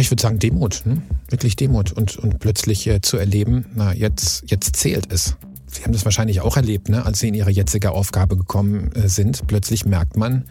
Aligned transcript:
Ich 0.00 0.10
würde 0.10 0.22
sagen 0.22 0.38
Demut, 0.38 0.82
ne? 0.84 1.02
wirklich 1.28 1.56
Demut 1.56 1.92
und, 1.92 2.16
und 2.16 2.38
plötzlich 2.38 2.86
äh, 2.86 3.00
zu 3.00 3.16
erleben, 3.16 3.66
na 3.74 3.92
jetzt, 3.92 4.44
jetzt 4.46 4.76
zählt 4.76 5.12
es. 5.12 5.36
Sie 5.66 5.82
haben 5.82 5.92
das 5.92 6.04
wahrscheinlich 6.04 6.40
auch 6.40 6.56
erlebt, 6.56 6.88
ne? 6.88 7.04
als 7.04 7.18
Sie 7.18 7.28
in 7.28 7.34
Ihre 7.34 7.50
jetzige 7.50 7.92
Aufgabe 7.92 8.36
gekommen 8.36 8.92
äh, 8.92 9.08
sind. 9.08 9.46
Plötzlich 9.46 9.84
merkt 9.84 10.16
man, 10.16 10.44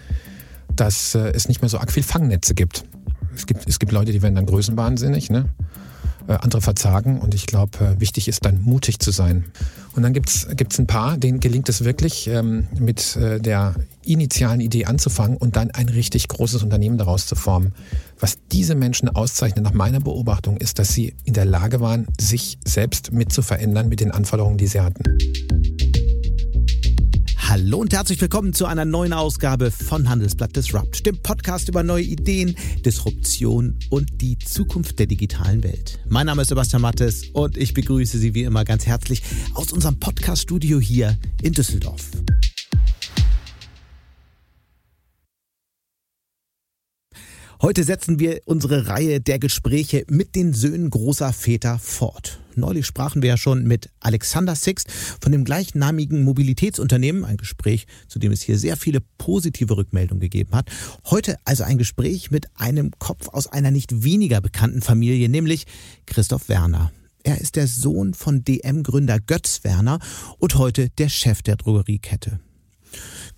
dass 0.75 1.15
äh, 1.15 1.31
es 1.33 1.47
nicht 1.47 1.61
mehr 1.61 1.69
so 1.69 1.79
arg 1.79 1.91
viel 1.91 2.03
Fangnetze 2.03 2.53
gibt. 2.53 2.83
Es 3.35 3.45
gibt, 3.45 3.67
es 3.67 3.79
gibt 3.79 3.91
Leute, 3.91 4.11
die 4.11 4.21
werden 4.21 4.35
dann 4.35 4.45
größenwahnsinnig, 4.45 5.29
ne? 5.29 5.45
Äh, 6.27 6.33
andere 6.41 6.61
verzagen 6.61 7.19
und 7.19 7.33
ich 7.33 7.45
glaube, 7.45 7.77
äh, 7.79 8.01
wichtig 8.01 8.27
ist 8.27 8.43
dann 8.43 8.61
mutig 8.61 8.99
zu 8.99 9.11
sein. 9.11 9.45
Und 9.95 10.03
dann 10.03 10.11
gibt's 10.11 10.45
gibt's 10.55 10.77
ein 10.77 10.85
paar, 10.85 11.17
denen 11.17 11.39
gelingt 11.39 11.69
es 11.69 11.85
wirklich, 11.85 12.27
ähm, 12.27 12.67
mit 12.77 13.15
äh, 13.15 13.39
der 13.39 13.75
initialen 14.03 14.59
Idee 14.59 14.85
anzufangen 14.85 15.37
und 15.37 15.55
dann 15.55 15.71
ein 15.71 15.87
richtig 15.87 16.27
großes 16.27 16.63
Unternehmen 16.63 16.97
daraus 16.97 17.27
zu 17.27 17.35
formen. 17.35 17.73
Was 18.19 18.37
diese 18.51 18.75
Menschen 18.75 19.07
auszeichnet, 19.07 19.63
nach 19.63 19.73
meiner 19.73 20.01
Beobachtung, 20.01 20.57
ist, 20.57 20.79
dass 20.79 20.89
sie 20.89 21.13
in 21.23 21.33
der 21.33 21.45
Lage 21.45 21.79
waren, 21.79 22.07
sich 22.19 22.57
selbst 22.65 23.13
mit 23.13 23.31
zu 23.31 23.41
verändern 23.41 23.87
mit 23.87 24.01
den 24.01 24.11
Anforderungen, 24.11 24.57
die 24.57 24.67
sie 24.67 24.81
hatten. 24.81 25.03
Hallo 27.49 27.77
und 27.77 27.93
herzlich 27.93 28.19
willkommen 28.19 28.51
zu 28.51 28.65
einer 28.65 28.83
neuen 28.83 29.13
Ausgabe 29.13 29.71
von 29.71 30.09
Handelsblatt 30.09 30.53
Disrupt, 30.53 31.05
dem 31.05 31.17
Podcast 31.23 31.69
über 31.69 31.81
neue 31.81 32.03
Ideen, 32.03 32.57
Disruption 32.85 33.79
und 33.89 34.21
die 34.21 34.37
Zukunft 34.37 34.99
der 34.99 35.05
digitalen 35.05 35.63
Welt. 35.63 35.97
Mein 36.09 36.25
Name 36.25 36.41
ist 36.41 36.49
Sebastian 36.49 36.81
Mattes 36.81 37.29
und 37.31 37.55
ich 37.55 37.73
begrüße 37.73 38.17
Sie 38.17 38.33
wie 38.33 38.43
immer 38.43 38.65
ganz 38.65 38.85
herzlich 38.85 39.23
aus 39.53 39.71
unserem 39.71 39.97
Podcast-Studio 39.97 40.81
hier 40.81 41.17
in 41.41 41.53
Düsseldorf. 41.53 42.11
Heute 47.61 47.85
setzen 47.85 48.19
wir 48.19 48.41
unsere 48.43 48.87
Reihe 48.87 49.21
der 49.21 49.39
Gespräche 49.39 50.03
mit 50.09 50.35
den 50.35 50.51
Söhnen 50.51 50.89
großer 50.89 51.31
Väter 51.31 51.79
fort. 51.79 52.41
Neulich 52.57 52.85
sprachen 52.85 53.21
wir 53.21 53.29
ja 53.29 53.37
schon 53.37 53.63
mit 53.63 53.89
Alexander 53.99 54.55
Sixt 54.55 54.91
von 55.21 55.31
dem 55.31 55.43
gleichnamigen 55.43 56.23
Mobilitätsunternehmen, 56.23 57.23
ein 57.23 57.37
Gespräch, 57.37 57.85
zu 58.07 58.19
dem 58.19 58.31
es 58.31 58.41
hier 58.41 58.57
sehr 58.57 58.77
viele 58.77 58.99
positive 59.17 59.77
Rückmeldungen 59.77 60.19
gegeben 60.19 60.55
hat. 60.55 60.69
Heute 61.05 61.37
also 61.45 61.63
ein 61.63 61.77
Gespräch 61.77 62.31
mit 62.31 62.47
einem 62.55 62.91
Kopf 62.97 63.27
aus 63.29 63.47
einer 63.47 63.71
nicht 63.71 64.03
weniger 64.03 64.41
bekannten 64.41 64.81
Familie, 64.81 65.29
nämlich 65.29 65.65
Christoph 66.07 66.49
Werner. 66.49 66.91
Er 67.23 67.39
ist 67.39 67.57
der 67.57 67.67
Sohn 67.67 68.13
von 68.13 68.43
DM-Gründer 68.43 69.19
Götz 69.19 69.63
Werner 69.63 69.99
und 70.39 70.55
heute 70.55 70.89
der 70.89 71.09
Chef 71.09 71.41
der 71.41 71.57
Drogeriekette. 71.57 72.39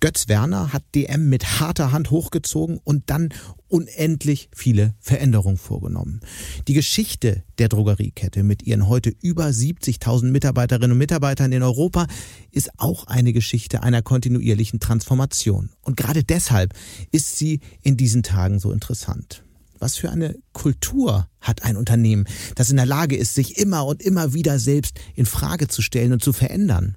Götz 0.00 0.28
Werner 0.28 0.72
hat 0.72 0.82
DM 0.94 1.28
mit 1.28 1.60
harter 1.60 1.92
Hand 1.92 2.10
hochgezogen 2.10 2.80
und 2.82 3.10
dann 3.10 3.28
unendlich 3.68 4.48
viele 4.50 4.94
Veränderungen 4.98 5.58
vorgenommen. 5.58 6.20
Die 6.68 6.72
Geschichte 6.72 7.44
der 7.58 7.68
Drogeriekette 7.68 8.42
mit 8.42 8.62
ihren 8.62 8.88
heute 8.88 9.12
über 9.20 9.46
70.000 9.46 10.30
Mitarbeiterinnen 10.30 10.92
und 10.92 10.98
Mitarbeitern 10.98 11.52
in 11.52 11.62
Europa 11.62 12.06
ist 12.50 12.70
auch 12.78 13.08
eine 13.08 13.34
Geschichte 13.34 13.82
einer 13.82 14.00
kontinuierlichen 14.00 14.80
Transformation. 14.80 15.68
Und 15.82 15.98
gerade 15.98 16.24
deshalb 16.24 16.72
ist 17.12 17.36
sie 17.36 17.60
in 17.82 17.98
diesen 17.98 18.22
Tagen 18.22 18.58
so 18.58 18.72
interessant. 18.72 19.44
Was 19.78 19.96
für 19.96 20.10
eine 20.10 20.36
Kultur 20.52 21.28
hat 21.40 21.62
ein 21.62 21.76
Unternehmen, 21.76 22.26
das 22.54 22.70
in 22.70 22.76
der 22.76 22.86
Lage 22.86 23.16
ist, 23.16 23.34
sich 23.34 23.58
immer 23.58 23.86
und 23.86 24.02
immer 24.02 24.32
wieder 24.32 24.58
selbst 24.58 24.98
in 25.14 25.26
Frage 25.26 25.68
zu 25.68 25.82
stellen 25.82 26.12
und 26.12 26.22
zu 26.22 26.32
verändern? 26.32 26.96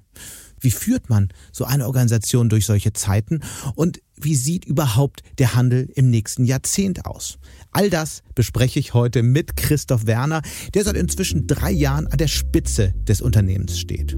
Wie 0.64 0.70
führt 0.70 1.10
man 1.10 1.28
so 1.52 1.66
eine 1.66 1.86
Organisation 1.86 2.48
durch 2.48 2.64
solche 2.64 2.94
Zeiten? 2.94 3.40
Und 3.74 4.00
wie 4.16 4.34
sieht 4.34 4.64
überhaupt 4.64 5.22
der 5.38 5.54
Handel 5.54 5.90
im 5.94 6.08
nächsten 6.08 6.46
Jahrzehnt 6.46 7.04
aus? 7.04 7.38
All 7.70 7.90
das 7.90 8.22
bespreche 8.34 8.80
ich 8.80 8.94
heute 8.94 9.22
mit 9.22 9.56
Christoph 9.56 10.06
Werner, 10.06 10.40
der 10.72 10.84
seit 10.84 10.96
inzwischen 10.96 11.46
drei 11.46 11.70
Jahren 11.70 12.06
an 12.06 12.16
der 12.16 12.28
Spitze 12.28 12.94
des 13.06 13.20
Unternehmens 13.20 13.78
steht. 13.78 14.16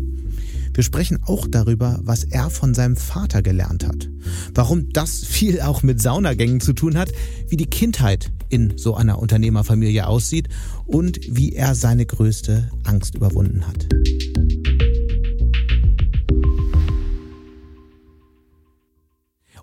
Wir 0.72 0.84
sprechen 0.84 1.18
auch 1.24 1.48
darüber, 1.50 1.98
was 2.02 2.22
er 2.22 2.50
von 2.50 2.74
seinem 2.74 2.96
Vater 2.96 3.42
gelernt 3.42 3.84
hat. 3.84 4.08
Warum 4.54 4.90
das 4.92 5.24
viel 5.24 5.60
auch 5.62 5.82
mit 5.82 6.00
Saunagängen 6.00 6.60
zu 6.60 6.74
tun 6.74 6.96
hat, 6.96 7.10
wie 7.48 7.56
die 7.56 7.66
Kindheit 7.66 8.30
in 8.50 8.76
so 8.76 8.94
einer 8.94 9.18
Unternehmerfamilie 9.18 10.06
aussieht 10.06 10.48
und 10.84 11.18
wie 11.28 11.54
er 11.54 11.74
seine 11.74 12.06
größte 12.06 12.70
Angst 12.84 13.16
überwunden 13.16 13.66
hat. 13.66 13.88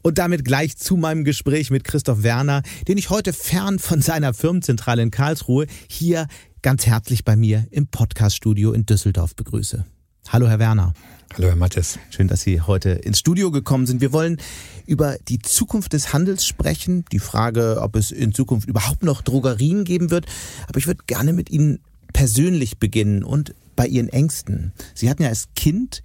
Und 0.05 0.17
damit 0.17 0.43
gleich 0.43 0.75
zu 0.75 0.97
meinem 0.97 1.23
Gespräch 1.23 1.71
mit 1.71 1.85
Christoph 1.85 2.23
Werner, 2.23 2.61
den 2.89 2.97
ich 2.97 3.09
heute 3.09 3.31
fern 3.31 3.79
von 3.79 4.01
seiner 4.01 4.33
Firmenzentrale 4.33 5.01
in 5.01 5.11
Karlsruhe 5.11 5.65
hier 5.87 6.27
ganz 6.61 6.85
herzlich 6.85 7.23
bei 7.23 7.37
mir 7.37 7.67
im 7.71 7.87
Podcaststudio 7.87 8.73
in 8.73 8.85
Düsseldorf 8.85 9.33
begrüße. 9.33 9.85
Hallo, 10.27 10.49
Herr 10.49 10.59
Werner. 10.59 10.93
Hallo, 11.35 11.47
Herr 11.47 11.55
Mattes. 11.55 11.99
Schön, 12.09 12.27
dass 12.27 12.41
Sie 12.41 12.59
heute 12.59 12.89
ins 12.89 13.19
Studio 13.19 13.49
gekommen 13.49 13.85
sind. 13.85 14.01
Wir 14.01 14.11
wollen 14.11 14.41
über 14.85 15.15
die 15.29 15.39
Zukunft 15.39 15.93
des 15.93 16.11
Handels 16.11 16.45
sprechen, 16.45 17.05
die 17.13 17.19
Frage, 17.19 17.77
ob 17.79 17.95
es 17.95 18.11
in 18.11 18.33
Zukunft 18.33 18.67
überhaupt 18.67 19.03
noch 19.03 19.21
Drogerien 19.21 19.85
geben 19.85 20.11
wird. 20.11 20.25
Aber 20.67 20.79
ich 20.79 20.87
würde 20.87 21.05
gerne 21.07 21.31
mit 21.31 21.49
Ihnen 21.49 21.79
persönlich 22.11 22.77
beginnen 22.77 23.23
und 23.23 23.55
bei 23.77 23.87
Ihren 23.87 24.09
Ängsten. 24.09 24.73
Sie 24.93 25.09
hatten 25.09 25.23
ja 25.23 25.29
als 25.29 25.47
Kind 25.55 26.03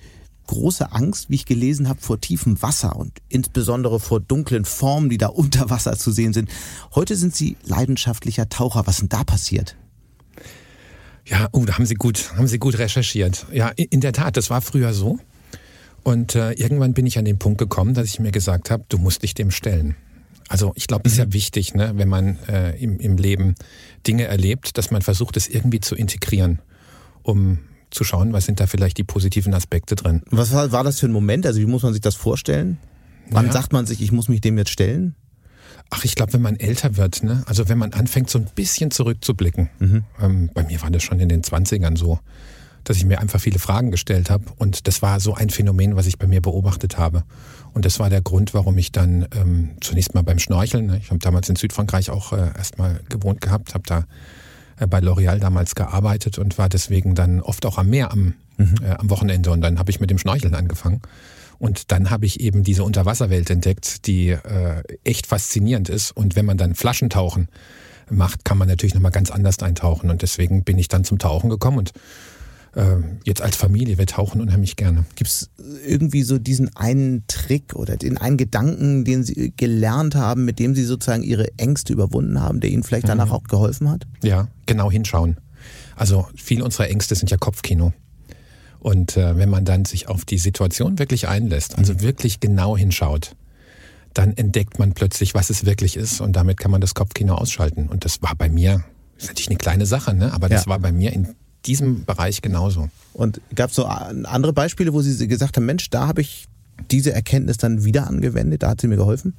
große 0.49 0.91
Angst, 0.93 1.31
wie 1.31 1.37
ich 1.37 1.47
gelesen 1.47 1.89
habe, 1.89 2.01
vor 2.01 2.21
tiefem 2.21 2.61
Wasser 2.61 2.97
und 2.97 3.13
insbesondere 3.29 4.01
vor 4.01 4.19
dunklen 4.19 4.65
Formen, 4.65 5.09
die 5.09 5.19
da 5.19 5.27
unter 5.29 5.71
Wasser 5.71 5.97
zu 5.97 6.11
sehen 6.11 6.33
sind. 6.33 6.51
Heute 6.95 7.15
sind 7.15 7.37
Sie 7.37 7.57
leidenschaftlicher 7.65 8.49
Taucher. 8.49 8.87
Was 8.87 8.97
ist 8.97 9.03
denn 9.03 9.09
da 9.11 9.25
passiert? 9.25 9.77
Ja, 11.25 11.49
oh, 11.53 11.65
da 11.65 11.75
haben 11.75 11.87
Sie 11.87 11.95
gut, 11.95 12.33
haben 12.37 12.49
Sie 12.49 12.59
gut 12.59 12.79
recherchiert. 12.79 13.47
Ja, 13.53 13.69
in 13.69 14.01
der 14.01 14.13
Tat, 14.13 14.37
das 14.37 14.51
war 14.51 14.63
früher 14.63 14.93
so. 14.95 15.19
Und 16.03 16.35
äh, 16.35 16.53
irgendwann 16.53 16.95
bin 16.95 17.07
ich 17.07 17.19
an 17.19 17.27
den 17.27 17.39
Punkt 17.39 17.59
gekommen, 17.59 17.93
dass 17.93 18.07
ich 18.07 18.19
mir 18.19 18.33
gesagt 18.33 18.71
habe, 18.71 18.85
du 18.89 18.99
musst 18.99 19.23
dich 19.23 19.35
dem 19.35 19.51
stellen. 19.51 19.95
Also 20.49 20.73
ich 20.75 20.87
glaube, 20.87 21.03
es 21.07 21.13
ist 21.13 21.19
ja 21.19 21.27
mhm. 21.27 21.35
wichtig, 21.35 21.75
ne, 21.75 21.93
wenn 21.97 22.09
man 22.09 22.39
äh, 22.49 22.77
im, 22.83 22.99
im 22.99 23.19
Leben 23.19 23.55
Dinge 24.07 24.25
erlebt, 24.25 24.79
dass 24.79 24.91
man 24.91 25.03
versucht, 25.03 25.37
es 25.37 25.47
irgendwie 25.47 25.81
zu 25.81 25.95
integrieren, 25.95 26.61
um 27.23 27.59
zu 27.91 28.05
schauen, 28.05 28.33
was 28.33 28.45
sind 28.45 28.61
da 28.61 28.67
vielleicht 28.67 28.99
die 28.99 29.05
positiven 29.05 29.55
Aspekte 29.55 29.95
drin. 29.95 30.23
Was 30.31 30.53
war, 30.53 30.73
war 30.73 30.85
das 30.85 31.01
für 31.01 31.07
ein 31.07 31.13
Moment? 31.13 31.47
Also 31.47 31.61
wie 31.61 31.67
muss 31.67 31.83
man 31.83 31.93
sich 31.93 32.03
das 32.03 32.15
vorstellen? 32.15 32.79
Wann 33.31 33.47
ja. 33.47 33.53
sagt 33.53 33.73
man 33.73 33.87
sich, 33.87 34.01
ich 34.01 34.13
muss 34.13 34.29
mich 34.29 34.41
dem 34.41 34.59
jetzt 34.59 34.71
stellen? 34.71 35.15
Ach, 35.91 36.05
ich 36.05 36.15
glaube, 36.15 36.35
wenn 36.35 36.43
man 36.43 36.57
älter 36.57 36.97
wird, 36.97 37.23
ne? 37.23 37.43
also 37.47 37.69
wenn 37.69 37.79
man 37.79 37.93
anfängt, 37.93 38.29
so 38.29 38.39
ein 38.39 38.47
bisschen 38.55 38.91
zurückzublicken. 38.91 39.71
Mhm. 39.79 40.05
Ähm, 40.21 40.51
bei 40.53 40.63
mir 40.63 40.83
war 40.83 40.91
das 40.91 41.03
schon 41.03 41.19
in 41.19 41.29
den 41.29 41.43
Zwanzigern 41.43 41.97
so, 41.97 42.19
dass 42.85 42.99
ich 42.99 43.05
mir 43.05 43.21
einfach 43.21 43.41
viele 43.41 43.59
Fragen 43.59 43.91
gestellt 43.91 44.29
habe. 44.29 44.45
Und 44.57 44.87
das 44.87 45.01
war 45.01 45.19
so 45.21 45.35
ein 45.35 45.49
Phänomen, 45.49 45.97
was 45.97 46.07
ich 46.07 46.19
bei 46.19 46.27
mir 46.27 46.43
beobachtet 46.43 46.99
habe. 46.99 47.25
Und 47.73 47.85
das 47.85 47.99
war 47.99 48.11
der 48.11 48.21
Grund, 48.21 48.53
warum 48.53 48.77
ich 48.77 48.93
dann 48.93 49.29
ähm, 49.35 49.71
zunächst 49.81 50.15
mal 50.15 50.23
beim 50.23 50.39
Schnorcheln, 50.39 50.87
ne? 50.87 50.99
ich 50.99 51.11
habe 51.11 51.21
damals 51.21 51.49
in 51.49 51.57
Südfrankreich 51.57 52.11
auch 52.11 52.33
äh, 52.33 52.51
erstmal 52.57 53.01
gewohnt 53.09 53.41
gehabt, 53.41 53.75
habe 53.75 53.85
da 53.87 54.05
bei 54.87 55.01
L'Oreal 55.01 55.39
damals 55.39 55.75
gearbeitet 55.75 56.39
und 56.39 56.59
war 56.59 56.69
deswegen 56.69 57.15
dann 57.15 57.41
oft 57.41 57.67
auch 57.67 57.79
am 57.79 57.89
Meer 57.89 58.13
am, 58.13 58.35
mhm. 58.57 58.75
äh, 58.83 58.91
am 58.91 59.11
Wochenende. 59.11 59.51
Und 59.51 59.61
dann 59.61 59.79
habe 59.79 59.91
ich 59.91 60.01
mit 60.01 60.11
dem 60.11 60.19
Schnorcheln 60.19 60.55
angefangen. 60.55 61.03
Und 61.59 61.91
dann 61.91 62.11
habe 62.11 62.25
ich 62.25 62.41
eben 62.41 62.63
diese 62.63 62.85
Unterwasserwelt 62.85 63.51
entdeckt, 63.51 64.07
die 64.07 64.29
äh, 64.29 64.83
echt 65.03 65.27
faszinierend 65.27 65.89
ist. 65.89 66.13
Und 66.13 66.37
wenn 66.37 66.47
man 66.47 66.57
dann 66.57 66.75
Flaschentauchen 66.75 67.49
macht, 68.11 68.45
kann 68.45 68.59
man 68.59 68.69
natürlich 68.69 68.95
nochmal 68.95 69.13
ganz 69.13 69.31
anders 69.31 69.59
eintauchen. 69.59 70.11
Und 70.11 70.23
deswegen 70.23 70.63
bin 70.65 70.79
ich 70.79 70.89
dann 70.89 71.05
zum 71.05 71.19
Tauchen 71.19 71.51
gekommen 71.51 71.79
und 71.79 71.91
äh, 71.91 72.01
jetzt 73.25 73.43
als 73.43 73.57
Familie, 73.57 73.99
wir 73.99 74.07
tauchen 74.07 74.41
unheimlich 74.41 74.77
gerne. 74.77 75.05
Gibt 75.17 75.31
es 75.31 75.51
irgendwie 75.87 76.23
so 76.23 76.39
diesen 76.39 76.75
einen 76.77 77.25
Trick 77.27 77.75
oder 77.75 77.97
den 77.97 78.19
einen 78.19 78.37
Gedanken, 78.37 79.05
den 79.05 79.25
Sie 79.25 79.53
gelernt 79.57 80.15
haben, 80.15 80.45
mit 80.45 80.59
dem 80.59 80.75
Sie 80.75 80.85
sozusagen 80.85 81.23
Ihre 81.23 81.59
Ängste 81.59 81.93
überwunden 81.93 82.41
haben, 82.41 82.61
der 82.61 82.71
Ihnen 82.71 82.85
vielleicht 82.85 83.09
danach 83.09 83.27
mhm. 83.27 83.33
auch 83.33 83.45
geholfen 83.45 83.91
hat? 83.91 84.07
Ja, 84.23 84.49
genau 84.67 84.91
hinschauen. 84.91 85.39
Also 85.97 86.29
viele 86.37 86.65
unserer 86.65 86.89
Ängste 86.89 87.15
sind 87.17 87.31
ja 87.31 87.37
Kopfkino. 87.37 87.93
Und 88.79 89.17
äh, 89.17 89.37
wenn 89.37 89.49
man 89.49 89.65
dann 89.65 89.85
sich 89.85 90.09
auf 90.09 90.25
die 90.25 90.39
Situation 90.39 90.99
wirklich 91.01 91.27
einlässt, 91.27 91.77
also 91.77 91.95
mhm. 91.95 92.03
wirklich 92.03 92.39
genau 92.39 92.77
hinschaut, 92.77 93.35
dann 94.15 94.37
entdeckt 94.37 94.79
man 94.79 94.93
plötzlich, 94.93 95.35
was 95.35 95.51
es 95.51 95.67
wirklich 95.67 95.97
ist 95.97 96.21
und 96.21 96.35
damit 96.35 96.59
kann 96.59 96.71
man 96.71 96.81
das 96.81 96.95
Kopfkino 96.95 97.35
ausschalten. 97.35 97.89
Und 97.89 98.05
das 98.05 98.23
war 98.23 98.35
bei 98.37 98.49
mir, 98.49 98.85
das 99.15 99.25
ist 99.25 99.29
natürlich 99.31 99.49
eine 99.49 99.59
kleine 99.59 99.87
Sache, 99.87 100.15
ne? 100.15 100.33
aber 100.33 100.49
das 100.49 100.65
ja. 100.65 100.71
war 100.71 100.79
bei 100.79 100.93
mir 100.93 101.13
in 101.13 101.35
diesem 101.69 102.05
Bereich 102.05 102.43
genauso. 102.43 102.89
Und 103.13 103.41
gab 103.55 103.71
es 103.71 103.77
so 103.77 103.85
andere 103.85 104.53
Beispiele, 104.53 104.93
wo 104.93 105.03
Sie 105.03 105.29
gesagt 105.29 105.57
haben, 105.57 105.67
Mensch, 105.67 105.91
da 105.91 106.09
habe 106.09 106.23
ich 106.23 106.47
diese 106.91 107.13
Erkenntnis 107.13 107.59
dann 107.59 107.85
wieder 107.85 108.07
angewendet, 108.07 108.63
da 108.63 108.71
hat 108.71 108.81
sie 108.81 108.89
mir 108.89 108.97
geholfen? 108.97 109.35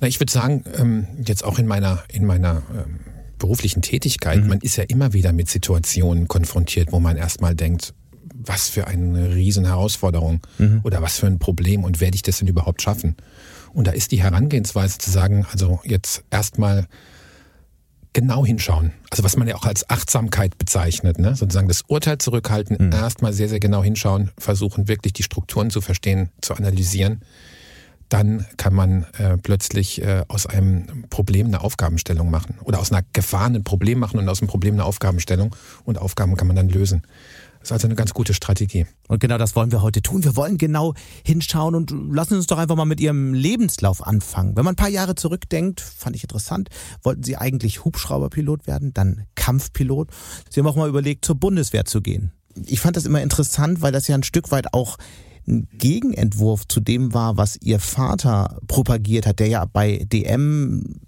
Na, 0.00 0.06
ich 0.06 0.20
würde 0.20 0.32
sagen, 0.32 0.64
ähm, 0.76 1.06
jetzt 1.24 1.44
auch 1.44 1.58
in 1.58 1.66
meiner, 1.66 2.04
in 2.12 2.24
meiner 2.24 2.62
ähm, 2.72 3.00
beruflichen 3.38 3.82
Tätigkeit, 3.82 4.42
mhm. 4.42 4.48
man 4.48 4.58
ist 4.60 4.76
ja 4.76 4.84
immer 4.84 5.12
wieder 5.12 5.32
mit 5.32 5.48
Situationen 5.48 6.28
konfrontiert, 6.28 6.92
wo 6.92 7.00
man 7.00 7.16
erstmal 7.16 7.54
denkt, 7.54 7.94
was 8.34 8.68
für 8.68 8.86
eine 8.86 9.34
riesen 9.34 9.64
Herausforderung 9.64 10.40
mhm. 10.58 10.80
oder 10.84 11.02
was 11.02 11.18
für 11.18 11.26
ein 11.26 11.38
Problem 11.38 11.84
und 11.84 12.00
werde 12.00 12.14
ich 12.14 12.22
das 12.22 12.38
denn 12.38 12.48
überhaupt 12.48 12.82
schaffen? 12.82 13.16
Und 13.72 13.86
da 13.86 13.92
ist 13.92 14.12
die 14.12 14.22
Herangehensweise 14.22 14.98
zu 14.98 15.10
sagen, 15.10 15.46
also 15.52 15.80
jetzt 15.84 16.24
erstmal 16.30 16.86
genau 18.12 18.44
hinschauen. 18.44 18.92
Also 19.10 19.24
was 19.24 19.36
man 19.36 19.48
ja 19.48 19.56
auch 19.56 19.64
als 19.64 19.88
Achtsamkeit 19.88 20.58
bezeichnet, 20.58 21.18
ne? 21.18 21.34
sozusagen 21.36 21.68
das 21.68 21.82
Urteil 21.86 22.18
zurückhalten, 22.18 22.76
mhm. 22.78 22.92
erstmal 22.92 23.32
sehr, 23.32 23.48
sehr 23.48 23.60
genau 23.60 23.82
hinschauen, 23.82 24.30
versuchen 24.38 24.88
wirklich 24.88 25.12
die 25.12 25.22
Strukturen 25.22 25.70
zu 25.70 25.80
verstehen, 25.80 26.30
zu 26.40 26.54
analysieren. 26.54 27.22
Dann 28.08 28.46
kann 28.56 28.74
man 28.74 29.04
äh, 29.18 29.36
plötzlich 29.36 30.02
äh, 30.02 30.24
aus 30.28 30.46
einem 30.46 31.04
Problem 31.10 31.48
eine 31.48 31.60
Aufgabenstellung 31.60 32.30
machen 32.30 32.54
oder 32.62 32.80
aus 32.80 32.90
einer 32.90 33.04
Gefahr 33.12 33.46
ein 33.46 33.64
Problem 33.64 33.98
machen 33.98 34.18
und 34.18 34.28
aus 34.28 34.40
einem 34.40 34.48
Problem 34.48 34.74
eine 34.74 34.84
Aufgabenstellung 34.84 35.54
und 35.84 35.98
Aufgaben 35.98 36.36
kann 36.36 36.46
man 36.46 36.56
dann 36.56 36.70
lösen. 36.70 37.02
Das 37.68 37.72
ist 37.72 37.84
also 37.84 37.88
eine 37.88 37.96
ganz 37.96 38.14
gute 38.14 38.32
Strategie. 38.32 38.86
Und 39.08 39.20
genau 39.20 39.36
das 39.36 39.54
wollen 39.54 39.70
wir 39.70 39.82
heute 39.82 40.00
tun. 40.00 40.24
Wir 40.24 40.36
wollen 40.36 40.56
genau 40.56 40.94
hinschauen 41.22 41.74
und 41.74 41.90
lassen 41.90 42.36
uns 42.36 42.46
doch 42.46 42.56
einfach 42.56 42.76
mal 42.76 42.86
mit 42.86 42.98
Ihrem 42.98 43.34
Lebenslauf 43.34 44.06
anfangen. 44.06 44.56
Wenn 44.56 44.64
man 44.64 44.72
ein 44.72 44.76
paar 44.76 44.88
Jahre 44.88 45.16
zurückdenkt, 45.16 45.82
fand 45.82 46.16
ich 46.16 46.22
interessant, 46.22 46.70
wollten 47.02 47.24
Sie 47.24 47.36
eigentlich 47.36 47.84
Hubschrauberpilot 47.84 48.66
werden, 48.66 48.94
dann 48.94 49.26
Kampfpilot. 49.34 50.08
Sie 50.48 50.60
haben 50.60 50.66
auch 50.66 50.76
mal 50.76 50.88
überlegt, 50.88 51.26
zur 51.26 51.34
Bundeswehr 51.34 51.84
zu 51.84 52.00
gehen. 52.00 52.32
Ich 52.64 52.80
fand 52.80 52.96
das 52.96 53.04
immer 53.04 53.20
interessant, 53.20 53.82
weil 53.82 53.92
das 53.92 54.08
ja 54.08 54.14
ein 54.14 54.22
Stück 54.22 54.50
weit 54.50 54.72
auch 54.72 54.96
ein 55.46 55.68
Gegenentwurf 55.70 56.66
zu 56.68 56.80
dem 56.80 57.12
war, 57.12 57.36
was 57.36 57.58
Ihr 57.60 57.80
Vater 57.80 58.60
propagiert 58.66 59.26
hat, 59.26 59.40
der 59.40 59.48
ja 59.48 59.66
bei 59.66 60.06
DM 60.10 61.00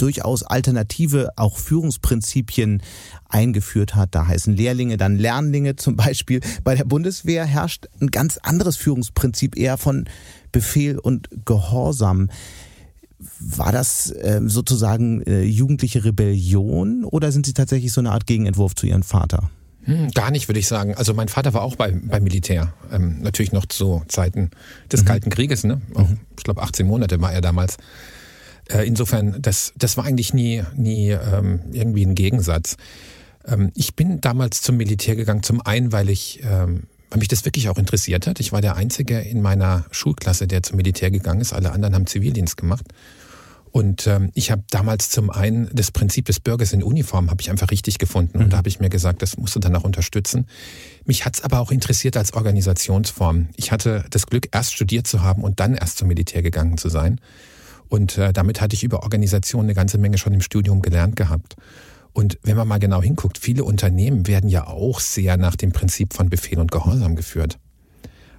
durchaus 0.00 0.42
alternative 0.42 1.30
auch 1.36 1.58
Führungsprinzipien 1.58 2.82
eingeführt 3.28 3.94
hat. 3.94 4.14
Da 4.14 4.26
heißen 4.26 4.56
Lehrlinge 4.56 4.96
dann 4.96 5.16
Lernlinge 5.16 5.76
zum 5.76 5.96
Beispiel. 5.96 6.40
Bei 6.64 6.74
der 6.74 6.84
Bundeswehr 6.84 7.44
herrscht 7.44 7.86
ein 8.00 8.10
ganz 8.10 8.38
anderes 8.38 8.76
Führungsprinzip 8.76 9.56
eher 9.56 9.76
von 9.76 10.08
Befehl 10.52 10.98
und 10.98 11.28
Gehorsam. 11.44 12.30
War 13.40 13.72
das 13.72 14.10
äh, 14.10 14.40
sozusagen 14.44 15.22
äh, 15.22 15.42
jugendliche 15.42 16.04
Rebellion 16.04 17.04
oder 17.04 17.32
sind 17.32 17.46
Sie 17.46 17.52
tatsächlich 17.52 17.92
so 17.92 18.00
eine 18.00 18.12
Art 18.12 18.26
Gegenentwurf 18.26 18.76
zu 18.76 18.86
Ihrem 18.86 19.02
Vater? 19.02 19.50
Hm, 19.88 20.10
gar 20.10 20.30
nicht, 20.30 20.48
würde 20.48 20.60
ich 20.60 20.68
sagen. 20.68 20.94
Also 20.94 21.14
mein 21.14 21.28
Vater 21.28 21.54
war 21.54 21.62
auch 21.62 21.74
bei, 21.74 21.90
beim 21.90 22.22
Militär. 22.22 22.74
Ähm, 22.92 23.20
natürlich 23.22 23.52
noch 23.52 23.64
zu 23.64 24.02
Zeiten 24.08 24.50
des 24.92 25.00
mhm. 25.00 25.06
Kalten 25.06 25.30
Krieges. 25.30 25.64
Ne? 25.64 25.80
Auch, 25.94 26.08
mhm. 26.08 26.18
Ich 26.36 26.44
glaube, 26.44 26.62
18 26.62 26.86
Monate 26.86 27.20
war 27.22 27.32
er 27.32 27.40
damals. 27.40 27.78
Äh, 28.68 28.86
insofern, 28.86 29.40
das, 29.40 29.72
das 29.76 29.96
war 29.96 30.04
eigentlich 30.04 30.34
nie, 30.34 30.62
nie 30.76 31.10
ähm, 31.10 31.60
irgendwie 31.72 32.04
ein 32.04 32.14
Gegensatz. 32.14 32.76
Ähm, 33.46 33.72
ich 33.74 33.94
bin 33.94 34.20
damals 34.20 34.62
zum 34.62 34.76
Militär 34.76 35.16
gegangen, 35.16 35.42
zum 35.42 35.60
einen, 35.60 35.92
weil 35.92 36.10
ich, 36.10 36.40
ähm, 36.42 36.84
weil 37.10 37.18
mich 37.18 37.28
das 37.28 37.44
wirklich 37.44 37.68
auch 37.68 37.78
interessiert 37.78 38.26
hat. 38.26 38.40
Ich 38.40 38.52
war 38.52 38.60
der 38.60 38.76
Einzige 38.76 39.18
in 39.20 39.40
meiner 39.40 39.86
Schulklasse, 39.90 40.46
der 40.46 40.62
zum 40.62 40.76
Militär 40.76 41.10
gegangen 41.10 41.40
ist. 41.40 41.52
Alle 41.52 41.72
anderen 41.72 41.94
haben 41.94 42.06
Zivildienst 42.06 42.56
gemacht. 42.56 42.84
Und 43.70 44.06
ähm, 44.06 44.30
ich 44.34 44.50
habe 44.50 44.62
damals 44.70 45.10
zum 45.10 45.30
einen 45.30 45.68
das 45.72 45.90
Prinzip 45.90 46.24
des 46.24 46.40
Bürgers 46.40 46.72
in 46.72 46.82
Uniform 46.82 47.30
habe 47.30 47.40
ich 47.40 47.50
einfach 47.50 47.70
richtig 47.70 47.98
gefunden. 47.98 48.38
Und 48.38 48.46
mhm. 48.46 48.50
da 48.50 48.56
habe 48.58 48.68
ich 48.68 48.80
mir 48.80 48.88
gesagt, 48.88 49.22
das 49.22 49.36
musst 49.36 49.54
du 49.56 49.60
dann 49.60 49.76
auch 49.76 49.84
unterstützen. 49.84 50.46
Mich 51.04 51.24
hat's 51.24 51.42
aber 51.42 51.60
auch 51.60 51.70
interessiert 51.70 52.16
als 52.16 52.32
Organisationsform. 52.34 53.48
Ich 53.56 53.70
hatte 53.72 54.04
das 54.10 54.26
Glück, 54.26 54.48
erst 54.52 54.74
studiert 54.74 55.06
zu 55.06 55.22
haben 55.22 55.42
und 55.42 55.60
dann 55.60 55.74
erst 55.74 55.98
zum 55.98 56.08
Militär 56.08 56.42
gegangen 56.42 56.78
zu 56.78 56.88
sein. 56.88 57.20
Und 57.88 58.18
äh, 58.18 58.32
damit 58.32 58.60
hatte 58.60 58.74
ich 58.74 58.84
über 58.84 59.02
Organisation 59.02 59.64
eine 59.64 59.74
ganze 59.74 59.98
Menge 59.98 60.18
schon 60.18 60.32
im 60.32 60.40
Studium 60.40 60.82
gelernt 60.82 61.16
gehabt. 61.16 61.56
Und 62.12 62.38
wenn 62.42 62.56
man 62.56 62.66
mal 62.66 62.78
genau 62.78 63.02
hinguckt, 63.02 63.38
viele 63.38 63.64
Unternehmen 63.64 64.26
werden 64.26 64.50
ja 64.50 64.66
auch 64.66 65.00
sehr 65.00 65.36
nach 65.36 65.56
dem 65.56 65.72
Prinzip 65.72 66.14
von 66.14 66.28
Befehl 66.28 66.58
und 66.58 66.72
Gehorsam 66.72 67.16
geführt. 67.16 67.58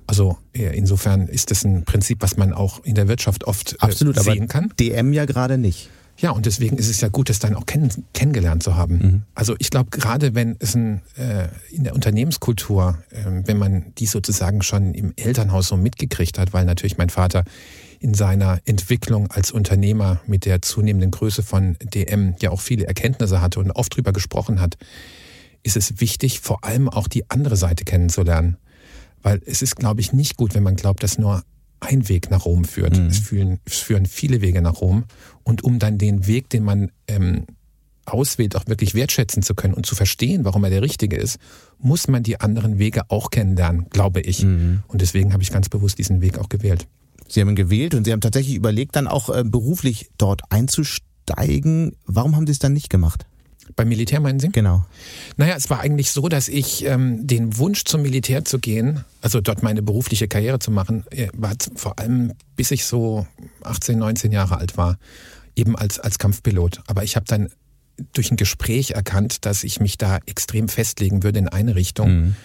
Also 0.06 0.38
äh, 0.54 0.75
insofern 0.75 1.28
ist 1.28 1.51
das 1.51 1.63
ein 1.63 1.86
Prinzip, 1.86 2.22
was 2.22 2.36
man 2.36 2.51
auch 2.51 2.84
in 2.84 2.96
der 2.96 3.07
Wirtschaft 3.07 3.46
oft 3.46 3.74
äh, 3.74 3.78
Absolut, 3.80 4.19
sehen 4.19 4.48
kann. 4.48 4.74
DM 4.80 5.13
ja 5.13 5.25
gerade 5.25 5.57
nicht. 5.57 5.90
Ja, 6.18 6.31
und 6.31 6.45
deswegen 6.45 6.78
ist 6.78 6.90
es 6.90 7.00
ja 7.00 7.07
gut, 7.07 7.30
das 7.30 7.40
dann 7.40 7.56
auch 7.56 7.66
kenn 7.66 7.90
kennengelernt 8.13 8.62
zu 8.62 8.75
haben. 8.75 8.98
Mhm. 8.98 9.22
Also 9.36 9.56
ich 9.60 9.69
glaube, 9.69 9.90
gerade 9.92 10.36
wenn 10.36 10.57
es 10.60 10.75
ein, 10.75 11.02
äh, 11.16 11.48
in 11.72 11.86
der 11.86 11.95
Unternehmenskultur, 11.95 12.98
äh, 13.12 13.24
wenn 13.45 13.57
man 13.57 13.94
die 13.98 14.06
sozusagen 14.06 14.62
schon 14.62 14.94
im 14.94 15.13
Elternhaus 15.16 15.68
so 15.68 15.78
mitgekriegt 15.78 16.38
hat, 16.38 16.52
weil 16.52 16.66
natürlich 16.66 16.98
mein 16.98 17.10
Vater 17.10 17.45
in 18.00 18.13
seiner 18.13 18.60
Entwicklung 18.66 19.28
als 19.31 19.51
Unternehmer 19.51 20.22
mit 20.25 20.46
der 20.46 20.62
zunehmenden 20.62 21.12
Größe 21.12 21.44
von 21.44 21.75
DM 21.81 22.36
ja 22.42 22.51
auch 22.51 22.62
viele 22.62 22.88
Erkenntnisse 22.88 23.42
hatte 23.42 23.60
und 23.60 23.72
oft 23.72 23.96
drüber 23.96 24.13
gesprochen 24.13 24.62
hat, 24.62 24.78
ist 25.63 25.78
es 25.78 26.00
wichtig, 26.00 26.40
vor 26.40 26.63
allem 26.63 26.88
auch 26.88 27.07
die 27.07 27.30
andere 27.30 27.57
Seite 27.57 27.84
kennenzulernen. 27.84 28.57
Weil 29.22 29.42
es 29.46 29.62
ist, 29.62 29.75
glaube 29.75 30.00
ich, 30.00 30.13
nicht 30.13 30.38
gut, 30.38 30.56
wenn 30.56 30.63
man 30.63 30.78
glaubt, 30.78 31.04
dass 31.04 31.18
nur 31.18 31.44
ein 31.81 32.07
Weg 32.07 32.31
nach 32.31 32.46
Rom 32.46 32.63
führt. 32.63 32.98
Mhm. 32.98 33.07
Es, 33.07 33.19
führen, 33.19 33.60
es 33.66 33.78
führen 33.80 34.06
viele 34.06 34.42
Wege 34.42 34.62
nach 34.62 34.81
Rom. 34.81 35.04
Und 35.44 35.63
um 35.63 35.80
dann 35.80 35.98
den 35.98 36.28
Weg, 36.28 36.50
den 36.50 36.63
man 36.63 36.92
ähm, 37.07 37.45
auswählt, 38.06 38.56
auch 38.56 38.68
wirklich 38.68 38.95
wertschätzen 38.95 39.44
zu 39.44 39.56
können 39.56 39.74
und 39.74 39.86
zu 39.86 39.95
verstehen, 39.95 40.45
warum 40.45 40.63
er 40.63 40.69
der 40.69 40.81
richtige 40.81 41.18
ist, 41.18 41.38
muss 41.78 42.07
man 42.07 42.24
die 42.24 42.40
anderen 42.40 42.80
Wege 42.80 43.04
auch 43.10 43.30
kennenlernen, 43.30 43.88
glaube 43.90 44.22
ich. 44.22 44.44
Mhm. 44.44 44.84
Und 44.88 45.02
deswegen 45.02 45.34
habe 45.34 45.44
ich 45.44 45.52
ganz 45.52 45.69
bewusst 45.69 45.98
diesen 45.98 46.22
Weg 46.22 46.38
auch 46.38 46.50
gewählt. 46.50 46.88
Sie 47.30 47.42
haben 47.42 47.50
ihn 47.50 47.56
gewählt 47.56 47.94
und 47.96 48.06
Sie 48.06 48.12
haben 48.12 48.22
tatsächlich 48.22 48.56
überlegt, 48.56 48.96
dann 48.96 49.08
auch 49.08 49.30
äh, 49.30 49.44
beruflich 49.46 50.10
dort 50.18 50.42
einzusteigen. 50.50 51.96
Warum 52.06 52.36
haben 52.36 52.48
Sie 52.48 52.52
es 52.52 52.60
dann 52.60 52.74
nicht 52.74 52.90
gemacht? 52.90 53.26
Beim 53.76 53.88
Militär 53.88 54.20
meinen 54.20 54.40
Sie? 54.40 54.50
Genau. 54.50 54.84
Naja, 55.38 55.56
es 55.56 55.70
war 55.70 55.80
eigentlich 55.80 56.12
so, 56.12 56.28
dass 56.28 56.48
ich 56.48 56.86
ähm, 56.86 57.28
den 57.28 57.58
Wunsch 57.58 57.84
zum 57.86 58.02
Militär 58.02 58.44
zu 58.44 58.58
gehen, 58.58 59.06
also 59.22 59.42
dort 59.42 59.62
meine 59.62 59.84
berufliche 59.84 60.28
Karriere 60.28 60.60
zu 60.60 60.72
machen, 60.72 61.06
äh, 61.12 61.28
war 61.34 61.54
vor 61.76 62.00
allem 62.00 62.34
bis 62.56 62.72
ich 62.72 62.86
so 62.86 63.28
18, 63.64 64.00
19 64.00 64.31
Jahre 64.31 64.58
alt 64.58 64.76
war, 64.76 64.98
eben 65.56 65.78
als, 65.78 66.00
als 66.00 66.18
Kampfpilot. 66.18 66.81
Aber 66.88 67.04
ich 67.04 67.16
habe 67.16 67.26
dann 67.28 67.50
durch 68.14 68.31
ein 68.31 68.38
Gespräch 68.38 68.92
erkannt, 68.92 69.46
dass 69.46 69.64
ich 69.64 69.80
mich 69.80 69.98
da 69.98 70.20
extrem 70.26 70.68
festlegen 70.68 71.22
würde 71.22 71.40
in 71.40 71.48
eine 71.48 71.76
Richtung. 71.76 72.12
Mhm 72.12 72.36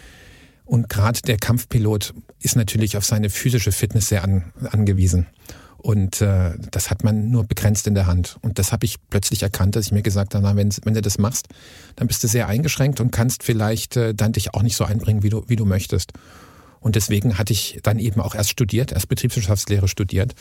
und 0.65 0.89
gerade 0.89 1.21
der 1.23 1.37
Kampfpilot 1.37 2.15
ist 2.41 2.57
natürlich 2.57 2.97
auf 2.97 3.05
seine 3.05 3.31
physische 3.31 3.73
Fitness 3.73 4.09
sehr 4.09 4.25
an, 4.25 4.53
angewiesen. 4.71 5.27
Und 5.85 6.23
äh, 6.23 6.53
das 6.71 6.89
hat 6.89 7.05
man 7.05 7.31
nur 7.31 7.45
begrenzt 7.45 7.87
in 7.87 7.95
der 7.95 8.07
Hand. 8.07 8.39
Und 8.41 8.59
das 8.59 8.73
habe 8.73 8.87
ich 8.87 8.97
plötzlich 9.11 9.43
erkannt, 9.43 9.77
dass 9.77 9.85
ich 9.85 9.93
mir 9.93 10.01
gesagt 10.01 10.35
habe, 10.35 10.43
na, 10.43 10.57
wenn, 10.57 10.71
wenn 10.85 10.95
du 10.95 11.03
das 11.03 11.19
machst, 11.19 11.49
dann 11.97 12.09
bist 12.09 12.25
du 12.25 12.29
sehr 12.29 12.49
eingeschränkt 12.49 13.01
und 13.01 13.11
kannst 13.11 13.43
vielleicht 13.43 13.99
äh, 13.99 14.15
dann 14.15 14.33
dich 14.33 14.55
auch 14.55 14.63
nicht 14.63 14.77
so 14.77 14.85
einbringen, 14.85 15.23
wie 15.23 15.29
du, 15.29 15.45
wie 15.47 15.57
du 15.57 15.67
möchtest. 15.67 16.13
Und 16.81 16.97
deswegen 16.97 17.37
hatte 17.37 17.53
ich 17.53 17.81
dann 17.83 17.99
eben 17.99 18.23
auch 18.23 18.35
erst 18.35 18.49
studiert, 18.49 18.93
erst 18.93 19.09
Betriebswirtschaftslehre 19.09 19.87
studiert. 19.87 20.35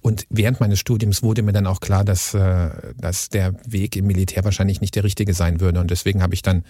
Und 0.00 0.26
während 0.30 0.60
meines 0.60 0.78
Studiums 0.78 1.24
wurde 1.24 1.42
mir 1.42 1.52
dann 1.52 1.66
auch 1.66 1.80
klar, 1.80 2.04
dass, 2.04 2.32
äh, 2.34 2.70
dass 2.96 3.30
der 3.30 3.54
Weg 3.66 3.96
im 3.96 4.06
Militär 4.06 4.44
wahrscheinlich 4.44 4.80
nicht 4.80 4.94
der 4.94 5.02
richtige 5.02 5.34
sein 5.34 5.58
würde. 5.58 5.80
Und 5.80 5.90
deswegen 5.90 6.22
habe 6.22 6.34
ich 6.34 6.42
dann 6.42 6.62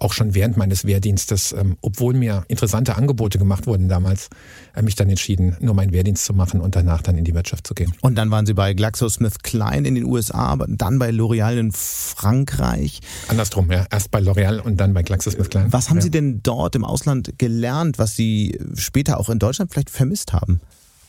auch 0.00 0.12
schon 0.12 0.34
während 0.34 0.56
meines 0.56 0.84
Wehrdienstes, 0.84 1.52
ähm, 1.52 1.76
obwohl 1.82 2.14
mir 2.14 2.44
interessante 2.48 2.96
Angebote 2.96 3.38
gemacht 3.38 3.66
wurden 3.66 3.88
damals, 3.88 4.28
äh, 4.74 4.82
mich 4.82 4.94
dann 4.94 5.08
entschieden, 5.08 5.56
nur 5.60 5.74
meinen 5.74 5.92
Wehrdienst 5.92 6.24
zu 6.24 6.34
machen 6.34 6.60
und 6.60 6.74
danach 6.74 7.02
dann 7.02 7.16
in 7.18 7.24
die 7.24 7.34
Wirtschaft 7.34 7.66
zu 7.66 7.74
gehen. 7.74 7.92
Und 8.00 8.16
dann 8.16 8.30
waren 8.30 8.46
Sie 8.46 8.54
bei 8.54 8.72
GlaxoSmithKline 8.74 9.86
in 9.86 9.94
den 9.94 10.04
USA, 10.04 10.46
aber 10.46 10.66
dann 10.68 10.98
bei 10.98 11.10
L'Oreal 11.10 11.58
in 11.58 11.72
Frankreich. 11.72 13.00
Andersrum, 13.28 13.70
ja. 13.70 13.86
Erst 13.90 14.10
bei 14.10 14.20
L'Oreal 14.20 14.60
und 14.60 14.78
dann 14.78 14.94
bei 14.94 15.02
GlaxoSmithKline. 15.02 15.72
Was 15.72 15.90
haben 15.90 15.98
ja. 15.98 16.02
Sie 16.02 16.10
denn 16.10 16.42
dort 16.42 16.74
im 16.74 16.84
Ausland 16.84 17.34
gelernt, 17.38 17.98
was 17.98 18.16
Sie 18.16 18.58
später 18.74 19.20
auch 19.20 19.28
in 19.28 19.38
Deutschland 19.38 19.70
vielleicht 19.70 19.90
vermisst 19.90 20.32
haben? 20.32 20.60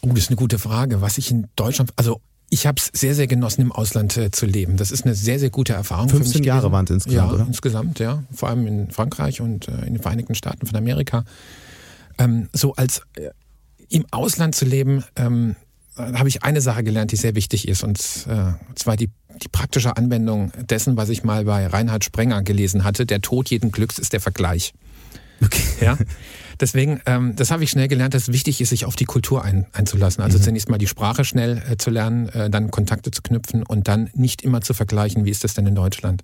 Oh, 0.02 0.10
das 0.10 0.20
ist 0.20 0.30
eine 0.30 0.38
gute 0.38 0.60
Frage. 0.60 1.02
Was 1.02 1.18
ich 1.18 1.32
in 1.32 1.48
Deutschland, 1.56 1.94
also 1.96 2.22
ich 2.54 2.68
habe 2.68 2.76
es 2.78 2.92
sehr, 2.94 3.16
sehr 3.16 3.28
genossen, 3.28 3.62
im 3.62 3.72
Ausland 3.72 4.18
äh, 4.18 4.30
zu 4.30 4.46
leben. 4.46 4.76
Das 4.76 4.92
ist 4.92 5.06
eine 5.06 5.16
sehr, 5.16 5.40
sehr 5.40 5.50
gute 5.50 5.72
Erfahrung. 5.72 6.10
15 6.10 6.44
Jahre 6.44 6.72
waren 6.74 6.84
es 6.84 6.92
insgesamt, 6.92 7.32
ja, 7.32 7.34
oder? 7.34 7.48
insgesamt, 7.48 8.00
ja. 8.00 8.24
Vor 8.34 8.50
allem 8.50 8.68
in 8.68 8.92
Frankreich 8.92 9.40
und 9.40 9.70
äh, 9.70 9.72
in 9.86 9.94
den 9.94 10.00
Vereinigten 10.00 10.36
Staaten 10.36 10.68
von 10.68 10.76
Amerika. 10.76 11.24
Ähm, 12.18 12.50
so 12.52 12.76
als 12.76 13.04
äh, 13.16 13.30
im 13.88 14.06
Ausland 14.12 14.54
zu 14.54 14.66
leben, 14.66 15.06
ähm, 15.16 15.56
habe 15.96 16.28
ich 16.28 16.44
eine 16.44 16.60
Sache 16.60 16.84
gelernt, 16.84 17.14
die 17.14 17.16
sehr 17.16 17.36
wichtig 17.36 17.70
ist. 17.70 17.86
Und 17.86 18.00
äh, 18.28 18.54
zwar 18.76 18.98
die, 18.98 19.10
die 19.42 19.48
praktische 19.50 19.96
Anwendung 19.96 20.52
dessen, 20.70 20.98
was 20.98 21.08
ich 21.08 21.24
mal 21.24 21.46
bei 21.46 21.68
Reinhard 21.68 22.04
Sprenger 22.04 22.44
gelesen 22.44 22.84
hatte. 22.84 23.06
Der 23.06 23.22
Tod 23.22 23.50
jeden 23.50 23.72
Glücks 23.72 23.98
ist 23.98 24.12
der 24.12 24.20
Vergleich. 24.20 24.74
Okay. 25.42 25.64
Ja. 25.80 25.98
Deswegen, 26.62 27.02
ähm, 27.08 27.36
das 27.36 27.50
habe 27.50 27.64
ich 27.64 27.72
schnell 27.72 27.88
gelernt, 27.88 28.14
dass 28.14 28.24
es 28.24 28.34
wichtig 28.34 28.62
ist, 28.62 28.70
sich 28.70 28.86
auf 28.86 28.96
die 28.96 29.06
Kultur 29.06 29.44
ein, 29.44 29.66
einzulassen. 29.74 30.24
Also 30.24 30.38
mhm. 30.38 30.44
zunächst 30.44 30.70
mal 30.70 30.78
die 30.78 30.88
Sprache 30.88 31.26
schnell 31.26 31.62
äh, 31.68 31.78
zu 31.78 31.90
lernen, 31.90 32.30
äh, 32.30 32.52
dann 32.52 32.70
Kontakte 32.70 33.10
zu 33.10 33.24
knüpfen 33.24 33.64
und 33.64 33.88
dann 33.88 34.12
nicht 34.14 34.44
immer 34.44 34.62
zu 34.62 34.76
vergleichen, 34.76 35.26
wie 35.26 35.32
ist 35.32 35.44
das 35.44 35.56
denn 35.56 35.66
in 35.66 35.74
Deutschland. 35.74 36.24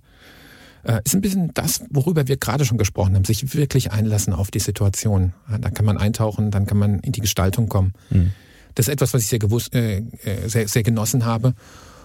Äh, 0.84 1.00
ist 1.04 1.14
ein 1.14 1.20
bisschen 1.22 1.50
das, 1.54 1.82
worüber 1.90 2.28
wir 2.28 2.36
gerade 2.36 2.64
schon 2.64 2.78
gesprochen 2.78 3.16
haben, 3.16 3.24
sich 3.24 3.52
wirklich 3.54 3.90
einlassen 3.90 4.32
auf 4.32 4.52
die 4.52 4.60
Situation. 4.60 5.32
Ja, 5.50 5.58
da 5.58 5.70
kann 5.70 5.84
man 5.84 5.98
eintauchen, 5.98 6.52
dann 6.52 6.66
kann 6.66 6.78
man 6.78 7.00
in 7.00 7.10
die 7.10 7.20
Gestaltung 7.20 7.68
kommen. 7.68 7.92
Mhm. 8.10 8.30
Das 8.76 8.86
ist 8.86 8.92
etwas, 8.92 9.12
was 9.14 9.22
ich 9.22 9.28
sehr, 9.28 9.40
gewusst, 9.40 9.74
äh, 9.74 9.98
äh 10.24 10.46
sehr, 10.46 10.68
sehr 10.68 10.84
genossen 10.84 11.24
habe. 11.24 11.54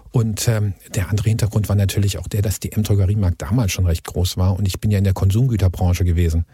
Und 0.09 0.47
ähm, 0.47 0.73
der 0.95 1.09
andere 1.09 1.29
Hintergrund 1.29 1.69
war 1.69 1.75
natürlich 1.75 2.17
auch 2.17 2.27
der, 2.27 2.41
dass 2.41 2.59
die 2.59 2.71
M-Drogeriemarkt 2.71 3.41
damals 3.41 3.71
schon 3.71 3.85
recht 3.85 4.05
groß 4.05 4.37
war 4.37 4.57
und 4.57 4.67
ich 4.67 4.79
bin 4.79 4.91
ja 4.91 4.99
in 4.99 5.03
der 5.03 5.13
Konsumgüterbranche 5.13 6.03
gewesen. 6.03 6.45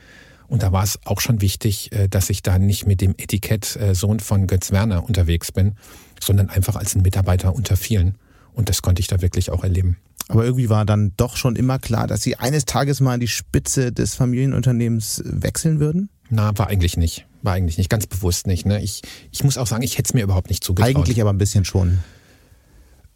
Und 0.50 0.64
da 0.64 0.72
war 0.72 0.84
es 0.84 1.00
auch 1.06 1.22
schon 1.22 1.42
wichtig, 1.42 1.92
äh, 1.92 2.10
dass 2.10 2.30
ich 2.30 2.42
da 2.42 2.58
nicht 2.58 2.88
mit 2.88 3.02
dem 3.02 3.14
Etikett 3.18 3.76
äh, 3.76 3.94
Sohn 3.94 4.20
von 4.20 4.48
Götz 4.48 4.72
Werner 4.72 5.04
unterwegs 5.06 5.52
bin, 5.52 5.76
sondern 6.22 6.50
einfach 6.50 6.76
als 6.76 6.96
ein 6.96 7.04
Mitarbeiter 7.04 7.54
unter 7.54 7.78
vielen. 7.78 8.18
Und 8.54 8.68
das 8.68 8.82
konnte 8.82 9.00
ich 9.00 9.08
da 9.08 9.22
wirklich 9.22 9.52
auch 9.52 9.64
erleben. 9.64 9.98
Aber 10.28 10.44
irgendwie 10.44 10.70
war 10.70 10.86
dann 10.86 11.14
doch 11.18 11.38
schon 11.38 11.56
immer 11.56 11.80
klar, 11.80 12.08
dass 12.08 12.22
Sie 12.22 12.36
eines 12.36 12.66
Tages 12.66 13.00
mal 13.00 13.14
an 13.14 13.20
die 13.20 13.28
Spitze 13.28 13.92
des 13.92 14.16
Familienunternehmens 14.16 15.24
wechseln 15.26 15.80
würden? 15.80 16.10
Na, 16.30 16.56
war 16.58 16.68
eigentlich 16.68 16.98
nicht. 16.98 17.26
War 17.42 17.54
eigentlich 17.54 17.78
nicht, 17.78 17.90
ganz 17.90 18.06
bewusst 18.06 18.46
nicht. 18.46 18.66
Ne? 18.66 18.82
Ich, 18.82 19.02
ich 19.32 19.44
muss 19.44 19.58
auch 19.58 19.66
sagen, 19.66 19.82
ich 19.82 19.98
hätte 19.98 20.10
es 20.10 20.14
mir 20.14 20.24
überhaupt 20.24 20.50
nicht 20.50 20.64
zugetraut. 20.64 20.96
Eigentlich 20.96 21.22
aber 21.22 21.32
ein 21.32 21.38
bisschen 21.38 21.66
schon. 21.66 22.00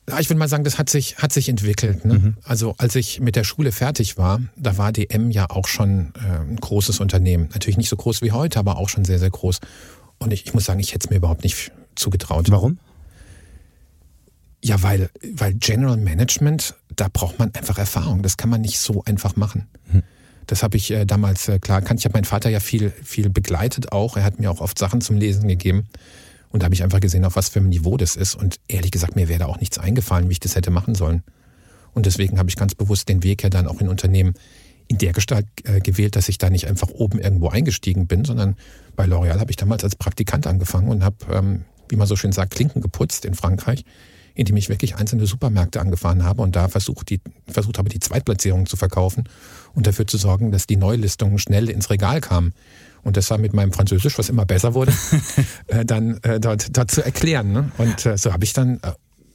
Ja, 0.09 0.19
ich 0.19 0.29
würde 0.29 0.39
mal 0.39 0.49
sagen, 0.49 0.65
das 0.65 0.77
hat 0.77 0.89
sich, 0.89 1.17
hat 1.17 1.31
sich 1.31 1.47
entwickelt. 1.47 2.03
Ne? 2.03 2.15
Mhm. 2.15 2.37
Also 2.43 2.75
als 2.77 2.95
ich 2.95 3.21
mit 3.21 3.35
der 3.35 3.45
Schule 3.45 3.71
fertig 3.71 4.17
war, 4.17 4.41
da 4.57 4.77
war 4.77 4.91
DM 4.91 5.31
ja 5.31 5.49
auch 5.49 5.67
schon 5.67 6.13
äh, 6.15 6.41
ein 6.41 6.57
großes 6.57 6.99
Unternehmen. 6.99 7.49
Natürlich 7.53 7.77
nicht 7.77 7.89
so 7.89 7.95
groß 7.95 8.21
wie 8.21 8.31
heute, 8.31 8.59
aber 8.59 8.77
auch 8.77 8.89
schon 8.89 9.05
sehr, 9.05 9.19
sehr 9.19 9.29
groß. 9.29 9.59
Und 10.19 10.33
ich, 10.33 10.45
ich 10.45 10.53
muss 10.53 10.65
sagen, 10.65 10.79
ich 10.79 10.93
hätte 10.93 11.07
es 11.07 11.09
mir 11.09 11.17
überhaupt 11.17 11.43
nicht 11.43 11.71
zugetraut. 11.95 12.51
Warum? 12.51 12.79
Ja, 14.61 14.81
weil, 14.81 15.09
weil 15.33 15.53
General 15.53 15.97
Management, 15.97 16.75
da 16.95 17.07
braucht 17.11 17.39
man 17.39 17.53
einfach 17.53 17.77
Erfahrung. 17.77 18.23
Das 18.23 18.35
kann 18.35 18.49
man 18.49 18.61
nicht 18.61 18.79
so 18.79 19.03
einfach 19.05 19.37
machen. 19.37 19.67
Mhm. 19.91 20.03
Das 20.47 20.63
habe 20.63 20.75
ich 20.75 20.91
äh, 20.91 21.05
damals 21.05 21.47
äh, 21.47 21.59
klar 21.59 21.79
erkannt. 21.79 22.01
Ich 22.01 22.05
habe 22.05 22.13
meinen 22.13 22.25
Vater 22.25 22.49
ja 22.49 22.59
viel, 22.59 22.91
viel 23.03 23.29
begleitet 23.29 23.91
auch. 23.93 24.17
Er 24.17 24.23
hat 24.23 24.39
mir 24.39 24.51
auch 24.51 24.59
oft 24.59 24.77
Sachen 24.77 24.99
zum 25.01 25.17
Lesen 25.17 25.47
gegeben. 25.47 25.87
Und 26.53 26.61
da 26.61 26.65
habe 26.65 26.75
ich 26.75 26.83
einfach 26.83 26.99
gesehen, 26.99 27.25
auf 27.25 27.35
was 27.35 27.49
für 27.49 27.59
ein 27.59 27.69
Niveau 27.69 27.97
das 27.97 28.15
ist. 28.15 28.35
Und 28.35 28.57
ehrlich 28.67 28.91
gesagt, 28.91 29.15
mir 29.15 29.27
wäre 29.27 29.39
da 29.39 29.45
auch 29.47 29.59
nichts 29.59 29.79
eingefallen, 29.79 30.29
wie 30.29 30.33
ich 30.33 30.39
das 30.39 30.55
hätte 30.55 30.69
machen 30.69 30.93
sollen. 30.93 31.23
Und 31.93 32.05
deswegen 32.05 32.37
habe 32.37 32.47
ich 32.47 32.55
ganz 32.55 32.75
bewusst 32.75 33.09
den 33.09 33.23
Weg 33.23 33.41
ja 33.41 33.49
dann 33.49 33.67
auch 33.67 33.81
in 33.81 33.89
Unternehmen 33.89 34.35
in 34.87 34.99
der 34.99 35.13
Gestalt 35.13 35.47
äh, 35.63 35.79
gewählt, 35.79 36.15
dass 36.15 36.29
ich 36.29 36.37
da 36.37 36.51
nicht 36.51 36.67
einfach 36.67 36.89
oben 36.89 37.19
irgendwo 37.19 37.49
eingestiegen 37.49 38.05
bin, 38.05 38.23
sondern 38.23 38.55
bei 38.95 39.05
L'Oréal 39.05 39.39
habe 39.39 39.49
ich 39.49 39.57
damals 39.57 39.83
als 39.83 39.95
Praktikant 39.95 40.45
angefangen 40.45 40.89
und 40.89 41.03
habe, 41.03 41.15
ähm, 41.31 41.65
wie 41.89 41.95
man 41.95 42.05
so 42.05 42.15
schön 42.15 42.31
sagt, 42.31 42.53
Klinken 42.53 42.83
geputzt 42.83 43.25
in 43.25 43.33
Frankreich, 43.33 43.83
indem 44.35 44.55
ich 44.55 44.69
wirklich 44.69 44.95
einzelne 44.95 45.25
Supermärkte 45.25 45.81
angefahren 45.81 46.23
habe 46.23 46.43
und 46.43 46.55
da 46.55 46.67
versucht, 46.67 47.09
die, 47.09 47.19
versucht 47.47 47.79
habe, 47.79 47.89
die 47.89 47.99
Zweitplatzierung 47.99 48.67
zu 48.67 48.77
verkaufen 48.77 49.23
und 49.73 49.87
dafür 49.87 50.05
zu 50.05 50.17
sorgen, 50.17 50.51
dass 50.51 50.67
die 50.67 50.77
Neulistungen 50.77 51.39
schnell 51.39 51.69
ins 51.69 51.89
Regal 51.89 52.21
kamen 52.21 52.53
und 53.03 53.17
das 53.17 53.29
war 53.29 53.37
mit 53.37 53.53
meinem 53.53 53.73
Französisch, 53.73 54.17
was 54.17 54.29
immer 54.29 54.45
besser 54.45 54.73
wurde, 54.73 54.93
äh, 55.67 55.85
dann 55.85 56.19
äh, 56.23 56.39
dort, 56.39 56.75
dort 56.75 56.91
zu 56.91 57.03
erklären. 57.03 57.51
Ne? 57.51 57.71
Und 57.77 58.05
äh, 58.05 58.17
so 58.17 58.33
habe 58.33 58.43
ich 58.43 58.53
dann 58.53 58.77
äh, 58.77 58.91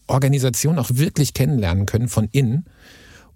Organisation 0.06 0.78
auch 0.78 0.90
wirklich 0.92 1.34
kennenlernen 1.34 1.87
können 1.87 2.08
von 2.08 2.28
innen. 2.32 2.64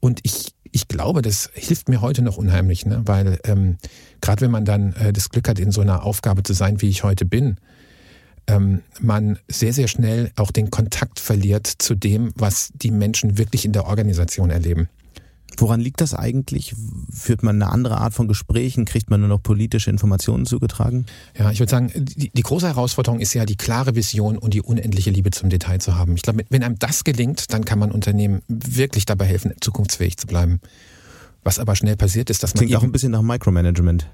Und 0.00 0.20
ich, 0.22 0.54
ich 0.72 0.88
glaube, 0.88 1.22
das 1.22 1.50
hilft 1.52 1.88
mir 1.88 2.00
heute 2.00 2.22
noch 2.22 2.38
unheimlich, 2.38 2.86
ne? 2.86 3.02
weil 3.04 3.38
ähm, 3.44 3.76
gerade 4.20 4.40
wenn 4.40 4.50
man 4.50 4.64
dann 4.64 4.94
äh, 4.94 5.12
das 5.12 5.28
Glück 5.28 5.48
hat, 5.48 5.58
in 5.58 5.70
so 5.70 5.82
einer 5.82 6.02
Aufgabe 6.04 6.42
zu 6.42 6.54
sein, 6.54 6.80
wie 6.80 6.88
ich 6.88 7.04
heute 7.04 7.26
bin, 7.26 7.58
ähm, 8.46 8.82
man 9.00 9.38
sehr, 9.48 9.72
sehr 9.72 9.86
schnell 9.86 10.32
auch 10.36 10.50
den 10.50 10.70
Kontakt 10.70 11.20
verliert 11.20 11.66
zu 11.66 11.94
dem, 11.94 12.32
was 12.34 12.70
die 12.74 12.90
Menschen 12.90 13.38
wirklich 13.38 13.64
in 13.64 13.72
der 13.72 13.86
Organisation 13.86 14.50
erleben. 14.50 14.88
Woran 15.58 15.80
liegt 15.80 16.00
das 16.00 16.14
eigentlich? 16.14 16.74
Führt 17.10 17.42
man 17.42 17.60
eine 17.60 17.70
andere 17.70 17.98
Art 17.98 18.14
von 18.14 18.28
Gesprächen? 18.28 18.84
Kriegt 18.84 19.10
man 19.10 19.20
nur 19.20 19.28
noch 19.28 19.42
politische 19.42 19.90
Informationen 19.90 20.46
zugetragen? 20.46 21.06
Ja, 21.38 21.50
ich 21.50 21.60
würde 21.60 21.70
sagen, 21.70 21.92
die, 21.94 22.30
die, 22.30 22.42
große 22.42 22.66
Herausforderung 22.66 23.20
ist 23.20 23.34
ja 23.34 23.44
die 23.44 23.56
klare 23.56 23.94
Vision 23.94 24.38
und 24.38 24.54
die 24.54 24.62
unendliche 24.62 25.10
Liebe 25.10 25.30
zum 25.30 25.50
Detail 25.50 25.78
zu 25.78 25.96
haben. 25.96 26.14
Ich 26.16 26.22
glaube, 26.22 26.44
wenn 26.48 26.62
einem 26.62 26.78
das 26.78 27.04
gelingt, 27.04 27.52
dann 27.52 27.64
kann 27.64 27.78
man 27.78 27.90
Unternehmen 27.90 28.42
wirklich 28.48 29.06
dabei 29.06 29.26
helfen, 29.26 29.52
zukunftsfähig 29.60 30.16
zu 30.16 30.26
bleiben. 30.26 30.60
Was 31.44 31.58
aber 31.58 31.74
schnell 31.74 31.96
passiert 31.96 32.30
ist, 32.30 32.42
dass 32.42 32.54
man. 32.54 32.64
Klingt 32.64 32.76
auch 32.76 32.84
ein 32.84 32.92
bisschen 32.92 33.12
nach 33.12 33.22
Micromanagement. 33.22 34.06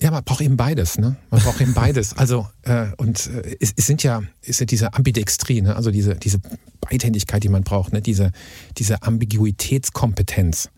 Ja, 0.00 0.12
man 0.12 0.22
braucht 0.22 0.42
eben 0.42 0.56
beides, 0.56 0.96
ne? 0.98 1.16
Man 1.30 1.40
braucht 1.40 1.60
eben 1.60 1.74
beides. 1.74 2.16
Also 2.16 2.46
äh, 2.62 2.86
und 2.98 3.26
äh, 3.26 3.56
es, 3.60 3.72
es 3.76 3.86
sind 3.86 4.02
ja, 4.04 4.22
ist 4.42 4.60
ja 4.60 4.66
diese 4.66 4.94
Ambidextrie, 4.94 5.60
ne? 5.60 5.74
Also 5.74 5.90
diese 5.90 6.14
diese 6.14 6.38
Beidhändigkeit, 6.80 7.42
die 7.42 7.48
man 7.48 7.64
braucht, 7.64 7.92
ne? 7.92 8.00
Diese 8.00 8.30
diese 8.76 9.02
Ambiguitätskompetenz. 9.02 10.70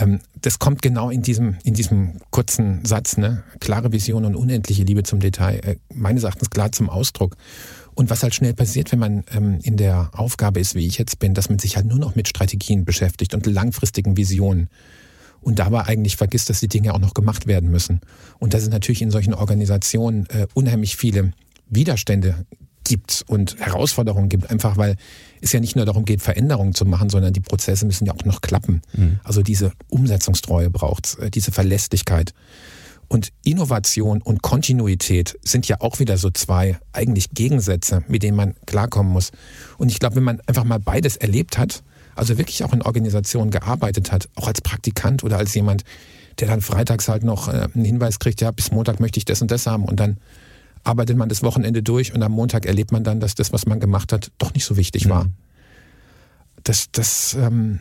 Ähm, 0.00 0.18
das 0.42 0.58
kommt 0.58 0.82
genau 0.82 1.10
in 1.10 1.22
diesem 1.22 1.56
in 1.62 1.74
diesem 1.74 2.14
kurzen 2.30 2.84
Satz, 2.84 3.16
ne? 3.16 3.44
Klare 3.60 3.92
Vision 3.92 4.24
und 4.24 4.34
unendliche 4.34 4.82
Liebe 4.82 5.04
zum 5.04 5.20
Detail. 5.20 5.60
Äh, 5.60 5.76
meines 5.94 6.24
Erachtens 6.24 6.50
klar 6.50 6.72
zum 6.72 6.90
Ausdruck. 6.90 7.36
Und 7.94 8.10
was 8.10 8.22
halt 8.24 8.34
schnell 8.34 8.54
passiert, 8.54 8.90
wenn 8.90 8.98
man 8.98 9.24
ähm, 9.32 9.60
in 9.62 9.76
der 9.76 10.10
Aufgabe 10.14 10.58
ist, 10.58 10.74
wie 10.74 10.86
ich 10.86 10.98
jetzt 10.98 11.20
bin, 11.20 11.34
dass 11.34 11.48
man 11.48 11.60
sich 11.60 11.76
halt 11.76 11.86
nur 11.86 11.98
noch 11.98 12.16
mit 12.16 12.28
Strategien 12.28 12.84
beschäftigt 12.84 13.34
und 13.34 13.46
langfristigen 13.46 14.16
Visionen 14.16 14.68
und 15.40 15.58
dabei 15.58 15.84
eigentlich 15.84 16.16
vergisst, 16.16 16.50
dass 16.50 16.60
die 16.60 16.68
Dinge 16.68 16.94
auch 16.94 16.98
noch 16.98 17.14
gemacht 17.14 17.46
werden 17.46 17.70
müssen. 17.70 18.00
Und 18.38 18.54
dass 18.54 18.62
es 18.62 18.68
natürlich 18.68 19.02
in 19.02 19.10
solchen 19.10 19.34
Organisationen 19.34 20.26
äh, 20.26 20.46
unheimlich 20.54 20.96
viele 20.96 21.32
Widerstände 21.68 22.46
gibt 22.84 23.24
und 23.26 23.58
Herausforderungen 23.60 24.28
gibt, 24.28 24.50
einfach 24.50 24.76
weil 24.76 24.96
es 25.40 25.52
ja 25.52 25.60
nicht 25.60 25.76
nur 25.76 25.84
darum 25.84 26.04
geht, 26.04 26.22
Veränderungen 26.22 26.74
zu 26.74 26.84
machen, 26.86 27.10
sondern 27.10 27.32
die 27.32 27.40
Prozesse 27.40 27.86
müssen 27.86 28.06
ja 28.06 28.14
auch 28.14 28.24
noch 28.24 28.40
klappen. 28.40 28.82
Mhm. 28.94 29.20
Also 29.22 29.42
diese 29.42 29.72
Umsetzungstreue 29.88 30.70
braucht 30.70 31.18
äh, 31.18 31.30
diese 31.30 31.52
Verlässlichkeit. 31.52 32.32
Und 33.08 33.30
Innovation 33.42 34.20
und 34.20 34.42
Kontinuität 34.42 35.38
sind 35.42 35.66
ja 35.66 35.80
auch 35.80 35.98
wieder 35.98 36.18
so 36.18 36.30
zwei 36.30 36.78
eigentlich 36.92 37.30
Gegensätze, 37.30 38.02
mit 38.06 38.22
denen 38.22 38.36
man 38.36 38.54
klarkommen 38.66 39.12
muss. 39.12 39.30
Und 39.78 39.90
ich 39.90 39.98
glaube, 39.98 40.16
wenn 40.16 40.24
man 40.24 40.40
einfach 40.46 40.64
mal 40.64 40.78
beides 40.78 41.16
erlebt 41.16 41.56
hat, 41.56 41.82
also 42.18 42.38
wirklich 42.38 42.64
auch 42.64 42.72
in 42.72 42.82
Organisationen 42.82 43.50
gearbeitet 43.50 44.12
hat, 44.12 44.28
auch 44.34 44.48
als 44.48 44.60
Praktikant 44.60 45.24
oder 45.24 45.38
als 45.38 45.54
jemand, 45.54 45.84
der 46.40 46.48
dann 46.48 46.60
freitags 46.60 47.08
halt 47.08 47.24
noch 47.24 47.48
äh, 47.48 47.68
einen 47.74 47.84
Hinweis 47.84 48.18
kriegt, 48.18 48.40
ja, 48.40 48.50
bis 48.50 48.70
Montag 48.70 49.00
möchte 49.00 49.18
ich 49.18 49.24
das 49.24 49.42
und 49.42 49.50
das 49.50 49.66
haben 49.66 49.84
und 49.84 49.98
dann 49.98 50.18
arbeitet 50.84 51.16
man 51.16 51.28
das 51.28 51.42
Wochenende 51.42 51.82
durch 51.82 52.14
und 52.14 52.22
am 52.22 52.32
Montag 52.32 52.66
erlebt 52.66 52.92
man 52.92 53.04
dann, 53.04 53.20
dass 53.20 53.34
das, 53.34 53.52
was 53.52 53.66
man 53.66 53.80
gemacht 53.80 54.12
hat, 54.12 54.30
doch 54.38 54.54
nicht 54.54 54.64
so 54.64 54.76
wichtig 54.76 55.08
war. 55.08 55.24
Mhm. 55.24 55.32
Das, 56.64 56.90
das, 56.92 57.34
ähm, 57.34 57.80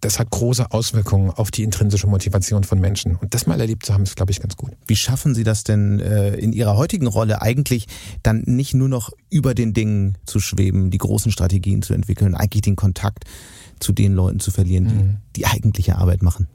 das 0.00 0.18
hat 0.18 0.30
große 0.30 0.70
Auswirkungen 0.70 1.30
auf 1.30 1.50
die 1.50 1.62
intrinsische 1.62 2.06
Motivation 2.06 2.64
von 2.64 2.78
Menschen. 2.78 3.16
Und 3.16 3.34
das 3.34 3.46
mal 3.46 3.60
erlebt 3.60 3.86
zu 3.86 3.94
haben, 3.94 4.02
ist, 4.02 4.16
glaube 4.16 4.32
ich, 4.32 4.40
ganz 4.40 4.56
gut. 4.56 4.72
Wie 4.86 4.96
schaffen 4.96 5.34
Sie 5.34 5.44
das 5.44 5.64
denn 5.64 5.98
äh, 6.00 6.36
in 6.36 6.52
Ihrer 6.52 6.76
heutigen 6.76 7.06
Rolle 7.06 7.40
eigentlich 7.40 7.86
dann 8.22 8.42
nicht 8.46 8.74
nur 8.74 8.88
noch 8.88 9.10
über 9.30 9.54
den 9.54 9.72
Dingen 9.72 10.18
zu 10.26 10.40
schweben, 10.40 10.90
die 10.90 10.98
großen 10.98 11.32
Strategien 11.32 11.82
zu 11.82 11.94
entwickeln, 11.94 12.34
eigentlich 12.34 12.62
den 12.62 12.76
Kontakt 12.76 13.24
zu 13.80 13.92
den 13.92 14.14
Leuten 14.14 14.40
zu 14.40 14.50
verlieren, 14.50 14.88
die 14.88 14.94
mhm. 14.94 15.16
die 15.36 15.46
eigentliche 15.46 15.96
Arbeit 15.96 16.22
machen? 16.22 16.48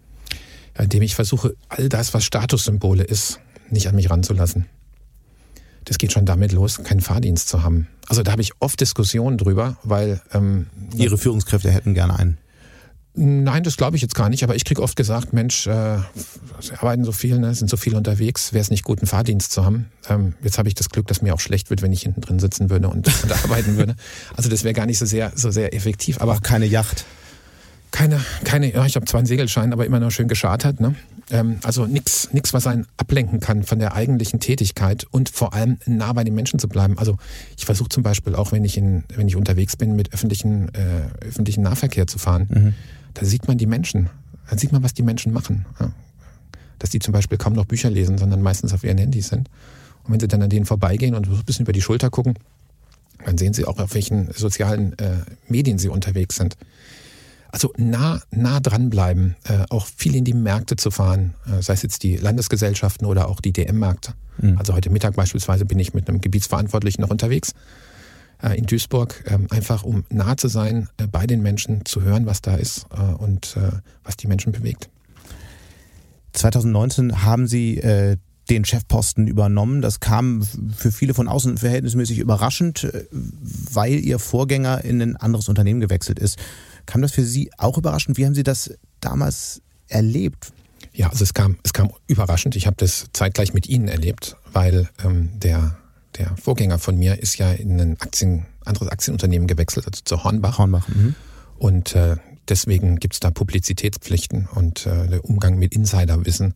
Indem 0.77 1.01
ich 1.01 1.15
versuche, 1.15 1.55
all 1.67 1.89
das, 1.89 2.13
was 2.13 2.23
Statussymbole 2.23 3.03
ist, 3.03 3.39
nicht 3.69 3.87
an 3.87 3.95
mich 3.95 4.09
ranzulassen. 4.09 4.65
Das 5.85 5.97
geht 5.97 6.11
schon 6.11 6.25
damit 6.25 6.51
los, 6.51 6.83
keinen 6.83 7.01
Fahrdienst 7.01 7.49
zu 7.49 7.63
haben. 7.63 7.87
Also 8.07 8.23
da 8.23 8.31
habe 8.31 8.41
ich 8.41 8.51
oft 8.59 8.79
Diskussionen 8.79 9.37
drüber, 9.37 9.77
weil 9.83 10.21
ähm, 10.33 10.67
Ihre 10.95 11.17
Führungskräfte 11.17 11.71
hätten 11.71 11.93
gerne 11.93 12.17
einen. 12.17 12.37
Nein, 13.15 13.63
das 13.63 13.75
glaube 13.75 13.95
ich 13.95 14.01
jetzt 14.01 14.13
gar 14.13 14.29
nicht, 14.29 14.43
aber 14.43 14.55
ich 14.55 14.63
kriege 14.65 14.81
oft 14.81 14.95
gesagt, 14.95 15.33
Mensch, 15.33 15.65
äh, 15.67 15.97
sie 16.61 16.73
arbeiten 16.73 17.03
so 17.03 17.11
viel, 17.11 17.39
ne, 17.39 17.53
sind 17.55 17.69
so 17.69 17.75
viel 17.75 17.95
unterwegs, 17.95 18.53
wäre 18.53 18.61
es 18.61 18.69
nicht 18.69 18.83
gut, 18.83 18.99
einen 18.99 19.07
Fahrdienst 19.07 19.51
zu 19.51 19.65
haben. 19.65 19.87
Ähm, 20.07 20.35
jetzt 20.43 20.57
habe 20.57 20.67
ich 20.67 20.75
das 20.75 20.89
Glück, 20.89 21.07
dass 21.07 21.21
mir 21.21 21.33
auch 21.33 21.39
schlecht 21.39 21.69
wird, 21.69 21.81
wenn 21.81 21.91
ich 21.91 22.03
hinten 22.03 22.21
drin 22.21 22.39
sitzen 22.39 22.69
würde 22.69 22.87
und, 22.87 23.07
und 23.23 23.31
arbeiten 23.43 23.77
würde. 23.77 23.95
Also 24.37 24.49
das 24.49 24.63
wäre 24.63 24.73
gar 24.73 24.85
nicht 24.85 24.99
so 24.99 25.05
sehr, 25.05 25.31
so 25.35 25.49
sehr 25.49 25.73
effektiv. 25.73 26.21
Aber 26.21 26.33
auch 26.33 26.41
keine 26.41 26.65
Yacht. 26.65 27.05
Keine, 27.91 28.23
keine, 28.43 28.71
ja, 28.71 28.85
ich 28.85 28.95
habe 28.95 29.07
zwar 29.07 29.17
einen 29.17 29.27
Segelschein, 29.27 29.73
aber 29.73 29.87
immer 29.87 29.99
noch 29.99 30.11
schön 30.11 30.27
geschartert. 30.27 30.79
Ne? 30.79 30.93
Ähm, 31.31 31.57
also 31.63 31.87
nichts, 31.87 32.29
nix, 32.31 32.53
was 32.53 32.67
einen 32.67 32.85
ablenken 32.97 33.39
kann 33.39 33.63
von 33.63 33.79
der 33.79 33.95
eigentlichen 33.95 34.39
Tätigkeit 34.39 35.07
und 35.09 35.29
vor 35.29 35.55
allem 35.55 35.79
nah 35.87 36.13
bei 36.13 36.23
den 36.23 36.35
Menschen 36.35 36.59
zu 36.59 36.69
bleiben. 36.69 36.99
Also 36.99 37.17
ich 37.57 37.65
versuche 37.65 37.89
zum 37.89 38.03
Beispiel 38.03 38.35
auch, 38.35 38.51
wenn 38.51 38.63
ich 38.63 38.77
in, 38.77 39.03
wenn 39.15 39.27
ich 39.27 39.35
unterwegs 39.35 39.75
bin, 39.75 39.95
mit 39.95 40.13
öffentlichen, 40.13 40.69
äh, 40.75 41.25
öffentlichen 41.25 41.63
Nahverkehr 41.63 42.05
zu 42.05 42.19
fahren. 42.19 42.47
Mhm 42.49 42.73
da 43.19 43.25
sieht 43.25 43.47
man 43.47 43.57
die 43.57 43.65
Menschen. 43.65 44.09
Da 44.49 44.57
sieht 44.57 44.71
man, 44.71 44.81
was 44.83 44.93
die 44.93 45.03
Menschen 45.03 45.33
machen. 45.33 45.65
Ja. 45.79 45.91
Dass 46.79 46.89
die 46.89 46.99
zum 46.99 47.11
Beispiel 47.11 47.37
kaum 47.37 47.53
noch 47.53 47.65
Bücher 47.65 47.89
lesen, 47.89 48.17
sondern 48.17 48.41
meistens 48.41 48.73
auf 48.73 48.83
ihren 48.83 48.97
Handys 48.97 49.27
sind. 49.27 49.49
Und 50.03 50.13
wenn 50.13 50.19
sie 50.19 50.27
dann 50.27 50.41
an 50.41 50.49
denen 50.49 50.65
vorbeigehen 50.65 51.15
und 51.15 51.27
ein 51.27 51.43
bisschen 51.43 51.65
über 51.65 51.73
die 51.73 51.81
Schulter 51.81 52.09
gucken, 52.09 52.35
dann 53.25 53.37
sehen 53.37 53.53
sie 53.53 53.65
auch, 53.65 53.77
auf 53.79 53.93
welchen 53.93 54.31
sozialen 54.31 54.97
äh, 54.97 55.17
Medien 55.47 55.77
sie 55.77 55.89
unterwegs 55.89 56.37
sind. 56.37 56.55
Also 57.51 57.73
nah, 57.77 58.21
nah 58.31 58.59
dranbleiben, 58.59 59.35
äh, 59.43 59.65
auch 59.69 59.87
viel 59.87 60.15
in 60.15 60.23
die 60.23 60.33
Märkte 60.33 60.77
zu 60.77 60.91
fahren, 60.91 61.33
äh, 61.47 61.61
sei 61.61 61.73
es 61.73 61.81
jetzt 61.81 62.03
die 62.03 62.15
Landesgesellschaften 62.15 63.05
oder 63.05 63.27
auch 63.27 63.41
die 63.41 63.51
DM-Märkte. 63.51 64.13
Mhm. 64.37 64.57
Also 64.57 64.73
heute 64.73 64.89
Mittag 64.89 65.15
beispielsweise 65.15 65.65
bin 65.65 65.79
ich 65.79 65.93
mit 65.93 66.07
einem 66.07 66.21
Gebietsverantwortlichen 66.21 67.01
noch 67.01 67.09
unterwegs 67.09 67.53
in 68.47 68.65
Duisburg, 68.65 69.23
ähm, 69.27 69.47
einfach 69.49 69.83
um 69.83 70.05
nah 70.09 70.37
zu 70.37 70.47
sein, 70.47 70.89
äh, 70.97 71.07
bei 71.07 71.27
den 71.27 71.41
Menschen, 71.41 71.85
zu 71.85 72.01
hören, 72.01 72.25
was 72.25 72.41
da 72.41 72.55
ist 72.55 72.85
äh, 72.95 73.01
und 73.01 73.57
was 74.03 74.17
die 74.17 74.27
Menschen 74.27 74.51
bewegt. 74.51 74.89
2019 76.33 77.23
haben 77.23 77.47
Sie 77.47 77.81
den 78.49 78.65
Chefposten 78.65 79.27
übernommen. 79.27 79.81
Das 79.81 79.99
kam 79.99 80.43
für 80.43 80.91
viele 80.91 81.13
von 81.13 81.27
außen 81.27 81.57
verhältnismäßig 81.57 82.19
überraschend, 82.19 82.87
weil 83.11 83.99
Ihr 83.99 84.19
Vorgänger 84.19 84.83
in 84.83 85.01
ein 85.01 85.15
anderes 85.17 85.49
Unternehmen 85.49 85.79
gewechselt 85.79 86.19
ist. 86.19 86.37
Kam 86.85 87.01
das 87.01 87.11
für 87.11 87.23
Sie 87.23 87.51
auch 87.57 87.77
überraschend? 87.77 88.17
Wie 88.17 88.25
haben 88.25 88.35
Sie 88.35 88.43
das 88.43 88.71
damals 89.01 89.61
erlebt? 89.87 90.51
Ja, 90.93 91.09
also 91.09 91.23
es 91.23 91.33
kam, 91.33 91.57
es 91.63 91.73
kam 91.73 91.91
überraschend. 92.07 92.55
Ich 92.55 92.67
habe 92.67 92.77
das 92.77 93.07
zeitgleich 93.13 93.53
mit 93.53 93.67
Ihnen 93.67 93.87
erlebt, 93.87 94.35
weil 94.51 94.89
ähm, 95.03 95.29
der 95.39 95.77
der 96.19 96.35
Vorgänger 96.37 96.77
von 96.77 96.97
mir 96.97 97.21
ist 97.21 97.37
ja 97.37 97.51
in 97.51 97.79
ein 97.79 97.99
Aktien, 97.99 98.45
anderes 98.65 98.89
Aktienunternehmen 98.89 99.47
gewechselt, 99.47 99.87
also 99.87 100.01
zu 100.03 100.23
Hornbach. 100.23 100.57
Hornbach. 100.57 100.87
Mhm. 100.89 101.15
Und 101.57 101.95
äh, 101.95 102.17
deswegen 102.47 102.97
gibt 102.97 103.15
es 103.15 103.19
da 103.19 103.31
Publizitätspflichten 103.31 104.47
und 104.53 104.85
äh, 104.85 105.07
der 105.07 105.25
Umgang 105.25 105.57
mit 105.57 105.73
Insiderwissen. 105.73 106.53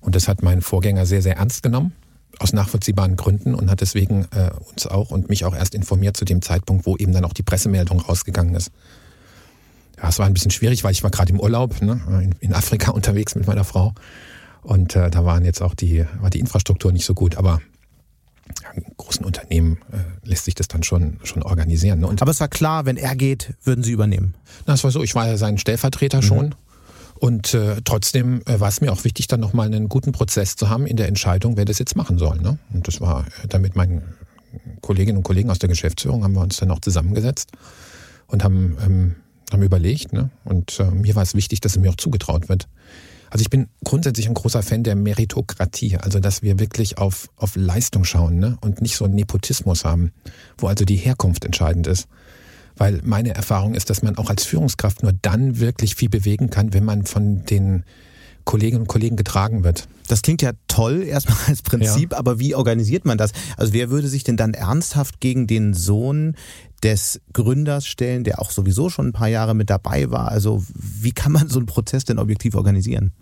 Und 0.00 0.16
das 0.16 0.28
hat 0.28 0.42
mein 0.42 0.62
Vorgänger 0.62 1.06
sehr, 1.06 1.22
sehr 1.22 1.36
ernst 1.36 1.62
genommen, 1.62 1.92
aus 2.38 2.52
nachvollziehbaren 2.52 3.16
Gründen 3.16 3.54
und 3.54 3.70
hat 3.70 3.82
deswegen 3.82 4.26
äh, 4.32 4.50
uns 4.70 4.86
auch 4.86 5.10
und 5.10 5.28
mich 5.28 5.44
auch 5.44 5.54
erst 5.54 5.74
informiert 5.74 6.16
zu 6.16 6.24
dem 6.24 6.42
Zeitpunkt, 6.42 6.86
wo 6.86 6.96
eben 6.96 7.12
dann 7.12 7.24
auch 7.24 7.34
die 7.34 7.42
Pressemeldung 7.42 8.00
rausgegangen 8.00 8.54
ist. 8.54 8.72
Ja, 9.98 10.08
es 10.08 10.18
war 10.18 10.26
ein 10.26 10.34
bisschen 10.34 10.50
schwierig, 10.50 10.84
weil 10.84 10.92
ich 10.92 11.04
war 11.04 11.10
gerade 11.10 11.32
im 11.32 11.38
Urlaub 11.38 11.80
ne, 11.82 12.00
in, 12.22 12.34
in, 12.40 12.54
Afrika 12.54 12.90
unterwegs 12.92 13.34
mit 13.34 13.46
meiner 13.46 13.64
Frau. 13.64 13.94
Und 14.62 14.96
äh, 14.96 15.10
da 15.10 15.24
waren 15.24 15.44
jetzt 15.44 15.60
auch 15.60 15.74
die, 15.74 16.06
war 16.20 16.30
die 16.30 16.40
Infrastruktur 16.40 16.92
nicht 16.92 17.04
so 17.04 17.14
gut, 17.14 17.36
aber 17.36 17.60
in 18.74 18.84
großen 18.96 19.24
Unternehmen 19.24 19.78
äh, 19.92 20.28
lässt 20.28 20.44
sich 20.44 20.54
das 20.54 20.68
dann 20.68 20.82
schon, 20.82 21.18
schon 21.24 21.42
organisieren. 21.42 22.00
Ne? 22.00 22.08
Aber 22.08 22.30
es 22.30 22.40
war 22.40 22.48
klar, 22.48 22.86
wenn 22.86 22.96
er 22.96 23.16
geht, 23.16 23.54
würden 23.64 23.84
Sie 23.84 23.92
übernehmen? 23.92 24.34
Na, 24.66 24.74
es 24.74 24.84
war 24.84 24.90
so, 24.90 25.02
ich 25.02 25.14
war 25.14 25.28
ja 25.28 25.36
sein 25.36 25.58
Stellvertreter 25.58 26.18
mhm. 26.18 26.22
schon. 26.22 26.54
Und 27.22 27.54
äh, 27.54 27.76
trotzdem 27.84 28.42
äh, 28.46 28.58
war 28.58 28.68
es 28.68 28.80
mir 28.80 28.92
auch 28.92 29.04
wichtig, 29.04 29.28
dann 29.28 29.38
nochmal 29.38 29.66
einen 29.66 29.88
guten 29.88 30.10
Prozess 30.10 30.56
zu 30.56 30.68
haben 30.68 30.86
in 30.86 30.96
der 30.96 31.06
Entscheidung, 31.06 31.56
wer 31.56 31.64
das 31.64 31.78
jetzt 31.78 31.94
machen 31.94 32.18
soll. 32.18 32.38
Ne? 32.38 32.58
Und 32.72 32.88
das 32.88 33.00
war 33.00 33.26
äh, 33.26 33.48
damit 33.48 33.76
meinen 33.76 34.02
Kolleginnen 34.80 35.18
und 35.18 35.22
Kollegen 35.22 35.50
aus 35.50 35.60
der 35.60 35.68
Geschäftsführung 35.68 36.24
haben 36.24 36.34
wir 36.34 36.40
uns 36.40 36.56
dann 36.56 36.70
auch 36.70 36.80
zusammengesetzt 36.80 37.52
und 38.26 38.42
haben, 38.42 38.76
ähm, 38.84 39.14
haben 39.52 39.62
überlegt. 39.62 40.12
Ne? 40.12 40.30
Und 40.44 40.80
äh, 40.80 40.90
mir 40.90 41.14
war 41.14 41.22
es 41.22 41.34
wichtig, 41.34 41.60
dass 41.60 41.76
es 41.76 41.78
mir 41.78 41.90
auch 41.90 41.96
zugetraut 41.96 42.48
wird. 42.48 42.68
Also 43.32 43.44
ich 43.44 43.48
bin 43.48 43.68
grundsätzlich 43.82 44.28
ein 44.28 44.34
großer 44.34 44.62
Fan 44.62 44.82
der 44.82 44.94
Meritokratie, 44.94 45.96
also 45.96 46.20
dass 46.20 46.42
wir 46.42 46.58
wirklich 46.58 46.98
auf, 46.98 47.30
auf 47.36 47.56
Leistung 47.56 48.04
schauen 48.04 48.38
ne? 48.38 48.58
und 48.60 48.82
nicht 48.82 48.94
so 48.94 49.06
einen 49.06 49.14
Nepotismus 49.14 49.86
haben, 49.86 50.12
wo 50.58 50.66
also 50.66 50.84
die 50.84 50.96
Herkunft 50.96 51.46
entscheidend 51.46 51.86
ist. 51.86 52.08
Weil 52.76 53.00
meine 53.04 53.34
Erfahrung 53.34 53.72
ist, 53.72 53.88
dass 53.88 54.02
man 54.02 54.18
auch 54.18 54.28
als 54.28 54.44
Führungskraft 54.44 55.02
nur 55.02 55.14
dann 55.14 55.60
wirklich 55.60 55.94
viel 55.94 56.10
bewegen 56.10 56.50
kann, 56.50 56.74
wenn 56.74 56.84
man 56.84 57.06
von 57.06 57.46
den 57.46 57.84
Kolleginnen 58.44 58.82
und 58.82 58.88
Kollegen 58.88 59.16
getragen 59.16 59.64
wird. 59.64 59.88
Das 60.08 60.20
klingt 60.20 60.42
ja 60.42 60.50
toll 60.68 61.02
erstmal 61.02 61.38
als 61.46 61.62
Prinzip, 61.62 62.12
ja. 62.12 62.18
aber 62.18 62.38
wie 62.38 62.54
organisiert 62.54 63.06
man 63.06 63.16
das? 63.16 63.32
Also 63.56 63.72
wer 63.72 63.88
würde 63.88 64.08
sich 64.08 64.24
denn 64.24 64.36
dann 64.36 64.52
ernsthaft 64.52 65.20
gegen 65.20 65.46
den 65.46 65.72
Sohn 65.72 66.36
des 66.82 67.20
Gründers 67.32 67.86
stellen, 67.86 68.24
der 68.24 68.40
auch 68.40 68.50
sowieso 68.50 68.88
schon 68.88 69.08
ein 69.08 69.12
paar 69.12 69.28
Jahre 69.28 69.54
mit 69.54 69.70
dabei 69.70 70.10
war? 70.10 70.28
Also 70.28 70.62
wie 70.74 71.12
kann 71.12 71.32
man 71.32 71.48
so 71.48 71.58
einen 71.58 71.66
Prozess 71.66 72.04
denn 72.04 72.18
objektiv 72.18 72.54
organisieren? 72.54 73.12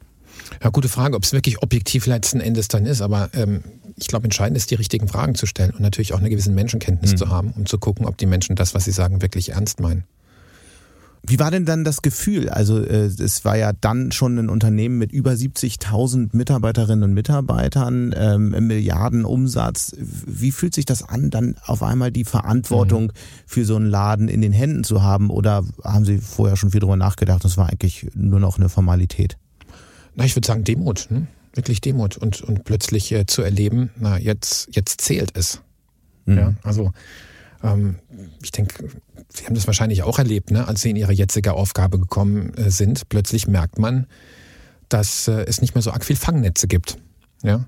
Ja, 0.62 0.70
gute 0.70 0.88
Frage, 0.88 1.16
ob 1.16 1.24
es 1.24 1.32
wirklich 1.32 1.62
objektiv 1.62 2.06
letzten 2.06 2.40
Endes 2.40 2.68
dann 2.68 2.86
ist, 2.86 3.02
aber 3.02 3.30
ähm, 3.34 3.62
ich 3.96 4.08
glaube, 4.08 4.24
entscheidend 4.24 4.56
ist, 4.56 4.70
die 4.70 4.76
richtigen 4.76 5.08
Fragen 5.08 5.34
zu 5.34 5.46
stellen 5.46 5.70
und 5.72 5.80
natürlich 5.80 6.14
auch 6.14 6.18
eine 6.18 6.30
gewisse 6.30 6.50
Menschenkenntnis 6.50 7.12
mhm. 7.12 7.16
zu 7.16 7.28
haben, 7.28 7.52
um 7.56 7.66
zu 7.66 7.78
gucken, 7.78 8.06
ob 8.06 8.16
die 8.16 8.26
Menschen 8.26 8.56
das, 8.56 8.74
was 8.74 8.84
sie 8.84 8.92
sagen, 8.92 9.22
wirklich 9.22 9.50
ernst 9.50 9.80
meinen. 9.80 10.04
Wie 11.22 11.38
war 11.38 11.50
denn 11.50 11.66
dann 11.66 11.84
das 11.84 12.00
Gefühl? 12.00 12.48
Also 12.48 12.82
äh, 12.82 13.04
es 13.04 13.44
war 13.44 13.56
ja 13.56 13.72
dann 13.72 14.10
schon 14.10 14.38
ein 14.38 14.48
Unternehmen 14.48 14.96
mit 14.96 15.12
über 15.12 15.32
70.000 15.32 16.30
Mitarbeiterinnen 16.32 17.04
und 17.04 17.14
Mitarbeitern, 17.14 18.14
ähm, 18.16 18.50
Milliarden 18.66 19.24
Umsatz. 19.24 19.92
Wie 19.98 20.50
fühlt 20.50 20.74
sich 20.74 20.86
das 20.86 21.02
an, 21.02 21.30
dann 21.30 21.56
auf 21.64 21.82
einmal 21.82 22.10
die 22.10 22.24
Verantwortung 22.24 23.04
mhm. 23.04 23.12
für 23.46 23.64
so 23.64 23.76
einen 23.76 23.86
Laden 23.86 24.28
in 24.28 24.40
den 24.40 24.52
Händen 24.52 24.82
zu 24.82 25.02
haben? 25.02 25.30
Oder 25.30 25.64
haben 25.84 26.06
Sie 26.06 26.18
vorher 26.18 26.56
schon 26.56 26.70
viel 26.70 26.80
darüber 26.80 26.96
nachgedacht? 26.96 27.44
Das 27.44 27.58
war 27.58 27.68
eigentlich 27.68 28.08
nur 28.14 28.40
noch 28.40 28.58
eine 28.58 28.70
Formalität. 28.70 29.36
Na, 30.14 30.24
ich 30.24 30.34
würde 30.36 30.46
sagen 30.46 30.64
Demut, 30.64 31.08
ne? 31.10 31.26
wirklich 31.52 31.80
Demut 31.80 32.16
und, 32.16 32.40
und 32.42 32.64
plötzlich 32.64 33.12
äh, 33.12 33.26
zu 33.26 33.42
erleben, 33.42 33.90
na, 33.98 34.18
jetzt, 34.18 34.68
jetzt 34.72 35.00
zählt 35.02 35.32
es. 35.34 35.60
Mhm. 36.24 36.38
Ja, 36.38 36.54
also 36.62 36.92
ähm, 37.62 37.96
ich 38.42 38.50
denke, 38.50 38.88
Sie 39.28 39.46
haben 39.46 39.54
das 39.54 39.66
wahrscheinlich 39.66 40.02
auch 40.02 40.18
erlebt, 40.18 40.50
ne? 40.50 40.66
als 40.66 40.80
Sie 40.80 40.90
in 40.90 40.96
Ihre 40.96 41.12
jetzige 41.12 41.54
Aufgabe 41.54 41.98
gekommen 41.98 42.54
äh, 42.54 42.70
sind. 42.70 43.08
Plötzlich 43.08 43.46
merkt 43.46 43.78
man, 43.78 44.06
dass 44.88 45.28
äh, 45.28 45.44
es 45.46 45.60
nicht 45.60 45.74
mehr 45.74 45.82
so 45.82 45.92
arg 45.92 46.04
viel 46.04 46.16
Fangnetze 46.16 46.66
gibt. 46.66 46.98
Ja? 47.42 47.66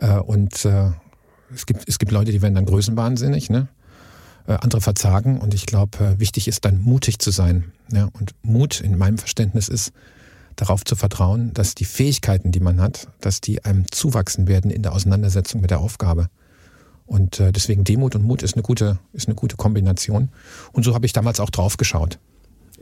Äh, 0.00 0.18
und 0.18 0.64
äh, 0.64 0.90
es, 1.54 1.66
gibt, 1.66 1.88
es 1.88 1.98
gibt 1.98 2.12
Leute, 2.12 2.32
die 2.32 2.42
werden 2.42 2.54
dann 2.54 2.66
größenwahnsinnig, 2.66 3.50
ne? 3.50 3.68
Äh, 4.46 4.54
andere 4.54 4.80
verzagen. 4.80 5.38
Und 5.38 5.54
ich 5.54 5.66
glaube, 5.66 6.18
wichtig 6.18 6.48
ist 6.48 6.64
dann 6.64 6.80
mutig 6.80 7.18
zu 7.18 7.30
sein. 7.30 7.72
Ja? 7.92 8.08
Und 8.12 8.34
Mut 8.42 8.80
in 8.80 8.98
meinem 8.98 9.18
Verständnis 9.18 9.68
ist, 9.68 9.92
darauf 10.56 10.84
zu 10.84 10.96
vertrauen, 10.96 11.52
dass 11.54 11.74
die 11.74 11.84
Fähigkeiten, 11.84 12.52
die 12.52 12.60
man 12.60 12.80
hat, 12.80 13.08
dass 13.20 13.40
die 13.40 13.64
einem 13.64 13.90
zuwachsen 13.90 14.48
werden 14.48 14.70
in 14.70 14.82
der 14.82 14.92
Auseinandersetzung 14.92 15.60
mit 15.60 15.70
der 15.70 15.80
Aufgabe. 15.80 16.28
Und 17.12 17.40
äh, 17.40 17.52
deswegen 17.52 17.84
Demut 17.84 18.14
und 18.14 18.24
Mut 18.24 18.42
ist 18.42 18.54
eine 18.54 18.62
gute, 18.62 18.98
ist 19.12 19.28
eine 19.28 19.34
gute 19.34 19.56
Kombination. 19.56 20.30
Und 20.72 20.82
so 20.82 20.94
habe 20.94 21.04
ich 21.04 21.12
damals 21.12 21.40
auch 21.40 21.50
drauf 21.50 21.76
geschaut. 21.76 22.18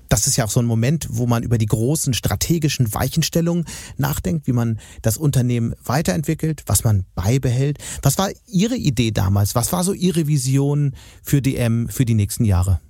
Das 0.08 0.28
ist 0.28 0.36
ja 0.36 0.44
auch 0.44 0.50
so 0.50 0.60
ein 0.60 0.66
Moment, 0.66 1.08
wo 1.10 1.26
man 1.26 1.42
über 1.42 1.58
die 1.58 1.66
großen 1.66 2.14
strategischen 2.14 2.94
Weichenstellungen 2.94 3.64
nachdenkt, 3.96 4.46
wie 4.46 4.52
man 4.52 4.78
das 5.02 5.16
Unternehmen 5.16 5.74
weiterentwickelt, 5.84 6.62
was 6.66 6.84
man 6.84 7.06
beibehält. 7.16 7.78
Was 8.02 8.18
war 8.18 8.30
Ihre 8.46 8.76
Idee 8.76 9.10
damals? 9.10 9.56
Was 9.56 9.72
war 9.72 9.82
so 9.82 9.92
Ihre 9.92 10.28
Vision 10.28 10.94
für 11.24 11.42
DM 11.42 11.88
für 11.88 12.04
die 12.04 12.14
nächsten 12.14 12.44
Jahre? 12.44 12.80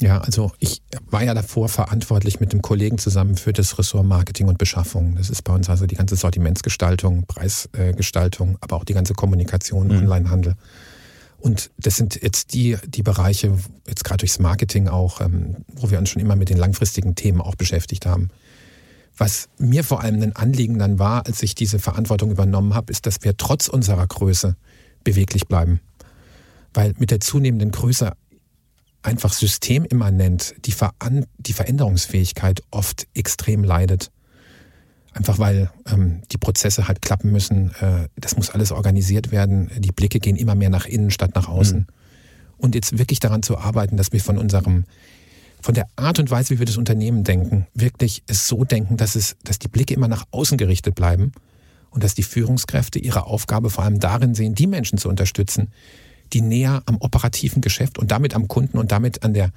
Ja, 0.00 0.18
also 0.20 0.52
ich 0.58 0.82
war 1.08 1.22
ja 1.22 1.34
davor 1.34 1.68
verantwortlich 1.68 2.40
mit 2.40 2.52
dem 2.52 2.62
Kollegen 2.62 2.98
zusammen 2.98 3.36
für 3.36 3.52
das 3.52 3.78
Ressort 3.78 4.06
Marketing 4.06 4.48
und 4.48 4.58
Beschaffung. 4.58 5.14
Das 5.16 5.30
ist 5.30 5.42
bei 5.42 5.54
uns 5.54 5.70
also 5.70 5.86
die 5.86 5.94
ganze 5.94 6.16
Sortimentsgestaltung, 6.16 7.26
Preisgestaltung, 7.26 8.58
aber 8.60 8.76
auch 8.76 8.84
die 8.84 8.94
ganze 8.94 9.14
Kommunikation, 9.14 9.86
mhm. 9.86 9.98
Onlinehandel. 9.98 10.54
Und 11.38 11.70
das 11.78 11.96
sind 11.96 12.20
jetzt 12.22 12.54
die, 12.54 12.76
die 12.86 13.02
Bereiche, 13.02 13.56
jetzt 13.86 14.02
gerade 14.02 14.18
durchs 14.18 14.38
Marketing 14.38 14.88
auch, 14.88 15.20
ähm, 15.20 15.56
wo 15.74 15.90
wir 15.90 15.98
uns 15.98 16.08
schon 16.08 16.22
immer 16.22 16.36
mit 16.36 16.48
den 16.48 16.56
langfristigen 16.56 17.14
Themen 17.14 17.40
auch 17.40 17.54
beschäftigt 17.54 18.06
haben. 18.06 18.30
Was 19.16 19.48
mir 19.58 19.84
vor 19.84 20.00
allem 20.00 20.20
ein 20.22 20.34
Anliegen 20.34 20.78
dann 20.78 20.98
war, 20.98 21.26
als 21.26 21.42
ich 21.42 21.54
diese 21.54 21.78
Verantwortung 21.78 22.30
übernommen 22.30 22.74
habe, 22.74 22.90
ist, 22.90 23.06
dass 23.06 23.22
wir 23.22 23.36
trotz 23.36 23.68
unserer 23.68 24.06
Größe 24.06 24.56
beweglich 25.04 25.46
bleiben. 25.46 25.80
Weil 26.72 26.94
mit 26.98 27.12
der 27.12 27.20
zunehmenden 27.20 27.70
Größe 27.70 28.12
einfach 29.04 29.32
systemimmanent 29.32 30.54
die, 30.64 30.72
Ver 30.72 30.92
die 31.38 31.52
Veränderungsfähigkeit 31.52 32.62
oft 32.70 33.06
extrem 33.14 33.62
leidet. 33.62 34.10
Einfach 35.12 35.38
weil 35.38 35.70
ähm, 35.86 36.22
die 36.32 36.38
Prozesse 36.38 36.88
halt 36.88 37.00
klappen 37.00 37.30
müssen. 37.30 37.70
Äh, 37.80 38.08
das 38.16 38.36
muss 38.36 38.50
alles 38.50 38.72
organisiert 38.72 39.30
werden. 39.30 39.70
Die 39.78 39.92
Blicke 39.92 40.18
gehen 40.18 40.36
immer 40.36 40.56
mehr 40.56 40.70
nach 40.70 40.86
innen 40.86 41.10
statt 41.10 41.32
nach 41.34 41.48
außen. 41.48 41.80
Mhm. 41.80 41.86
Und 42.56 42.74
jetzt 42.74 42.98
wirklich 42.98 43.20
daran 43.20 43.42
zu 43.42 43.58
arbeiten, 43.58 43.96
dass 43.96 44.12
wir 44.12 44.20
von 44.20 44.38
unserem, 44.38 44.84
von 45.60 45.74
der 45.74 45.86
Art 45.96 46.18
und 46.18 46.30
Weise, 46.30 46.54
wie 46.54 46.58
wir 46.58 46.66
das 46.66 46.78
Unternehmen 46.78 47.22
denken, 47.22 47.66
wirklich 47.74 48.24
es 48.26 48.48
so 48.48 48.64
denken, 48.64 48.96
dass 48.96 49.14
es, 49.14 49.36
dass 49.44 49.58
die 49.58 49.68
Blicke 49.68 49.94
immer 49.94 50.08
nach 50.08 50.24
außen 50.30 50.58
gerichtet 50.58 50.94
bleiben 50.94 51.32
und 51.90 52.02
dass 52.02 52.14
die 52.14 52.22
Führungskräfte 52.22 52.98
ihre 52.98 53.26
Aufgabe 53.26 53.70
vor 53.70 53.84
allem 53.84 54.00
darin 54.00 54.34
sehen, 54.34 54.54
die 54.54 54.66
Menschen 54.66 54.98
zu 54.98 55.08
unterstützen, 55.08 55.68
die 56.34 56.42
näher 56.42 56.82
am 56.86 56.96
operativen 56.98 57.62
Geschäft 57.62 57.98
und 57.98 58.10
damit 58.10 58.34
am 58.34 58.48
Kunden 58.48 58.78
und 58.78 58.92
damit 58.92 59.22
an 59.22 59.34
der 59.34 59.50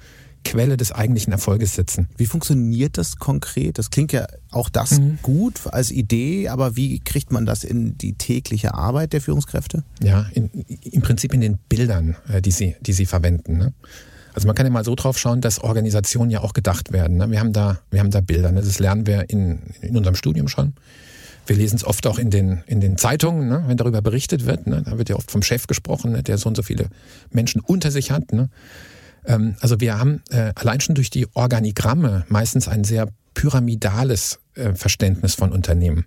Quelle 0.44 0.76
des 0.76 0.92
eigentlichen 0.92 1.32
Erfolges 1.32 1.74
sitzen. 1.74 2.08
Wie 2.16 2.26
funktioniert 2.26 2.96
das 2.96 3.16
konkret? 3.16 3.76
Das 3.78 3.90
klingt 3.90 4.12
ja 4.12 4.26
auch 4.50 4.68
das 4.68 4.98
mhm. 4.98 5.18
gut 5.22 5.66
als 5.66 5.90
Idee, 5.90 6.48
aber 6.48 6.76
wie 6.76 7.00
kriegt 7.00 7.32
man 7.32 7.44
das 7.44 7.64
in 7.64 7.98
die 7.98 8.14
tägliche 8.14 8.74
Arbeit 8.74 9.12
der 9.12 9.20
Führungskräfte? 9.20 9.82
Ja, 10.02 10.26
in, 10.32 10.48
im 10.90 11.02
Prinzip 11.02 11.34
in 11.34 11.40
den 11.40 11.58
Bildern, 11.68 12.16
äh, 12.32 12.40
die 12.40 12.52
sie, 12.52 12.76
die 12.80 12.92
sie 12.92 13.04
verwenden. 13.04 13.58
Ne? 13.58 13.72
Also 14.32 14.46
man 14.46 14.54
kann 14.54 14.64
ja 14.64 14.72
mal 14.72 14.84
so 14.84 14.94
drauf 14.94 15.18
schauen, 15.18 15.40
dass 15.40 15.58
Organisationen 15.58 16.30
ja 16.30 16.40
auch 16.40 16.52
gedacht 16.52 16.92
werden. 16.92 17.16
Ne? 17.16 17.30
Wir 17.30 17.40
haben 17.40 17.52
da, 17.52 17.80
wir 17.90 18.00
haben 18.00 18.10
da 18.10 18.20
Bilder. 18.20 18.52
Ne? 18.52 18.60
Das 18.60 18.78
lernen 18.78 19.06
wir 19.06 19.28
in, 19.28 19.58
in 19.82 19.96
unserem 19.96 20.14
Studium 20.14 20.48
schon. 20.48 20.74
Wir 21.48 21.56
lesen 21.56 21.76
es 21.76 21.84
oft 21.84 22.06
auch 22.06 22.18
in 22.18 22.30
den, 22.30 22.62
in 22.66 22.80
den 22.80 22.98
Zeitungen, 22.98 23.48
ne, 23.48 23.64
wenn 23.66 23.76
darüber 23.76 24.02
berichtet 24.02 24.46
wird. 24.46 24.66
Ne, 24.66 24.82
da 24.82 24.98
wird 24.98 25.08
ja 25.08 25.16
oft 25.16 25.30
vom 25.30 25.42
Chef 25.42 25.66
gesprochen, 25.66 26.12
ne, 26.12 26.22
der 26.22 26.36
so 26.36 26.48
und 26.48 26.56
so 26.56 26.62
viele 26.62 26.88
Menschen 27.30 27.60
unter 27.60 27.90
sich 27.90 28.10
hat. 28.10 28.32
Ne. 28.32 28.50
Ähm, 29.24 29.56
also 29.60 29.80
wir 29.80 29.98
haben 29.98 30.22
äh, 30.30 30.52
allein 30.54 30.80
schon 30.80 30.94
durch 30.94 31.10
die 31.10 31.26
Organigramme 31.34 32.26
meistens 32.28 32.68
ein 32.68 32.84
sehr 32.84 33.08
pyramidales 33.32 34.40
äh, 34.54 34.74
Verständnis 34.74 35.34
von 35.34 35.52
Unternehmen. 35.52 36.04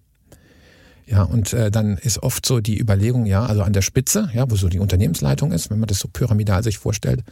Ja, 1.08 1.24
und 1.24 1.54
äh, 1.54 1.72
dann 1.72 1.98
ist 1.98 2.22
oft 2.22 2.46
so 2.46 2.60
die 2.60 2.80
Überlegung, 2.80 3.26
ja, 3.26 3.46
also 3.46 3.64
an 3.64 3.74
der 3.74 3.82
Spitze, 3.82 4.30
ja, 4.34 4.50
wo 4.50 4.56
so 4.56 4.70
die 4.70 4.80
Unternehmensleitung 4.80 5.52
ist, 5.52 5.70
wenn 5.72 5.80
man 5.80 5.88
das 5.88 6.00
so 6.00 6.08
pyramidal 6.08 6.64
sich 6.64 6.78
vorstellt, 6.78 7.24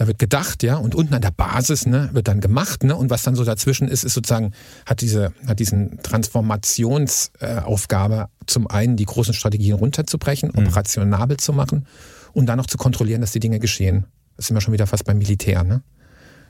da 0.00 0.06
wird 0.06 0.18
gedacht, 0.18 0.62
ja, 0.62 0.76
und 0.76 0.94
unten 0.94 1.12
an 1.12 1.20
der 1.20 1.30
Basis 1.30 1.84
ne, 1.84 2.08
wird 2.14 2.26
dann 2.26 2.40
gemacht, 2.40 2.84
ne, 2.84 2.96
und 2.96 3.10
was 3.10 3.22
dann 3.22 3.34
so 3.34 3.44
dazwischen 3.44 3.86
ist, 3.86 4.02
ist 4.02 4.14
sozusagen, 4.14 4.52
hat 4.86 5.02
diese, 5.02 5.34
hat 5.46 5.60
diesen 5.60 6.02
Transformationsaufgabe, 6.02 8.14
äh, 8.14 8.26
zum 8.46 8.66
einen 8.66 8.96
die 8.96 9.04
großen 9.04 9.34
Strategien 9.34 9.74
runterzubrechen, 9.74 10.52
mhm. 10.54 10.60
operationabel 10.60 11.36
zu 11.36 11.52
machen 11.52 11.84
und 12.32 12.46
dann 12.46 12.56
noch 12.56 12.64
zu 12.64 12.78
kontrollieren, 12.78 13.20
dass 13.20 13.32
die 13.32 13.40
Dinge 13.40 13.58
geschehen. 13.58 14.06
Das 14.38 14.46
sind 14.46 14.56
wir 14.56 14.62
schon 14.62 14.72
wieder 14.72 14.86
fast 14.86 15.04
beim 15.04 15.18
Militär, 15.18 15.64
ne? 15.64 15.82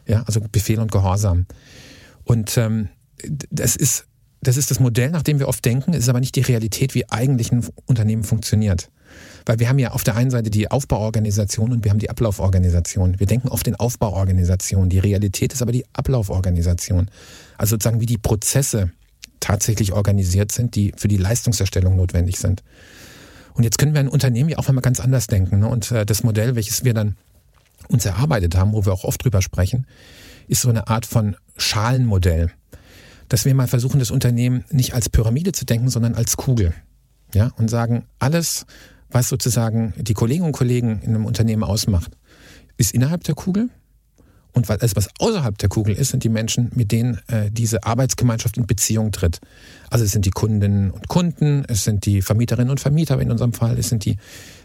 Ja, 0.07 0.23
also 0.29 0.41
Befehl 0.53 0.79
und 0.79 0.93
Gehorsam. 0.93 1.47
Und 2.23 2.57
ähm, 2.57 2.89
das 3.51 3.75
ist 3.75 4.07
das 4.43 4.59
ist 4.59 4.71
das 4.71 4.79
Modell, 4.79 5.11
nach 5.11 5.23
dem 5.23 5.41
wir 5.41 5.49
oft 5.49 5.65
denken, 5.65 5.93
ist 5.93 6.09
aber 6.09 6.21
nicht 6.21 6.37
die 6.37 6.43
Realität, 6.43 6.95
wie 6.95 7.11
eigentlich 7.11 7.51
ein 7.51 7.67
Unternehmen 7.87 8.23
funktioniert. 8.23 8.93
Weil 9.47 9.59
wir 9.59 9.69
haben 9.69 9.79
ja 9.79 9.93
auf 9.93 10.05
der 10.05 10.17
einen 10.17 10.31
Seite 10.31 10.51
die 10.51 10.71
Aufbauorganisation 10.71 11.73
und 11.73 11.85
wir 11.85 11.91
haben 11.91 11.99
die 11.99 12.11
Ablauforganisation. 12.11 13.19
Wir 13.19 13.27
denken 13.27 13.49
oft 13.49 13.67
in 13.67 13.77
Aufbauorganisation. 13.77 14.89
Die 14.89 14.99
Realität 14.99 15.53
ist 15.53 15.63
aber 15.63 15.73
die 15.73 15.85
Ablauforganisation. 15.93 17.11
Also 17.59 17.75
sozusagen, 17.75 18.01
wie 18.01 18.07
die 18.07 18.19
Prozesse 18.19 18.91
tatsächlich 19.41 19.93
organisiert 19.93 20.53
sind, 20.53 20.75
die 20.75 20.93
für 20.97 21.09
die 21.09 21.17
Leistungserstellung 21.17 21.97
notwendig 21.97 22.39
sind. 22.39 22.63
Und 23.55 23.65
jetzt 23.65 23.79
können 23.79 23.95
wir 23.95 24.01
ein 24.01 24.09
Unternehmen 24.09 24.51
ja 24.51 24.59
auch 24.59 24.69
einmal 24.69 24.83
ganz 24.83 25.01
anders 25.01 25.27
denken. 25.27 25.61
Ne? 25.61 25.69
Und 25.69 25.91
äh, 25.91 26.07
das 26.07 26.23
Modell, 26.23 26.55
welches 26.55 26.85
wir 26.85 26.95
dann 26.95 27.17
uns 27.89 28.05
erarbeitet 28.05 28.57
haben, 28.57 28.73
wo 28.73 28.85
wir 28.85 28.93
auch 28.93 29.05
oft 29.05 29.25
drüber 29.25 29.43
sprechen, 29.43 29.87
ist 30.47 30.63
so 30.63 30.69
eine 30.69 30.89
Art 30.89 31.07
von 31.07 31.37
Schalenmodell. 31.57 32.51
Dass 33.29 33.45
wir 33.45 33.55
mal 33.55 33.69
versuchen, 33.69 33.99
das 33.99 34.11
Unternehmen 34.11 34.65
nicht 34.71 34.95
als 34.95 35.09
Pyramide 35.09 35.53
zu 35.53 35.65
denken, 35.65 35.89
sondern 35.89 36.15
als 36.15 36.37
Kugel. 36.37 36.75
Ja, 37.33 37.53
und 37.57 37.71
sagen, 37.71 38.05
alles, 38.19 38.67
was 39.11 39.29
sozusagen 39.29 39.95
die 39.97 40.15
Kolleginnen 40.15 40.47
und 40.47 40.53
Kollegen 40.53 41.01
in 41.03 41.11
einem 41.11 41.27
Unternehmen 41.27 41.65
ausmacht, 41.65 42.13
ist 42.77 42.95
innerhalb 42.95 43.25
der 43.25 43.35
Kugel. 43.35 43.69
Und 44.53 44.69
alles, 44.69 44.97
was 44.97 45.09
außerhalb 45.21 45.57
der 45.59 45.69
Kugel 45.69 45.95
ist, 45.95 46.09
sind 46.09 46.25
die 46.25 46.29
Menschen, 46.29 46.71
mit 46.75 46.91
denen 46.91 47.21
äh, 47.29 47.51
diese 47.53 47.85
Arbeitsgemeinschaft 47.85 48.57
in 48.57 48.67
Beziehung 48.67 49.13
tritt. 49.13 49.41
Also 49.91 50.05
es 50.05 50.11
sind 50.11 50.27
die 50.27 50.31
Kundinnen 50.31 50.91
und 50.91 51.07
Kunden, 51.07 51.65
es 51.69 51.85
sind 51.85 52.05
die 52.05 52.21
Vermieterinnen 52.21 52.71
und 52.71 52.81
Vermieter 52.81 53.21
in 53.21 53.31
unserem 53.31 53.53
Fall, 53.53 53.79
es 53.79 53.89
sind 53.89 54.05
die 54.05 54.17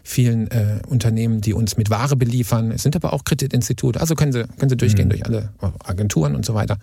vielen 0.02 0.50
äh, 0.50 0.80
Unternehmen, 0.88 1.40
die 1.40 1.54
uns 1.54 1.76
mit 1.76 1.88
Ware 1.88 2.16
beliefern, 2.16 2.72
es 2.72 2.82
sind 2.82 2.96
aber 2.96 3.12
auch 3.12 3.22
Kreditinstitute, 3.22 4.00
also 4.00 4.16
können 4.16 4.32
sie, 4.32 4.44
können 4.58 4.70
sie 4.70 4.76
durchgehen 4.76 5.06
mhm. 5.06 5.10
durch 5.10 5.26
alle 5.26 5.50
Agenturen 5.84 6.34
und 6.34 6.44
so 6.44 6.54
weiter. 6.54 6.78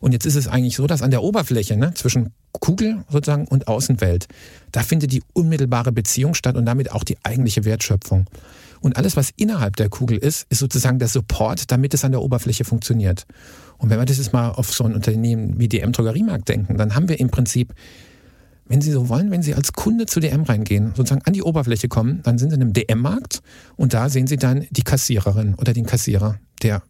Und 0.00 0.12
jetzt 0.12 0.26
ist 0.26 0.36
es 0.36 0.48
eigentlich 0.48 0.76
so, 0.76 0.86
dass 0.86 1.02
an 1.02 1.10
der 1.10 1.22
Oberfläche 1.22 1.76
ne, 1.76 1.94
zwischen 1.94 2.32
Kugel 2.52 3.04
sozusagen 3.10 3.46
und 3.46 3.68
Außenwelt, 3.68 4.26
da 4.72 4.82
findet 4.82 5.12
die 5.12 5.22
unmittelbare 5.32 5.92
Beziehung 5.92 6.34
statt 6.34 6.56
und 6.56 6.66
damit 6.66 6.92
auch 6.92 7.04
die 7.04 7.16
eigentliche 7.22 7.64
Wertschöpfung. 7.64 8.26
Und 8.80 8.96
alles, 8.96 9.16
was 9.16 9.30
innerhalb 9.36 9.76
der 9.76 9.88
Kugel 9.88 10.18
ist, 10.18 10.46
ist 10.50 10.58
sozusagen 10.58 10.98
der 10.98 11.08
Support, 11.08 11.70
damit 11.70 11.94
es 11.94 12.04
an 12.04 12.12
der 12.12 12.22
Oberfläche 12.22 12.64
funktioniert. 12.64 13.26
Und 13.78 13.90
wenn 13.90 13.98
wir 13.98 14.04
das 14.04 14.18
jetzt 14.18 14.32
mal 14.32 14.50
auf 14.50 14.72
so 14.72 14.84
ein 14.84 14.94
Unternehmen 14.94 15.58
wie 15.58 15.68
DM 15.68 15.92
Drogeriemarkt 15.92 16.48
denken, 16.48 16.76
dann 16.76 16.94
haben 16.94 17.08
wir 17.08 17.18
im 17.20 17.30
Prinzip, 17.30 17.74
wenn 18.66 18.80
Sie 18.80 18.90
so 18.90 19.08
wollen, 19.08 19.30
wenn 19.30 19.42
Sie 19.42 19.54
als 19.54 19.72
Kunde 19.72 20.06
zu 20.06 20.20
DM 20.20 20.42
reingehen, 20.42 20.92
sozusagen 20.94 21.22
an 21.24 21.32
die 21.32 21.42
Oberfläche 21.42 21.88
kommen, 21.88 22.20
dann 22.22 22.38
sind 22.38 22.50
Sie 22.50 22.56
in 22.56 22.62
einem 22.62 22.72
DM-Markt 22.72 23.42
und 23.76 23.94
da 23.94 24.08
sehen 24.08 24.26
Sie 24.26 24.36
dann 24.36 24.66
die 24.70 24.82
Kassiererin 24.82 25.54
oder 25.54 25.72
den 25.72 25.86
Kassierer, 25.86 26.38
der 26.62 26.82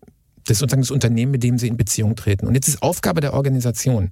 das 0.46 0.56
ist 0.56 0.59
sozusagen 0.61 0.82
das 0.82 0.90
Unternehmen, 0.90 1.32
mit 1.32 1.42
dem 1.42 1.59
sie 1.59 1.68
in 1.68 1.76
Beziehung 1.76 2.16
treten. 2.16 2.46
Und 2.46 2.54
jetzt 2.54 2.68
ist 2.68 2.82
Aufgabe 2.82 3.20
der 3.20 3.35
Organisation, 3.35 4.11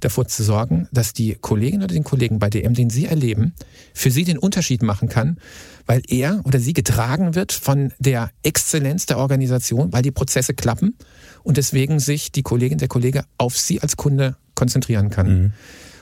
davor 0.00 0.26
zu 0.26 0.42
sorgen, 0.42 0.88
dass 0.92 1.12
die 1.12 1.36
Kollegin 1.40 1.82
oder 1.82 1.94
den 1.94 2.04
Kollegen 2.04 2.38
bei 2.38 2.50
DM, 2.50 2.74
den 2.74 2.90
sie 2.90 3.06
erleben, 3.06 3.54
für 3.94 4.10
sie 4.10 4.24
den 4.24 4.38
Unterschied 4.38 4.82
machen 4.82 5.08
kann, 5.08 5.38
weil 5.86 6.02
er 6.08 6.42
oder 6.44 6.60
sie 6.60 6.72
getragen 6.72 7.34
wird 7.34 7.52
von 7.52 7.92
der 7.98 8.30
Exzellenz 8.42 9.06
der 9.06 9.18
Organisation, 9.18 9.92
weil 9.92 10.02
die 10.02 10.10
Prozesse 10.10 10.54
klappen 10.54 10.96
und 11.42 11.56
deswegen 11.56 12.00
sich 12.00 12.32
die 12.32 12.42
Kollegin, 12.42 12.78
der 12.78 12.88
Kollege 12.88 13.24
auf 13.38 13.56
sie 13.56 13.80
als 13.80 13.96
Kunde 13.96 14.36
konzentrieren 14.54 15.10
kann. 15.10 15.28
Mhm. 15.28 15.52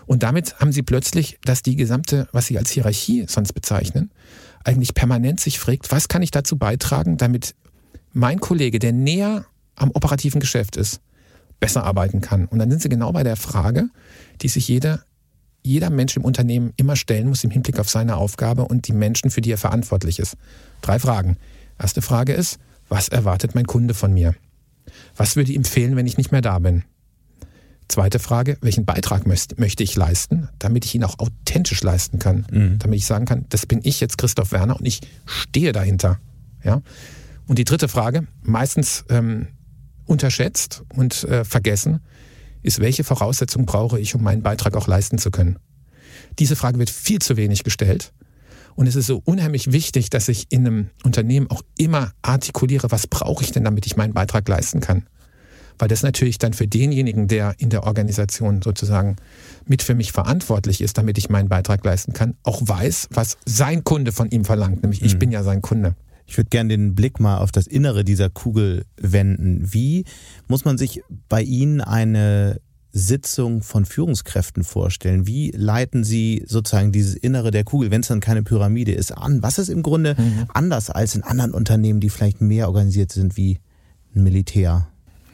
Und 0.07 0.23
damit 0.23 0.59
haben 0.61 0.73
sie 0.73 0.83
plötzlich, 0.83 1.39
dass 1.45 1.63
die 1.63 1.77
gesamte, 1.77 2.29
was 2.33 2.47
sie 2.47 2.59
als 2.59 2.71
Hierarchie 2.71 3.27
sonst 3.29 3.53
bezeichnen, 3.53 4.11
eigentlich 4.65 4.95
permanent 4.95 5.41
sich 5.41 5.59
fragt, 5.59 5.91
was 5.91 6.09
kann 6.09 6.23
ich 6.23 6.31
dazu 6.31 6.57
beitragen, 6.57 7.17
damit 7.17 7.55
mein 8.13 8.41
Kollege, 8.41 8.79
der 8.79 8.93
näher 8.93 9.45
am 9.77 9.91
operativen 9.93 10.41
Geschäft 10.41 10.77
ist, 10.77 11.01
besser 11.61 11.85
arbeiten 11.85 12.21
kann. 12.21 12.47
Und 12.47 12.59
dann 12.59 12.71
sind 12.71 12.83
sie 12.83 12.89
genau 12.89 13.13
bei 13.13 13.23
der 13.23 13.37
Frage, 13.37 13.89
die 14.43 14.49
sich 14.49 14.69
jeder, 14.69 15.05
jeder 15.63 15.91
Mensch 15.91 16.17
im 16.17 16.25
Unternehmen 16.25 16.73
immer 16.77 16.97
stellen 16.97 17.29
muss 17.29 17.45
im 17.45 17.51
Hinblick 17.51 17.79
auf 17.79 17.89
seine 17.89 18.17
Aufgabe 18.17 18.65
und 18.65 18.89
die 18.89 18.93
Menschen, 18.93 19.31
für 19.31 19.41
die 19.41 19.53
er 19.53 19.59
verantwortlich 19.59 20.19
ist. 20.19 20.37
Drei 20.83 20.99
Fragen. 20.99 21.37
Erste 21.79 22.03
Frage 22.03 22.33
ist, 22.33 22.59
was 22.89 23.09
erwartet 23.09 23.55
mein 23.55 23.67
Kunde 23.67 23.95
von 23.95 24.13
mir? 24.13 24.35
Was 25.17 25.37
würde 25.37 25.53
ihm 25.53 25.65
fehlen, 25.65 25.97
wenn 25.97 26.07
ich 26.07 26.17
nicht 26.17 26.33
mehr 26.33 26.43
da 26.43 26.59
bin? 26.59 26.85
Zweite 27.89 28.19
Frage, 28.19 28.59
welchen 28.63 28.85
Beitrag 28.85 29.27
möchte 29.27 29.83
ich 29.83 29.95
leisten, 29.95 30.49
damit 30.59 30.85
ich 30.85 30.95
ihn 30.95 31.05
auch 31.05 31.19
authentisch 31.21 31.83
leisten 31.83 32.19
kann, 32.19 32.45
mhm. 32.51 32.79
damit 32.79 32.99
ich 32.99 33.07
sagen 33.07 33.27
kann, 33.27 33.47
das 33.49 33.67
bin 33.67 33.81
ich 33.85 34.01
jetzt 34.01 34.19
Christoph 34.19 34.51
Werner 34.51 34.77
und 34.77 34.87
ich 34.87 35.01
stehe 35.25 35.73
dahinter. 35.73 36.19
Ja? 36.65 36.83
Und 37.47 37.59
die 37.59 37.65
dritte 37.65 37.87
Frage, 37.87 38.27
meistens 38.43 39.05
ähm, 39.09 39.47
unterschätzt 40.07 40.83
und 40.95 41.25
äh, 41.25 41.45
vergessen, 41.45 42.01
ist, 42.63 42.81
welche 42.81 43.05
Voraussetzungen 43.05 43.67
brauche 43.67 43.99
ich, 44.01 44.15
um 44.15 44.23
meinen 44.23 44.43
Beitrag 44.43 44.77
auch 44.77 44.89
leisten 44.89 45.19
zu 45.19 45.31
können? 45.31 45.59
Diese 46.39 46.57
Frage 46.57 46.79
wird 46.79 46.91
viel 46.91 47.21
zu 47.21 47.37
wenig 47.37 47.65
gestellt. 47.65 48.13
Und 48.75 48.87
es 48.87 48.95
ist 48.95 49.07
so 49.07 49.23
unheimlich 49.25 49.73
wichtig, 49.73 50.11
dass 50.11 50.29
ich 50.29 50.47
in 50.51 50.67
einem 50.67 50.91
Unternehmen 51.03 51.51
auch 51.51 51.63
immer 51.79 52.13
artikuliere, 52.23 52.91
was 52.91 53.07
brauche 53.07 53.43
ich 53.43 53.53
denn, 53.53 53.65
damit 53.65 53.87
ich 53.87 53.97
meinen 53.97 54.13
Beitrag 54.13 54.47
leisten 54.49 54.81
kann. 54.81 55.07
Weil 55.79 55.89
das 55.89 56.03
natürlich 56.03 56.39
dann 56.39 56.53
für 56.53 56.67
denjenigen, 56.67 57.29
der 57.29 57.55
in 57.59 57.71
der 57.71 57.85
Organisation 57.85 58.63
sozusagen 58.63 59.17
mit 59.67 59.83
für 59.83 59.95
mich 59.95 60.13
verantwortlich 60.13 60.81
ist, 60.81 60.99
damit 60.99 61.19
ich 61.19 61.29
meinen 61.29 61.49
Beitrag 61.49 61.85
leisten 61.85 62.13
kann, 62.13 62.35
auch 62.43 62.61
weiß, 62.63 63.09
was 63.11 63.39
sein 63.45 63.85
Kunde 63.85 64.13
von 64.13 64.31
ihm 64.31 64.45
verlangt. 64.45 64.83
Nämlich 64.83 65.03
ich 65.03 65.15
mhm. 65.15 65.19
bin 65.21 65.33
ja 65.33 65.43
sein 65.43 65.63
Kunde. 65.63 65.95
Ich 66.27 66.37
würde 66.37 66.51
gerne 66.51 66.69
den 66.71 66.95
Blick 66.95 67.21
mal 67.21 67.39
auf 67.39 67.53
das 67.53 67.67
Innere 67.67 68.05
dieser 68.05 68.31
Kugel 68.31 68.85
wenden. 68.97 69.73
Wie 69.73 70.05
muss 70.49 70.65
man 70.65 70.77
sich 70.79 71.03
bei 71.29 71.43
Ihnen 71.43 71.81
eine 71.81 72.61
Sitzung 72.93 73.63
von 73.63 73.85
Führungskräften 73.85 74.65
vorstellen? 74.65 75.27
Wie 75.27 75.51
leiten 75.51 76.03
Sie 76.03 76.45
sozusagen 76.47 76.93
dieses 76.93 77.15
Innere 77.15 77.51
der 77.51 77.63
Kugel, 77.63 77.91
wenn 77.91 78.01
es 78.01 78.09
dann 78.09 78.21
keine 78.21 78.43
Pyramide 78.43 78.93
ist, 78.93 79.13
an? 79.13 79.43
Was 79.43 79.59
ist 79.59 79.69
im 79.69 79.83
Grunde 79.83 80.17
mhm. 80.19 80.47
anders 80.53 80.91
als 80.91 81.15
in 81.15 81.23
anderen 81.23 81.53
Unternehmen, 81.53 82.01
die 82.01 82.11
vielleicht 82.11 82.41
mehr 82.41 82.69
organisiert 82.69 83.13
sind 83.13 83.37
wie 83.37 83.61
ein 84.15 84.23
Militär? 84.23 84.89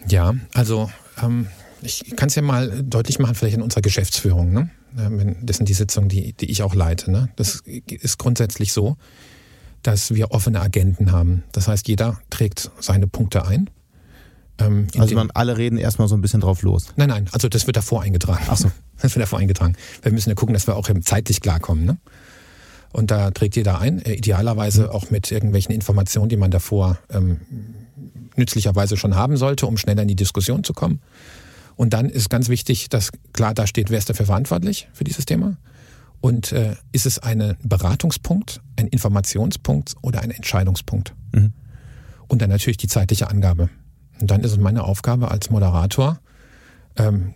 Ja, 0.08 0.34
also 0.52 0.90
ähm, 1.22 1.46
ich 1.82 2.16
kann 2.16 2.28
es 2.28 2.34
ja 2.34 2.42
mal 2.42 2.82
deutlich 2.82 3.18
machen, 3.18 3.34
vielleicht 3.34 3.56
in 3.56 3.62
unserer 3.62 3.82
Geschäftsführung. 3.82 4.52
Ne? 4.52 4.70
Das 5.42 5.56
sind 5.56 5.68
die 5.68 5.74
Sitzungen, 5.74 6.08
die, 6.08 6.32
die 6.32 6.50
ich 6.50 6.62
auch 6.62 6.74
leite. 6.74 7.10
Ne? 7.10 7.28
Das 7.36 7.62
ist 7.64 8.18
grundsätzlich 8.18 8.72
so, 8.72 8.96
dass 9.82 10.14
wir 10.14 10.30
offene 10.30 10.60
Agenten 10.60 11.12
haben. 11.12 11.44
Das 11.52 11.68
heißt, 11.68 11.88
jeder 11.88 12.20
trägt 12.30 12.70
seine 12.80 13.06
Punkte 13.06 13.46
ein. 13.46 13.70
Ähm, 14.58 14.88
also 14.96 15.14
man 15.14 15.30
alle 15.32 15.56
reden 15.56 15.78
erstmal 15.78 16.08
so 16.08 16.14
ein 16.16 16.20
bisschen 16.20 16.40
drauf 16.40 16.62
los. 16.62 16.88
Nein, 16.96 17.08
nein, 17.08 17.28
also 17.32 17.48
das 17.48 17.66
wird 17.66 17.76
davor 17.76 18.02
eingetragen. 18.02 18.44
Ach 18.48 18.56
so. 18.56 18.70
Das 19.00 19.16
wird 19.16 19.22
davor 19.24 19.40
eingetragen. 19.40 19.74
Wir 20.02 20.12
müssen 20.12 20.28
ja 20.28 20.36
gucken, 20.36 20.52
dass 20.52 20.68
wir 20.68 20.76
auch 20.76 20.88
zeitlich 21.00 21.40
klarkommen. 21.40 21.84
Ne? 21.84 21.98
Und 22.92 23.10
da 23.10 23.32
trägt 23.32 23.56
jeder 23.56 23.80
ein, 23.80 24.00
äh, 24.04 24.12
idealerweise 24.12 24.84
mhm. 24.84 24.90
auch 24.90 25.10
mit 25.10 25.32
irgendwelchen 25.32 25.74
Informationen, 25.74 26.28
die 26.28 26.36
man 26.36 26.52
davor 26.52 26.98
ähm, 27.10 27.40
nützlicherweise 28.36 28.96
schon 28.96 29.16
haben 29.16 29.36
sollte, 29.36 29.66
um 29.66 29.76
schneller 29.76 30.02
in 30.02 30.08
die 30.08 30.14
Diskussion 30.14 30.62
zu 30.62 30.72
kommen. 30.72 31.00
Und 31.74 31.94
dann 31.94 32.10
ist 32.10 32.30
ganz 32.30 32.48
wichtig, 32.48 32.90
dass 32.90 33.10
klar 33.32 33.54
da 33.54 33.66
steht, 33.66 33.90
wer 33.90 33.98
ist 33.98 34.08
dafür 34.08 34.26
verantwortlich 34.26 34.88
für 34.92 35.02
dieses 35.04 35.26
Thema. 35.26 35.56
Und 36.22 36.52
äh, 36.52 36.76
ist 36.92 37.04
es 37.04 37.18
ein 37.18 37.56
Beratungspunkt, 37.64 38.60
ein 38.76 38.86
Informationspunkt 38.86 39.96
oder 40.02 40.22
ein 40.22 40.30
Entscheidungspunkt? 40.30 41.14
Mhm. 41.32 41.52
Und 42.28 42.40
dann 42.40 42.48
natürlich 42.48 42.76
die 42.76 42.86
zeitliche 42.86 43.28
Angabe. 43.28 43.68
Und 44.20 44.30
dann 44.30 44.42
ist 44.42 44.52
es 44.52 44.58
meine 44.58 44.84
Aufgabe 44.84 45.32
als 45.32 45.50
Moderator, 45.50 46.20
ähm, 46.96 47.34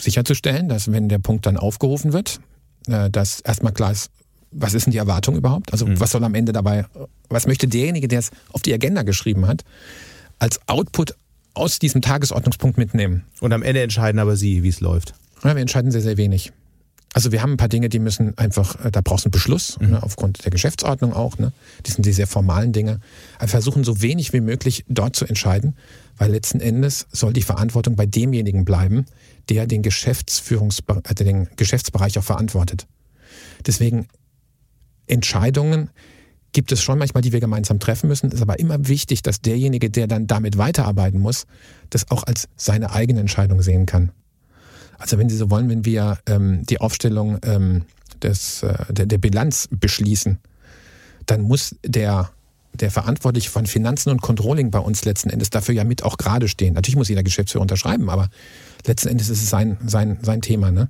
sicherzustellen, 0.00 0.68
dass 0.68 0.90
wenn 0.90 1.08
der 1.08 1.20
Punkt 1.20 1.46
dann 1.46 1.56
aufgerufen 1.56 2.12
wird, 2.12 2.40
äh, 2.88 3.08
dass 3.08 3.38
erstmal 3.38 3.72
klar 3.72 3.92
ist, 3.92 4.10
was 4.50 4.74
ist 4.74 4.86
denn 4.86 4.92
die 4.92 4.98
Erwartung 4.98 5.36
überhaupt? 5.36 5.72
Also 5.72 5.86
mhm. 5.86 6.00
was 6.00 6.10
soll 6.10 6.24
am 6.24 6.34
Ende 6.34 6.50
dabei, 6.50 6.86
was 7.28 7.46
möchte 7.46 7.68
derjenige, 7.68 8.08
der 8.08 8.18
es 8.18 8.32
auf 8.52 8.62
die 8.62 8.74
Agenda 8.74 9.02
geschrieben 9.02 9.46
hat, 9.46 9.62
als 10.40 10.58
Output 10.66 11.14
aus 11.54 11.78
diesem 11.78 12.02
Tagesordnungspunkt 12.02 12.78
mitnehmen? 12.78 13.26
Und 13.40 13.52
am 13.52 13.62
Ende 13.62 13.80
entscheiden 13.80 14.18
aber 14.18 14.34
Sie, 14.34 14.64
wie 14.64 14.68
es 14.70 14.80
läuft. 14.80 15.14
Ja, 15.44 15.54
wir 15.54 15.62
entscheiden 15.62 15.92
sehr, 15.92 16.02
sehr 16.02 16.16
wenig. 16.16 16.52
Also 17.14 17.32
wir 17.32 17.42
haben 17.42 17.52
ein 17.52 17.56
paar 17.56 17.68
Dinge, 17.68 17.88
die 17.88 17.98
müssen 17.98 18.36
einfach, 18.36 18.84
äh, 18.84 18.90
da 18.90 19.00
brauchst 19.00 19.24
du 19.24 19.28
einen 19.28 19.32
Beschluss, 19.32 19.78
mhm. 19.80 19.90
ne, 19.90 20.02
aufgrund 20.02 20.44
der 20.44 20.50
Geschäftsordnung 20.50 21.14
auch. 21.14 21.38
Ne? 21.38 21.52
Die 21.86 21.90
sind 21.90 22.04
die 22.04 22.12
sehr 22.12 22.26
formalen 22.26 22.72
Dinge. 22.72 23.00
Wir 23.38 23.48
versuchen 23.48 23.82
so 23.84 24.02
wenig 24.02 24.32
wie 24.32 24.40
möglich 24.40 24.84
dort 24.88 25.16
zu 25.16 25.24
entscheiden, 25.24 25.76
weil 26.16 26.30
letzten 26.30 26.60
Endes 26.60 27.06
soll 27.10 27.32
die 27.32 27.42
Verantwortung 27.42 27.96
bei 27.96 28.06
demjenigen 28.06 28.64
bleiben, 28.64 29.06
der 29.48 29.66
den, 29.66 29.82
Geschäftsführungsbe 29.82 31.02
äh, 31.08 31.14
den 31.14 31.48
Geschäftsbereich 31.56 32.18
auch 32.18 32.24
verantwortet. 32.24 32.86
Deswegen 33.66 34.08
Entscheidungen 35.06 35.90
gibt 36.52 36.72
es 36.72 36.82
schon 36.82 36.98
manchmal, 36.98 37.22
die 37.22 37.32
wir 37.32 37.40
gemeinsam 37.40 37.78
treffen 37.78 38.08
müssen. 38.08 38.28
Es 38.28 38.34
ist 38.34 38.42
aber 38.42 38.58
immer 38.58 38.88
wichtig, 38.88 39.22
dass 39.22 39.40
derjenige, 39.40 39.90
der 39.90 40.06
dann 40.06 40.26
damit 40.26 40.58
weiterarbeiten 40.58 41.20
muss, 41.20 41.46
das 41.90 42.10
auch 42.10 42.24
als 42.24 42.48
seine 42.56 42.92
eigene 42.92 43.20
Entscheidung 43.20 43.62
sehen 43.62 43.86
kann. 43.86 44.12
Also 44.98 45.18
wenn 45.18 45.28
Sie 45.28 45.36
so 45.36 45.50
wollen, 45.50 45.68
wenn 45.68 45.84
wir 45.84 46.18
ähm, 46.26 46.64
die 46.66 46.80
Aufstellung 46.80 47.38
ähm, 47.44 47.84
des, 48.22 48.62
äh, 48.62 48.92
der, 48.92 49.06
der 49.06 49.18
Bilanz 49.18 49.68
beschließen, 49.70 50.38
dann 51.26 51.42
muss 51.42 51.76
der 51.84 52.30
der 52.74 52.90
Verantwortliche 52.90 53.50
von 53.50 53.66
Finanzen 53.66 54.10
und 54.10 54.20
Controlling 54.22 54.70
bei 54.70 54.78
uns 54.78 55.04
letzten 55.04 55.30
Endes 55.30 55.50
dafür 55.50 55.74
ja 55.74 55.84
mit 55.84 56.02
auch 56.02 56.16
gerade 56.16 56.48
stehen. 56.48 56.74
Natürlich 56.74 56.96
muss 56.96 57.08
jeder 57.08 57.22
Geschäftsführer 57.22 57.62
unterschreiben, 57.62 58.10
aber 58.10 58.28
letzten 58.86 59.08
Endes 59.08 59.28
ist 59.28 59.42
es 59.42 59.50
sein, 59.50 59.78
sein, 59.86 60.18
sein 60.22 60.42
Thema. 60.42 60.70
Ne? 60.70 60.88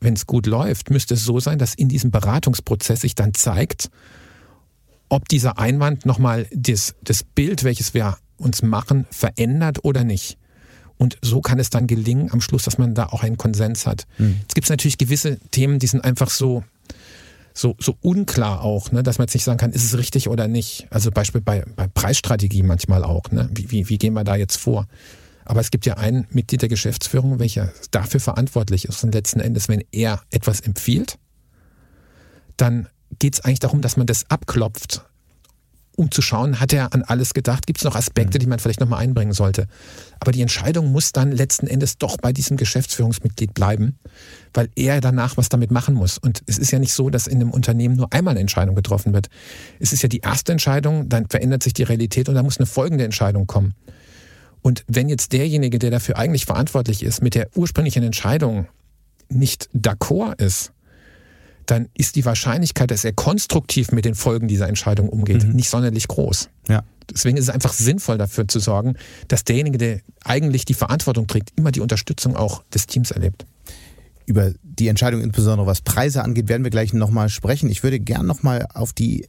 Wenn 0.00 0.14
es 0.14 0.26
gut 0.26 0.46
läuft, 0.46 0.90
müsste 0.90 1.14
es 1.14 1.24
so 1.24 1.40
sein, 1.40 1.58
dass 1.58 1.74
in 1.74 1.88
diesem 1.88 2.10
Beratungsprozess 2.10 3.02
sich 3.02 3.14
dann 3.14 3.34
zeigt, 3.34 3.90
ob 5.08 5.28
dieser 5.28 5.58
Einwand 5.58 6.06
nochmal 6.06 6.46
das, 6.52 6.94
das 7.02 7.22
Bild, 7.22 7.64
welches 7.64 7.94
wir 7.94 8.18
uns 8.36 8.62
machen, 8.62 9.06
verändert 9.10 9.84
oder 9.84 10.04
nicht. 10.04 10.38
Und 10.98 11.16
so 11.22 11.40
kann 11.40 11.58
es 11.58 11.70
dann 11.70 11.86
gelingen 11.86 12.30
am 12.32 12.40
Schluss, 12.40 12.64
dass 12.64 12.76
man 12.76 12.94
da 12.94 13.06
auch 13.06 13.22
einen 13.22 13.38
Konsens 13.38 13.86
hat. 13.86 14.06
Mhm. 14.18 14.40
Es 14.48 14.54
gibt 14.54 14.68
natürlich 14.68 14.98
gewisse 14.98 15.38
Themen, 15.50 15.78
die 15.78 15.86
sind 15.86 16.04
einfach 16.04 16.28
so, 16.28 16.64
so, 17.54 17.76
so 17.78 17.96
unklar 18.00 18.62
auch, 18.62 18.92
ne, 18.92 19.02
dass 19.02 19.18
man 19.18 19.26
jetzt 19.26 19.34
nicht 19.34 19.44
sagen 19.44 19.58
kann, 19.58 19.72
ist 19.72 19.84
es 19.84 19.96
richtig 19.96 20.28
oder 20.28 20.48
nicht. 20.48 20.86
Also 20.90 21.10
Beispiel 21.10 21.40
bei, 21.40 21.64
bei 21.76 21.86
Preisstrategie 21.86 22.62
manchmal 22.62 23.04
auch. 23.04 23.30
Ne? 23.30 23.48
Wie, 23.52 23.70
wie, 23.70 23.88
wie 23.88 23.98
gehen 23.98 24.14
wir 24.14 24.24
da 24.24 24.36
jetzt 24.36 24.56
vor? 24.56 24.86
Aber 25.44 25.60
es 25.60 25.70
gibt 25.70 25.86
ja 25.86 25.96
einen 25.96 26.26
Mitglied 26.30 26.60
der 26.62 26.68
Geschäftsführung, 26.68 27.38
welcher 27.38 27.72
dafür 27.90 28.20
verantwortlich 28.20 28.84
ist. 28.84 29.02
Und 29.02 29.14
letzten 29.14 29.40
Endes, 29.40 29.68
wenn 29.68 29.82
er 29.92 30.20
etwas 30.30 30.60
empfiehlt, 30.60 31.18
dann 32.56 32.88
geht 33.18 33.34
es 33.34 33.40
eigentlich 33.40 33.60
darum, 33.60 33.80
dass 33.80 33.96
man 33.96 34.06
das 34.06 34.30
abklopft 34.30 35.07
um 35.98 36.12
zu 36.12 36.22
schauen, 36.22 36.60
hat 36.60 36.72
er 36.72 36.94
an 36.94 37.02
alles 37.02 37.34
gedacht? 37.34 37.66
Gibt 37.66 37.80
es 37.80 37.84
noch 37.84 37.96
Aspekte, 37.96 38.38
die 38.38 38.46
man 38.46 38.60
vielleicht 38.60 38.78
nochmal 38.78 39.00
einbringen 39.00 39.32
sollte? 39.32 39.66
Aber 40.20 40.30
die 40.30 40.42
Entscheidung 40.42 40.92
muss 40.92 41.10
dann 41.10 41.32
letzten 41.32 41.66
Endes 41.66 41.98
doch 41.98 42.16
bei 42.18 42.32
diesem 42.32 42.56
Geschäftsführungsmitglied 42.56 43.52
bleiben, 43.52 43.98
weil 44.54 44.68
er 44.76 45.00
danach 45.00 45.36
was 45.36 45.48
damit 45.48 45.72
machen 45.72 45.96
muss. 45.96 46.16
Und 46.16 46.42
es 46.46 46.56
ist 46.56 46.70
ja 46.70 46.78
nicht 46.78 46.92
so, 46.92 47.10
dass 47.10 47.26
in 47.26 47.40
einem 47.40 47.50
Unternehmen 47.50 47.96
nur 47.96 48.12
einmal 48.12 48.32
eine 48.32 48.40
Entscheidung 48.40 48.76
getroffen 48.76 49.12
wird. 49.12 49.28
Es 49.80 49.92
ist 49.92 50.02
ja 50.02 50.08
die 50.08 50.20
erste 50.20 50.52
Entscheidung, 50.52 51.08
dann 51.08 51.26
verändert 51.28 51.64
sich 51.64 51.72
die 51.72 51.82
Realität 51.82 52.28
und 52.28 52.36
dann 52.36 52.44
muss 52.44 52.58
eine 52.58 52.66
folgende 52.66 53.04
Entscheidung 53.04 53.48
kommen. 53.48 53.74
Und 54.62 54.84
wenn 54.86 55.08
jetzt 55.08 55.32
derjenige, 55.32 55.80
der 55.80 55.90
dafür 55.90 56.16
eigentlich 56.16 56.46
verantwortlich 56.46 57.02
ist, 57.02 57.22
mit 57.22 57.34
der 57.34 57.48
ursprünglichen 57.56 58.04
Entscheidung 58.04 58.68
nicht 59.28 59.68
d'accord 59.74 60.40
ist, 60.40 60.72
dann 61.70 61.88
ist 61.94 62.16
die 62.16 62.24
Wahrscheinlichkeit, 62.24 62.90
dass 62.90 63.04
er 63.04 63.12
konstruktiv 63.12 63.92
mit 63.92 64.06
den 64.06 64.14
Folgen 64.14 64.48
dieser 64.48 64.68
Entscheidung 64.68 65.08
umgeht, 65.08 65.44
mhm. 65.44 65.52
nicht 65.52 65.68
sonderlich 65.68 66.08
groß. 66.08 66.48
Ja. 66.68 66.82
Deswegen 67.10 67.36
ist 67.36 67.44
es 67.44 67.50
einfach 67.50 67.74
sinnvoll 67.74 68.16
dafür 68.16 68.48
zu 68.48 68.58
sorgen, 68.58 68.94
dass 69.28 69.44
derjenige, 69.44 69.76
der 69.76 70.00
eigentlich 70.24 70.64
die 70.64 70.74
Verantwortung 70.74 71.26
trägt, 71.26 71.52
immer 71.56 71.70
die 71.70 71.80
Unterstützung 71.80 72.36
auch 72.36 72.62
des 72.72 72.86
Teams 72.86 73.10
erlebt. 73.10 73.46
Über 74.24 74.52
die 74.62 74.88
Entscheidung, 74.88 75.20
insbesondere 75.20 75.66
was 75.66 75.82
Preise 75.82 76.22
angeht, 76.22 76.48
werden 76.48 76.64
wir 76.64 76.70
gleich 76.70 76.94
nochmal 76.94 77.28
sprechen. 77.28 77.70
Ich 77.70 77.82
würde 77.82 78.00
gern 78.00 78.26
nochmal 78.26 78.66
auf 78.72 78.94
die 78.94 79.26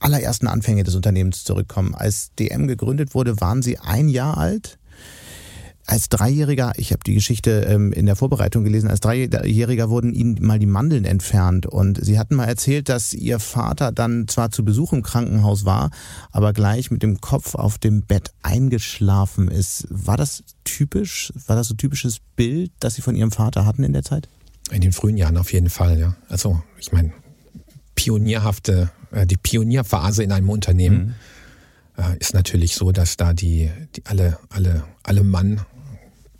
allerersten 0.00 0.48
Anfänge 0.48 0.82
des 0.82 0.94
Unternehmens 0.94 1.44
zurückkommen. 1.44 1.94
Als 1.94 2.34
DM 2.38 2.68
gegründet 2.68 3.14
wurde, 3.14 3.40
waren 3.40 3.62
Sie 3.62 3.78
ein 3.78 4.08
Jahr 4.08 4.36
alt 4.36 4.78
als 5.90 6.08
Dreijähriger, 6.08 6.72
ich 6.76 6.92
habe 6.92 7.02
die 7.04 7.14
Geschichte 7.14 7.66
ähm, 7.68 7.92
in 7.92 8.06
der 8.06 8.14
Vorbereitung 8.14 8.62
gelesen, 8.62 8.88
als 8.88 9.00
Dreijähriger 9.00 9.90
wurden 9.90 10.14
ihnen 10.14 10.38
mal 10.40 10.60
die 10.60 10.66
Mandeln 10.66 11.04
entfernt 11.04 11.66
und 11.66 12.02
sie 12.02 12.16
hatten 12.16 12.36
mal 12.36 12.44
erzählt, 12.44 12.88
dass 12.88 13.12
ihr 13.12 13.40
Vater 13.40 13.90
dann 13.90 14.28
zwar 14.28 14.52
zu 14.52 14.64
Besuch 14.64 14.92
im 14.92 15.02
Krankenhaus 15.02 15.64
war, 15.64 15.90
aber 16.30 16.52
gleich 16.52 16.92
mit 16.92 17.02
dem 17.02 17.20
Kopf 17.20 17.56
auf 17.56 17.76
dem 17.78 18.02
Bett 18.02 18.30
eingeschlafen 18.42 19.48
ist. 19.48 19.88
War 19.90 20.16
das 20.16 20.44
typisch? 20.62 21.32
War 21.48 21.56
das 21.56 21.66
so 21.66 21.74
ein 21.74 21.78
typisches 21.78 22.20
Bild, 22.36 22.70
das 22.78 22.94
Sie 22.94 23.02
von 23.02 23.16
Ihrem 23.16 23.32
Vater 23.32 23.66
hatten 23.66 23.82
in 23.82 23.92
der 23.92 24.04
Zeit? 24.04 24.28
In 24.70 24.82
den 24.82 24.92
frühen 24.92 25.16
Jahren 25.16 25.36
auf 25.38 25.52
jeden 25.52 25.70
Fall, 25.70 25.98
ja. 25.98 26.14
Also 26.28 26.62
ich 26.78 26.92
meine, 26.92 27.12
pionierhafte, 27.96 28.92
äh, 29.10 29.26
die 29.26 29.36
Pionierphase 29.36 30.22
in 30.22 30.30
einem 30.30 30.50
Unternehmen. 30.50 30.98
Mhm 30.98 31.14
äh, 31.96 32.16
ist 32.18 32.34
natürlich 32.34 32.74
so, 32.74 32.92
dass 32.92 33.16
da 33.16 33.32
die, 33.32 33.70
die 33.96 34.06
alle, 34.06 34.38
alle, 34.48 34.84
alle 35.02 35.22
Mann 35.22 35.60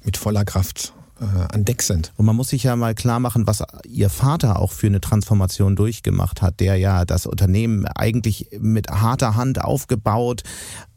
mit 0.05 0.17
voller 0.17 0.45
Kraft 0.45 0.93
äh, 1.21 1.55
an 1.55 1.65
Deck 1.65 1.83
sind. 1.83 2.13
Und 2.17 2.27
man 2.27 2.35
muss 2.35 2.49
sich 2.49 2.65
ja 2.65 2.77
mal 2.77 2.95
klar 2.95 3.21
machen, 3.21 3.47
was 3.47 3.63
Ihr 3.87 4.11
Vater 4.11 4.59
auch 4.59 4.73
für 4.73 4.87
eine 4.87 5.01
Transformation 5.01 5.77
durchgemacht 5.77 6.43
hat, 6.43 6.61
der 6.61 6.77
ja 6.77 7.05
das 7.05 7.27
Unternehmen 7.27 7.87
eigentlich 7.87 8.49
mit 8.59 8.89
harter 8.89 9.37
Hand 9.37 9.63
aufgebaut, 9.63 10.43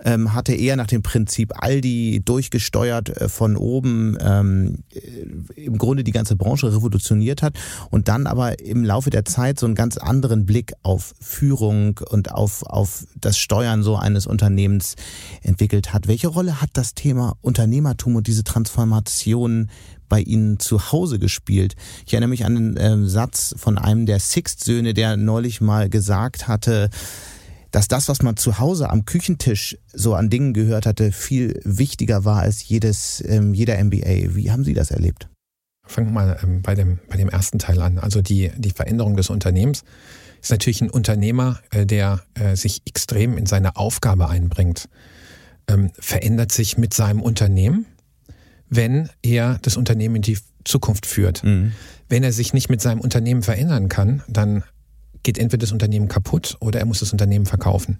ähm, 0.04 0.34
hatte 0.34 0.54
eher 0.54 0.76
nach 0.76 0.88
dem 0.88 1.04
Prinzip 1.04 1.54
Aldi 1.62 2.22
durchgesteuert 2.24 3.10
äh, 3.10 3.30
von 3.30 3.58
oben, 3.58 4.18
ähm, 4.22 4.80
äh, 4.92 5.62
im 5.62 5.78
Grunde 5.78 6.04
die 6.04 6.12
ganze 6.12 6.36
Branche 6.36 6.74
revolutioniert 6.74 7.42
hat 7.42 7.56
und 7.90 8.08
dann 8.08 8.28
aber 8.28 8.60
im 8.60 8.84
Laufe 8.84 9.10
der 9.10 9.26
Zeit 9.26 9.60
so 9.60 9.66
einen 9.66 9.76
ganz 9.76 9.98
anderen 9.98 10.46
Blick 10.46 10.74
auf 10.84 11.14
Führung 11.20 12.00
und 12.10 12.32
auf, 12.32 12.64
auf 12.64 13.06
das 13.20 13.38
Steuern 13.38 13.84
so 13.84 13.96
eines 13.96 14.28
Unternehmens 14.28 14.96
entwickelt 15.42 15.94
hat. 15.94 16.08
Welche 16.08 16.28
Rolle 16.28 16.62
hat 16.62 16.72
das 16.74 16.94
Thema 16.94 17.36
Unternehmertum 17.42 18.16
und 18.16 18.28
diese 18.28 18.44
Transformation 18.44 19.70
bei 20.14 20.22
Ihnen 20.22 20.60
zu 20.60 20.92
Hause 20.92 21.18
gespielt. 21.18 21.74
Ich 22.06 22.14
erinnere 22.14 22.30
mich 22.30 22.46
an 22.46 22.56
einen 22.56 22.78
äh, 22.78 23.10
Satz 23.10 23.56
von 23.58 23.80
einem 23.80 24.06
der 24.06 24.20
Sixt-Söhne, 24.20 24.94
der 24.94 25.18
neulich 25.18 25.60
mal 25.60 25.90
gesagt 25.90 26.48
hatte, 26.48 26.92
dass 27.72 27.88
das, 27.88 28.10
was 28.10 28.22
man 28.22 28.38
zu 28.38 28.60
Hause 28.60 28.92
am 28.92 29.06
Küchentisch 29.06 29.76
so 29.92 30.14
an 30.14 30.30
Dingen 30.30 30.54
gehört 30.54 30.86
hatte, 30.86 31.12
viel 31.12 31.60
wichtiger 31.64 32.26
war 32.26 32.42
als 32.42 32.70
jedes, 32.70 33.24
ähm, 33.28 33.56
jeder 33.56 33.84
MBA. 33.84 34.36
Wie 34.36 34.52
haben 34.52 34.64
Sie 34.64 34.76
das 34.76 34.92
erlebt? 34.92 35.30
Fangen 35.84 36.10
wir 36.10 36.14
mal 36.14 36.40
ähm, 36.44 36.62
bei, 36.62 36.76
dem, 36.76 37.00
bei 37.10 37.18
dem 37.18 37.30
ersten 37.30 37.58
Teil 37.58 37.82
an. 37.82 37.98
Also 37.98 38.22
die, 38.22 38.52
die 38.56 38.70
Veränderung 38.70 39.18
des 39.18 39.32
Unternehmens 39.32 39.84
ist 40.44 40.52
natürlich 40.52 40.82
ein 40.82 40.92
Unternehmer, 40.92 41.60
äh, 41.72 41.88
der 41.88 42.22
äh, 42.36 42.56
sich 42.56 42.84
extrem 42.86 43.36
in 43.36 43.48
seine 43.48 43.78
Aufgabe 43.78 44.30
einbringt, 44.30 44.90
ähm, 45.68 45.90
verändert 45.98 46.52
sich 46.52 46.78
mit 46.78 46.94
seinem 46.94 47.20
Unternehmen 47.20 47.88
wenn 48.76 49.10
er 49.22 49.60
das 49.62 49.78
Unternehmen 49.78 50.18
in 50.18 50.22
die 50.22 50.38
Zukunft 50.64 51.06
führt. 51.06 51.44
Mhm. 51.44 51.74
Wenn 52.10 52.24
er 52.24 52.32
sich 52.32 52.54
nicht 52.54 52.70
mit 52.70 52.82
seinem 52.82 53.02
Unternehmen 53.02 53.44
verändern 53.44 53.90
kann, 53.90 54.24
dann 54.28 54.64
geht 55.24 55.38
entweder 55.38 55.62
das 55.62 55.72
Unternehmen 55.72 56.08
kaputt 56.08 56.58
oder 56.60 56.80
er 56.80 56.86
muss 56.86 57.00
das 57.00 57.12
Unternehmen 57.12 57.46
verkaufen. 57.46 58.00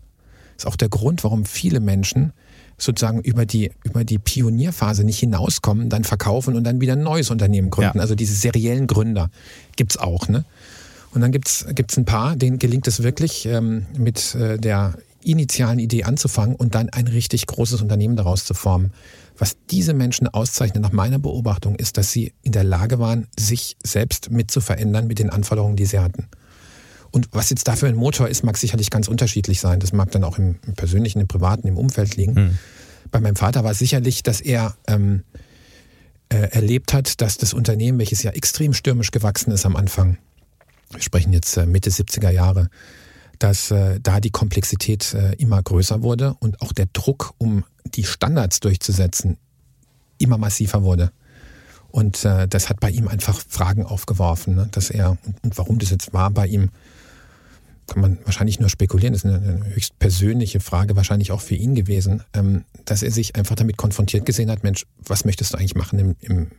Das 0.56 0.66
ist 0.66 0.68
auch 0.68 0.76
der 0.76 0.90
Grund, 0.90 1.24
warum 1.24 1.46
viele 1.46 1.80
Menschen 1.80 2.34
sozusagen 2.78 3.22
über 3.22 3.46
die, 3.46 3.72
über 3.84 4.04
die 4.04 4.18
Pionierphase 4.18 5.04
nicht 5.04 5.20
hinauskommen, 5.20 5.90
dann 5.90 6.04
verkaufen 6.04 6.56
und 6.56 6.64
dann 6.64 6.82
wieder 6.82 6.94
ein 6.94 7.04
neues 7.04 7.30
Unternehmen 7.30 7.70
gründen. 7.70 7.98
Ja. 7.98 8.02
Also 8.02 8.16
diese 8.16 8.34
seriellen 8.34 8.88
Gründer 8.88 9.30
gibt's 9.76 9.98
auch. 9.98 10.28
Ne? 10.28 10.44
Und 11.14 11.22
dann 11.22 11.32
gibt's 11.32 11.66
gibt's 11.74 11.98
ein 11.98 12.06
paar, 12.06 12.36
denen 12.36 12.60
gelingt 12.60 12.88
es 12.88 13.04
wirklich, 13.04 13.46
ähm, 13.46 13.86
mit 13.98 14.36
äh, 14.36 14.58
der 14.58 14.96
initialen 15.22 15.80
Idee 15.80 16.04
anzufangen 16.04 16.56
und 16.56 16.76
dann 16.76 16.90
ein 16.90 17.08
richtig 17.08 17.48
großes 17.48 17.82
Unternehmen 17.82 18.16
daraus 18.16 18.46
zu 18.46 18.54
formen. 18.54 18.92
Was 19.38 19.58
diese 19.70 19.94
Menschen 19.94 20.28
auszeichnet 20.28 20.84
nach 20.84 20.92
meiner 20.92 21.20
Beobachtung 21.20 21.76
ist, 21.76 21.98
dass 21.98 22.12
sie 22.12 22.34
in 22.44 22.52
der 22.52 22.64
Lage 22.64 23.00
waren, 23.00 23.28
sich 23.38 23.78
selbst 23.84 24.30
mit 24.32 24.52
zu 24.52 24.62
verändern 24.62 25.08
mit 25.08 25.20
den 25.20 25.30
Anforderungen, 25.30 25.76
die 25.76 25.86
sie 25.86 26.00
hatten. 26.00 26.28
Und 27.12 27.30
was 27.32 27.50
jetzt 27.50 27.68
dafür 27.68 27.90
ein 27.90 27.96
Motor 27.96 28.28
ist, 28.28 28.44
mag 28.44 28.58
sicherlich 28.58 28.90
ganz 28.90 29.08
unterschiedlich 29.08 29.60
sein. 29.60 29.80
Das 29.80 29.94
mag 29.94 30.12
dann 30.12 30.24
auch 30.24 30.38
im, 30.38 30.56
im 30.66 30.74
persönlichen, 30.74 31.20
im 31.20 31.28
privaten, 31.28 31.68
im 31.68 31.78
Umfeld 31.78 32.16
liegen. 32.16 32.34
Mhm. 32.34 32.58
Bei 33.12 33.20
meinem 33.20 33.36
Vater 33.36 33.64
war 33.64 33.72
es 33.72 33.80
sicherlich, 33.80 34.24
dass 34.24 34.42
er 34.42 34.76
ähm, 34.88 35.24
äh, 36.30 36.50
erlebt 36.50 36.94
hat, 36.94 37.22
dass 37.22 37.38
das 37.38 37.54
Unternehmen, 37.54 38.00
welches 38.00 38.24
ja 38.24 38.32
extrem 38.32 38.74
stürmisch 38.74 39.12
gewachsen 39.12 39.52
ist 39.52 39.66
am 39.66 39.76
Anfang, 39.76 40.18
wir 40.90 41.02
sprechen 41.02 41.34
jetzt 41.34 41.56
äh, 41.58 41.66
Mitte 41.66 41.92
70er 41.92 42.32
Jahre, 42.32 42.70
dass 43.40 43.72
äh, 43.72 44.00
da 44.02 44.20
die 44.20 44.32
Komplexität 44.32 45.14
äh, 45.14 45.34
immer 45.34 45.62
größer 45.62 46.04
wurde 46.04 46.36
und 46.40 46.62
auch 46.62 46.72
der 46.72 46.88
Druck, 46.94 47.34
um 47.38 47.66
die 47.86 48.04
Standards 48.04 48.60
durchzusetzen, 48.60 49.38
immer 50.18 50.38
massiver 50.38 50.84
wurde. 50.84 51.12
Und 51.90 52.26
äh, 52.26 52.48
das 52.48 52.70
hat 52.70 52.80
bei 52.80 52.90
ihm 52.90 53.08
einfach 53.08 53.40
Fragen 53.48 53.86
aufgeworfen, 53.86 54.56
ne? 54.56 54.68
dass 54.72 54.90
er, 54.90 55.18
und, 55.26 55.44
und 55.44 55.58
warum 55.58 55.78
das 55.78 55.92
jetzt 55.92 56.14
war 56.14 56.32
bei 56.32 56.48
ihm, 56.48 56.70
kann 57.88 58.02
man 58.02 58.18
wahrscheinlich 58.24 58.60
nur 58.60 58.70
spekulieren, 58.70 59.14
das 59.14 59.24
ist 59.24 59.30
eine, 59.30 59.38
eine 59.38 59.76
höchst 59.76 60.00
persönliche 60.00 60.60
Frage, 60.60 60.96
wahrscheinlich 60.96 61.32
auch 61.32 61.42
für 61.42 61.56
ihn 61.56 61.76
gewesen, 61.76 62.24
ähm, 62.34 62.64
dass 62.86 63.04
er 63.04 63.12
sich 63.12 63.36
einfach 63.36 63.56
damit 63.56 63.78
konfrontiert 63.78 64.26
gesehen 64.26 64.50
hat, 64.50 64.64
Mensch, 64.64 64.86
was 64.98 65.26
möchtest 65.26 65.54
du 65.54 65.58
eigentlich 65.58 65.76
machen 65.76 66.00
im, 66.00 66.16
im, 66.22 66.52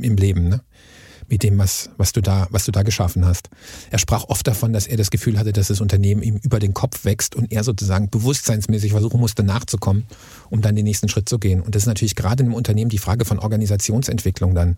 im 0.00 0.16
Leben? 0.16 0.48
Ne? 0.48 0.62
Mit 1.32 1.42
dem, 1.42 1.56
was, 1.56 1.88
was, 1.96 2.12
du 2.12 2.20
da, 2.20 2.46
was 2.50 2.66
du 2.66 2.72
da 2.72 2.82
geschaffen 2.82 3.24
hast. 3.24 3.48
Er 3.90 3.98
sprach 3.98 4.24
oft 4.24 4.46
davon, 4.46 4.74
dass 4.74 4.86
er 4.86 4.98
das 4.98 5.10
Gefühl 5.10 5.38
hatte, 5.38 5.54
dass 5.54 5.68
das 5.68 5.80
Unternehmen 5.80 6.22
ihm 6.22 6.36
über 6.36 6.58
den 6.58 6.74
Kopf 6.74 7.06
wächst 7.06 7.34
und 7.34 7.50
er 7.50 7.64
sozusagen 7.64 8.10
bewusstseinsmäßig 8.10 8.92
versuchen 8.92 9.18
musste, 9.18 9.42
nachzukommen, 9.42 10.04
um 10.50 10.60
dann 10.60 10.76
den 10.76 10.84
nächsten 10.84 11.08
Schritt 11.08 11.30
zu 11.30 11.38
gehen. 11.38 11.62
Und 11.62 11.74
das 11.74 11.84
ist 11.84 11.86
natürlich 11.86 12.16
gerade 12.16 12.42
in 12.42 12.48
einem 12.48 12.54
Unternehmen 12.54 12.90
die 12.90 12.98
Frage 12.98 13.24
von 13.24 13.38
Organisationsentwicklung 13.38 14.54
dann. 14.54 14.76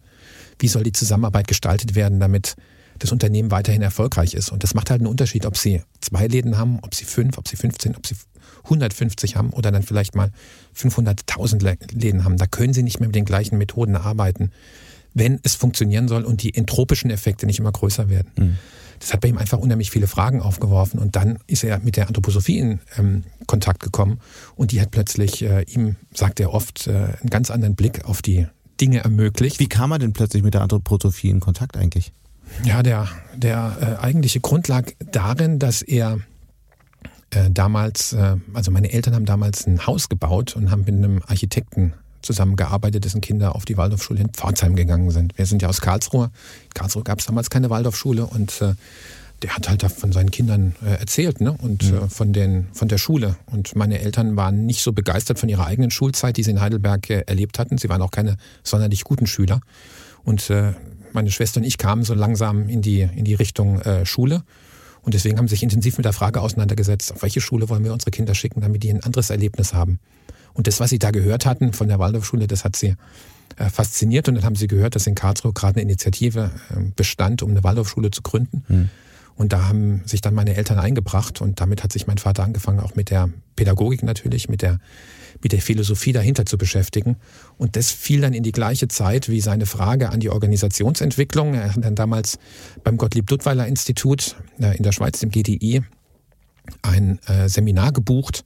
Wie 0.61 0.69
soll 0.69 0.85
die 0.85 0.93
Zusammenarbeit 0.93 1.49
gestaltet 1.49 1.97
werden, 1.97 2.21
damit 2.21 2.55
das 3.01 3.11
Unternehmen 3.11 3.51
weiterhin 3.51 3.83
erfolgreich 3.83 4.33
ist? 4.35 4.53
Und 4.53 4.63
das 4.63 4.75
macht 4.75 4.91
halt 4.91 5.01
einen 5.01 5.09
Unterschied, 5.09 5.47
ob 5.47 5.57
sie 5.57 5.83
zwei 6.01 6.29
Läden 6.29 6.57
haben, 6.57 6.79
ob 6.83 6.95
sie 6.95 7.05
fünf, 7.05 7.37
ob 7.37 7.49
sie 7.49 7.57
15, 7.57 7.97
ob 7.97 8.07
sie 8.07 8.15
150 8.63 9.35
haben 9.35 9.51
oder 9.51 9.73
dann 9.73 9.83
vielleicht 9.83 10.15
mal 10.15 10.31
500.000 10.79 11.95
Läden 11.95 12.23
haben. 12.23 12.37
Da 12.37 12.47
können 12.47 12.73
sie 12.73 12.85
nicht 12.85 13.01
mehr 13.01 13.09
mit 13.09 13.17
den 13.17 13.25
gleichen 13.25 13.59
Methoden 13.59 13.97
arbeiten 13.97 14.53
wenn 15.15 15.41
es 15.43 15.55
funktionieren 15.55 16.09
soll 16.09 16.25
und 16.25 16.43
die 16.43 16.55
entropischen 16.55 17.11
Effekte 17.11 17.47
nicht 17.47 17.59
immer 17.59 17.73
größer 17.73 18.09
werden. 18.09 18.31
Mhm. 18.37 18.59
das 18.99 19.13
hat 19.13 19.21
bei 19.21 19.29
ihm 19.29 19.39
einfach 19.39 19.59
unheimlich 19.59 19.91
viele 19.91 20.07
Fragen 20.07 20.41
aufgeworfen. 20.41 20.99
Und 20.99 21.17
dann 21.17 21.39
ist 21.47 21.65
er 21.65 21.79
mit 21.81 21.97
der 21.97 22.09
Anthroposophie 22.09 22.59
in 22.59 22.81
ähm, 22.99 23.25
Kontakt 23.47 23.81
gekommen 23.81 24.21
und 24.57 24.73
die 24.73 24.81
hat 24.81 24.91
plötzlich 24.91 25.43
äh, 25.43 25.63
ihm, 25.63 25.97
sagt 26.13 26.41
er 26.41 26.53
oft, 26.53 26.87
äh, 26.87 26.93
einen 26.93 27.31
ganz 27.31 27.51
anderen 27.51 27.75
Blick 27.75 28.05
auf 28.05 28.23
die 28.23 28.47
Dinge 28.81 28.99
ermöglicht. 28.99 29.61
Wie 29.61 29.69
kam 29.69 29.93
er 29.93 29.99
denn 29.99 30.13
plötzlich 30.13 30.43
mit 30.43 30.55
der 30.55 30.63
Anthroposophie 30.63 31.31
in 31.31 31.41
Kontakt 31.41 31.77
eigentlich? 31.77 32.13
Ja, 32.65 32.83
der, 32.83 33.09
der 33.37 33.99
äh, 34.01 34.03
eigentliche 34.03 34.41
Grund 34.41 34.69
lag 34.69 34.91
darin, 35.13 35.59
dass 35.59 35.83
er 35.83 36.19
äh, 37.31 37.51
damals, 37.51 38.13
äh, 38.13 38.37
also 38.53 38.71
meine 38.71 38.93
Eltern 38.93 39.15
haben 39.15 39.25
damals 39.27 39.67
ein 39.67 39.87
Haus 39.87 40.09
gebaut 40.09 40.57
und 40.57 40.71
haben 40.71 40.85
mit 40.85 40.95
einem 40.95 41.23
Architekten 41.27 41.95
zusammengearbeitet, 42.25 43.05
dessen 43.05 43.21
Kinder 43.21 43.55
auf 43.55 43.65
die 43.65 43.77
Waldorfschule 43.77 44.21
in 44.21 44.31
Pforzheim 44.31 44.77
gegangen 44.77 45.11
sind. 45.11 45.37
Wir 45.37 45.47
sind 45.47 45.63
ja 45.63 45.69
aus 45.69 45.81
Karlsruhe. 45.81 46.31
In 46.65 46.75
Karlsruhe 46.75 47.05
gab 47.05 47.21
es 47.21 47.27
damals 47.27 47.51
keine 47.51 47.71
Waldorfschule 47.71 48.27
und 48.27 48.61
äh, 48.63 48.75
der 49.43 49.57
hat 49.57 49.69
halt 49.69 49.83
von 49.83 50.13
seinen 50.13 50.31
Kindern 50.31 50.75
äh, 50.85 50.99
erzählt 50.99 51.41
ne? 51.41 51.53
und 51.53 51.91
mhm. 51.91 51.99
äh, 51.99 52.09
von, 52.09 52.33
den, 52.33 52.67
von 52.73 52.89
der 52.89 52.99
Schule. 52.99 53.37
Und 53.47 53.77
meine 53.77 54.01
Eltern 54.01 54.37
waren 54.37 54.65
nicht 54.65 54.83
so 54.83 54.93
begeistert 54.93 55.39
von 55.39 55.49
ihrer 55.49 55.67
eigenen 55.67 55.91
Schulzeit, 55.91 56.37
die 56.37 56.43
sie 56.43 56.53
in 56.53 56.61
Heidelberg 56.61 57.11
äh, 57.11 57.25
erlebt 57.27 57.59
hatten. 57.59 57.77
Sie 57.77 57.89
waren 57.89 58.01
auch 58.01 58.11
keine 58.11 58.37
sonderlich 58.63 59.05
guten 59.05 59.27
Schüler. 59.27 59.61
Und 60.25 60.49
äh, 60.51 60.73
meine 61.13 61.31
Schwester 61.31 61.61
und 61.61 61.65
ich 61.65 61.79
kamen 61.79 62.05
so 62.05 62.15
langsam 62.15 62.69
in 62.69 62.81
die, 62.81 63.03
in 63.03 63.25
die 63.25 63.35
Richtung 63.35 63.81
äh, 63.83 64.07
Schule. 64.07 64.43
Und 65.03 65.13
deswegen 65.13 65.37
haben 65.37 65.49
sie 65.49 65.57
sich 65.57 65.63
intensiv 65.63 65.99
mit 65.99 66.07
der 66.07 66.15
Frage 66.15 66.41
auseinandergesetzt, 66.41 67.13
auf 67.13 67.23
welche 67.23 67.43
Schule 67.43 67.69
wollen 67.69 67.85
wir 67.85 67.93
unsere 67.93 68.11
Kinder 68.11 68.35
schicken, 68.35 68.63
damit 68.63 68.83
die 68.83 68.91
ein 68.91 69.03
anderes 69.03 69.29
Erlebnis 69.29 69.75
haben. 69.75 70.01
Und 70.55 70.67
das, 70.67 70.81
was 70.81 70.91
sie 70.91 70.99
da 70.99 71.11
gehört 71.11 71.47
hatten 71.47 71.73
von 71.73 71.89
der 71.89 71.99
Waldorfschule, 71.99 72.47
das 72.47 72.65
hat 72.65 72.77
sie 72.77 72.95
äh, 73.57 73.69
fasziniert. 73.69 74.29
Und 74.29 74.37
dann 74.37 74.45
haben 74.45 74.57
sie 74.57 74.67
gehört, 74.67 74.95
dass 74.95 75.07
in 75.07 75.15
Karlsruhe 75.15 75.53
gerade 75.53 75.75
eine 75.75 75.83
Initiative 75.83 76.51
äh, 76.71 76.81
bestand, 76.97 77.43
um 77.43 77.51
eine 77.51 77.63
Waldorfschule 77.63 78.11
zu 78.11 78.23
gründen. 78.23 78.65
Mhm. 78.69 78.91
Und 79.37 79.53
da 79.53 79.69
haben 79.69 80.03
sich 80.07 80.21
dann 80.21 80.35
meine 80.35 80.55
Eltern 80.55 80.79
eingebracht 80.79 81.41
und 81.41 81.61
damit 81.61 81.83
hat 81.83 81.93
sich 81.93 82.07
mein 82.07 82.19
Vater 82.19 82.45
angefangen, 82.45 82.79
auch 82.79 82.95
mit 82.95 83.11
der 83.11 83.31
Pädagogik 83.57 84.05
natürlich, 84.05 84.49
mit 84.49 84.63
der, 84.63 84.79
mit 85.43 85.51
der 85.51 85.61
Philosophie 85.61 86.13
dahinter 86.13 86.47
zu 86.47 86.57
beschäftigen. 86.57 87.17
Und 87.59 87.75
das 87.75 87.91
fiel 87.91 88.21
dann 88.21 88.33
in 88.33 88.45
die 88.45 88.53
gleiche 88.53 88.87
Zeit 88.87 89.29
wie 89.29 89.41
seine 89.41 89.67
Frage 89.67 90.11
an 90.11 90.21
die 90.21 90.31
Organisationsentwicklung. 90.31 91.55
Er 91.55 91.75
hat 91.75 91.85
dann 91.85 91.97
damals 91.97 92.39
beim 92.85 92.97
Gottlieb 92.97 93.27
Duttweiler 93.27 93.67
Institut 93.67 94.37
äh, 94.61 94.77
in 94.77 94.85
der 94.85 94.93
Schweiz, 94.93 95.19
dem 95.19 95.31
GDI, 95.31 95.83
ein 96.81 97.19
Seminar 97.47 97.93
gebucht 97.93 98.43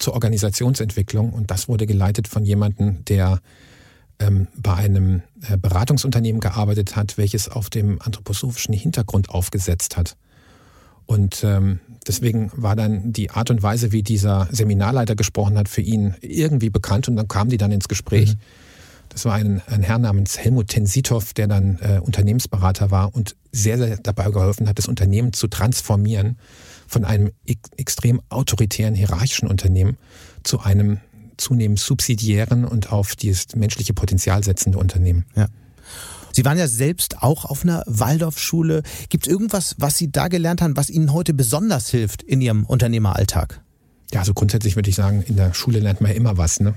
zur 0.00 0.14
Organisationsentwicklung 0.14 1.30
und 1.32 1.50
das 1.50 1.68
wurde 1.68 1.86
geleitet 1.86 2.26
von 2.26 2.44
jemandem, 2.44 3.04
der 3.04 3.40
ähm, 4.18 4.48
bei 4.56 4.74
einem 4.74 5.22
äh, 5.48 5.56
Beratungsunternehmen 5.56 6.40
gearbeitet 6.40 6.96
hat, 6.96 7.16
welches 7.18 7.48
auf 7.48 7.70
dem 7.70 8.00
anthroposophischen 8.02 8.74
Hintergrund 8.74 9.30
aufgesetzt 9.30 9.96
hat. 9.96 10.16
Und 11.06 11.42
ähm, 11.42 11.80
deswegen 12.06 12.50
war 12.54 12.76
dann 12.76 13.12
die 13.12 13.30
Art 13.30 13.50
und 13.50 13.62
Weise, 13.62 13.92
wie 13.92 14.02
dieser 14.02 14.48
Seminarleiter 14.50 15.16
gesprochen 15.16 15.58
hat, 15.58 15.68
für 15.68 15.80
ihn 15.80 16.14
irgendwie 16.20 16.70
bekannt 16.70 17.08
und 17.08 17.16
dann 17.16 17.28
kamen 17.28 17.50
die 17.50 17.56
dann 17.56 17.72
ins 17.72 17.88
Gespräch. 17.88 18.34
Mhm. 18.34 18.40
Das 19.08 19.24
war 19.24 19.34
ein, 19.34 19.60
ein 19.66 19.82
Herr 19.82 19.98
namens 19.98 20.38
Helmut 20.38 20.68
Tensitov, 20.68 21.34
der 21.34 21.48
dann 21.48 21.78
äh, 21.80 21.98
Unternehmensberater 21.98 22.92
war 22.92 23.14
und 23.14 23.34
sehr, 23.50 23.76
sehr 23.76 23.96
dabei 23.96 24.30
geholfen 24.30 24.68
hat, 24.68 24.78
das 24.78 24.86
Unternehmen 24.86 25.32
zu 25.32 25.48
transformieren 25.48 26.38
von 26.90 27.04
einem 27.04 27.30
extrem 27.76 28.20
autoritären, 28.28 28.94
hierarchischen 28.94 29.48
Unternehmen 29.48 29.96
zu 30.42 30.60
einem 30.60 30.98
zunehmend 31.36 31.78
subsidiären 31.78 32.64
und 32.64 32.92
auf 32.92 33.16
dieses 33.16 33.54
menschliche 33.54 33.94
Potenzial 33.94 34.42
setzende 34.44 34.78
Unternehmen. 34.78 35.24
Ja. 35.36 35.46
Sie 36.32 36.44
waren 36.44 36.58
ja 36.58 36.68
selbst 36.68 37.22
auch 37.22 37.44
auf 37.44 37.62
einer 37.62 37.82
Waldorfschule. 37.86 38.82
Gibt 39.08 39.26
es 39.26 39.32
irgendwas, 39.32 39.76
was 39.78 39.96
Sie 39.96 40.10
da 40.10 40.28
gelernt 40.28 40.62
haben, 40.62 40.76
was 40.76 40.90
Ihnen 40.90 41.12
heute 41.12 41.32
besonders 41.32 41.88
hilft 41.88 42.22
in 42.22 42.40
Ihrem 42.40 42.64
Unternehmeralltag? 42.64 43.62
Ja, 44.12 44.20
also 44.20 44.34
grundsätzlich 44.34 44.76
würde 44.76 44.90
ich 44.90 44.96
sagen, 44.96 45.22
in 45.22 45.36
der 45.36 45.54
Schule 45.54 45.78
lernt 45.78 46.00
man 46.00 46.10
ja 46.10 46.16
immer 46.16 46.36
was. 46.36 46.60
Ne? 46.60 46.74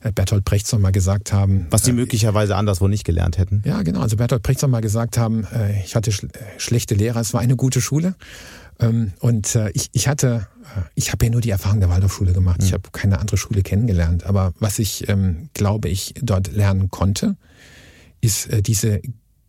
Äh, 0.00 0.12
Bertolt 0.12 0.44
Brecht 0.44 0.66
soll 0.66 0.80
mal 0.80 0.92
gesagt 0.92 1.32
haben. 1.32 1.66
Was 1.70 1.84
Sie 1.84 1.90
äh, 1.90 1.94
möglicherweise 1.94 2.56
anderswo 2.56 2.88
nicht 2.88 3.04
gelernt 3.04 3.38
hätten. 3.38 3.62
Ja, 3.64 3.82
genau. 3.82 4.00
Also 4.00 4.16
Bertolt 4.16 4.42
Brecht 4.42 4.60
soll 4.60 4.70
mal 4.70 4.80
gesagt 4.80 5.18
haben, 5.18 5.44
äh, 5.52 5.82
ich 5.84 5.94
hatte 5.94 6.12
schl 6.12 6.28
schlechte 6.58 6.94
Lehrer, 6.94 7.20
es 7.20 7.32
war 7.32 7.40
eine 7.40 7.56
gute 7.56 7.80
Schule. 7.80 8.14
Ähm, 8.78 9.12
und 9.20 9.54
äh, 9.54 9.70
ich, 9.70 9.88
ich 9.92 10.08
hatte, 10.08 10.48
äh, 10.76 10.82
ich 10.94 11.12
habe 11.12 11.24
ja 11.24 11.30
nur 11.30 11.40
die 11.40 11.50
Erfahrung 11.50 11.80
der 11.80 11.88
Waldorfschule 11.88 12.32
gemacht. 12.32 12.62
Ich 12.62 12.72
habe 12.72 12.90
keine 12.92 13.18
andere 13.18 13.36
Schule 13.36 13.62
kennengelernt. 13.62 14.24
Aber 14.24 14.52
was 14.58 14.78
ich, 14.78 15.08
ähm, 15.08 15.48
glaube 15.54 15.88
ich, 15.88 16.14
dort 16.20 16.52
lernen 16.52 16.90
konnte, 16.90 17.36
ist 18.20 18.46
äh, 18.48 18.62
diese 18.62 19.00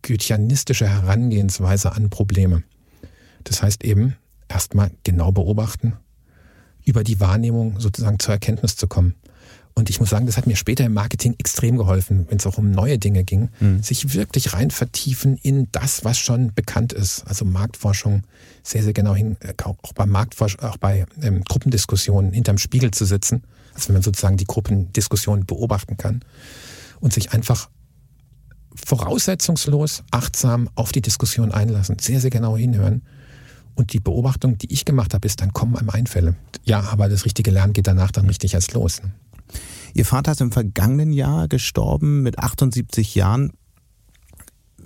goetheanistische 0.02 0.88
Herangehensweise 0.88 1.92
an 1.92 2.10
Probleme. 2.10 2.62
Das 3.44 3.62
heißt 3.62 3.84
eben, 3.84 4.16
erstmal 4.48 4.90
genau 5.04 5.32
beobachten, 5.32 5.94
über 6.84 7.04
die 7.04 7.20
Wahrnehmung 7.20 7.80
sozusagen 7.80 8.18
zur 8.18 8.34
Erkenntnis 8.34 8.76
zu 8.76 8.86
kommen. 8.86 9.14
Und 9.78 9.90
ich 9.90 10.00
muss 10.00 10.10
sagen, 10.10 10.26
das 10.26 10.36
hat 10.36 10.48
mir 10.48 10.56
später 10.56 10.84
im 10.84 10.92
Marketing 10.92 11.36
extrem 11.38 11.76
geholfen, 11.78 12.26
wenn 12.28 12.38
es 12.38 12.46
auch 12.48 12.58
um 12.58 12.72
neue 12.72 12.98
Dinge 12.98 13.22
ging, 13.22 13.48
mhm. 13.60 13.80
sich 13.80 14.12
wirklich 14.12 14.52
rein 14.52 14.72
vertiefen 14.72 15.38
in 15.40 15.68
das, 15.70 16.04
was 16.04 16.18
schon 16.18 16.52
bekannt 16.52 16.92
ist. 16.92 17.22
Also 17.28 17.44
Marktforschung 17.44 18.24
sehr, 18.64 18.82
sehr 18.82 18.92
genau 18.92 19.14
hin, 19.14 19.36
äh, 19.38 19.54
auch 19.62 19.92
bei 19.94 20.04
Marktforschung, 20.04 20.62
auch 20.62 20.78
bei 20.78 21.06
ähm, 21.22 21.44
Gruppendiskussionen 21.44 22.32
hinterm 22.32 22.58
Spiegel 22.58 22.90
zu 22.90 23.04
sitzen. 23.04 23.44
Also 23.72 23.90
wenn 23.90 23.94
man 23.94 24.02
sozusagen 24.02 24.36
die 24.36 24.46
Gruppendiskussion 24.46 25.46
beobachten 25.46 25.96
kann 25.96 26.24
und 26.98 27.12
sich 27.12 27.30
einfach 27.30 27.70
voraussetzungslos, 28.74 30.02
achtsam 30.10 30.68
auf 30.74 30.90
die 30.90 31.02
Diskussion 31.02 31.52
einlassen, 31.52 31.98
sehr, 32.00 32.20
sehr 32.20 32.30
genau 32.30 32.56
hinhören. 32.56 33.02
Und 33.76 33.92
die 33.92 34.00
Beobachtung, 34.00 34.58
die 34.58 34.72
ich 34.72 34.84
gemacht 34.84 35.14
habe, 35.14 35.24
ist, 35.24 35.40
dann 35.40 35.52
kommen 35.52 35.76
einem 35.76 35.90
Einfälle. 35.90 36.34
Ja, 36.64 36.80
aber 36.90 37.08
das 37.08 37.24
richtige 37.24 37.52
Lernen 37.52 37.74
geht 37.74 37.86
danach 37.86 38.10
dann 38.10 38.26
richtig 38.26 38.54
erst 38.54 38.72
los. 38.72 39.02
Ihr 39.94 40.04
Vater 40.04 40.32
ist 40.32 40.40
im 40.40 40.52
vergangenen 40.52 41.12
Jahr 41.12 41.48
gestorben 41.48 42.22
mit 42.22 42.38
78 42.38 43.14
Jahren. 43.14 43.52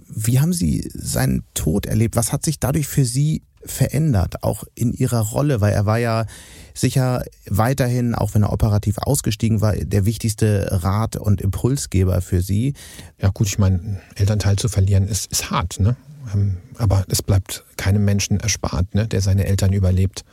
Wie 0.09 0.41
haben 0.41 0.53
Sie 0.53 0.89
seinen 0.95 1.45
Tod 1.55 1.87
erlebt? 1.87 2.17
Was 2.17 2.33
hat 2.33 2.45
sich 2.45 2.61
dadurch 2.61 2.87
für 2.87 3.05
Sie 3.05 3.43
verändert, 3.65 4.43
auch 4.43 4.65
in 4.75 4.93
Ihrer 4.93 5.21
Rolle? 5.21 5.61
Weil 5.61 5.73
er 5.73 5.87
war 5.87 5.99
ja 5.99 6.27
sicher 6.75 7.25
weiterhin, 7.49 8.15
auch 8.15 8.35
wenn 8.35 8.43
er 8.43 8.53
operativ 8.53 8.99
ausgestiegen 8.99 9.61
war, 9.61 9.75
der 9.75 10.05
wichtigste 10.05 10.69
Rat 10.83 11.17
und 11.17 11.41
Impulsgeber 11.41 12.21
für 12.21 12.43
Sie. 12.43 12.75
Ja 13.21 13.31
gut, 13.31 13.47
ich 13.47 13.59
meine, 13.59 14.01
Elternteil 14.15 14.57
zu 14.57 14.69
verlieren 14.69 15.09
ist, 15.09 15.31
ist 15.31 15.51
hart, 15.51 15.81
ne? 15.81 15.97
Ähm, 16.35 16.59
aber 16.79 17.05
es 17.09 17.23
bleibt 17.23 17.65
keinem 17.77 18.05
Menschen 18.05 18.41
erspart, 18.41 18.95
ne, 18.95 19.09
der 19.09 19.21
seine 19.21 19.47
Eltern 19.47 19.73
überlebt. 19.73 20.25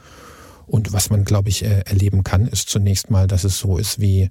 Und 0.70 0.94
was 0.94 1.10
man, 1.10 1.26
glaube 1.26 1.50
ich, 1.50 1.66
äh, 1.66 1.82
erleben 1.86 2.24
kann, 2.24 2.48
ist 2.48 2.70
zunächst 2.70 3.10
mal, 3.10 3.26
dass 3.26 3.44
es 3.44 3.58
so 3.58 3.78
ist, 3.78 4.00
wie, 4.00 4.30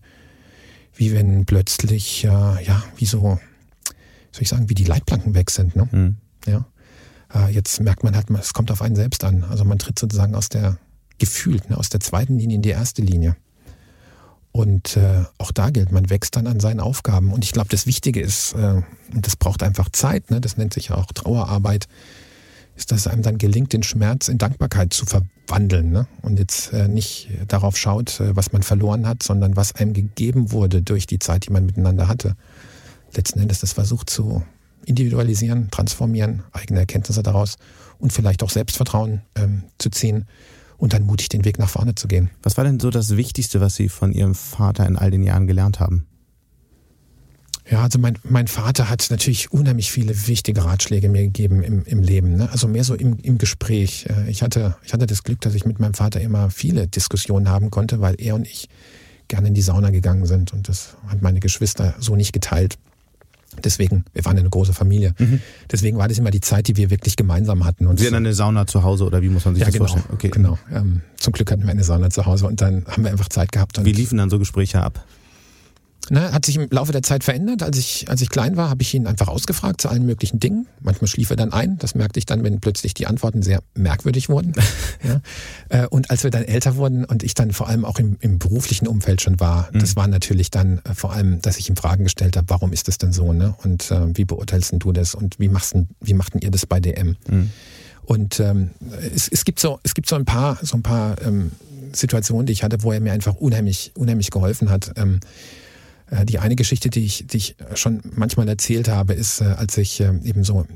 wie 0.95 1.13
wenn 1.13 1.47
plötzlich, 1.47 2.25
äh, 2.25 2.29
ja, 2.29 2.83
wie 2.97 3.07
so, 3.07 3.41
soll 4.31 4.43
ich 4.43 4.49
sagen, 4.49 4.71
wie 4.71 4.75
die 4.75 4.85
Leitplanken 4.85 5.35
weg 5.35 5.51
sind. 5.51 5.75
Ne? 5.75 5.89
Mhm. 5.91 6.17
Ja. 6.47 6.65
Äh, 7.35 7.53
jetzt 7.53 7.81
merkt 7.81 8.05
man 8.05 8.15
halt, 8.15 8.31
es 8.31 8.55
kommt 8.55 8.71
auf 8.71 8.83
einen 8.83 8.95
selbst 8.95 9.25
an. 9.25 9.43
Also 9.45 9.65
man 9.65 9.81
tritt 9.81 9.99
sozusagen 9.99 10.37
aus 10.37 10.49
der, 10.49 10.79
gefühlt, 11.19 11.71
ne, 11.71 11.77
aus 11.77 11.89
der 11.89 12.01
zweiten 12.01 12.39
Linie 12.39 12.57
in 12.57 12.63
die 12.63 12.71
erste 12.71 13.03
Linie. 13.03 13.37
Und 14.53 14.97
äh, 14.97 15.25
auch 15.39 15.51
da 15.51 15.71
gilt, 15.71 15.91
man 15.91 16.09
wächst 16.09 16.37
dann 16.37 16.47
an 16.47 16.61
seinen 16.61 16.81
Aufgaben. 16.81 17.33
Und 17.33 17.45
ich 17.45 17.53
glaube, 17.53 17.69
das 17.69 17.87
Wichtige 17.87 18.21
ist, 18.21 18.55
äh, 18.55 18.83
und 19.13 19.27
das 19.27 19.35
braucht 19.35 19.65
einfach 19.65 19.89
Zeit, 19.91 20.31
ne, 20.31 20.41
das 20.41 20.57
nennt 20.57 20.73
sich 20.73 20.93
auch 20.93 21.07
Trauerarbeit, 21.13 21.89
ist, 22.79 22.93
dass 22.93 23.01
es 23.01 23.07
einem 23.09 23.23
dann 23.23 23.39
gelingt, 23.39 23.73
den 23.73 23.83
Schmerz 23.83 24.29
in 24.29 24.39
Dankbarkeit 24.39 24.95
zu 24.95 25.05
verwandeln. 25.05 25.91
Ne? 25.91 26.07
Und 26.23 26.39
jetzt 26.39 26.73
äh, 26.73 26.89
nicht 26.89 27.29
darauf 27.49 27.77
schaut, 27.77 28.21
äh, 28.21 28.35
was 28.35 28.53
man 28.53 28.63
verloren 28.63 29.07
hat, 29.07 29.23
sondern 29.23 29.57
was 29.57 29.75
einem 29.75 29.93
gegeben 29.93 30.53
wurde 30.53 30.81
durch 30.81 31.07
die 31.07 31.19
Zeit, 31.19 31.47
die 31.47 31.53
man 31.53 31.67
miteinander 31.67 32.09
hatte. 32.09 32.37
Letzten 33.15 33.41
Endes 33.41 33.61
das 33.61 33.73
versucht 33.73 34.09
zu 34.09 34.43
individualisieren, 34.87 35.71
transformieren, 35.71 36.45
eigene 36.53 36.81
Erkenntnisse 36.81 37.23
daraus 37.23 37.57
und 37.99 38.13
vielleicht 38.13 38.43
auch 38.43 38.51
Selbstvertrauen 38.51 39.23
ähm, 39.35 39.65
zu 39.79 39.91
ziehen 39.91 40.27
und 40.79 40.93
dann 40.93 41.03
mutig 41.03 41.29
den 41.29 41.45
Weg 41.45 41.59
nach 41.59 41.69
vorne 41.69 41.95
zu 41.95 42.07
gehen. 42.09 42.31
Was 42.43 42.57
war 42.57 42.65
denn 42.65 42.81
so 42.81 42.91
das 42.91 43.17
Wichtigste, 43.17 43.61
was 43.61 43.75
Sie 43.75 43.89
von 43.89 44.13
Ihrem 44.13 44.35
Vater 44.35 44.87
in 44.87 44.97
all 44.97 45.11
den 45.11 45.25
Jahren 45.25 45.47
gelernt 45.47 45.81
haben? 45.81 46.07
Ja, 47.71 47.83
also 47.83 47.99
mein, 47.99 48.19
mein 48.23 48.47
Vater 48.47 48.89
hat 48.89 49.07
natürlich 49.11 49.53
unheimlich 49.53 49.91
viele 49.91 50.27
wichtige 50.27 50.65
Ratschläge 50.65 51.09
mir 51.09 51.23
gegeben 51.23 51.63
im, 51.63 51.85
im 51.85 52.03
Leben. 52.03 52.37
Ne? 52.37 52.49
Also 52.51 52.67
mehr 52.67 52.85
so 52.85 52.95
im, 52.95 53.19
im 53.19 53.37
Gespräch. 53.39 54.07
Äh, 54.09 54.31
ich 54.31 54.43
hatte, 54.43 54.77
ich 54.85 54.93
hatte 54.93 55.07
das 55.07 55.23
Glück, 55.23 55.41
dass 55.43 55.55
ich 55.55 55.67
mit 55.67 55.79
meinem 55.79 55.95
Vater 55.95 56.21
immer 56.21 56.51
viele 56.51 56.87
Diskussionen 56.87 57.49
haben 57.49 57.71
konnte, 57.71 58.01
weil 58.01 58.15
er 58.19 58.35
und 58.35 58.47
ich 58.47 58.69
gerne 59.29 59.49
in 59.49 59.55
die 59.55 59.63
Sauna 59.63 59.91
gegangen 59.91 60.25
sind. 60.27 60.53
Und 60.53 60.69
das 60.69 60.97
hat 61.09 61.21
meine 61.21 61.41
Geschwister 61.41 61.95
so 61.99 62.17
nicht 62.17 62.33
geteilt. 62.33 62.79
Deswegen, 63.65 64.05
wir 64.13 64.25
waren 64.25 64.39
eine 64.39 64.49
große 64.49 64.73
Familie. 64.73 65.15
Mhm. 65.19 65.41
Deswegen 65.71 65.99
war 65.99 66.09
das 66.09 66.19
immer 66.19 66.31
die 66.31 66.41
Zeit, 66.41 66.69
die 66.69 66.77
wir 66.77 66.91
wirklich 66.91 67.17
gemeinsam 67.17 67.65
hatten. 67.65 67.87
Und 67.87 67.99
Sie 67.99 68.07
hatten 68.07 68.17
eine 68.17 68.35
Sauna 68.35 68.67
zu 68.67 68.83
Hause 68.83 69.05
oder 69.05 69.21
wie 69.23 69.29
muss 69.29 69.45
man 69.45 69.55
sich 69.55 69.61
ja, 69.61 69.67
das 69.67 69.75
genau, 69.75 69.87
vorstellen? 69.87 70.15
Okay. 70.15 70.29
Genau. 70.29 70.59
Ähm, 70.73 71.03
zum 71.17 71.33
Glück 71.33 71.51
hatten 71.51 71.65
wir 71.65 71.71
eine 71.71 71.85
Sauna 71.85 72.11
zu 72.11 72.25
Hause 72.25 72.47
und 72.47 72.61
dann 72.61 72.85
haben 72.87 73.05
wir 73.05 73.11
einfach 73.11 73.29
Zeit 73.29 73.53
gehabt. 73.53 73.85
wie 73.85 73.93
liefen 73.93 74.19
dann 74.19 74.31
so 74.31 74.39
Gespräche 74.39 74.83
ab? 74.83 75.05
Ne, 76.11 76.33
hat 76.33 76.47
sich 76.47 76.57
im 76.57 76.69
Laufe 76.71 76.93
der 76.93 77.03
Zeit 77.03 77.25
verändert. 77.25 77.63
Als 77.63 77.77
ich, 77.77 78.09
als 78.09 78.23
ich 78.23 78.31
klein 78.31 78.57
war, 78.57 78.71
habe 78.71 78.83
ich 78.83 78.95
ihn 78.95 79.07
einfach 79.07 79.29
ausgefragt 79.29 79.81
zu 79.81 79.89
allen 79.89 80.07
möglichen 80.07 80.41
Dingen. 80.41 80.67
Manchmal 80.81 81.09
schlief 81.09 81.31
er 81.31 81.37
dann 81.37 81.53
ein. 81.53 81.79
Das 81.79 81.95
merkte 81.95 82.19
ich 82.19 82.27
dann, 82.27 82.43
wenn 82.45 82.61
plötzlich 82.61 82.95
die 82.95 83.07
Antworten 83.07 83.43
sehr 83.43 83.63
merkwürdig 83.75 84.29
wurden. 84.29 84.53
ja. 85.07 85.21
Äh, 85.69 85.87
und 85.89 86.11
als 86.11 86.25
wir 86.25 86.31
dann 86.31 86.45
älter 86.45 86.77
wurden 86.77 87.05
und 87.05 87.23
ich 87.23 87.35
dann 87.35 87.53
vor 87.53 87.69
allem 87.69 87.85
auch 87.85 87.99
im, 87.99 88.17
im 88.21 88.39
beruflichen 88.39 88.89
Umfeld 88.89 89.21
schon 89.21 89.39
war, 89.41 89.69
mhm. 89.73 89.81
das 89.81 89.97
war 89.97 90.09
natürlich 90.09 90.51
dann 90.51 90.81
äh, 90.85 90.95
vor 90.95 91.13
allem, 91.13 91.41
dass 91.43 91.59
ich 91.59 91.69
ihm 91.69 91.77
Fragen 91.77 92.05
gestellt 92.05 92.37
habe, 92.37 92.49
warum 92.49 92.73
ist 92.73 92.89
das 92.89 92.99
denn 92.99 93.13
so? 93.13 93.33
Ne? 93.33 93.55
Und 93.63 93.91
äh, 93.91 94.17
wie 94.17 94.25
beurteilst 94.25 94.75
du 94.79 94.93
das? 94.93 95.15
Und 95.15 95.39
wie 95.39 95.49
machst 95.49 95.75
wie 96.01 96.15
macht 96.15 96.35
denn 96.35 96.41
ihr 96.41 96.51
das 96.51 96.65
bei 96.65 96.81
DM? 96.81 97.17
Mhm. 97.29 97.51
Und 98.05 98.41
ähm, 98.41 98.71
es, 99.15 99.29
es 99.29 99.45
gibt 99.45 99.61
so, 99.61 99.81
es 99.83 99.93
gibt 99.93 100.09
so 100.09 100.17
ein 100.17 100.25
paar, 100.25 100.59
so 100.63 100.79
ein 100.79 100.83
paar 100.83 101.21
ähm, 101.21 101.53
Situationen, 101.93 102.47
die 102.47 102.55
ich 102.55 102.63
hatte, 102.63 102.83
wo 102.83 102.93
er 102.93 103.01
mir 103.01 103.13
einfach 103.13 103.35
unheimlich, 103.35 103.93
unheimlich 103.95 104.31
geholfen 104.31 104.71
hat. 104.71 104.93
Ähm, 104.97 105.17
äh, 105.17 105.27
die 106.25 106.39
eine 106.39 106.57
Geschichte, 106.57 106.91
die 106.91 107.05
ich, 107.05 107.27
die 107.27 107.37
ich 107.37 107.57
schon 107.75 108.01
manchmal 108.15 108.49
erzählt 108.49 108.89
habe, 108.89 109.15
ist, 109.15 109.41
äh, 109.41 109.45
als 109.45 109.77
ich 109.77 110.01
äh, 110.01 110.13
eben 110.25 110.45
so, 110.45 110.67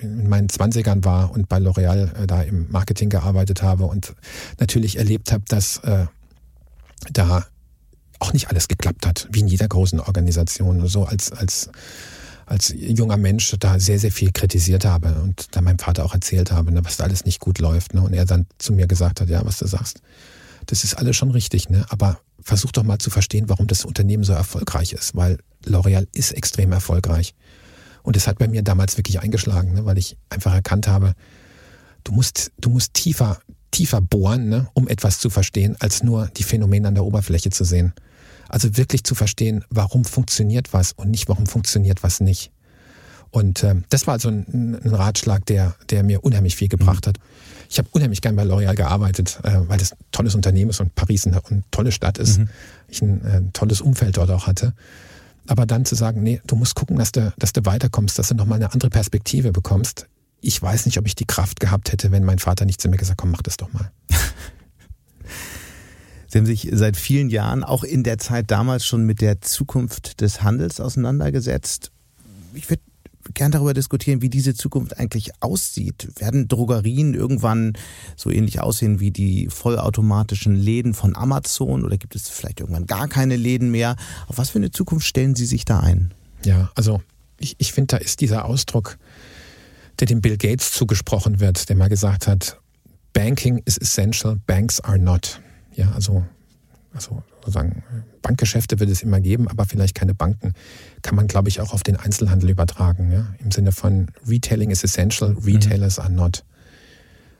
in 0.00 0.28
meinen 0.28 0.48
Zwanzigern 0.48 1.04
war 1.04 1.30
und 1.30 1.48
bei 1.48 1.56
L'Oreal 1.56 2.26
da 2.26 2.42
im 2.42 2.70
Marketing 2.70 3.08
gearbeitet 3.08 3.62
habe 3.62 3.84
und 3.84 4.14
natürlich 4.60 4.98
erlebt 4.98 5.32
habe, 5.32 5.44
dass 5.48 5.78
äh, 5.78 6.06
da 7.12 7.46
auch 8.18 8.32
nicht 8.32 8.48
alles 8.48 8.68
geklappt 8.68 9.06
hat, 9.06 9.28
wie 9.32 9.40
in 9.40 9.48
jeder 9.48 9.66
großen 9.66 9.98
Organisation. 10.00 10.86
So 10.86 11.04
als, 11.04 11.32
als, 11.32 11.70
als 12.46 12.72
junger 12.76 13.16
Mensch 13.16 13.54
da 13.58 13.78
sehr, 13.80 13.98
sehr 13.98 14.12
viel 14.12 14.30
kritisiert 14.30 14.84
habe 14.84 15.14
und 15.22 15.46
da 15.56 15.60
meinem 15.60 15.78
Vater 15.78 16.04
auch 16.04 16.14
erzählt 16.14 16.52
habe, 16.52 16.70
ne, 16.70 16.84
was 16.84 16.98
da 16.98 17.04
alles 17.04 17.24
nicht 17.24 17.40
gut 17.40 17.58
läuft. 17.58 17.94
Ne, 17.94 18.02
und 18.02 18.12
er 18.12 18.24
dann 18.24 18.46
zu 18.58 18.72
mir 18.72 18.86
gesagt 18.86 19.20
hat, 19.20 19.28
ja, 19.28 19.44
was 19.44 19.58
du 19.58 19.66
sagst, 19.66 20.02
das 20.66 20.84
ist 20.84 20.94
alles 20.94 21.16
schon 21.16 21.30
richtig, 21.30 21.68
ne? 21.68 21.84
aber 21.88 22.20
versuch 22.40 22.72
doch 22.72 22.82
mal 22.82 22.98
zu 22.98 23.10
verstehen, 23.10 23.48
warum 23.48 23.66
das 23.66 23.84
Unternehmen 23.84 24.24
so 24.24 24.32
erfolgreich 24.32 24.92
ist, 24.92 25.14
weil 25.14 25.38
L'Oreal 25.64 26.06
ist 26.12 26.32
extrem 26.32 26.72
erfolgreich. 26.72 27.34
Und 28.02 28.16
es 28.16 28.26
hat 28.26 28.38
bei 28.38 28.48
mir 28.48 28.62
damals 28.62 28.96
wirklich 28.96 29.20
eingeschlagen, 29.20 29.74
ne? 29.74 29.84
weil 29.84 29.98
ich 29.98 30.16
einfach 30.28 30.52
erkannt 30.52 30.88
habe, 30.88 31.14
du 32.04 32.12
musst, 32.12 32.50
du 32.58 32.70
musst 32.70 32.94
tiefer, 32.94 33.38
tiefer 33.70 34.00
bohren, 34.00 34.48
ne? 34.48 34.68
um 34.74 34.88
etwas 34.88 35.18
zu 35.18 35.30
verstehen, 35.30 35.76
als 35.78 36.02
nur 36.02 36.28
die 36.36 36.42
Phänomene 36.42 36.88
an 36.88 36.94
der 36.94 37.04
Oberfläche 37.04 37.50
zu 37.50 37.64
sehen. 37.64 37.92
Also 38.48 38.76
wirklich 38.76 39.04
zu 39.04 39.14
verstehen, 39.14 39.64
warum 39.70 40.04
funktioniert 40.04 40.72
was 40.72 40.92
und 40.92 41.10
nicht, 41.10 41.28
warum 41.28 41.46
funktioniert 41.46 42.02
was 42.02 42.20
nicht. 42.20 42.50
Und 43.30 43.62
äh, 43.62 43.76
das 43.88 44.06
war 44.06 44.14
also 44.14 44.28
ein, 44.28 44.78
ein, 44.84 44.94
Ratschlag, 44.94 45.46
der, 45.46 45.74
der 45.88 46.02
mir 46.02 46.22
unheimlich 46.22 46.54
viel 46.54 46.68
gebracht 46.68 47.06
mhm. 47.06 47.08
hat. 47.10 47.18
Ich 47.72 47.78
habe 47.78 47.88
unheimlich 47.92 48.20
gern 48.20 48.36
bei 48.36 48.42
L'Oréal 48.42 48.74
gearbeitet, 48.74 49.40
äh, 49.44 49.60
weil 49.66 49.78
das 49.78 49.92
ein 49.92 49.98
tolles 50.10 50.34
Unternehmen 50.34 50.68
ist 50.68 50.80
und 50.80 50.94
Paris 50.94 51.26
eine, 51.26 51.42
eine 51.42 51.62
tolle 51.70 51.90
Stadt 51.90 52.18
ist. 52.18 52.38
Mhm. 52.38 52.48
Ich 52.88 53.00
ein, 53.00 53.24
ein, 53.24 53.48
äh, 53.48 53.50
tolles 53.54 53.80
Umfeld 53.80 54.18
dort 54.18 54.30
auch 54.30 54.46
hatte. 54.46 54.74
Aber 55.46 55.64
dann 55.64 55.86
zu 55.86 55.94
sagen, 55.94 56.22
nee, 56.22 56.42
du 56.46 56.54
musst 56.54 56.74
gucken, 56.74 56.98
dass 56.98 57.12
du, 57.12 57.32
dass 57.38 57.54
du 57.54 57.64
weiterkommst, 57.64 58.18
dass 58.18 58.28
du 58.28 58.34
nochmal 58.34 58.56
eine 58.56 58.74
andere 58.74 58.90
Perspektive 58.90 59.52
bekommst. 59.52 60.06
Ich 60.42 60.60
weiß 60.60 60.84
nicht, 60.84 60.98
ob 60.98 61.06
ich 61.06 61.14
die 61.14 61.24
Kraft 61.24 61.60
gehabt 61.60 61.92
hätte, 61.92 62.12
wenn 62.12 62.24
mein 62.24 62.38
Vater 62.38 62.66
nicht 62.66 62.78
zu 62.78 62.90
mir 62.90 62.98
gesagt, 62.98 63.16
komm, 63.16 63.30
mach 63.30 63.40
das 63.40 63.56
doch 63.56 63.72
mal. 63.72 63.90
Sie 66.28 66.36
haben 66.36 66.44
sich 66.44 66.68
seit 66.72 66.98
vielen 66.98 67.30
Jahren 67.30 67.64
auch 67.64 67.84
in 67.84 68.02
der 68.02 68.18
Zeit 68.18 68.50
damals 68.50 68.84
schon 68.84 69.04
mit 69.04 69.22
der 69.22 69.40
Zukunft 69.40 70.20
des 70.20 70.42
Handels 70.42 70.78
auseinandergesetzt. 70.78 71.90
Ich 72.52 72.68
würde 72.68 72.82
gern 73.34 73.52
darüber 73.52 73.74
diskutieren, 73.74 74.22
wie 74.22 74.30
diese 74.30 74.54
Zukunft 74.54 74.98
eigentlich 74.98 75.30
aussieht. 75.40 76.08
Werden 76.18 76.48
Drogerien 76.48 77.14
irgendwann 77.14 77.74
so 78.16 78.30
ähnlich 78.30 78.60
aussehen 78.60 79.00
wie 79.00 79.10
die 79.10 79.48
vollautomatischen 79.48 80.54
Läden 80.54 80.94
von 80.94 81.16
Amazon 81.16 81.84
oder 81.84 81.96
gibt 81.96 82.14
es 82.16 82.28
vielleicht 82.28 82.60
irgendwann 82.60 82.86
gar 82.86 83.08
keine 83.08 83.36
Läden 83.36 83.70
mehr? 83.70 83.96
Auf 84.26 84.38
was 84.38 84.50
für 84.50 84.58
eine 84.58 84.70
Zukunft 84.70 85.06
stellen 85.06 85.34
Sie 85.34 85.46
sich 85.46 85.64
da 85.64 85.80
ein? 85.80 86.12
Ja, 86.44 86.70
also 86.74 87.00
ich, 87.38 87.56
ich 87.58 87.72
finde, 87.72 87.96
da 87.96 87.96
ist 87.98 88.20
dieser 88.20 88.44
Ausdruck, 88.44 88.98
der 90.00 90.06
dem 90.06 90.20
Bill 90.20 90.36
Gates 90.36 90.72
zugesprochen 90.72 91.40
wird, 91.40 91.68
der 91.68 91.76
mal 91.76 91.88
gesagt 91.88 92.26
hat, 92.26 92.58
Banking 93.12 93.62
is 93.66 93.76
essential, 93.76 94.36
banks 94.46 94.80
are 94.80 94.98
not. 94.98 95.40
Ja, 95.74 95.92
also, 95.92 96.24
also 96.94 97.22
sozusagen 97.40 97.82
Bankgeschäfte 98.20 98.78
wird 98.78 98.90
es 98.90 99.02
immer 99.02 99.20
geben, 99.20 99.48
aber 99.48 99.64
vielleicht 99.64 99.94
keine 99.94 100.14
Banken. 100.14 100.54
Kann 101.02 101.16
man, 101.16 101.26
glaube 101.26 101.48
ich, 101.48 101.60
auch 101.60 101.72
auf 101.72 101.82
den 101.82 101.96
Einzelhandel 101.96 102.50
übertragen. 102.50 103.10
Ja? 103.10 103.34
Im 103.38 103.50
Sinne 103.50 103.72
von 103.72 104.08
Retailing 104.26 104.70
is 104.70 104.84
essential, 104.84 105.36
Retailers 105.44 105.98
mhm. 105.98 106.04
are 106.04 106.12
not. 106.12 106.44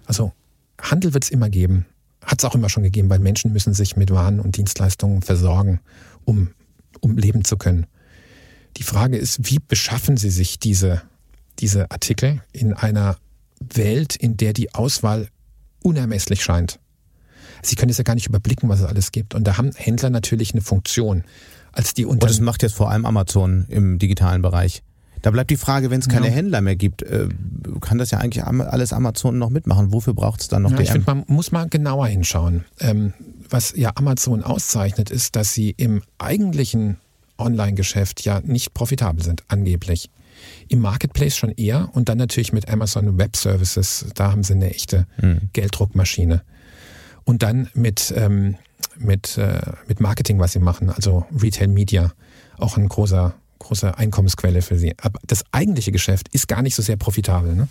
Also 0.07 0.33
Handel 0.81 1.15
wird 1.15 1.25
es 1.25 1.31
immer 1.31 1.49
geben. 1.49 1.87
Hat 2.25 2.41
es 2.41 2.45
auch 2.45 2.55
immer 2.55 2.69
schon 2.69 2.83
gegeben, 2.83 3.11
weil 3.11 3.19
Menschen 3.19 3.53
müssen 3.53 3.75
sich 3.75 3.97
mit 3.97 4.11
Waren 4.11 4.41
und 4.41 4.57
Dienstleistungen 4.57 5.23
versorgen, 5.23 5.81
um, 6.25 6.51
um 7.01 7.17
leben 7.17 7.45
zu 7.45 7.57
können. 7.57 7.87
Die 8.77 8.85
Frage 8.85 9.17
ist, 9.17 9.51
wie 9.51 9.59
beschaffen 9.59 10.17
Sie 10.17 10.31
sich 10.31 10.59
diese, 10.59 11.03
diese 11.59 11.91
Artikel 11.91 12.43
in 12.53 12.73
einer 12.73 13.17
Welt, 13.61 14.17
in 14.17 14.37
der 14.37 14.53
die 14.53 14.75
Auswahl 14.75 15.29
unermesslich 15.83 16.43
scheint? 16.43 16.79
Sie 17.63 17.77
können 17.77 17.91
es 17.91 17.99
ja 17.99 18.05
gar 18.05 18.15
nicht 18.15 18.27
überblicken, 18.27 18.69
was 18.69 18.81
es 18.81 18.87
alles 18.87 19.13
gibt. 19.13 19.35
Und 19.35 19.47
da 19.47 19.57
haben 19.57 19.71
Händler 19.75 20.11
natürlich 20.11 20.53
eine 20.53 20.63
Funktion. 20.63 21.25
Als 21.73 21.95
die 21.95 22.05
Und 22.05 22.23
das 22.23 22.41
macht 22.41 22.63
jetzt 22.63 22.75
vor 22.75 22.91
allem 22.91 23.07
Amazon 23.07 23.65
im 23.69 23.99
digitalen 23.99 24.43
Bereich. 24.43 24.83
Da 25.23 25.31
bleibt 25.31 25.51
die 25.51 25.57
Frage, 25.57 25.91
wenn 25.91 26.01
es 26.01 26.09
keine 26.09 26.27
ja. 26.27 26.33
Händler 26.33 26.61
mehr 26.61 26.75
gibt, 26.75 27.03
äh, 27.03 27.29
kann 27.81 27.97
das 27.97 28.11
ja 28.11 28.19
eigentlich 28.19 28.45
alles 28.45 28.93
Amazon 28.93 29.39
noch 29.39 29.51
mitmachen. 29.51 29.93
Wofür 29.93 30.15
braucht 30.15 30.41
es 30.41 30.49
dann 30.49 30.63
noch 30.63 30.73
ja, 30.73 30.79
DM? 30.79 30.85
Ich 30.85 30.91
finde, 30.91 31.07
man 31.07 31.25
muss 31.29 31.53
mal 31.53 31.69
genauer 31.69 32.09
hinschauen. 32.09 32.65
Ähm, 32.81 33.13
was 33.49 33.73
ja 33.77 33.93
Amazon 33.95 34.43
auszeichnet, 34.43 35.11
ist, 35.11 35.37
dass 35.37 35.55
sie 35.55 35.71
im 35.77 36.03
eigentlichen 36.19 36.97
Online-Geschäft 37.39 38.25
ja 38.25 38.41
nicht 38.41 38.75
profitabel 38.75 39.23
sind, 39.23 39.45
angeblich. 39.49 40.11
Im 40.69 40.81
Marketplace 40.81 41.37
schon 41.37 41.51
eher 41.51 41.91
und 41.93 42.09
dann 42.09 42.19
natürlich 42.19 42.53
mit 42.53 42.69
Amazon 42.69 43.17
Web 43.17 43.37
Services, 43.37 44.07
da 44.15 44.33
haben 44.33 44.43
sie 44.43 44.55
eine 44.55 44.71
echte 44.71 45.07
hm. 45.19 45.51
Gelddruckmaschine 45.53 46.43
und 47.25 47.43
dann 47.43 47.68
mit, 47.75 48.12
ähm, 48.16 48.57
mit, 48.97 49.39
äh, 49.39 49.61
mit 49.87 50.01
Marketing, 50.01 50.39
was 50.39 50.53
sie 50.53 50.59
machen, 50.59 50.91
also 50.91 51.27
Retail 51.41 51.68
Media, 51.68 52.12
auch 52.59 52.77
ein 52.77 52.89
großer, 52.89 53.35
große 53.59 53.97
Einkommensquelle 53.97 54.62
für 54.62 54.79
sie. 54.79 54.95
Aber 55.01 55.18
das 55.27 55.45
eigentliche 55.53 55.93
Geschäft 55.93 56.29
ist 56.33 56.49
gar 56.49 56.62
nicht 56.62 56.75
so 56.75 56.83
sehr 56.83 56.97
profitabel. 56.97 57.55
Ne? 57.55 57.68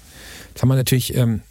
Jetzt 0.49 0.61
haben 0.61 0.69
wir 0.69 0.75
natürlich 0.75 1.15
ähm, 1.15 1.41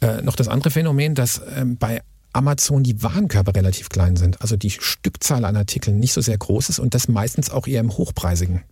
äh, 0.00 0.22
noch 0.22 0.36
das 0.36 0.48
andere 0.48 0.70
Phänomen, 0.70 1.14
dass 1.14 1.40
ähm, 1.56 1.76
bei 1.76 2.02
Amazon 2.32 2.82
die 2.84 3.02
Warenkörper 3.02 3.54
relativ 3.54 3.88
klein 3.88 4.16
sind, 4.16 4.40
also 4.42 4.56
die 4.56 4.70
Stückzahl 4.70 5.44
an 5.44 5.56
Artikeln 5.56 5.98
nicht 5.98 6.12
so 6.12 6.20
sehr 6.20 6.38
groß 6.38 6.68
ist 6.68 6.78
und 6.78 6.94
das 6.94 7.08
meistens 7.08 7.50
auch 7.50 7.66
eher 7.66 7.80
im 7.80 7.96
Hochpreisigen. 7.96 8.62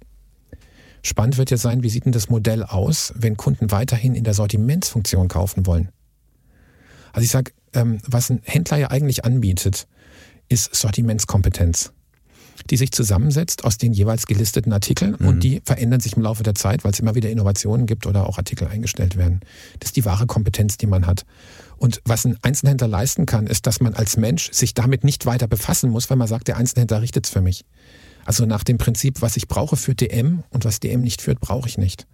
Spannend 1.03 1.39
wird 1.39 1.51
ja 1.51 1.57
sein, 1.57 1.83
wie 1.83 1.89
sieht 1.89 2.05
denn 2.05 2.13
das 2.13 2.29
Modell 2.29 2.63
aus, 2.63 3.13
wenn 3.17 3.37
Kunden 3.37 3.71
weiterhin 3.71 4.15
in 4.15 4.25
der 4.25 4.35
Sortimentsfunktion 4.35 5.29
kaufen 5.29 5.67
wollen? 5.67 5.91
Also 7.13 7.25
ich 7.25 7.31
sage, 7.31 7.53
ähm, 7.77 8.01
was 8.07 8.31
ein 8.31 8.41
Händler 8.45 8.79
ja 8.79 8.91
eigentlich 8.91 9.25
anbietet, 9.25 9.87
ist 10.49 10.75
Sortimentskompetenz, 10.75 11.93
die 12.71 12.77
sich 12.77 12.93
zusammensetzt 12.93 13.65
aus 13.65 13.79
den 13.79 13.93
jeweils 13.93 14.27
gelisteten 14.27 14.73
Artikeln 14.73 15.17
mhm. 15.19 15.29
und 15.29 15.41
die 15.41 15.61
verändern 15.65 16.01
sich 16.01 16.17
im 16.17 16.23
Laufe 16.23 16.43
der 16.43 16.55
Zeit, 16.55 16.85
weil 16.85 16.93
es 16.93 17.01
immer 17.01 17.15
wieder 17.15 17.31
Innovationen 17.31 17.87
gibt 17.87 18.07
oder 18.07 18.29
auch 18.29 18.39
Artikel 18.39 18.67
eingestellt 18.69 19.17
werden. 19.17 19.41
Das 19.81 19.91
ist 19.91 19.97
die 19.97 20.05
wahre 20.05 20.27
Kompetenz, 20.27 20.77
die 20.77 20.87
man 20.87 21.07
hat. 21.07 21.25
Und 21.77 22.01
was 22.05 22.25
ein 22.25 22.39
Einzelhändler 22.43 22.89
leisten 22.89 23.27
kann, 23.27 23.47
ist, 23.47 23.67
dass 23.67 23.81
man 23.81 23.95
als 23.95 24.17
Mensch 24.17 24.51
sich 24.53 24.73
damit 24.73 25.05
nicht 25.05 25.27
weiter 25.27 25.47
befassen 25.47 25.91
muss, 25.91 26.09
weil 26.09 26.17
man 26.17 26.29
sagt, 26.29 26.49
der 26.49 26.57
Einzelhändler 26.57 27.03
richtet 27.03 27.27
es 27.27 27.33
für 27.33 27.43
mich. 27.43 27.65
Also 28.25 28.47
nach 28.47 28.65
dem 28.65 28.79
Prinzip, 28.79 29.23
was 29.23 29.37
ich 29.37 29.47
brauche, 29.47 29.77
führt 29.77 30.01
DM 30.01 30.43
und 30.51 30.65
was 30.65 30.81
DM 30.81 31.03
nicht 31.03 31.23
führt, 31.23 31.41
brauche 31.41 31.69
ich 31.69 31.79
nicht. 31.79 32.07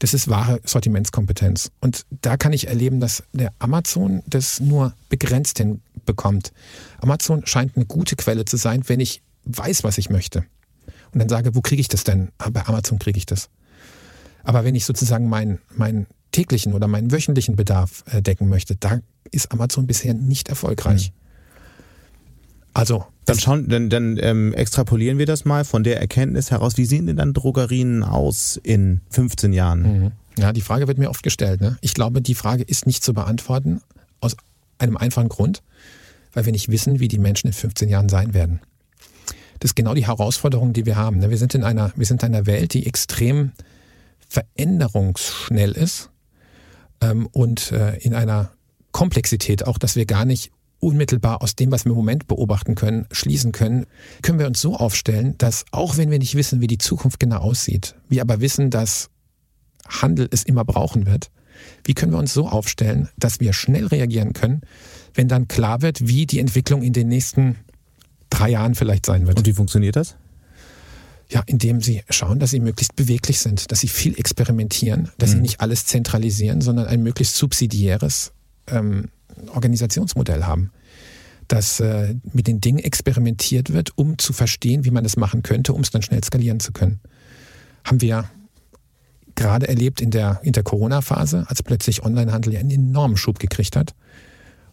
Das 0.00 0.14
ist 0.14 0.28
wahre 0.28 0.60
Sortimentskompetenz. 0.64 1.70
Und 1.80 2.06
da 2.22 2.36
kann 2.36 2.52
ich 2.52 2.68
erleben, 2.68 3.00
dass 3.00 3.22
der 3.32 3.52
Amazon 3.58 4.22
das 4.26 4.58
nur 4.58 4.94
begrenzt 5.10 5.58
hinbekommt. 5.58 6.52
Amazon 7.00 7.46
scheint 7.46 7.76
eine 7.76 7.84
gute 7.84 8.16
Quelle 8.16 8.46
zu 8.46 8.56
sein, 8.56 8.82
wenn 8.88 8.98
ich 8.98 9.22
weiß, 9.44 9.84
was 9.84 9.98
ich 9.98 10.10
möchte. 10.10 10.44
Und 11.12 11.20
dann 11.20 11.28
sage, 11.28 11.54
wo 11.54 11.60
kriege 11.60 11.80
ich 11.80 11.88
das 11.88 12.04
denn? 12.04 12.30
Ah, 12.38 12.48
bei 12.50 12.64
Amazon 12.66 12.98
kriege 12.98 13.18
ich 13.18 13.26
das. 13.26 13.50
Aber 14.42 14.64
wenn 14.64 14.74
ich 14.74 14.86
sozusagen 14.86 15.28
meinen, 15.28 15.58
meinen 15.76 16.06
täglichen 16.32 16.72
oder 16.72 16.88
meinen 16.88 17.12
wöchentlichen 17.12 17.56
Bedarf 17.56 18.02
äh, 18.06 18.22
decken 18.22 18.48
möchte, 18.48 18.76
da 18.76 19.00
ist 19.30 19.52
Amazon 19.52 19.86
bisher 19.86 20.14
nicht 20.14 20.48
erfolgreich. 20.48 21.10
Mhm. 21.10 21.19
Also 22.72 23.04
dann 23.24 23.38
schauen, 23.38 23.68
dann, 23.68 23.90
dann 23.90 24.18
ähm, 24.20 24.52
extrapolieren 24.54 25.18
wir 25.18 25.26
das 25.26 25.44
mal 25.44 25.64
von 25.64 25.84
der 25.84 26.00
Erkenntnis 26.00 26.50
heraus. 26.50 26.76
Wie 26.76 26.84
sehen 26.84 27.06
denn 27.06 27.16
dann 27.16 27.32
Drogerien 27.32 28.02
aus 28.02 28.58
in 28.62 29.02
15 29.10 29.52
Jahren? 29.52 29.82
Mhm. 29.82 30.12
Ja, 30.38 30.52
die 30.52 30.60
Frage 30.60 30.88
wird 30.88 30.98
mir 30.98 31.10
oft 31.10 31.22
gestellt. 31.22 31.60
Ne? 31.60 31.78
Ich 31.80 31.94
glaube, 31.94 32.22
die 32.22 32.34
Frage 32.34 32.62
ist 32.62 32.86
nicht 32.86 33.04
zu 33.04 33.14
beantworten 33.14 33.82
aus 34.20 34.36
einem 34.78 34.96
einfachen 34.96 35.28
Grund, 35.28 35.62
weil 36.32 36.44
wir 36.46 36.52
nicht 36.52 36.70
wissen, 36.70 37.00
wie 37.00 37.08
die 37.08 37.18
Menschen 37.18 37.48
in 37.48 37.52
15 37.52 37.88
Jahren 37.88 38.08
sein 38.08 38.34
werden. 38.34 38.60
Das 39.58 39.70
ist 39.70 39.76
genau 39.76 39.94
die 39.94 40.06
Herausforderung, 40.06 40.72
die 40.72 40.86
wir 40.86 40.96
haben. 40.96 41.18
Ne? 41.18 41.30
Wir 41.30 41.38
sind 41.38 41.54
in 41.54 41.62
einer, 41.62 41.92
wir 41.94 42.06
sind 42.06 42.22
in 42.22 42.34
einer 42.34 42.46
Welt, 42.46 42.72
die 42.72 42.86
extrem 42.86 43.52
veränderungsschnell 44.28 45.72
ist 45.72 46.10
ähm, 47.00 47.26
und 47.26 47.72
äh, 47.72 47.96
in 47.98 48.14
einer 48.14 48.50
Komplexität 48.92 49.66
auch, 49.66 49.78
dass 49.78 49.96
wir 49.96 50.06
gar 50.06 50.24
nicht 50.24 50.50
unmittelbar 50.80 51.42
aus 51.42 51.54
dem, 51.54 51.70
was 51.70 51.84
wir 51.84 51.92
im 51.92 51.96
Moment 51.96 52.26
beobachten 52.26 52.74
können, 52.74 53.06
schließen 53.12 53.52
können, 53.52 53.86
können 54.22 54.38
wir 54.38 54.46
uns 54.46 54.60
so 54.60 54.74
aufstellen, 54.76 55.34
dass 55.38 55.64
auch 55.70 55.96
wenn 55.96 56.10
wir 56.10 56.18
nicht 56.18 56.34
wissen, 56.34 56.60
wie 56.60 56.66
die 56.66 56.78
Zukunft 56.78 57.20
genau 57.20 57.38
aussieht, 57.38 57.94
wir 58.08 58.22
aber 58.22 58.40
wissen, 58.40 58.70
dass 58.70 59.10
Handel 59.86 60.28
es 60.30 60.42
immer 60.42 60.64
brauchen 60.64 61.06
wird, 61.06 61.30
wie 61.84 61.94
können 61.94 62.12
wir 62.12 62.18
uns 62.18 62.32
so 62.32 62.48
aufstellen, 62.48 63.08
dass 63.18 63.40
wir 63.40 63.52
schnell 63.52 63.86
reagieren 63.86 64.32
können, 64.32 64.62
wenn 65.14 65.28
dann 65.28 65.48
klar 65.48 65.82
wird, 65.82 66.06
wie 66.06 66.26
die 66.26 66.38
Entwicklung 66.38 66.82
in 66.82 66.92
den 66.92 67.08
nächsten 67.08 67.56
drei 68.30 68.50
Jahren 68.50 68.74
vielleicht 68.74 69.04
sein 69.04 69.26
wird. 69.26 69.38
Und 69.38 69.46
wie 69.46 69.52
funktioniert 69.52 69.96
das? 69.96 70.16
Ja, 71.28 71.42
indem 71.46 71.80
sie 71.80 72.02
schauen, 72.08 72.40
dass 72.40 72.50
sie 72.50 72.60
möglichst 72.60 72.96
beweglich 72.96 73.38
sind, 73.38 73.70
dass 73.70 73.80
sie 73.80 73.88
viel 73.88 74.18
experimentieren, 74.18 75.10
dass 75.18 75.30
mhm. 75.30 75.34
sie 75.34 75.40
nicht 75.42 75.60
alles 75.60 75.86
zentralisieren, 75.86 76.60
sondern 76.60 76.86
ein 76.86 77.02
möglichst 77.02 77.36
subsidiäres 77.36 78.32
ähm, 78.66 79.10
Organisationsmodell 79.48 80.44
haben. 80.44 80.70
Dass 81.48 81.80
äh, 81.80 82.14
mit 82.32 82.46
den 82.46 82.60
Dingen 82.60 82.78
experimentiert 82.78 83.72
wird, 83.72 83.96
um 83.96 84.18
zu 84.18 84.32
verstehen, 84.32 84.84
wie 84.84 84.92
man 84.92 85.02
das 85.02 85.16
machen 85.16 85.42
könnte, 85.42 85.72
um 85.72 85.80
es 85.80 85.90
dann 85.90 86.02
schnell 86.02 86.22
skalieren 86.22 86.60
zu 86.60 86.72
können. 86.72 87.00
Haben 87.84 88.00
wir 88.00 88.30
gerade 89.34 89.68
erlebt 89.68 90.00
in 90.00 90.10
der, 90.10 90.40
in 90.42 90.52
der 90.52 90.62
Corona-Phase, 90.62 91.46
als 91.48 91.62
plötzlich 91.62 92.04
Onlinehandel 92.04 92.52
ja 92.52 92.60
einen 92.60 92.70
enormen 92.70 93.16
Schub 93.16 93.38
gekriegt 93.38 93.74
hat. 93.74 93.94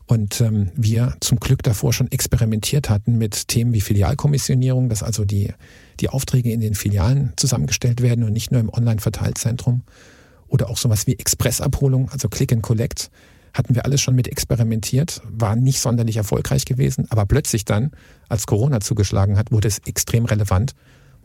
Und 0.08 0.40
ähm, 0.40 0.72
wir 0.76 1.16
zum 1.20 1.40
Glück 1.40 1.64
davor 1.64 1.92
schon 1.92 2.10
experimentiert 2.12 2.90
hatten 2.90 3.18
mit 3.18 3.50
Themen 3.50 3.74
wie 3.74 3.82
Filialkommissionierung, 3.82 4.88
dass 4.88 5.04
also 5.04 5.26
die, 5.26 5.54
die 6.00 6.10
Aufträge 6.10 6.52
in 6.52 6.62
den 6.62 6.76
Filialen 6.76 7.34
zusammengestellt 7.36 8.02
werden 8.02 8.24
und 8.24 8.32
nicht 8.32 8.52
nur 8.52 8.62
im 8.62 8.70
Online-Verteilzentrum. 8.70 9.82
Oder 10.48 10.70
auch 10.70 10.78
sowas 10.78 11.08
wie 11.08 11.20
Expressabholung, 11.20 12.10
also 12.10 12.30
Click 12.30 12.54
and 12.54 12.64
Collect, 12.64 13.12
hatten 13.54 13.76
wir 13.76 13.86
alles 13.86 14.02
schon 14.02 14.16
mit 14.16 14.28
experimentiert, 14.28 15.22
war 15.30 15.56
nicht 15.56 15.80
sonderlich 15.80 16.18
erfolgreich 16.18 16.66
gewesen, 16.66 17.06
aber 17.10 17.26
plötzlich 17.26 17.66
dann, 17.66 17.92
als 18.30 18.46
Corona 18.46 18.80
zugeschlagen 18.80 19.38
hat, 19.38 19.52
wurde 19.52 19.68
es 19.68 19.80
extrem 19.86 20.26
relevant 20.26 20.74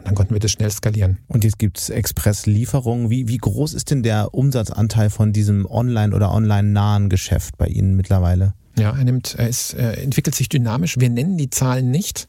und 0.02 0.06
dann 0.08 0.14
konnten 0.14 0.34
wir 0.34 0.40
das 0.40 0.50
schnell 0.50 0.70
skalieren. 0.70 1.18
Und 1.28 1.44
jetzt 1.44 1.58
gibt 1.58 1.78
es 1.78 1.88
Expresslieferungen. 1.88 3.10
Wie, 3.10 3.28
wie 3.28 3.38
groß 3.38 3.74
ist 3.74 3.90
denn 3.90 4.02
der 4.02 4.34
Umsatzanteil 4.34 5.10
von 5.10 5.32
diesem 5.32 5.64
online- 5.66 6.14
oder 6.14 6.32
online-nahen 6.32 7.08
Geschäft 7.08 7.56
bei 7.56 7.66
Ihnen 7.66 7.94
mittlerweile? 7.94 8.54
Ja, 8.76 8.96
er 8.96 9.04
nimmt, 9.04 9.36
er 9.38 9.48
ist, 9.48 9.74
er 9.74 9.98
entwickelt 9.98 10.34
sich 10.34 10.48
dynamisch. 10.48 10.98
Wir 10.98 11.10
nennen 11.10 11.36
die 11.36 11.50
Zahlen 11.50 11.90
nicht 11.90 12.26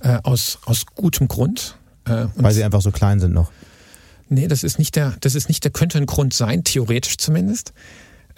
äh, 0.00 0.18
aus, 0.22 0.60
aus 0.64 0.86
gutem 0.86 1.28
Grund. 1.28 1.76
Äh, 2.06 2.26
Weil 2.36 2.54
sie 2.54 2.64
einfach 2.64 2.80
so 2.80 2.90
klein 2.90 3.20
sind 3.20 3.34
noch. 3.34 3.50
Nee, 4.30 4.46
das 4.46 4.62
ist 4.62 4.78
nicht 4.78 4.96
der, 4.96 5.14
das 5.20 5.34
ist 5.34 5.48
nicht 5.48 5.64
der, 5.64 5.70
könnte 5.70 5.98
ein 5.98 6.06
Grund 6.06 6.32
sein, 6.32 6.64
theoretisch 6.64 7.18
zumindest. 7.18 7.72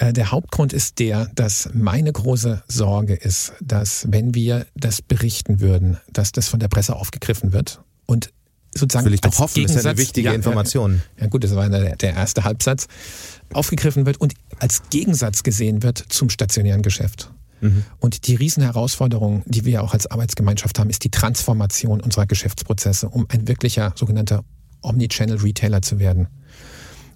Äh, 0.00 0.14
der 0.14 0.32
Hauptgrund 0.32 0.72
ist 0.72 0.98
der, 0.98 1.30
dass 1.34 1.68
meine 1.74 2.10
große 2.10 2.62
Sorge 2.66 3.14
ist, 3.14 3.52
dass 3.60 4.06
wenn 4.10 4.34
wir 4.34 4.66
das 4.74 5.02
berichten 5.02 5.60
würden, 5.60 5.98
dass 6.10 6.32
das 6.32 6.48
von 6.48 6.58
der 6.58 6.68
Presse 6.68 6.96
aufgegriffen 6.96 7.52
wird 7.52 7.82
und 8.06 8.32
sozusagen 8.74 9.04
Will 9.04 9.14
ich 9.14 9.20
doch 9.20 9.38
hoffen, 9.38 9.62
das 9.64 9.76
ist 9.76 9.84
eine 9.84 9.98
wichtige 9.98 10.28
ja, 10.28 10.34
Information. 10.34 11.02
Ja, 11.20 11.26
gut, 11.26 11.44
das 11.44 11.54
war 11.54 11.68
der, 11.68 11.96
der 11.96 12.14
erste 12.14 12.44
Halbsatz, 12.44 12.86
aufgegriffen 13.52 14.06
wird 14.06 14.18
und 14.18 14.32
als 14.58 14.82
Gegensatz 14.88 15.42
gesehen 15.42 15.82
wird 15.82 15.98
zum 16.08 16.30
stationären 16.30 16.80
Geschäft. 16.80 17.30
Mhm. 17.60 17.84
Und 17.98 18.26
die 18.26 18.36
Riesenherausforderung, 18.36 19.42
die 19.44 19.66
wir 19.66 19.82
auch 19.82 19.92
als 19.92 20.06
Arbeitsgemeinschaft 20.06 20.78
haben, 20.78 20.88
ist 20.88 21.04
die 21.04 21.10
Transformation 21.10 22.00
unserer 22.00 22.24
Geschäftsprozesse, 22.24 23.10
um 23.10 23.26
ein 23.28 23.48
wirklicher 23.48 23.92
sogenannter 23.96 24.44
Omnichannel-Retailer 24.80 25.82
zu 25.82 25.98
werden. 25.98 26.28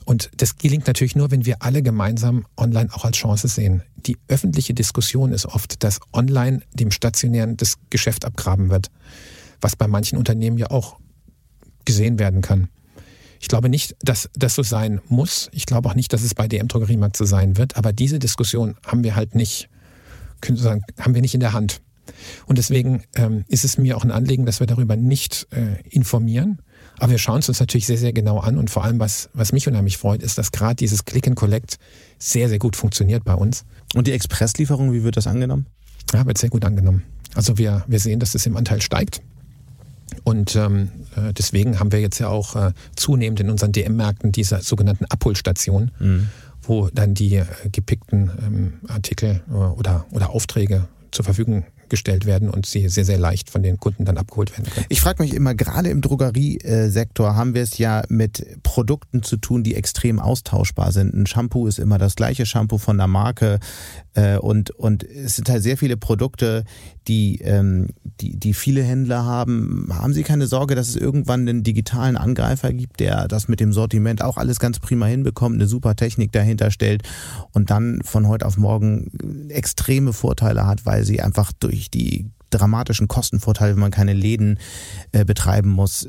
Und 0.05 0.31
das 0.37 0.57
gelingt 0.59 0.87
natürlich 0.87 1.17
nur, 1.17 1.31
wenn 1.31 1.47
wir 1.47 1.63
alle 1.63 1.83
gemeinsam 1.83 2.47
online 2.57 2.91
auch 2.93 3.05
als 3.05 3.17
Chance 3.17 3.49
sehen. 3.49 3.83
Die 3.97 4.19
öffentliche 4.29 4.75
Diskussion 4.75 5.33
ist 5.33 5.47
oft, 5.47 5.83
dass 5.83 6.01
online 6.13 6.61
dem 6.75 6.91
stationären 6.91 7.57
das 7.57 7.77
Geschäft 7.91 8.25
abgraben 8.25 8.71
wird, 8.71 8.91
was 9.61 9.77
bei 9.77 9.89
manchen 9.89 10.19
Unternehmen 10.19 10.59
ja 10.59 10.71
auch 10.71 10.99
gesehen 11.85 12.19
werden 12.19 12.43
kann. 12.43 12.69
Ich 13.41 13.49
glaube 13.49 13.69
nicht, 13.69 13.95
dass 14.01 14.31
das 14.35 14.55
so 14.55 14.63
sein 14.63 15.01
muss. 15.09 15.51
Ich 15.53 15.67
glaube 15.67 15.89
auch 15.89 15.95
nicht, 15.95 16.13
dass 16.13 16.23
es 16.23 16.35
bei 16.35 16.49
DM 16.49 16.69
Drogeriemarkt 16.69 17.17
so 17.17 17.25
sein 17.25 17.57
wird. 17.57 17.77
Aber 17.77 17.93
diese 17.93 18.19
Diskussion 18.19 18.77
haben 18.87 19.05
wir 19.05 19.17
halt 19.17 19.35
nicht, 19.35 19.69
können 20.41 20.57
sagen, 20.57 20.83
haben 20.99 21.15
wir 21.15 21.21
nicht 21.21 21.35
in 21.35 21.41
der 21.41 21.53
Hand. 21.53 21.83
Und 22.47 22.59
deswegen 22.59 23.03
ähm, 23.15 23.45
ist 23.49 23.65
es 23.65 23.79
mir 23.79 23.97
auch 23.97 24.05
ein 24.05 24.11
Anliegen, 24.11 24.47
dass 24.47 24.61
wir 24.61 24.67
darüber 24.67 24.97
nicht 24.97 25.47
äh, 25.51 25.81
informieren. 25.89 26.61
Aber 26.99 27.13
wir 27.13 27.19
schauen 27.19 27.41
es 27.41 27.49
uns 27.49 27.61
natürlich 27.61 27.87
sehr, 27.87 27.99
sehr 27.99 28.13
genau 28.13 28.39
an. 28.39 28.57
Und 28.57 28.71
vor 28.71 28.85
allem, 28.85 29.01
was, 29.01 29.31
was 29.33 29.53
mich 29.53 29.67
unheimlich 29.67 29.99
freut, 29.99 30.23
ist, 30.23 30.39
dass 30.39 30.53
gerade 30.53 30.77
dieses 30.77 31.05
Click 31.05 31.27
and 31.27 31.37
Collect 31.37 31.79
sehr, 32.19 32.49
sehr 32.49 32.59
gut 32.59 32.77
funktioniert 32.77 33.25
bei 33.25 33.35
uns. 33.35 33.65
Und 33.95 34.07
die 34.07 34.13
Expresslieferung, 34.13 34.93
wie 34.93 35.03
wird 35.03 35.17
das 35.17 35.27
angenommen? 35.27 35.67
Ja, 36.13 36.27
wird 36.27 36.39
sehr 36.39 36.51
gut 36.51 36.65
angenommen. 36.65 37.03
Also 37.35 37.59
wir, 37.59 37.85
wir 37.89 37.99
sehen, 37.99 38.21
dass 38.21 38.33
das 38.33 38.47
im 38.47 38.57
Anteil 38.57 38.81
steigt. 38.81 39.23
Und 40.23 40.55
ähm, 40.55 40.91
äh, 41.17 41.33
deswegen 41.33 41.81
haben 41.81 41.91
wir 41.91 42.01
jetzt 42.01 42.19
ja 42.19 42.29
auch 42.29 42.55
äh, 42.55 42.73
zunehmend 42.95 43.41
in 43.41 43.51
unseren 43.51 43.73
DM-Märkten 43.73 44.33
diese 44.33 44.61
sogenannten 44.61 45.07
Abholstationen, 45.07 45.91
mhm. 45.99 46.29
wo 46.63 46.89
dann 46.89 47.15
die 47.15 47.37
äh, 47.37 47.47
gepickten 47.73 48.31
ähm, 48.45 48.73
Artikel 48.89 49.43
äh, 49.49 49.53
oder, 49.53 50.07
oder 50.13 50.31
Aufträge 50.31 50.89
zur 51.11 51.25
Verfügung 51.25 51.65
gestellt 51.89 52.27
werden 52.27 52.51
und 52.51 52.67
sie 52.67 52.89
sehr, 52.89 53.05
sehr 53.05 53.19
leicht 53.19 53.51
von 53.51 53.63
den 53.63 53.79
Kunden 53.79 54.05
dann 54.05 54.17
abgeholt 54.17 54.53
werden 54.53 54.71
können. 54.71 54.87
Ich 54.89 55.01
frage 55.01 55.23
mich 55.23 55.35
immer, 55.35 55.55
gerade 55.55 55.89
im 55.89 56.01
Drogeriesektor 56.01 57.37
haben 57.37 57.55
wir 57.55 57.63
es 57.63 57.79
ja 57.79 58.03
mit 58.09 58.63
Produkten 58.63 59.23
zu 59.23 59.37
tun, 59.37 59.63
die 59.63 59.75
extrem 59.75 60.21
austauschbar 60.21 60.93
sind. 60.93 61.15
Ein 61.15 61.27
Shampoo 61.27 61.67
ist 61.67 61.79
immer 61.79 61.99
das 61.99 62.17
gleiche 62.17 62.47
Shampoo 62.47 62.79
von 62.79 62.97
der 62.97 63.07
Marke 63.07 63.59
äh, 64.15 64.37
und, 64.37 64.71
und 64.71 65.05
es 65.05 65.37
sind 65.37 65.49
halt 65.49 65.63
sehr 65.63 65.77
viele 65.77 65.97
Produkte, 65.97 66.65
die, 67.09 67.41
ähm, 67.43 67.89
die, 68.21 68.39
die 68.39 68.55
viele 68.55 68.83
Händler 68.83 69.25
haben. 69.25 69.89
Haben 69.93 70.13
Sie 70.13 70.23
keine 70.23 70.47
Sorge, 70.47 70.75
dass 70.75 70.89
es 70.89 70.97
irgendwann 70.97 71.41
einen 71.41 71.63
digitalen 71.63 72.17
Angreifer 72.17 72.73
gibt, 72.73 73.01
der 73.01 73.29
das 73.29 73.49
mit 73.49 73.61
dem 73.61 73.73
Sortiment 73.73 74.23
auch 74.23 74.37
alles 74.37 74.59
ganz 74.59 74.79
prima 74.79 75.07
hinbekommt, 75.07 75.57
eine 75.57 75.67
super 75.67 75.97
Technik 75.97 76.33
dahinter 76.33 76.71
stellt 76.71 77.03
und 77.53 77.71
dann 77.71 78.01
von 78.03 78.29
heute 78.29 78.47
auf 78.47 78.57
morgen 78.57 79.49
extreme 79.49 80.13
Vorteile 80.13 80.67
hat, 80.67 80.87
weil 80.87 81.05
sie 81.05 81.21
einfach 81.21 81.53
durch 81.53 81.91
die 81.91 82.31
dramatischen 82.59 83.09
Kostenvorteile, 83.09 83.75
wenn 83.75 83.81
man 83.81 83.91
keine 83.91 84.13
Läden 84.13 84.59
äh, 85.13 85.25
betreiben 85.25 85.71
muss, 85.71 86.09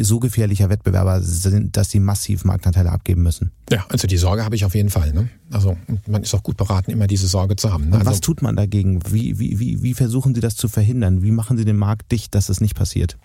so 0.00 0.18
gefährlicher 0.18 0.70
Wettbewerber 0.70 1.22
sind, 1.22 1.76
dass 1.76 1.90
sie 1.90 2.00
massiv 2.00 2.44
Marktanteile 2.44 2.90
abgeben 2.90 3.22
müssen. 3.22 3.52
Ja, 3.70 3.84
also 3.88 4.06
die 4.06 4.16
Sorge 4.16 4.44
habe 4.44 4.56
ich 4.56 4.64
auf 4.64 4.74
jeden 4.74 4.90
Fall. 4.90 5.12
Ne? 5.12 5.28
Also 5.50 5.76
man 6.06 6.22
ist 6.22 6.34
auch 6.34 6.42
gut 6.42 6.56
beraten, 6.56 6.90
immer 6.90 7.06
diese 7.06 7.26
Sorge 7.26 7.56
zu 7.56 7.72
haben. 7.72 7.90
Ne? 7.90 7.96
Also, 7.98 8.10
was 8.10 8.20
tut 8.20 8.42
man 8.42 8.56
dagegen? 8.56 9.00
Wie, 9.10 9.38
wie, 9.38 9.58
wie, 9.58 9.82
wie 9.82 9.94
versuchen 9.94 10.34
Sie 10.34 10.40
das 10.40 10.56
zu 10.56 10.68
verhindern? 10.68 11.22
Wie 11.22 11.30
machen 11.30 11.58
Sie 11.58 11.64
den 11.64 11.76
Markt 11.76 12.10
dicht, 12.12 12.34
dass 12.34 12.48
es 12.48 12.60
nicht 12.60 12.74
passiert? 12.74 13.16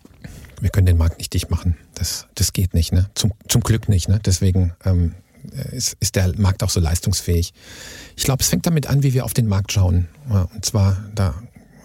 Wir 0.60 0.70
können 0.70 0.86
den 0.86 0.98
Markt 0.98 1.18
nicht 1.18 1.34
dicht 1.34 1.50
machen. 1.50 1.76
Das, 1.96 2.28
das 2.36 2.54
geht 2.54 2.74
nicht. 2.74 2.94
Ne? 2.94 3.10
Zum, 3.16 3.34
zum 3.48 3.62
Glück 3.62 3.90
nicht. 3.90 4.08
Ne? 4.10 4.20
Deswegen 4.24 4.74
ähm, 4.86 5.14
ist, 5.72 5.98
ist 6.00 6.16
der 6.16 6.34
Markt 6.40 6.64
auch 6.64 6.70
so 6.70 6.80
leistungsfähig. 6.80 7.54
Ich 8.16 8.24
glaube, 8.24 8.42
es 8.42 8.48
fängt 8.48 8.66
damit 8.66 8.88
an, 8.88 9.04
wie 9.04 9.14
wir 9.14 9.26
auf 9.26 9.34
den 9.34 9.48
Markt 9.48 9.72
schauen. 9.72 10.08
Und 10.30 10.64
zwar, 10.64 10.98
da 11.16 11.34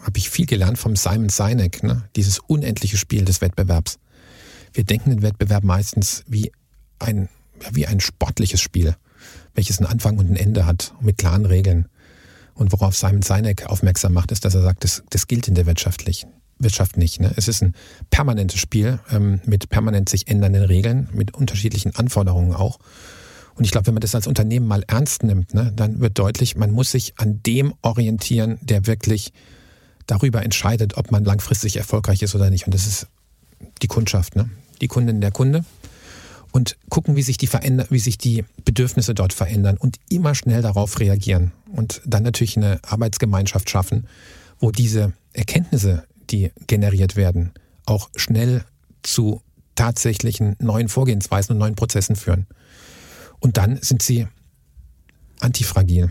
habe 0.09 0.17
ich 0.17 0.31
viel 0.31 0.47
gelernt 0.47 0.79
vom 0.79 0.97
Simon 0.97 1.29
Sinek, 1.29 1.83
ne? 1.83 2.09
dieses 2.17 2.39
unendliche 2.39 2.97
Spiel 2.97 3.27
des 3.27 3.43
Wettbewerbs. 3.43 3.99
Wir 4.73 4.85
denken 4.85 5.11
den 5.11 5.21
Wettbewerb 5.21 5.65
meistens 5.65 6.25
wie 6.27 6.51
ein, 6.99 7.29
wie 7.73 7.87
ein 7.87 8.01
sportliches 8.01 8.63
Spiel, 8.63 8.97
welches 9.55 9.79
einen 9.79 9.87
Anfang 9.87 10.17
und 10.17 10.31
ein 10.31 10.37
Ende 10.37 10.65
hat, 10.65 10.95
mit 11.03 11.19
klaren 11.19 11.45
Regeln. 11.45 11.89
Und 12.55 12.73
worauf 12.73 12.97
Simon 12.97 13.21
Sinek 13.21 13.67
aufmerksam 13.67 14.15
macht, 14.15 14.33
ist, 14.33 14.47
dass 14.47 14.55
er 14.55 14.63
sagt, 14.63 14.83
das, 14.83 15.03
das 15.11 15.27
gilt 15.27 15.47
in 15.47 15.55
der 15.55 15.67
wirtschaftlichen 15.67 16.31
Wirtschaft 16.59 16.97
nicht. 16.97 17.21
Ne? 17.21 17.31
Es 17.37 17.47
ist 17.47 17.63
ein 17.63 17.75
permanentes 18.09 18.59
Spiel 18.59 19.01
ähm, 19.11 19.43
mit 19.45 19.69
permanent 19.69 20.09
sich 20.09 20.27
ändernden 20.27 20.65
Regeln, 20.65 21.11
mit 21.13 21.35
unterschiedlichen 21.35 21.95
Anforderungen 21.95 22.55
auch. 22.55 22.79
Und 23.57 23.65
ich 23.67 23.73
glaube, 23.73 23.89
wenn 23.89 23.95
man 23.95 24.01
das 24.01 24.15
als 24.15 24.27
Unternehmen 24.27 24.67
mal 24.67 24.85
ernst 24.87 25.23
nimmt, 25.23 25.53
ne, 25.53 25.71
dann 25.77 26.01
wird 26.01 26.19
deutlich, 26.19 26.57
man 26.57 26.71
muss 26.71 26.93
sich 26.93 27.13
an 27.19 27.43
dem 27.43 27.75
orientieren, 27.83 28.59
der 28.63 28.87
wirklich 28.87 29.35
darüber 30.09 30.43
entscheidet, 30.43 30.97
ob 30.97 31.13
man 31.13 31.25
langfristig 31.25 31.77
erfolgreich 31.77 32.23
ist 32.23 32.35
oder 32.35 32.51
nicht. 32.51 32.67
Und 32.67 32.75
das 32.75 32.87
ist 32.87 33.07
die 33.83 33.87
Kundschaft, 33.87 34.35
ne? 34.35 34.51
die 34.81 34.89
Kundin 34.89 35.21
der 35.21 35.31
Kunde. 35.31 35.65
Und 36.51 36.77
gucken, 36.89 37.15
wie 37.15 37.23
sich, 37.23 37.37
die 37.37 37.47
veränder 37.47 37.87
wie 37.91 37.99
sich 37.99 38.17
die 38.17 38.45
Bedürfnisse 38.65 39.15
dort 39.15 39.35
verändern 39.35 39.77
und 39.77 39.99
immer 40.09 40.35
schnell 40.35 40.63
darauf 40.63 40.99
reagieren. 40.99 41.53
Und 41.71 42.01
dann 42.07 42.23
natürlich 42.23 42.57
eine 42.57 42.81
Arbeitsgemeinschaft 42.87 43.69
schaffen, 43.69 44.09
wo 44.59 44.71
diese 44.71 45.13
Erkenntnisse, 45.35 46.05
die 46.31 46.51
generiert 46.67 47.17
werden, 47.17 47.53
auch 47.85 48.09
schnell 48.17 48.65
zu 49.03 49.43
tatsächlichen 49.75 50.57
neuen 50.59 50.89
Vorgehensweisen 50.89 51.53
und 51.53 51.59
neuen 51.59 51.77
Prozessen 51.77 52.17
führen. 52.17 52.47
Und 53.41 53.59
dann 53.59 53.79
sind 53.83 54.03
sie 54.03 54.27
antifragil. 55.41 56.11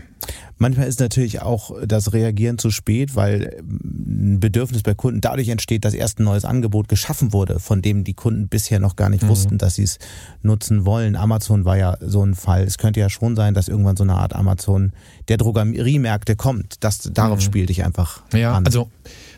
Manchmal 0.58 0.88
ist 0.88 0.98
natürlich 1.00 1.40
auch 1.40 1.70
das 1.86 2.12
Reagieren 2.12 2.58
zu 2.58 2.70
spät, 2.70 3.14
weil 3.14 3.62
ein 3.62 4.40
Bedürfnis 4.40 4.82
bei 4.82 4.94
Kunden 4.94 5.20
dadurch 5.20 5.48
entsteht, 5.48 5.84
dass 5.84 5.94
erst 5.94 6.18
ein 6.18 6.24
neues 6.24 6.44
Angebot 6.44 6.88
geschaffen 6.88 7.32
wurde, 7.32 7.60
von 7.60 7.80
dem 7.80 8.02
die 8.04 8.14
Kunden 8.14 8.48
bisher 8.48 8.80
noch 8.80 8.96
gar 8.96 9.08
nicht 9.08 9.22
mhm. 9.22 9.28
wussten, 9.28 9.58
dass 9.58 9.76
sie 9.76 9.84
es 9.84 9.98
nutzen 10.42 10.84
wollen. 10.84 11.14
Amazon 11.14 11.64
war 11.64 11.76
ja 11.76 11.96
so 12.00 12.24
ein 12.24 12.34
Fall. 12.34 12.64
Es 12.64 12.76
könnte 12.76 12.98
ja 12.98 13.08
schon 13.08 13.36
sein, 13.36 13.54
dass 13.54 13.68
irgendwann 13.68 13.96
so 13.96 14.02
eine 14.02 14.14
Art 14.14 14.34
Amazon 14.34 14.92
der 15.28 15.36
Drogeriemärkte 15.36 16.34
kommt. 16.34 16.76
Das, 16.80 16.98
darauf 17.12 17.38
mhm. 17.38 17.42
spielte 17.42 17.72
ich 17.72 17.84
einfach 17.84 18.22
ja, 18.32 18.54
an. 18.54 18.66
Also 18.66 18.90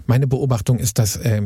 meine 0.07 0.27
Beobachtung 0.27 0.79
ist, 0.79 0.99
dass 0.99 1.17
äh, 1.17 1.43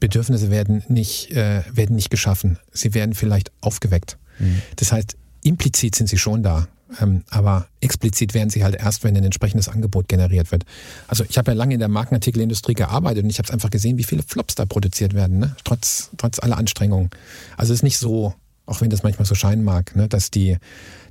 Bedürfnisse 0.00 0.50
werden 0.50 0.84
nicht, 0.88 1.32
äh, 1.32 1.62
werden 1.72 1.96
nicht 1.96 2.10
geschaffen. 2.10 2.58
Sie 2.72 2.94
werden 2.94 3.14
vielleicht 3.14 3.50
aufgeweckt. 3.60 4.18
Mhm. 4.38 4.62
Das 4.76 4.92
heißt, 4.92 5.16
implizit 5.42 5.96
sind 5.96 6.08
sie 6.08 6.18
schon 6.18 6.42
da. 6.42 6.68
Ähm, 7.00 7.24
aber 7.30 7.66
explizit 7.80 8.34
werden 8.34 8.50
sie 8.50 8.62
halt 8.62 8.76
erst, 8.76 9.02
wenn 9.04 9.16
ein 9.16 9.24
entsprechendes 9.24 9.68
Angebot 9.68 10.08
generiert 10.08 10.52
wird. 10.52 10.64
Also 11.08 11.24
ich 11.28 11.36
habe 11.38 11.50
ja 11.50 11.56
lange 11.56 11.74
in 11.74 11.80
der 11.80 11.88
Markenartikelindustrie 11.88 12.74
gearbeitet 12.74 13.24
und 13.24 13.30
ich 13.30 13.38
habe 13.38 13.46
es 13.46 13.52
einfach 13.52 13.70
gesehen, 13.70 13.98
wie 13.98 14.04
viele 14.04 14.22
Flops 14.22 14.54
da 14.54 14.66
produziert 14.66 15.14
werden, 15.14 15.38
ne? 15.38 15.56
trotz, 15.64 16.10
trotz 16.16 16.38
aller 16.38 16.56
Anstrengungen. 16.56 17.10
Also 17.56 17.72
es 17.72 17.80
ist 17.80 17.82
nicht 17.82 17.98
so, 17.98 18.34
auch 18.66 18.80
wenn 18.80 18.90
das 18.90 19.02
manchmal 19.02 19.26
so 19.26 19.34
scheinen 19.34 19.64
mag, 19.64 19.96
ne? 19.96 20.08
dass, 20.08 20.30
die, 20.30 20.58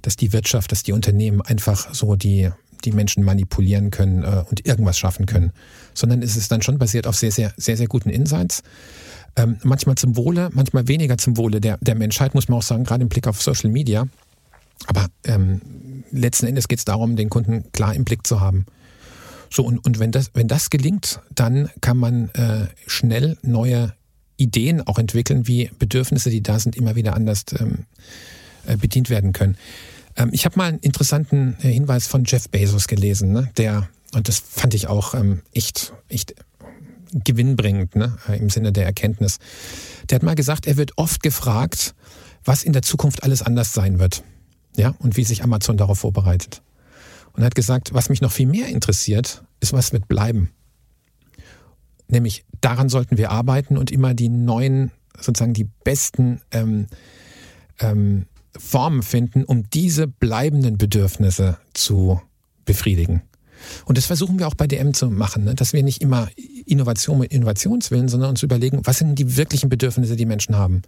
dass 0.02 0.16
die 0.16 0.32
Wirtschaft, 0.34 0.72
dass 0.72 0.84
die 0.84 0.94
Unternehmen 0.94 1.42
einfach 1.42 1.94
so 1.94 2.16
die, 2.16 2.50
die 2.86 2.92
Menschen 2.92 3.24
manipulieren 3.24 3.92
können 3.92 4.24
äh, 4.24 4.44
und 4.50 4.66
irgendwas 4.66 4.98
schaffen 4.98 5.26
können, 5.26 5.52
sondern 5.94 6.22
es 6.22 6.38
ist 6.38 6.52
dann 6.52 6.62
schon 6.62 6.78
basiert 6.78 7.08
auf 7.08 7.16
sehr, 7.16 7.32
sehr, 7.32 7.54
sehr, 7.58 7.76
sehr 7.76 7.88
guten 7.88 8.10
Insights. 8.10 8.64
Ähm, 9.38 9.58
manchmal 9.64 9.96
zum 9.96 10.16
Wohle, 10.16 10.50
manchmal 10.54 10.88
weniger 10.88 11.18
zum 11.18 11.36
Wohle 11.36 11.60
der, 11.60 11.78
der 11.82 11.96
Menschheit, 11.96 12.34
muss 12.34 12.48
man 12.48 12.60
auch 12.60 12.64
sagen, 12.64 12.86
gerade 12.86 13.04
im 13.04 13.10
Blick 13.10 13.28
auf 13.28 13.42
Social 13.42 13.70
Media. 13.70 14.08
Aber 14.88 15.08
ähm, 15.24 15.62
letzten 16.12 16.48
Endes 16.48 16.68
geht 16.68 16.80
es 16.80 16.86
darum, 16.86 17.16
den 17.16 17.30
Kunden 17.30 17.72
klar 17.72 17.94
im 17.94 18.06
Blick 18.06 18.26
zu 18.28 18.40
haben. 18.40 18.66
So, 19.50 19.64
und, 19.64 19.80
und 19.86 20.00
wenn, 20.00 20.12
das, 20.12 20.32
wenn 20.34 20.48
das 20.48 20.70
gelingt, 20.70 21.22
dann 21.34 21.70
kann 21.82 21.98
man 21.98 22.30
äh, 22.30 22.68
schnell 22.88 23.38
neue 23.42 23.94
Ideen 24.38 24.86
auch 24.86 25.00
entwickeln, 25.00 25.48
wie 25.48 25.72
Bedürfnisse, 25.80 26.30
die 26.30 26.44
da 26.44 26.60
sind, 26.60 26.76
immer 26.76 26.96
wieder 26.96 27.16
anders 27.16 27.46
ähm, 27.58 27.86
äh, 28.66 28.76
bedient 28.78 29.10
werden 29.10 29.34
können. 29.34 29.58
Ähm, 30.18 30.30
ich 30.34 30.46
habe 30.46 30.58
mal 30.58 30.70
einen 30.70 30.80
interessanten 30.80 31.56
äh, 31.62 31.70
Hinweis 31.70 32.08
von 32.08 32.24
Jeff 32.26 32.50
Bezos 32.50 32.88
gelesen, 32.88 33.32
ne? 33.32 33.50
der, 33.58 33.88
und 34.14 34.28
das 34.28 34.40
fand 34.40 34.74
ich 34.74 34.88
auch 34.88 35.14
ähm, 35.14 35.42
echt, 35.54 35.94
echt 36.10 36.36
gewinnbringend 37.24 37.96
ne? 37.96 38.18
Äh, 38.28 38.38
im 38.38 38.50
Sinne 38.50 38.72
der 38.72 38.86
Erkenntnis. 38.86 39.40
Der 40.10 40.18
hat 40.18 40.24
mal 40.24 40.36
gesagt, 40.36 40.68
er 40.68 40.78
wird 40.78 40.98
oft 40.98 41.24
gefragt, 41.24 41.96
was 42.44 42.64
in 42.64 42.74
der 42.74 42.82
Zukunft 42.82 43.24
alles 43.24 43.42
anders 43.42 43.74
sein 43.74 44.00
wird. 44.00 44.24
Ja, 44.76 44.94
und 45.00 45.18
wie 45.18 45.24
sich 45.24 45.44
Amazon 45.44 45.78
darauf 45.78 46.00
vorbereitet. 46.00 46.62
Und 47.34 47.44
hat 47.44 47.56
gesagt, 47.56 47.94
was 47.94 48.10
mich 48.10 48.22
noch 48.22 48.32
viel 48.32 48.48
mehr 48.48 48.68
interessiert, 48.68 49.44
ist, 49.60 49.74
was 49.74 49.94
wird 49.94 50.08
bleiben. 50.08 50.52
Nämlich 52.08 52.46
daran 52.62 52.90
sollten 52.90 53.18
wir 53.18 53.32
arbeiten 53.32 53.78
und 53.78 53.92
immer 53.92 54.14
die 54.14 54.30
neuen, 54.30 54.92
sozusagen 55.20 55.54
die 55.54 55.68
besten 55.84 56.42
ähm, 56.52 56.88
ähm, 57.80 58.26
Formen 58.58 59.04
finden, 59.04 59.44
um 59.44 59.70
diese 59.70 60.08
bleibenden 60.08 60.78
Bedürfnisse 60.78 61.58
zu 61.74 62.22
befriedigen. 62.64 63.22
Und 63.86 63.98
das 63.98 64.06
versuchen 64.06 64.40
wir 64.40 64.48
auch 64.48 64.56
bei 64.56 64.68
DM 64.68 64.94
zu 64.94 65.10
machen, 65.10 65.44
ne? 65.44 65.56
dass 65.56 65.74
wir 65.74 65.84
nicht 65.84 66.02
immer 66.02 66.30
Innovation 66.66 67.20
mit 67.20 67.32
Innovationswillen, 67.32 68.08
sondern 68.08 68.32
uns 68.32 68.44
überlegen, 68.44 68.82
was 68.84 68.98
sind 68.98 69.18
die 69.18 69.38
wirklichen 69.38 69.70
Bedürfnisse, 69.70 70.16
die 70.16 70.26
Menschen 70.26 70.58
haben. 70.58 70.82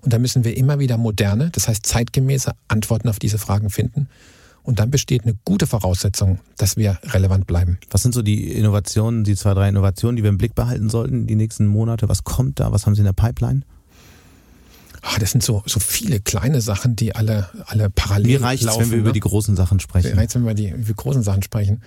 Und 0.00 0.12
da 0.12 0.18
müssen 0.18 0.44
wir 0.44 0.56
immer 0.56 0.78
wieder 0.78 0.96
moderne, 0.96 1.50
das 1.50 1.68
heißt 1.68 1.84
zeitgemäße 1.84 2.52
Antworten 2.68 3.08
auf 3.08 3.18
diese 3.18 3.38
Fragen 3.38 3.70
finden. 3.70 4.08
Und 4.62 4.78
dann 4.78 4.90
besteht 4.90 5.24
eine 5.24 5.34
gute 5.44 5.66
Voraussetzung, 5.66 6.38
dass 6.56 6.78
wir 6.78 6.98
relevant 7.04 7.46
bleiben. 7.46 7.78
Was 7.90 8.02
sind 8.02 8.14
so 8.14 8.22
die 8.22 8.50
Innovationen, 8.50 9.22
die 9.22 9.36
zwei, 9.36 9.52
drei 9.52 9.68
Innovationen, 9.68 10.16
die 10.16 10.22
wir 10.22 10.30
im 10.30 10.38
Blick 10.38 10.54
behalten 10.54 10.88
sollten 10.88 11.26
die 11.26 11.34
nächsten 11.34 11.66
Monate? 11.66 12.08
Was 12.08 12.24
kommt 12.24 12.60
da? 12.60 12.72
Was 12.72 12.86
haben 12.86 12.94
Sie 12.94 13.02
in 13.02 13.04
der 13.04 13.12
Pipeline? 13.12 13.60
Ach, 15.02 15.18
das 15.18 15.32
sind 15.32 15.42
so, 15.42 15.62
so 15.66 15.80
viele 15.80 16.18
kleine 16.18 16.62
Sachen, 16.62 16.96
die 16.96 17.14
alle, 17.14 17.50
alle 17.66 17.90
parallel 17.90 18.38
Mir 18.38 18.42
reicht 18.42 18.64
wenn 18.64 18.90
wir 18.90 18.96
ne? 18.96 19.02
über 19.02 19.12
die 19.12 19.20
großen 19.20 19.54
Sachen 19.54 19.80
sprechen. 19.80 20.12
Mir 20.12 20.16
reicht 20.16 20.34
wenn 20.34 20.44
wir 20.44 20.52
über 20.52 20.54
die, 20.54 20.68
über 20.70 20.78
die 20.78 20.94
großen 20.94 21.22
Sachen 21.22 21.42
sprechen. 21.42 21.82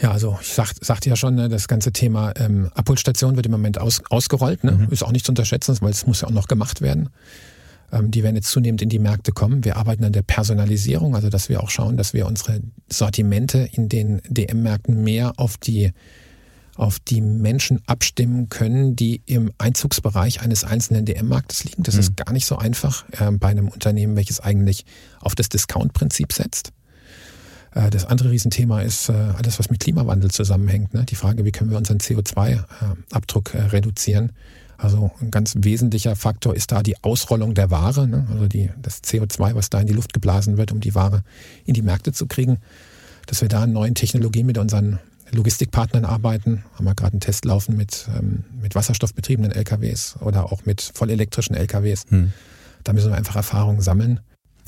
Ja, 0.00 0.10
also 0.10 0.38
ich 0.40 0.48
sag, 0.48 0.72
sagte 0.80 1.08
ja 1.08 1.16
schon, 1.16 1.34
ne, 1.34 1.48
das 1.48 1.68
ganze 1.68 1.92
Thema 1.92 2.32
ähm, 2.36 2.70
Abholstation 2.74 3.36
wird 3.36 3.46
im 3.46 3.52
Moment 3.52 3.78
aus, 3.78 4.02
ausgerollt. 4.10 4.64
Ne? 4.64 4.72
Mhm. 4.72 4.88
Ist 4.90 5.04
auch 5.04 5.12
nicht 5.12 5.24
zu 5.24 5.32
unterschätzen, 5.32 5.76
weil 5.80 5.90
es 5.90 6.06
muss 6.06 6.20
ja 6.20 6.28
auch 6.28 6.32
noch 6.32 6.48
gemacht 6.48 6.80
werden. 6.80 7.10
Ähm, 7.92 8.10
die 8.10 8.22
werden 8.22 8.36
jetzt 8.36 8.50
zunehmend 8.50 8.82
in 8.82 8.88
die 8.88 8.98
Märkte 8.98 9.32
kommen. 9.32 9.64
Wir 9.64 9.76
arbeiten 9.76 10.04
an 10.04 10.12
der 10.12 10.22
Personalisierung, 10.22 11.14
also 11.14 11.28
dass 11.30 11.48
wir 11.48 11.62
auch 11.62 11.70
schauen, 11.70 11.96
dass 11.96 12.12
wir 12.12 12.26
unsere 12.26 12.60
Sortimente 12.90 13.68
in 13.72 13.88
den 13.88 14.20
DM-Märkten 14.28 15.02
mehr 15.02 15.32
auf 15.36 15.56
die 15.56 15.92
auf 16.76 16.98
die 16.98 17.20
Menschen 17.20 17.80
abstimmen 17.86 18.48
können, 18.48 18.96
die 18.96 19.22
im 19.26 19.52
Einzugsbereich 19.58 20.40
eines 20.40 20.64
einzelnen 20.64 21.04
DM-Marktes 21.04 21.62
liegen. 21.62 21.84
Das 21.84 21.94
mhm. 21.94 22.00
ist 22.00 22.16
gar 22.16 22.32
nicht 22.32 22.46
so 22.46 22.56
einfach 22.56 23.04
äh, 23.12 23.30
bei 23.30 23.48
einem 23.48 23.68
Unternehmen, 23.68 24.16
welches 24.16 24.40
eigentlich 24.40 24.84
auf 25.20 25.36
das 25.36 25.48
Discount-Prinzip 25.48 26.32
setzt. 26.32 26.72
Äh, 27.74 27.90
das 27.90 28.06
andere 28.06 28.30
Riesenthema 28.30 28.80
ist 28.80 29.08
äh, 29.08 29.12
alles, 29.12 29.58
was 29.58 29.70
mit 29.70 29.80
Klimawandel 29.80 30.30
zusammenhängt. 30.30 30.94
Ne? 30.94 31.04
Die 31.04 31.14
Frage, 31.14 31.44
wie 31.44 31.52
können 31.52 31.70
wir 31.70 31.78
unseren 31.78 31.98
CO2-Abdruck 31.98 33.54
äh, 33.54 33.62
reduzieren? 33.62 34.32
Also 34.76 35.12
ein 35.20 35.30
ganz 35.30 35.54
wesentlicher 35.58 36.16
Faktor 36.16 36.54
ist 36.54 36.72
da 36.72 36.82
die 36.82 37.02
Ausrollung 37.02 37.54
der 37.54 37.70
Ware, 37.70 38.08
ne? 38.08 38.26
also 38.32 38.48
die, 38.48 38.70
das 38.80 39.02
CO2, 39.02 39.54
was 39.54 39.70
da 39.70 39.80
in 39.80 39.86
die 39.86 39.92
Luft 39.92 40.12
geblasen 40.12 40.56
wird, 40.56 40.72
um 40.72 40.80
die 40.80 40.94
Ware 40.94 41.22
in 41.64 41.74
die 41.74 41.82
Märkte 41.82 42.12
zu 42.12 42.26
kriegen. 42.26 42.58
Dass 43.26 43.40
wir 43.40 43.48
da 43.48 43.62
an 43.62 43.72
neuen 43.72 43.94
Technologien 43.94 44.46
mit 44.46 44.58
unseren 44.58 44.98
Logistikpartnern 45.30 46.04
arbeiten. 46.04 46.64
Haben 46.74 46.84
wir 46.84 46.94
gerade 46.94 47.12
einen 47.12 47.20
Test 47.20 47.44
laufen 47.44 47.76
mit, 47.76 48.06
ähm, 48.14 48.44
mit 48.60 48.74
wasserstoffbetriebenen 48.74 49.52
LKWs 49.52 50.16
oder 50.20 50.52
auch 50.52 50.66
mit 50.66 50.92
vollelektrischen 50.94 51.56
LKWs. 51.56 52.04
Hm. 52.08 52.32
Da 52.82 52.92
müssen 52.92 53.10
wir 53.10 53.16
einfach 53.16 53.36
Erfahrungen 53.36 53.80
sammeln. 53.80 54.20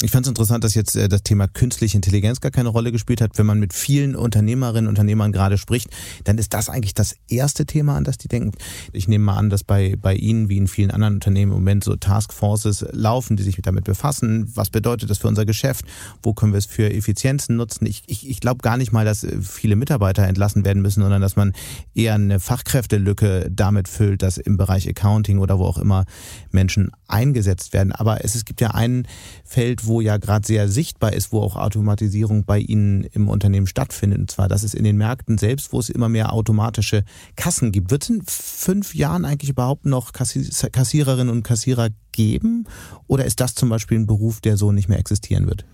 Ich 0.03 0.11
fand 0.11 0.27
es 0.27 0.29
interessant, 0.29 0.63
dass 0.63 0.75
jetzt 0.75 0.95
äh, 0.95 1.09
das 1.09 1.23
Thema 1.23 1.49
künstliche 1.49 1.97
Intelligenz 1.97 2.43
gar 2.43 2.51
keine 2.51 2.69
Rolle 2.69 2.93
gespielt 2.93 3.23
hat. 3.23 3.39
Wenn 3.39 3.47
man 3.47 3.59
mit 3.59 3.73
vielen 3.73 4.15
Unternehmerinnen 4.15 4.89
und 4.89 4.91
Unternehmern 4.91 5.33
gerade 5.33 5.57
spricht, 5.57 5.89
dann 6.25 6.37
ist 6.37 6.53
das 6.53 6.69
eigentlich 6.69 6.93
das 6.93 7.17
erste 7.31 7.65
Thema, 7.65 7.97
an 7.97 8.05
das 8.05 8.19
die 8.19 8.29
denken. 8.29 8.53
Ich 8.93 9.09
nehme 9.09 9.25
mal 9.25 9.37
an, 9.39 9.49
dass 9.49 9.65
bei, 9.65 9.97
bei 9.97 10.15
Ihnen 10.15 10.51
wie 10.51 10.59
in 10.59 10.69
vielen 10.69 10.91
anderen 10.91 11.15
Unternehmen 11.15 11.53
im 11.53 11.59
Moment 11.59 11.83
so 11.83 11.97
Taskforces 11.97 12.85
laufen, 12.93 13.39
die 13.39 13.43
sich 13.43 13.57
damit 13.63 13.85
befassen. 13.85 14.53
Was 14.55 14.69
bedeutet 14.69 15.09
das 15.09 15.17
für 15.17 15.29
unser 15.29 15.47
Geschäft? 15.47 15.87
Wo 16.23 16.35
können 16.35 16.53
wir 16.53 16.59
es 16.59 16.67
für 16.67 16.93
Effizienzen 16.93 17.57
nutzen? 17.57 17.87
Ich, 17.87 18.03
ich, 18.07 18.29
ich 18.29 18.41
glaube 18.41 18.59
gar 18.59 18.77
nicht 18.77 18.93
mal, 18.93 19.07
dass 19.07 19.27
viele 19.41 19.77
Mitarbeiter 19.77 20.25
entlassen 20.25 20.67
werden 20.67 20.83
müssen, 20.83 21.01
sondern 21.01 21.23
dass 21.23 21.37
man 21.37 21.55
eher 21.95 22.17
eine 22.17 22.39
Fachkräftelücke 22.39 23.49
damit 23.51 23.89
füllt, 23.89 24.21
dass 24.21 24.37
im 24.37 24.59
Bereich 24.59 24.87
Accounting 24.87 25.39
oder 25.39 25.59
wo 25.59 25.65
auch 25.65 25.79
immer 25.79 26.05
Menschen 26.51 26.91
eingesetzt 27.09 27.73
werden. 27.73 27.93
Aber 27.93 28.23
es, 28.25 28.35
es 28.35 28.45
gibt 28.45 28.61
ja 28.61 28.73
ein 28.73 29.09
Feld, 29.45 29.86
wo 29.87 30.01
ja 30.01 30.17
gerade 30.17 30.47
sehr 30.47 30.69
sichtbar 30.69 31.13
ist, 31.13 31.33
wo 31.33 31.41
auch 31.41 31.57
Automatisierung 31.57 32.45
bei 32.45 32.59
Ihnen 32.59 33.05
im 33.05 33.29
Unternehmen 33.29 33.67
stattfindet. 33.67 34.19
Und 34.19 34.31
zwar, 34.31 34.49
das 34.49 34.65
ist 34.65 34.75
in 34.75 34.85
den 34.85 34.97
Märkten 34.97 35.39
selbst, 35.39 35.73
wo 35.73 35.79
es 35.79 35.89
immer 35.89 36.09
mehr 36.09 36.33
automatische 36.33 37.05
Kassen 37.37 37.73
gibt. 37.73 37.91
Wird 37.91 38.03
es 38.05 38.11
in 38.11 38.23
fünf 38.27 38.95
Jahren 38.95 39.25
eigentlich 39.25 39.51
überhaupt 39.51 39.87
noch 39.87 40.13
Kassiererinnen 40.13 41.31
und 41.31 41.43
Kassierer 41.43 41.89
geben? 42.13 42.67
Oder 43.07 43.25
ist 43.25 43.41
das 43.41 43.55
zum 43.55 43.69
Beispiel 43.69 43.99
ein 43.99 44.07
Beruf, 44.07 44.41
der 44.41 44.57
so 44.57 44.73
nicht 44.73 44.89
mehr 44.89 44.99
existieren 44.99 45.47
wird? 45.47 45.65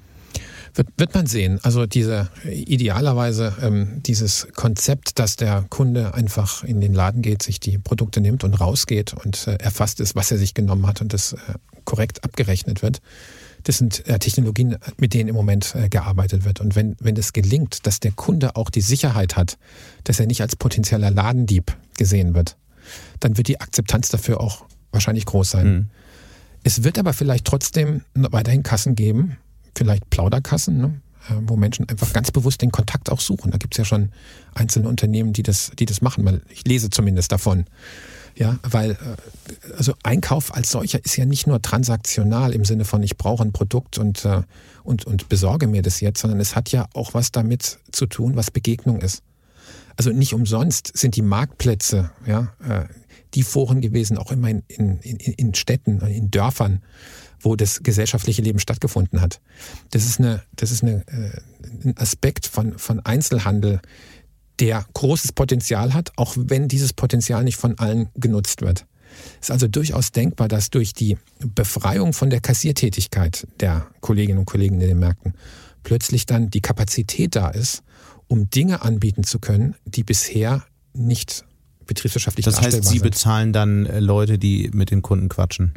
Wird, 0.75 0.89
wird 0.97 1.15
man 1.15 1.27
sehen. 1.27 1.61
Also 1.63 1.85
diese 1.85 2.31
idealerweise 2.45 3.55
ähm, 3.61 4.03
dieses 4.03 4.49
Konzept, 4.55 5.19
dass 5.19 5.37
der 5.37 5.67
Kunde 5.69 6.15
einfach 6.15 6.65
in 6.65 6.81
den 6.81 6.95
Laden 6.95 7.21
geht, 7.21 7.43
sich 7.43 7.61
die 7.61 7.77
Produkte 7.77 8.23
nimmt 8.23 8.43
und 8.43 8.55
rausgeht 8.55 9.13
und 9.13 9.47
äh, 9.47 9.57
erfasst 9.57 10.01
ist, 10.01 10.17
was 10.17 10.31
er 10.31 10.39
sich 10.39 10.55
genommen 10.55 10.87
hat 10.87 11.03
und 11.03 11.13
das 11.13 11.35
äh, 11.35 11.37
korrekt 11.85 12.25
abgerechnet 12.25 12.81
wird, 12.81 13.03
das 13.65 13.79
sind 13.79 14.07
äh, 14.07 14.19
Technologien, 14.19 14.77
mit 14.99 15.15
denen 15.15 15.29
im 15.29 15.35
Moment 15.35 15.75
äh, 15.75 15.89
gearbeitet 15.89 16.45
wird. 16.45 16.61
Und 16.61 16.75
wenn, 16.75 16.97
wenn 17.01 17.17
es 17.17 17.33
gelingt, 17.33 17.87
dass 17.87 18.01
der 18.01 18.13
Kunde 18.13 18.57
auch 18.57 18.71
die 18.71 18.81
Sicherheit 18.81 19.37
hat, 19.37 19.59
dass 20.05 20.21
er 20.21 20.27
nicht 20.27 20.41
als 20.43 20.57
potenzieller 20.57 21.11
Ladendieb 21.11 21.77
gesehen 21.97 22.35
wird, 22.35 22.57
dann 23.21 23.37
wird 23.37 23.49
die 23.49 23.61
Akzeptanz 23.61 24.09
dafür 24.09 24.41
auch 24.41 24.65
wahrscheinlich 24.91 25.27
groß 25.27 25.51
sein. 25.51 25.67
Mhm. 25.67 25.91
Es 26.65 26.85
wird 26.85 26.99
aber 26.99 27.13
vielleicht 27.13 27.45
trotzdem 27.45 28.03
weiterhin 28.15 28.63
Kassen 28.63 28.95
geben, 28.95 29.37
vielleicht 29.75 30.11
Plauderkassen, 30.11 30.79
ne? 30.79 31.01
Äh, 31.29 31.35
wo 31.43 31.57
Menschen 31.57 31.89
einfach 31.89 32.13
ganz 32.13 32.31
bewusst 32.31 32.63
den 32.63 32.73
Kontakt 32.73 33.11
auch 33.11 33.21
suchen. 33.21 33.51
Da 33.53 33.59
gibt 33.59 33.75
es 33.75 33.79
ja 33.79 33.85
schon 33.85 34.11
einzelne 34.55 34.89
Unternehmen, 34.89 35.33
die 35.33 35.43
das, 35.43 35.71
die 35.79 35.87
das 35.87 36.01
machen, 36.01 36.43
ich 36.51 36.67
lese 36.67 36.91
zumindest 36.91 37.33
davon. 37.33 37.65
Ja, 38.35 38.59
weil 38.63 38.93
äh, 38.93 39.77
also 39.77 39.95
Einkauf 40.03 40.55
als 40.55 40.71
solcher 40.71 41.05
ist 41.05 41.17
ja 41.17 41.27
nicht 41.27 41.47
nur 41.47 41.61
transaktional 41.61 42.55
im 42.55 42.65
Sinne 42.65 42.85
von 42.85 43.03
ich 43.03 43.17
brauche 43.17 43.43
ein 43.43 43.53
Produkt 43.53 43.99
und, 43.99 44.25
äh, 44.25 44.43
und, 44.85 45.07
und 45.07 45.29
besorge 45.29 45.67
mir 45.67 45.83
das 45.83 46.01
jetzt, 46.01 46.21
sondern 46.21 46.41
es 46.41 46.57
hat 46.57 46.71
ja 46.73 46.87
auch 46.95 47.15
was 47.15 47.33
damit 47.33 47.79
zu 47.91 48.07
tun, 48.07 48.37
was 48.37 48.51
Begegnung 48.51 49.01
ist. 49.01 49.23
Also 49.97 50.11
nicht 50.11 50.33
umsonst 50.33 50.97
sind 50.97 51.17
die 51.17 51.23
Marktplätze, 51.23 52.11
ja, 52.27 52.55
äh, 52.67 52.85
die 53.35 53.43
Foren 53.43 53.81
gewesen, 53.81 54.19
auch 54.19 54.31
immer 54.31 54.51
in, 54.51 54.63
in, 54.69 54.99
in, 54.99 55.55
Städten, 55.55 56.01
in 56.01 56.31
Dörfern, 56.31 56.83
wo 57.41 57.57
das 57.57 57.83
gesellschaftliche 57.83 58.43
Leben 58.43 58.59
stattgefunden 58.59 59.21
hat. 59.21 59.41
Das 59.91 60.05
ist 60.05 60.21
eine, 60.21 60.43
das 60.55 60.71
ist 60.71 60.83
eine, 60.83 61.05
ein 61.85 61.97
Aspekt 61.97 62.47
von, 62.47 62.79
von 62.79 63.01
Einzelhandel, 63.01 63.81
der 64.61 64.85
großes 64.95 65.33
Potenzial 65.33 65.95
hat, 65.95 66.13
auch 66.17 66.35
wenn 66.37 66.69
dieses 66.69 66.93
Potenzial 66.93 67.45
nicht 67.45 67.57
von 67.57 67.79
allen 67.79 68.09
genutzt 68.15 68.63
wird. 68.63 68.87
Es 69.41 69.49
ist 69.49 69.51
also 69.51 69.69
durchaus 69.69 70.13
denkbar, 70.13 70.49
dass 70.49 70.71
durch 70.71 70.95
die 70.95 71.19
Befreiung 71.41 72.13
von 72.13 72.31
der 72.31 72.41
Kassiertätigkeit 72.41 73.47
der 73.61 73.87
Kolleginnen 74.01 74.39
und 74.39 74.47
Kollegen 74.47 74.81
in 74.81 74.89
den 74.89 74.99
Märkten 74.99 75.35
plötzlich 75.83 76.27
dann 76.27 76.49
die 76.51 76.61
Kapazität 76.61 77.37
da 77.37 77.49
ist, 77.51 77.83
um 78.29 78.49
Dinge 78.51 78.83
anbieten 78.83 79.25
zu 79.25 79.39
können, 79.39 79.75
die 79.85 80.05
bisher 80.05 80.65
nicht 80.95 81.45
betriebswirtschaftlich 81.87 82.45
Das 82.45 82.61
heißt, 82.61 82.85
Sie 82.85 82.99
sind. 82.99 83.03
bezahlen 83.03 83.53
dann 83.53 83.87
äh, 83.87 84.01
Leute, 84.01 84.39
die 84.39 84.71
mit 84.73 84.91
den 84.91 85.03
Kunden 85.03 85.29
quatschen? 85.29 85.75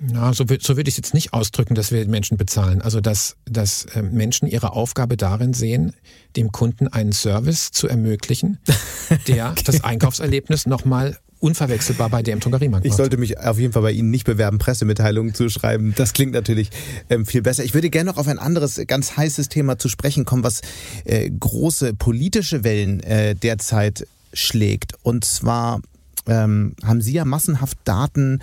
Na, 0.00 0.32
so, 0.32 0.44
so 0.60 0.76
würde 0.76 0.88
ich 0.88 0.94
es 0.94 0.96
jetzt 0.96 1.14
nicht 1.14 1.32
ausdrücken, 1.32 1.74
dass 1.74 1.90
wir 1.90 2.06
Menschen 2.06 2.36
bezahlen. 2.36 2.82
Also, 2.82 3.00
dass, 3.00 3.36
dass 3.46 3.84
äh, 3.86 4.02
Menschen 4.02 4.46
ihre 4.46 4.72
Aufgabe 4.72 5.16
darin 5.16 5.54
sehen, 5.54 5.92
dem 6.36 6.52
Kunden 6.52 6.86
einen 6.88 7.12
Service 7.12 7.72
zu 7.72 7.88
ermöglichen, 7.88 8.58
der 9.26 9.50
okay. 9.50 9.62
das 9.64 9.82
Einkaufserlebnis 9.82 10.66
nochmal 10.66 11.18
unverwechselbar 11.40 12.10
bei 12.10 12.22
DM 12.22 12.40
Drogeriemarkt 12.40 12.84
Ich 12.84 12.94
sollte 12.94 13.16
mich 13.16 13.38
auf 13.38 13.58
jeden 13.58 13.72
Fall 13.72 13.82
bei 13.82 13.92
Ihnen 13.92 14.10
nicht 14.10 14.24
bewerben, 14.24 14.58
Pressemitteilungen 14.58 15.34
zu 15.34 15.48
schreiben. 15.48 15.94
Das 15.96 16.12
klingt 16.12 16.32
natürlich 16.32 16.70
ähm, 17.10 17.26
viel 17.26 17.42
besser. 17.42 17.64
Ich 17.64 17.74
würde 17.74 17.90
gerne 17.90 18.10
noch 18.10 18.18
auf 18.18 18.28
ein 18.28 18.38
anderes 18.38 18.80
ganz 18.86 19.16
heißes 19.16 19.48
Thema 19.48 19.78
zu 19.78 19.88
sprechen 19.88 20.24
kommen, 20.24 20.42
was 20.42 20.62
äh, 21.04 21.30
große 21.30 21.94
politische 21.94 22.64
Wellen 22.64 23.00
äh, 23.00 23.34
derzeit 23.34 24.06
schlägt. 24.32 24.94
Und 25.02 25.24
zwar 25.24 25.80
ähm, 26.26 26.74
haben 26.84 27.00
Sie 27.00 27.12
ja 27.12 27.24
massenhaft 27.24 27.78
Daten 27.84 28.40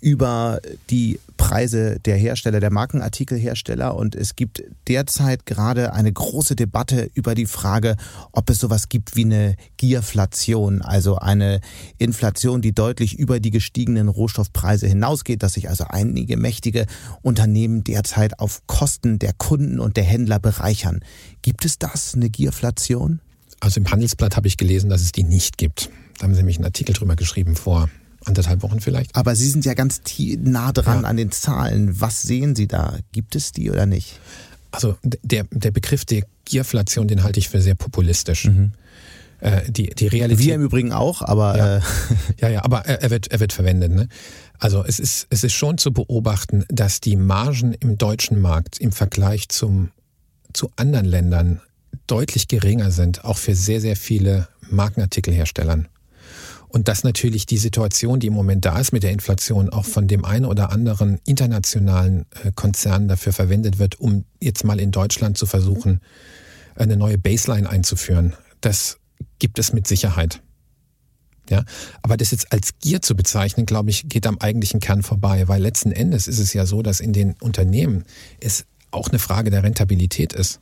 über 0.00 0.60
die 0.90 1.18
Preise 1.36 1.98
der 2.00 2.16
Hersteller, 2.16 2.60
der 2.60 2.70
Markenartikelhersteller. 2.70 3.96
Und 3.96 4.14
es 4.14 4.36
gibt 4.36 4.62
derzeit 4.86 5.46
gerade 5.46 5.92
eine 5.92 6.12
große 6.12 6.56
Debatte 6.56 7.10
über 7.14 7.34
die 7.34 7.46
Frage, 7.46 7.96
ob 8.32 8.50
es 8.50 8.58
sowas 8.58 8.88
gibt 8.88 9.16
wie 9.16 9.24
eine 9.24 9.56
Gierflation, 9.76 10.82
also 10.82 11.16
eine 11.16 11.60
Inflation, 11.96 12.60
die 12.60 12.72
deutlich 12.72 13.18
über 13.18 13.40
die 13.40 13.50
gestiegenen 13.50 14.08
Rohstoffpreise 14.08 14.86
hinausgeht, 14.86 15.42
dass 15.42 15.54
sich 15.54 15.68
also 15.68 15.84
einige 15.88 16.36
mächtige 16.36 16.86
Unternehmen 17.22 17.84
derzeit 17.84 18.38
auf 18.40 18.62
Kosten 18.66 19.18
der 19.18 19.32
Kunden 19.32 19.80
und 19.80 19.96
der 19.96 20.04
Händler 20.04 20.38
bereichern. 20.38 21.00
Gibt 21.42 21.64
es 21.64 21.78
das, 21.78 22.14
eine 22.14 22.30
Gierflation? 22.30 23.20
Also 23.60 23.80
im 23.80 23.90
Handelsblatt 23.90 24.36
habe 24.36 24.46
ich 24.48 24.56
gelesen, 24.56 24.90
dass 24.90 25.00
es 25.00 25.12
die 25.12 25.24
nicht 25.24 25.58
gibt. 25.58 25.90
Da 26.18 26.24
haben 26.24 26.34
Sie 26.34 26.40
nämlich 26.40 26.58
einen 26.58 26.66
Artikel 26.66 26.94
drüber 26.94 27.16
geschrieben 27.16 27.56
vor 27.56 27.88
anderthalb 28.28 28.62
Wochen 28.62 28.80
vielleicht. 28.80 29.14
Aber 29.16 29.34
Sie 29.34 29.48
sind 29.48 29.64
ja 29.64 29.74
ganz 29.74 30.00
nah 30.38 30.72
dran 30.72 31.02
ja. 31.02 31.08
an 31.08 31.16
den 31.16 31.32
Zahlen. 31.32 32.00
Was 32.00 32.22
sehen 32.22 32.54
Sie 32.54 32.68
da? 32.68 32.96
Gibt 33.12 33.34
es 33.34 33.52
die 33.52 33.70
oder 33.70 33.86
nicht? 33.86 34.20
Also 34.70 34.96
der, 35.02 35.44
der 35.50 35.70
Begriff 35.70 36.04
der 36.04 36.22
Gierflation, 36.44 37.08
den 37.08 37.22
halte 37.22 37.40
ich 37.40 37.48
für 37.48 37.60
sehr 37.60 37.74
populistisch. 37.74 38.46
Mhm. 38.46 38.72
Äh, 39.40 39.70
die, 39.70 39.90
die 39.90 40.08
Realität. 40.08 40.44
Wir 40.44 40.54
im 40.54 40.62
Übrigen 40.62 40.92
auch, 40.92 41.22
aber. 41.22 41.56
Ja, 41.56 41.76
äh. 41.76 41.80
ja, 42.40 42.48
ja, 42.48 42.64
aber 42.64 42.86
er 42.86 43.10
wird, 43.10 43.28
er 43.28 43.40
wird 43.40 43.52
verwendet. 43.52 43.92
Ne? 43.92 44.08
Also 44.58 44.84
es 44.84 44.98
ist, 44.98 45.28
es 45.30 45.44
ist 45.44 45.54
schon 45.54 45.78
zu 45.78 45.92
beobachten, 45.92 46.64
dass 46.68 47.00
die 47.00 47.16
Margen 47.16 47.74
im 47.74 47.98
deutschen 47.98 48.40
Markt 48.40 48.78
im 48.78 48.90
Vergleich 48.90 49.48
zum, 49.48 49.90
zu 50.52 50.70
anderen 50.76 51.06
Ländern 51.06 51.60
deutlich 52.06 52.48
geringer 52.48 52.90
sind, 52.90 53.24
auch 53.24 53.38
für 53.38 53.54
sehr, 53.54 53.80
sehr 53.80 53.96
viele 53.96 54.48
Markenartikelherstellern. 54.70 55.88
Und 56.68 56.88
dass 56.88 57.02
natürlich 57.02 57.46
die 57.46 57.58
Situation, 57.58 58.20
die 58.20 58.26
im 58.26 58.34
Moment 58.34 58.64
da 58.64 58.78
ist 58.78 58.92
mit 58.92 59.02
der 59.02 59.12
Inflation, 59.12 59.70
auch 59.70 59.86
von 59.86 60.06
dem 60.06 60.24
einen 60.24 60.44
oder 60.44 60.70
anderen 60.70 61.18
internationalen 61.24 62.26
äh, 62.44 62.52
Konzern 62.54 63.08
dafür 63.08 63.32
verwendet 63.32 63.78
wird, 63.78 64.00
um 64.00 64.24
jetzt 64.40 64.64
mal 64.64 64.78
in 64.78 64.90
Deutschland 64.90 65.38
zu 65.38 65.46
versuchen, 65.46 66.00
eine 66.74 66.96
neue 66.96 67.18
Baseline 67.18 67.68
einzuführen. 67.68 68.34
Das 68.60 68.98
gibt 69.38 69.58
es 69.58 69.72
mit 69.72 69.86
Sicherheit. 69.86 70.42
Ja, 71.50 71.64
aber 72.02 72.18
das 72.18 72.30
jetzt 72.30 72.52
als 72.52 72.78
Gier 72.78 73.00
zu 73.00 73.16
bezeichnen, 73.16 73.64
glaube 73.64 73.88
ich, 73.88 74.08
geht 74.08 74.26
am 74.26 74.38
eigentlichen 74.38 74.80
Kern 74.80 75.02
vorbei, 75.02 75.48
weil 75.48 75.62
letzten 75.62 75.92
Endes 75.92 76.28
ist 76.28 76.38
es 76.38 76.52
ja 76.52 76.66
so, 76.66 76.82
dass 76.82 77.00
in 77.00 77.14
den 77.14 77.34
Unternehmen 77.40 78.04
es 78.40 78.66
auch 78.90 79.08
eine 79.08 79.18
Frage 79.18 79.50
der 79.50 79.62
Rentabilität 79.62 80.34
ist. 80.34 80.60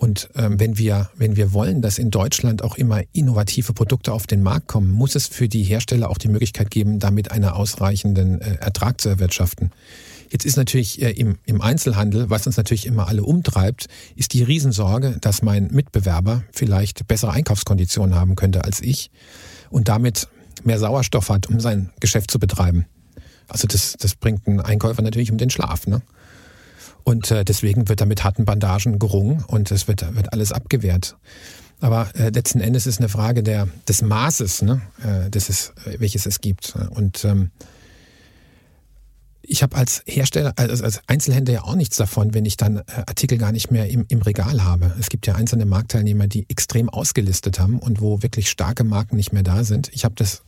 Und 0.00 0.30
ähm, 0.34 0.58
wenn 0.58 0.78
wir, 0.78 1.10
wenn 1.14 1.36
wir 1.36 1.52
wollen, 1.52 1.82
dass 1.82 1.98
in 1.98 2.10
Deutschland 2.10 2.64
auch 2.64 2.78
immer 2.78 3.02
innovative 3.12 3.74
Produkte 3.74 4.14
auf 4.14 4.26
den 4.26 4.42
Markt 4.42 4.66
kommen, 4.66 4.90
muss 4.90 5.14
es 5.14 5.26
für 5.26 5.46
die 5.46 5.62
Hersteller 5.62 6.08
auch 6.08 6.16
die 6.16 6.28
Möglichkeit 6.28 6.70
geben, 6.70 7.00
damit 7.00 7.30
einen 7.32 7.50
ausreichenden 7.50 8.40
äh, 8.40 8.54
Ertrag 8.60 8.98
zu 8.98 9.10
erwirtschaften. 9.10 9.72
Jetzt 10.30 10.46
ist 10.46 10.56
natürlich 10.56 11.02
äh, 11.02 11.10
im, 11.10 11.36
im 11.44 11.60
Einzelhandel, 11.60 12.30
was 12.30 12.46
uns 12.46 12.56
natürlich 12.56 12.86
immer 12.86 13.08
alle 13.08 13.24
umtreibt, 13.24 13.88
ist 14.16 14.32
die 14.32 14.42
Riesensorge, 14.42 15.18
dass 15.20 15.42
mein 15.42 15.68
Mitbewerber 15.70 16.44
vielleicht 16.50 17.06
bessere 17.06 17.32
Einkaufskonditionen 17.32 18.14
haben 18.14 18.36
könnte 18.36 18.64
als 18.64 18.80
ich 18.80 19.10
und 19.68 19.88
damit 19.88 20.28
mehr 20.64 20.78
Sauerstoff 20.78 21.28
hat, 21.28 21.46
um 21.50 21.60
sein 21.60 21.90
Geschäft 22.00 22.30
zu 22.30 22.38
betreiben. 22.38 22.86
Also 23.48 23.68
das, 23.68 23.96
das 24.00 24.14
bringt 24.14 24.48
einen 24.48 24.60
Einkäufer 24.60 25.02
natürlich 25.02 25.30
um 25.30 25.36
den 25.36 25.50
Schlaf. 25.50 25.86
Ne? 25.86 26.00
Und 27.04 27.30
äh, 27.30 27.44
deswegen 27.44 27.88
wird 27.88 28.00
da 28.00 28.06
mit 28.06 28.24
harten 28.24 28.44
Bandagen 28.44 28.98
gerungen 28.98 29.44
und 29.46 29.70
es 29.70 29.88
wird, 29.88 30.14
wird 30.14 30.32
alles 30.32 30.52
abgewehrt. 30.52 31.16
Aber 31.80 32.10
äh, 32.14 32.28
letzten 32.28 32.60
Endes 32.60 32.86
ist 32.86 32.98
eine 32.98 33.08
Frage 33.08 33.42
der, 33.42 33.68
des 33.88 34.02
Maßes, 34.02 34.62
ne, 34.62 34.82
äh, 35.02 35.30
des 35.30 35.48
es, 35.48 35.72
welches 35.98 36.26
es 36.26 36.40
gibt. 36.40 36.74
Und 36.90 37.24
ähm, 37.24 37.50
ich 39.42 39.62
habe 39.62 39.76
als 39.76 40.02
Hersteller, 40.06 40.52
also 40.56 40.84
als 40.84 41.00
Einzelhändler 41.08 41.54
ja 41.54 41.64
auch 41.64 41.74
nichts 41.74 41.96
davon, 41.96 42.34
wenn 42.34 42.44
ich 42.44 42.56
dann 42.56 42.78
äh, 42.78 42.82
Artikel 43.06 43.38
gar 43.38 43.50
nicht 43.50 43.70
mehr 43.70 43.88
im, 43.88 44.04
im 44.08 44.22
Regal 44.22 44.62
habe. 44.62 44.94
Es 45.00 45.08
gibt 45.08 45.26
ja 45.26 45.34
einzelne 45.34 45.66
Marktteilnehmer, 45.66 46.28
die 46.28 46.48
extrem 46.48 46.88
ausgelistet 46.88 47.58
haben 47.58 47.78
und 47.78 48.00
wo 48.00 48.22
wirklich 48.22 48.50
starke 48.50 48.84
Marken 48.84 49.16
nicht 49.16 49.32
mehr 49.32 49.42
da 49.42 49.64
sind. 49.64 49.90
Ich 49.92 50.04
habe 50.04 50.14
das 50.14 50.42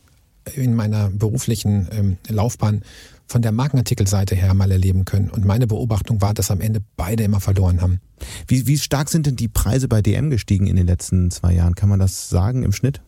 in 0.55 0.75
meiner 0.75 1.09
beruflichen 1.09 1.87
ähm, 1.91 2.17
Laufbahn 2.27 2.83
von 3.27 3.41
der 3.41 3.51
Markenartikelseite 3.51 4.35
her 4.35 4.53
mal 4.53 4.71
erleben 4.71 5.05
können. 5.05 5.29
Und 5.29 5.45
meine 5.45 5.67
Beobachtung 5.67 6.21
war, 6.21 6.33
dass 6.33 6.51
am 6.51 6.61
Ende 6.61 6.81
beide 6.97 7.23
immer 7.23 7.39
verloren 7.39 7.81
haben. 7.81 7.99
Wie, 8.47 8.67
wie 8.67 8.77
stark 8.77 9.09
sind 9.09 9.25
denn 9.25 9.35
die 9.35 9.47
Preise 9.47 9.87
bei 9.87 10.01
DM 10.01 10.29
gestiegen 10.29 10.67
in 10.67 10.75
den 10.75 10.85
letzten 10.85 11.31
zwei 11.31 11.53
Jahren? 11.53 11.75
Kann 11.75 11.89
man 11.89 11.99
das 11.99 12.29
sagen 12.29 12.63
im 12.63 12.71
Schnitt? 12.71 13.01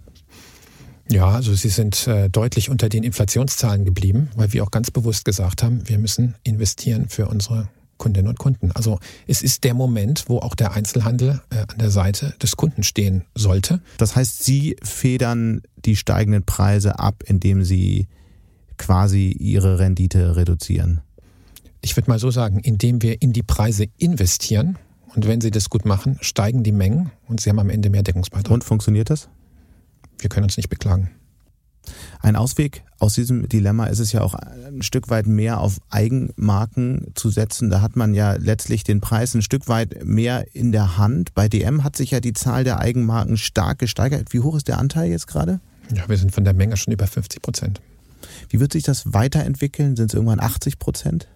Ja, 1.07 1.29
also 1.29 1.53
sie 1.53 1.69
sind 1.69 2.07
äh, 2.07 2.29
deutlich 2.29 2.69
unter 2.69 2.89
den 2.89 3.03
Inflationszahlen 3.03 3.85
geblieben, 3.85 4.29
weil 4.35 4.53
wir 4.53 4.63
auch 4.63 4.71
ganz 4.71 4.89
bewusst 4.89 5.25
gesagt 5.25 5.61
haben, 5.61 5.87
wir 5.87 5.99
müssen 5.99 6.33
investieren 6.43 7.09
für 7.09 7.27
unsere 7.27 7.69
Kundinnen 7.97 8.27
und 8.27 8.39
Kunden. 8.39 8.71
Also 8.73 8.99
es 9.27 9.41
ist 9.41 9.63
der 9.63 9.73
Moment, 9.73 10.25
wo 10.27 10.39
auch 10.39 10.55
der 10.55 10.73
Einzelhandel 10.73 11.41
äh, 11.49 11.59
an 11.59 11.77
der 11.77 11.89
Seite 11.89 12.33
des 12.41 12.57
Kunden 12.57 12.83
stehen 12.83 13.23
sollte. 13.35 13.81
Das 13.97 14.15
heißt, 14.15 14.43
Sie 14.43 14.75
federn 14.83 15.61
die 15.85 15.95
steigenden 15.95 16.43
Preise 16.43 16.99
ab, 16.99 17.23
indem 17.25 17.63
Sie 17.63 18.07
quasi 18.77 19.29
ihre 19.31 19.79
Rendite 19.79 20.35
reduzieren? 20.35 21.01
Ich 21.81 21.95
würde 21.95 22.09
mal 22.09 22.19
so 22.19 22.31
sagen, 22.31 22.59
indem 22.59 23.01
wir 23.01 23.21
in 23.21 23.33
die 23.33 23.43
Preise 23.43 23.87
investieren 23.97 24.77
und 25.15 25.27
wenn 25.27 25.41
sie 25.41 25.51
das 25.51 25.69
gut 25.69 25.85
machen, 25.85 26.17
steigen 26.21 26.63
die 26.63 26.71
Mengen 26.71 27.11
und 27.27 27.39
sie 27.39 27.49
haben 27.49 27.59
am 27.59 27.69
Ende 27.69 27.89
mehr 27.89 28.03
Deckungsbeitrag. 28.03 28.51
Und 28.51 28.63
funktioniert 28.63 29.09
das? 29.09 29.29
Wir 30.19 30.29
können 30.29 30.45
uns 30.45 30.57
nicht 30.57 30.69
beklagen. 30.69 31.11
Ein 32.25 32.37
Ausweg 32.37 32.83
aus 32.97 33.13
diesem 33.13 33.47
Dilemma 33.47 33.85
ist 33.85 33.99
es 33.99 34.11
ja 34.11 34.21
auch 34.21 34.33
ein 34.33 34.81
Stück 34.81 35.11
weit 35.11 35.27
mehr 35.27 35.59
auf 35.59 35.77
Eigenmarken 35.91 37.11
zu 37.13 37.29
setzen. 37.29 37.69
Da 37.69 37.81
hat 37.81 37.95
man 37.95 38.15
ja 38.15 38.33
letztlich 38.33 38.83
den 38.83 38.99
Preis 38.99 39.35
ein 39.35 39.43
Stück 39.43 39.67
weit 39.67 40.03
mehr 40.03 40.47
in 40.55 40.71
der 40.71 40.97
Hand. 40.97 41.35
Bei 41.35 41.47
DM 41.47 41.83
hat 41.83 41.95
sich 41.95 42.09
ja 42.09 42.21
die 42.21 42.33
Zahl 42.33 42.63
der 42.63 42.79
Eigenmarken 42.79 43.37
stark 43.37 43.77
gesteigert. 43.77 44.33
Wie 44.33 44.39
hoch 44.39 44.55
ist 44.55 44.67
der 44.67 44.79
Anteil 44.79 45.11
jetzt 45.11 45.27
gerade? 45.27 45.59
Ja, 45.93 46.09
wir 46.09 46.17
sind 46.17 46.31
von 46.31 46.43
der 46.43 46.55
Menge 46.55 46.77
schon 46.77 46.93
über 46.93 47.05
50 47.05 47.43
Prozent. 47.43 47.79
Wie 48.49 48.59
wird 48.59 48.73
sich 48.73 48.81
das 48.81 49.13
weiterentwickeln? 49.13 49.95
Sind 49.95 50.09
es 50.09 50.15
irgendwann 50.15 50.39
80 50.39 50.79
Prozent? 50.79 51.27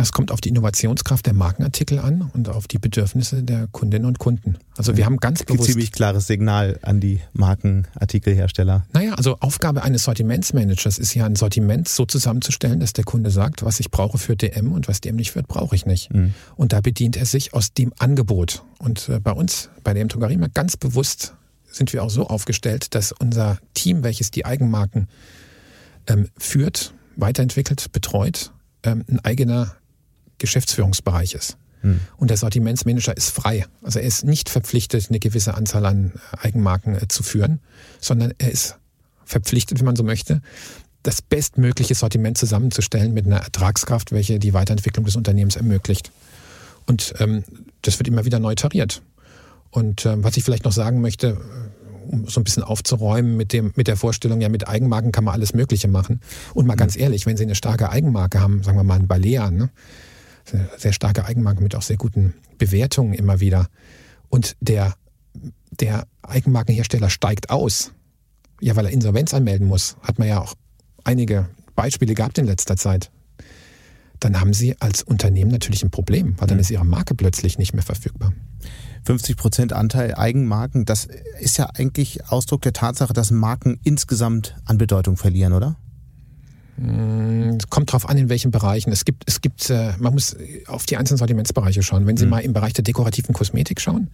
Es 0.00 0.12
kommt 0.12 0.30
auf 0.30 0.40
die 0.40 0.50
Innovationskraft 0.50 1.26
der 1.26 1.34
Markenartikel 1.34 1.98
an 1.98 2.30
und 2.32 2.48
auf 2.48 2.68
die 2.68 2.78
Bedürfnisse 2.78 3.42
der 3.42 3.66
Kundinnen 3.66 4.06
und 4.06 4.20
Kunden. 4.20 4.56
Also 4.76 4.96
wir 4.96 5.04
haben 5.04 5.16
ganz 5.16 5.42
bewusst... 5.42 5.70
Ein 5.70 5.72
ziemlich 5.72 5.90
klares 5.90 6.28
Signal 6.28 6.78
an 6.82 7.00
die 7.00 7.20
Markenartikelhersteller. 7.32 8.86
Naja, 8.92 9.14
also 9.14 9.38
Aufgabe 9.40 9.82
eines 9.82 10.04
Sortimentsmanagers 10.04 10.98
ist 10.98 11.14
ja 11.14 11.26
ein 11.26 11.34
Sortiment 11.34 11.88
so 11.88 12.06
zusammenzustellen, 12.06 12.78
dass 12.78 12.92
der 12.92 13.02
Kunde 13.02 13.32
sagt, 13.32 13.64
was 13.64 13.80
ich 13.80 13.90
brauche 13.90 14.18
für 14.18 14.36
DM 14.36 14.70
und 14.70 14.86
was 14.86 15.00
DM 15.00 15.16
nicht 15.16 15.34
wird, 15.34 15.48
brauche 15.48 15.74
ich 15.74 15.84
nicht. 15.84 16.14
Mhm. 16.14 16.32
Und 16.54 16.72
da 16.72 16.80
bedient 16.80 17.16
er 17.16 17.26
sich 17.26 17.52
aus 17.52 17.72
dem 17.72 17.92
Angebot. 17.98 18.62
Und 18.78 19.08
äh, 19.08 19.18
bei 19.18 19.32
uns, 19.32 19.68
bei 19.82 19.94
dem 19.94 20.08
Togarima, 20.08 20.46
ganz 20.46 20.76
bewusst 20.76 21.34
sind 21.72 21.92
wir 21.92 22.04
auch 22.04 22.10
so 22.10 22.28
aufgestellt, 22.28 22.94
dass 22.94 23.10
unser 23.10 23.58
Team, 23.74 24.04
welches 24.04 24.30
die 24.30 24.44
Eigenmarken 24.44 25.08
ähm, 26.06 26.28
führt, 26.38 26.94
weiterentwickelt, 27.16 27.90
betreut, 27.90 28.52
ähm, 28.84 29.04
ein 29.08 29.18
eigener 29.24 29.74
Geschäftsführungsbereich 30.38 31.34
ist. 31.34 31.56
Hm. 31.82 32.00
Und 32.16 32.30
der 32.30 32.36
Sortimentsmanager 32.36 33.16
ist 33.16 33.30
frei. 33.30 33.66
Also 33.82 33.98
er 33.98 34.06
ist 34.06 34.24
nicht 34.24 34.48
verpflichtet, 34.48 35.06
eine 35.08 35.20
gewisse 35.20 35.54
Anzahl 35.54 35.86
an 35.86 36.12
Eigenmarken 36.40 36.96
äh, 36.96 37.08
zu 37.08 37.22
führen, 37.22 37.60
sondern 38.00 38.32
er 38.38 38.50
ist 38.50 38.76
verpflichtet, 39.24 39.78
wenn 39.78 39.86
man 39.86 39.96
so 39.96 40.02
möchte, 40.02 40.40
das 41.02 41.22
bestmögliche 41.22 41.94
Sortiment 41.94 42.36
zusammenzustellen 42.38 43.14
mit 43.14 43.26
einer 43.26 43.38
Ertragskraft, 43.38 44.12
welche 44.12 44.38
die 44.38 44.52
Weiterentwicklung 44.52 45.04
des 45.04 45.16
Unternehmens 45.16 45.56
ermöglicht. 45.56 46.10
Und 46.86 47.14
ähm, 47.18 47.44
das 47.82 47.98
wird 47.98 48.08
immer 48.08 48.24
wieder 48.24 48.40
neu 48.40 48.54
tariert. 48.54 49.02
Und 49.70 50.06
äh, 50.06 50.22
was 50.22 50.36
ich 50.36 50.44
vielleicht 50.44 50.64
noch 50.64 50.72
sagen 50.72 51.00
möchte, 51.00 51.28
äh, 51.28 52.10
um 52.10 52.26
so 52.26 52.40
ein 52.40 52.44
bisschen 52.44 52.62
aufzuräumen 52.62 53.36
mit, 53.36 53.52
dem, 53.52 53.72
mit 53.76 53.86
der 53.86 53.96
Vorstellung, 53.96 54.40
ja, 54.40 54.48
mit 54.48 54.66
Eigenmarken 54.66 55.12
kann 55.12 55.24
man 55.24 55.34
alles 55.34 55.52
Mögliche 55.52 55.88
machen. 55.88 56.20
Und 56.54 56.66
mal 56.66 56.74
ganz 56.74 56.96
ehrlich, 56.96 57.26
wenn 57.26 57.36
Sie 57.36 57.44
eine 57.44 57.54
starke 57.54 57.90
Eigenmarke 57.90 58.40
haben, 58.40 58.62
sagen 58.62 58.78
wir 58.78 58.84
mal 58.84 58.98
ein 58.98 59.06
Balea, 59.06 59.50
ne? 59.50 59.70
Sehr 60.76 60.92
starke 60.92 61.24
Eigenmarke 61.24 61.62
mit 61.62 61.74
auch 61.74 61.82
sehr 61.82 61.96
guten 61.96 62.34
Bewertungen 62.58 63.14
immer 63.14 63.40
wieder, 63.40 63.68
und 64.28 64.56
der, 64.60 64.94
der 65.70 66.06
Eigenmarkenhersteller 66.22 67.10
steigt 67.10 67.50
aus, 67.50 67.92
ja, 68.60 68.76
weil 68.76 68.86
er 68.86 68.92
Insolvenz 68.92 69.34
anmelden 69.34 69.66
muss, 69.66 69.96
hat 70.02 70.18
man 70.18 70.28
ja 70.28 70.40
auch 70.40 70.54
einige 71.04 71.48
Beispiele 71.74 72.14
gehabt 72.14 72.38
in 72.38 72.46
letzter 72.46 72.76
Zeit, 72.76 73.10
dann 74.20 74.40
haben 74.40 74.52
Sie 74.52 74.74
als 74.80 75.02
Unternehmen 75.02 75.52
natürlich 75.52 75.84
ein 75.84 75.90
Problem, 75.90 76.34
weil 76.38 76.48
dann 76.48 76.56
mhm. 76.56 76.62
ist 76.62 76.70
Ihre 76.70 76.84
Marke 76.84 77.14
plötzlich 77.14 77.56
nicht 77.56 77.72
mehr 77.72 77.84
verfügbar. 77.84 78.32
50 79.04 79.36
Prozent 79.36 79.72
Anteil 79.72 80.14
Eigenmarken, 80.16 80.84
das 80.84 81.08
ist 81.40 81.56
ja 81.56 81.70
eigentlich 81.74 82.28
Ausdruck 82.28 82.62
der 82.62 82.72
Tatsache, 82.72 83.12
dass 83.12 83.30
Marken 83.30 83.78
insgesamt 83.84 84.56
an 84.64 84.76
Bedeutung 84.76 85.16
verlieren, 85.16 85.52
oder? 85.52 85.76
Mm, 86.78 87.56
es 87.58 87.68
kommt 87.68 87.90
darauf 87.90 88.08
an, 88.08 88.16
in 88.16 88.28
welchen 88.28 88.50
Bereichen. 88.50 88.92
Es 88.92 89.04
gibt, 89.04 89.24
es 89.26 89.40
gibt, 89.40 89.68
äh, 89.70 89.92
man 89.98 90.14
muss 90.14 90.36
auf 90.66 90.86
die 90.86 90.96
einzelnen 90.96 91.18
Sortimentsbereiche 91.18 91.82
schauen. 91.82 92.06
Wenn 92.06 92.16
Sie 92.16 92.24
mhm. 92.24 92.30
mal 92.30 92.40
im 92.40 92.52
Bereich 92.52 92.72
der 92.72 92.84
dekorativen 92.84 93.34
Kosmetik 93.34 93.80
schauen, 93.80 94.10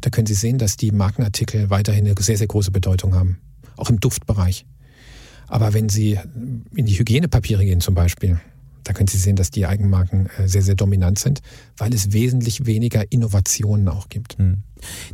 da 0.00 0.10
können 0.10 0.26
Sie 0.26 0.34
sehen, 0.34 0.58
dass 0.58 0.76
die 0.76 0.92
Markenartikel 0.92 1.70
weiterhin 1.70 2.06
eine 2.06 2.14
sehr, 2.18 2.36
sehr 2.36 2.46
große 2.46 2.70
Bedeutung 2.70 3.14
haben. 3.14 3.38
Auch 3.76 3.90
im 3.90 4.00
Duftbereich. 4.00 4.66
Aber 5.48 5.74
wenn 5.74 5.88
Sie 5.88 6.18
in 6.74 6.86
die 6.86 6.98
Hygienepapiere 6.98 7.64
gehen 7.64 7.80
zum 7.80 7.94
Beispiel, 7.94 8.40
da 8.84 8.92
können 8.92 9.08
Sie 9.08 9.18
sehen, 9.18 9.36
dass 9.36 9.50
die 9.50 9.66
Eigenmarken 9.66 10.28
äh, 10.38 10.48
sehr, 10.48 10.62
sehr 10.62 10.76
dominant 10.76 11.18
sind, 11.18 11.40
weil 11.76 11.92
es 11.92 12.12
wesentlich 12.12 12.66
weniger 12.66 13.10
Innovationen 13.10 13.88
auch 13.88 14.08
gibt. 14.08 14.38
Hm. 14.38 14.58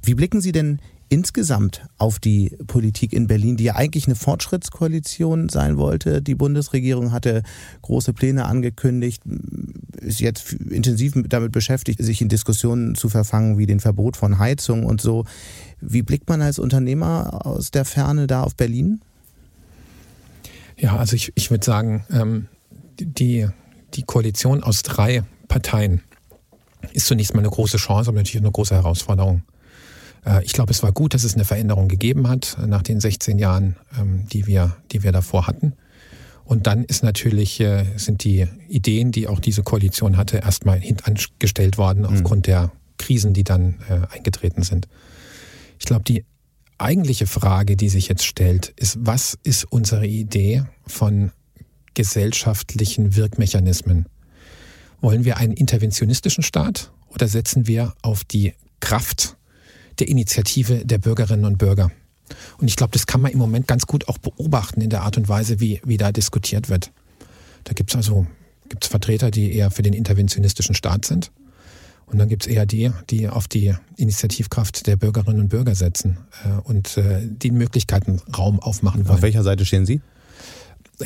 Wie 0.03 0.15
blicken 0.15 0.41
Sie 0.41 0.53
denn 0.53 0.81
insgesamt 1.13 1.83
auf 1.99 2.19
die 2.19 2.57
Politik 2.67 3.13
in 3.13 3.27
Berlin, 3.27 3.59
die 3.59 3.65
ja 3.65 3.77
eigentlich 3.77 4.07
eine 4.07 4.15
Fortschrittskoalition 4.15 5.51
sein 5.51 5.77
wollte. 5.77 6.23
Die 6.23 6.35
Bundesregierung 6.35 7.13
hatte 7.13 7.43
große 7.83 8.15
Pläne 8.15 8.47
angekündigt, 8.47 9.23
ist 10.01 10.21
jetzt 10.21 10.55
intensiv 10.55 11.13
damit 11.29 11.53
beschäftigt, 11.53 12.03
sich 12.03 12.23
in 12.23 12.31
Diskussionen 12.31 12.95
zu 12.95 13.11
verfangen, 13.11 13.59
wie 13.59 13.67
den 13.67 13.79
Verbot 13.79 14.17
von 14.17 14.39
Heizung 14.39 14.87
und 14.87 15.03
so. 15.03 15.27
Wie 15.83 16.01
blickt 16.01 16.31
man 16.31 16.41
als 16.41 16.59
Unternehmer 16.59 17.45
aus 17.45 17.71
der 17.71 17.85
Ferne 17.85 18.27
da 18.27 18.43
auf 18.43 18.57
Berlin? 18.57 19.03
Ja, 20.79 20.97
also 20.97 21.15
ich, 21.15 21.31
ich 21.35 21.51
würde 21.51 21.65
sagen, 21.65 22.07
ähm, 22.11 22.49
die, 22.99 23.49
die 23.93 24.03
Koalition 24.05 24.63
aus 24.63 24.83
drei 24.83 25.25
Parteien 25.47 26.01
ist 26.95 27.07
zunächst 27.07 27.35
mal 27.35 27.41
eine 27.41 27.51
große 27.51 27.77
Chance, 27.77 28.09
aber 28.09 28.17
natürlich 28.17 28.43
eine 28.43 28.51
große 28.51 28.75
Herausforderung. 28.75 29.43
Äh, 30.25 30.45
ich 30.45 30.53
glaube, 30.53 30.71
es 30.71 30.83
war 30.83 30.93
gut, 30.93 31.15
dass 31.15 31.25
es 31.25 31.35
eine 31.35 31.45
Veränderung 31.45 31.89
gegeben 31.89 32.29
hat 32.29 32.57
äh, 32.63 32.67
nach 32.67 32.83
den 32.83 33.01
16 33.01 33.39
Jahren, 33.39 33.77
ähm, 33.99 34.27
die 34.33 34.47
wir, 34.47 34.77
die 34.93 35.03
wir 35.03 35.13
davor 35.13 35.47
hatten. 35.47 35.75
Und 36.45 36.67
dann 36.67 36.85
ist 36.85 37.03
natürlich, 37.03 37.61
äh, 37.61 37.85
sind 37.97 38.25
die 38.25 38.47
Ideen, 38.69 39.13
die 39.13 39.29
auch 39.29 39.41
diese 39.41 39.63
Koalition 39.63 40.17
hatte, 40.17 40.39
erstmal 40.39 40.81
hintangestellt 40.81 41.79
worden 41.79 42.01
mhm. 42.01 42.07
aufgrund 42.07 42.47
der 42.47 42.73
Krisen, 42.99 43.33
die 43.33 43.43
dann 43.43 43.77
eingetreten 44.13 44.63
sind. 44.63 44.87
Ich 45.81 45.87
glaube, 45.87 46.05
die 46.05 46.25
eigentliche 46.79 47.27
Frage, 47.27 47.75
die 47.75 47.89
sich 47.89 48.07
jetzt 48.07 48.25
stellt, 48.25 48.73
ist, 48.77 48.97
was 49.01 49.37
ist 49.43 49.65
unsere 49.65 50.07
Idee 50.07 50.63
von 50.87 51.33
gesellschaftlichen 51.95 53.17
Wirkmechanismen? 53.17 54.07
Wollen 55.01 55.25
wir 55.25 55.39
einen 55.39 55.55
interventionistischen 55.55 56.45
Staat 56.45 56.93
oder 57.09 57.27
setzen 57.27 57.67
wir 57.67 57.95
auf 58.03 58.23
die 58.23 58.55
Kraft 58.79 59.37
der 59.99 60.09
Initiative 60.09 60.85
der 60.85 60.99
Bürgerinnen 60.99 61.45
und 61.45 61.59
Bürger? 61.59 61.91
Und 62.59 62.69
ich 62.69 62.77
glaube, 62.77 62.93
das 62.93 63.07
kann 63.07 63.21
man 63.21 63.33
im 63.33 63.39
Moment 63.39 63.67
ganz 63.67 63.87
gut 63.87 64.09
auch 64.09 64.19
beobachten 64.19 64.81
in 64.81 64.91
der 64.91 65.03
Art 65.03 65.17
und 65.17 65.29
Weise, 65.29 65.61
wie, 65.61 65.81
wie 65.85 65.97
da 65.97 66.13
diskutiert 66.13 66.69
wird. 66.69 66.91
Da 67.65 67.75
gibt 67.75 67.91
es 67.91 67.97
also 67.97 68.27
gibt's 68.69 68.89
Vertreter, 68.89 69.31
die 69.31 69.55
eher 69.55 69.71
für 69.71 69.83
den 69.83 69.93
interventionistischen 69.93 70.75
Staat 70.75 71.05
sind. 71.05 71.31
Und 72.07 72.19
dann 72.19 72.29
gibt 72.29 72.47
es 72.47 72.53
eher 72.53 72.67
die, 72.67 72.91
die 73.11 73.29
auf 73.29 73.49
die 73.49 73.75
Initiativkraft 73.97 74.87
der 74.87 74.97
Bürgerinnen 74.97 75.41
und 75.41 75.49
Bürger 75.49 75.75
setzen 75.75 76.19
äh, 76.45 76.61
und 76.63 76.97
äh, 76.97 77.21
den 77.27 77.55
Möglichkeiten 77.55 78.21
Raum 78.37 78.61
aufmachen 78.61 79.07
wollen. 79.07 79.17
Auf 79.17 79.23
welcher 79.23 79.43
Seite 79.43 79.65
stehen 79.65 79.87
Sie? 79.87 80.01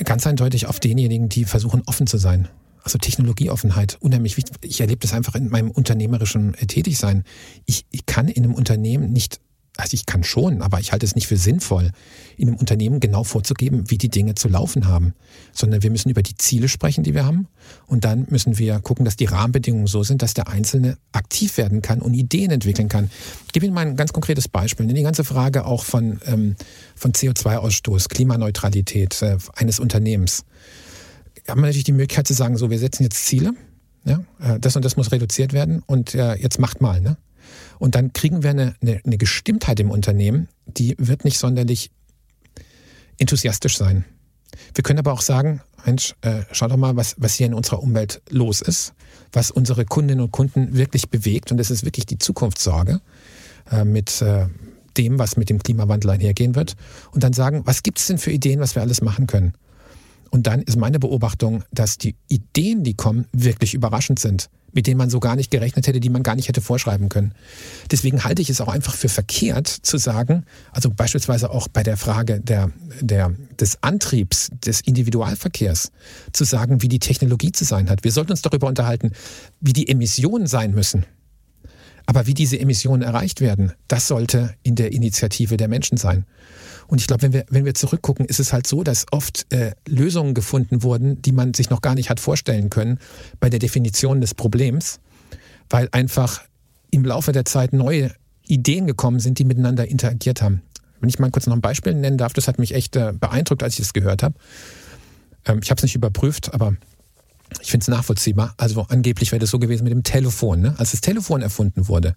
Ganz 0.05 0.27
eindeutig 0.27 0.67
auf 0.67 0.81
denjenigen, 0.81 1.29
die 1.29 1.45
versuchen, 1.45 1.83
offen 1.87 2.07
zu 2.07 2.19
sein. 2.19 2.49
Also 2.87 2.99
Technologieoffenheit, 2.99 3.97
unheimlich 3.99 4.37
wichtig. 4.37 4.55
Ich 4.63 4.81
erlebe 4.81 5.01
das 5.01 5.13
einfach 5.13 5.35
in 5.35 5.49
meinem 5.49 5.73
unternehmerischen 5.73 6.53
Tätigsein. 6.53 7.25
Ich, 7.65 7.85
ich 7.91 8.07
kann 8.07 8.29
in 8.29 8.45
einem 8.45 8.55
Unternehmen 8.55 9.13
nicht 9.13 9.41
also 9.77 9.93
ich 9.93 10.07
kann 10.07 10.25
schon, 10.25 10.63
aber 10.63 10.81
ich 10.81 10.93
halte 10.93 11.05
es 11.05 11.17
nicht 11.17 11.27
für 11.27 11.37
sinnvoll, 11.37 11.91
in 12.39 12.49
einem 12.49 12.57
Unternehmen 12.57 12.99
genau 12.99 13.25
vorzugeben, 13.25 13.91
wie 13.91 13.99
die 13.99 14.09
Dinge 14.09 14.35
zu 14.35 14.49
laufen 14.49 14.87
haben, 14.87 15.15
sondern 15.53 15.83
wir 15.83 15.91
müssen 15.91 16.09
über 16.09 16.23
die 16.23 16.37
Ziele 16.37 16.69
sprechen, 16.69 17.05
die 17.05 17.13
wir 17.13 17.27
haben 17.27 17.49
und 17.87 18.05
dann 18.07 18.27
müssen 18.31 18.57
wir 18.57 18.79
gucken, 18.79 19.05
dass 19.05 19.17
die 19.17 19.27
Rahmenbedingungen 19.27 19.87
so 19.87 20.03
sind, 20.03 20.23
dass 20.23 20.33
der 20.33 20.49
Einzelne 20.49 20.97
aktiv 21.13 21.59
werden 21.59 21.83
kann 21.83 22.01
und 22.01 22.15
Ideen 22.15 22.53
entwickeln 22.53 22.89
kann. 22.89 23.11
Ich 23.49 23.53
gebe 23.53 23.67
Ihnen 23.67 23.75
mal 23.75 23.87
ein 23.87 23.97
ganz 23.97 24.15
konkretes 24.15 24.49
Beispiel. 24.49 24.87
Die 24.87 25.03
ganze 25.03 25.25
Frage 25.25 25.67
auch 25.67 25.85
von, 25.85 26.21
ähm, 26.25 26.57
von 26.95 27.13
CO2-Ausstoß, 27.13 28.09
Klimaneutralität 28.09 29.21
äh, 29.21 29.37
eines 29.55 29.79
Unternehmens. 29.79 30.47
Haben 31.49 31.61
wir 31.61 31.67
natürlich 31.67 31.85
die 31.85 31.93
Möglichkeit 31.93 32.27
zu 32.27 32.35
sagen, 32.35 32.57
so, 32.57 32.71
wir 32.71 32.79
setzen 32.79 33.05
jetzt 33.05 33.25
Ziele, 33.25 33.53
ja, 34.05 34.25
äh, 34.41 34.59
das 34.61 34.77
und 34.77 34.85
das 34.85 34.97
muss 34.97 35.13
reduziert 35.13 35.53
werden 35.53 35.83
und 35.87 36.15
äh, 36.15 36.35
jetzt 36.35 36.59
macht 36.59 36.81
mal, 36.81 37.01
ne? 37.01 37.17
Und 37.79 37.95
dann 37.95 38.13
kriegen 38.13 38.43
wir 38.43 38.51
eine, 38.51 38.75
eine, 38.83 39.01
eine 39.05 39.19
Gestimmtheit 39.19 39.79
im 39.79 39.91
Unternehmen, 39.91 40.49
die 40.67 40.97
wird 40.99 41.25
nicht 41.25 41.39
sonderlich 41.39 41.91
enthusiastisch 43.19 43.77
sein. 43.77 44.05
Wir 44.75 44.83
können 44.83 44.99
aber 44.99 45.13
auch 45.13 45.21
sagen, 45.21 45.61
Mensch, 45.85 46.15
äh, 46.23 46.43
schau 46.51 46.69
doch 46.69 46.77
mal, 46.77 46.97
was, 46.97 47.15
was 47.19 47.35
hier 47.35 47.47
in 47.47 47.55
unserer 47.55 47.83
Umwelt 47.83 48.21
los 48.29 48.61
ist, 48.61 48.95
was 49.33 49.51
unsere 49.51 49.85
Kundinnen 49.85 50.25
und 50.25 50.33
Kunden 50.33 50.77
wirklich 50.77 51.11
bewegt. 51.11 51.53
Und 51.53 51.59
das 51.59 51.71
ist 51.71 51.85
wirklich 51.85 52.07
die 52.07 52.19
Zukunftssorge 52.19 53.01
äh, 53.71 53.85
mit 53.85 54.21
äh, 54.23 54.49
dem, 54.97 55.19
was 55.19 55.37
mit 55.37 55.49
dem 55.49 55.63
Klimawandel 55.63 56.11
einhergehen 56.11 56.55
wird. 56.55 56.75
Und 57.13 57.23
dann 57.23 57.33
sagen, 57.33 57.63
was 57.67 57.83
gibt 57.83 57.99
es 57.99 58.07
denn 58.07 58.19
für 58.19 58.33
Ideen, 58.33 58.61
was 58.61 58.75
wir 58.75 58.83
alles 58.83 59.01
machen 59.01 59.27
können? 59.27 59.55
Und 60.37 60.47
dann 60.47 60.61
ist 60.61 60.77
meine 60.77 60.99
Beobachtung, 60.99 61.65
dass 61.73 61.97
die 61.97 62.15
Ideen, 62.29 62.85
die 62.85 62.93
kommen, 62.93 63.25
wirklich 63.33 63.73
überraschend 63.73 64.19
sind 64.19 64.51
mit 64.73 64.87
denen 64.87 64.99
man 64.99 65.09
so 65.09 65.21
gar 65.21 65.37
nicht 65.37 65.51
gerechnet 65.51 65.87
hätte, 65.87 66.01
die 66.01 66.11
man 66.11 66.23
gar 66.23 66.35
nicht 66.37 66.49
hätte 66.49 66.61
vorschreiben 66.61 67.09
können. 67.09 67.33
Deswegen 67.91 68.25
halte 68.25 68.43
ich 68.43 68.51
es 68.51 68.61
auch 68.61 68.69
einfach 68.69 68.95
für 68.95 69.09
verkehrt 69.09 69.69
zu 69.69 69.97
sagen, 69.97 70.45
also 70.71 70.91
beispielsweise 70.91 71.49
auch 71.49 71.67
bei 71.67 71.83
der 71.83 71.97
Frage 71.97 72.41
der, 72.41 72.71
der, 73.01 73.33
des 73.59 73.83
Antriebs 73.83 74.51
des 74.67 74.83
Individualverkehrs, 74.83 75.93
zu 76.35 76.45
sagen, 76.45 76.83
wie 76.83 76.89
die 76.89 76.99
Technologie 76.99 77.53
zu 77.53 77.65
sein 77.65 77.89
hat. 77.89 78.05
Wir 78.05 78.13
sollten 78.13 78.33
uns 78.33 78.43
darüber 78.43 78.67
unterhalten, 78.67 79.13
wie 79.63 79.73
die 79.73 79.89
Emissionen 79.89 80.47
sein 80.47 80.73
müssen. 80.73 81.07
Aber 82.05 82.27
wie 82.27 82.35
diese 82.35 82.61
Emissionen 82.61 83.01
erreicht 83.01 83.41
werden, 83.41 83.73
das 83.89 84.07
sollte 84.09 84.55
in 84.63 84.75
der 84.75 84.93
Initiative 84.93 85.57
der 85.57 85.69
Menschen 85.69 85.97
sein. 85.97 86.27
Und 86.89 87.01
ich 87.01 87.07
glaube, 87.07 87.23
wenn 87.23 87.33
wir, 87.33 87.45
wenn 87.51 87.65
wir 87.65 87.75
zurückgucken, 87.75 88.27
ist 88.27 88.41
es 88.41 88.53
halt 88.53 88.67
so, 88.67 88.83
dass 88.83 89.07
oft 89.11 89.53
äh, 89.53 89.73
Lösungen 89.89 90.35
gefunden 90.35 90.83
wurden, 90.83 91.21
die 91.23 91.33
man 91.33 91.55
sich 91.55 91.71
noch 91.71 91.81
gar 91.81 91.95
nicht 91.95 92.11
hat 92.11 92.21
vorstellen 92.21 92.71
können 92.71 92.99
bei 93.41 93.51
der 93.51 93.59
Definition 93.59 94.21
des 94.21 94.35
Problems, 94.35 95.01
weil 95.69 95.89
einfach 95.93 96.43
im 96.91 97.05
Laufe 97.05 97.33
der 97.33 97.45
Zeit 97.45 97.73
neue 97.73 98.13
Ideen 98.47 98.87
gekommen 98.87 99.19
sind, 99.19 99.39
die 99.39 99.45
miteinander 99.45 99.89
interagiert 99.89 100.43
haben. 100.43 100.63
Wenn 101.01 101.09
ich 101.09 101.19
mal 101.19 101.31
kurz 101.31 101.47
noch 101.47 101.55
ein 101.55 101.61
Beispiel 101.61 101.95
nennen 101.95 102.19
darf, 102.19 102.33
das 102.33 102.49
hat 102.49 102.59
mich 102.59 102.75
echt 102.75 102.97
äh, 102.97 103.13
beeindruckt, 103.13 103.63
als 103.63 103.75
ich 103.75 103.81
das 103.81 103.93
gehört 103.93 104.23
habe. 104.23 104.35
Ähm, 105.45 105.61
ich 105.63 105.71
habe 105.71 105.79
es 105.79 105.83
nicht 105.83 105.95
überprüft, 105.95 106.55
aber 106.55 106.75
ich 107.61 107.71
finde 107.71 107.85
es 107.85 107.89
nachvollziehbar. 107.89 108.55
Also 108.57 108.87
angeblich 108.89 109.33
wäre 109.33 109.41
das 109.41 109.51
so 109.51 109.59
gewesen 109.59 109.85
mit 109.85 109.93
dem 109.93 110.05
Telefon. 110.05 110.61
Ne? 110.61 110.75
Als 110.79 110.93
das 110.93 111.01
Telefon 111.01 111.43
erfunden 111.43 111.89
wurde, 111.89 112.17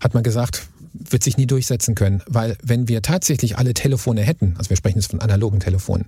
hat 0.00 0.14
man 0.14 0.22
gesagt, 0.22 0.68
wird 0.92 1.22
sich 1.22 1.36
nie 1.36 1.46
durchsetzen 1.46 1.94
können, 1.94 2.22
weil 2.26 2.56
wenn 2.62 2.88
wir 2.88 3.02
tatsächlich 3.02 3.58
alle 3.58 3.74
Telefone 3.74 4.22
hätten, 4.22 4.54
also 4.58 4.70
wir 4.70 4.76
sprechen 4.76 4.98
jetzt 4.98 5.10
von 5.10 5.20
analogen 5.20 5.60
Telefonen, 5.60 6.06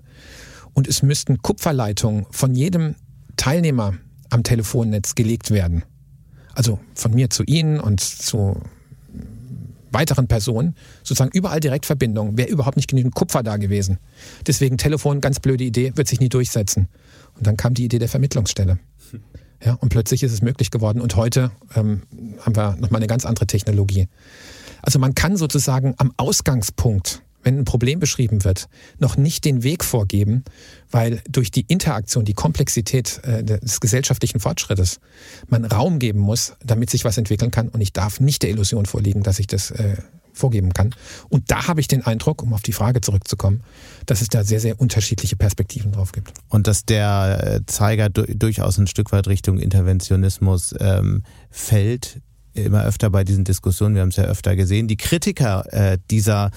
und 0.75 0.89
es 0.89 1.03
müssten 1.03 1.41
Kupferleitungen 1.41 2.27
von 2.31 2.55
jedem 2.55 2.97
Teilnehmer 3.37 3.95
am 4.31 4.43
Telefonnetz 4.43 5.15
gelegt 5.15 5.51
werden, 5.51 5.85
also 6.55 6.81
von 6.95 7.15
mir 7.15 7.31
zu 7.31 7.45
Ihnen 7.45 7.81
und 7.81 8.01
zu 8.01 8.61
weiteren 9.95 10.27
Personen, 10.27 10.75
sozusagen 11.03 11.31
überall 11.33 11.61
Direktverbindung, 11.61 12.37
wäre 12.37 12.49
überhaupt 12.49 12.77
nicht 12.77 12.89
genügend 12.89 13.15
Kupfer 13.15 13.43
da 13.43 13.57
gewesen. 13.57 13.99
Deswegen 14.47 14.77
Telefon, 14.77 15.21
ganz 15.21 15.41
blöde 15.41 15.65
Idee, 15.65 15.93
wird 15.95 16.09
sich 16.09 16.21
nie 16.21 16.29
durchsetzen. 16.29 16.89
Und 17.37 17.47
dann 17.47 17.57
kam 17.57 17.75
die 17.75 17.85
Idee 17.85 18.01
der 18.01 18.09
Vermittlungsstelle. 18.09 18.79
Ja, 19.65 19.75
und 19.75 19.89
plötzlich 19.89 20.23
ist 20.23 20.33
es 20.33 20.43
möglich 20.43 20.71
geworden. 20.71 21.01
Und 21.01 21.17
heute 21.17 21.53
ähm, 21.75 22.03
haben 22.41 22.57
wir 22.57 22.77
nochmal 22.77 22.99
eine 22.99 23.07
ganz 23.07 23.25
andere 23.25 23.47
Technologie. 23.47 24.09
Also 24.85 24.99
man 24.99 25.15
kann 25.15 25.37
sozusagen 25.37 25.95
am 25.97 26.13
Ausgangspunkt, 26.19 27.23
wenn 27.43 27.59
ein 27.59 27.65
Problem 27.65 28.01
beschrieben 28.01 28.45
wird, 28.45 28.69
noch 28.99 29.17
nicht 29.17 29.45
den 29.45 29.63
Weg 29.63 29.83
vorgeben, 29.83 30.45
weil 30.91 31.23
durch 31.29 31.51
die 31.51 31.65
Interaktion, 31.69 32.25
die 32.25 32.35
Komplexität 32.35 33.21
äh, 33.25 33.43
des 33.43 33.81
gesellschaftlichen 33.81 34.41
Fortschrittes 34.41 35.01
man 35.49 35.65
Raum 35.65 35.99
geben 35.99 36.21
muss, 36.21 36.55
damit 36.65 36.91
sich 36.91 37.05
was 37.05 37.19
entwickeln 37.19 37.51
kann. 37.51 37.69
Und 37.69 37.81
ich 37.81 37.93
darf 37.93 38.21
nicht 38.21 38.43
der 38.43 38.51
Illusion 38.51 38.85
vorliegen, 38.87 39.23
dass 39.23 39.39
ich 39.39 39.47
das 39.47 39.71
äh, 39.71 39.97
vorgeben 40.35 40.75
kann. 40.75 40.95
Und 41.31 41.51
da 41.51 41.67
habe 41.69 41.81
ich 41.81 41.89
den 41.89 42.05
Eindruck, 42.05 42.43
um 42.43 42.53
auf 42.53 42.63
die 42.63 42.73
Frage 42.73 43.01
zurückzukommen, 43.01 43.63
dass 44.05 44.21
es 44.21 44.29
da 44.29 44.45
sehr, 44.45 44.61
sehr 44.61 44.81
unterschiedliche 44.81 45.37
Perspektiven 45.37 45.93
drauf 45.93 46.13
gibt. 46.13 46.33
Und 46.49 46.67
dass 46.67 46.85
der 46.85 47.61
äh, 47.63 47.67
Zeiger 47.67 48.11
durchaus 48.11 48.79
ein 48.79 48.87
Stück 48.87 49.13
weit 49.13 49.29
Richtung 49.29 49.59
Interventionismus 49.59 50.75
ähm, 50.79 51.23
fällt, 51.51 52.21
immer 52.55 52.85
öfter 52.85 53.11
bei 53.11 53.25
diesen 53.25 53.45
Diskussionen, 53.45 53.95
wir 53.95 54.03
haben 54.03 54.11
es 54.11 54.17
ja 54.17 54.25
öfter 54.25 54.57
gesehen. 54.57 54.89
Die 54.89 54.97
Kritiker 54.97 55.65
äh, 55.73 55.99
dieser 56.11 56.51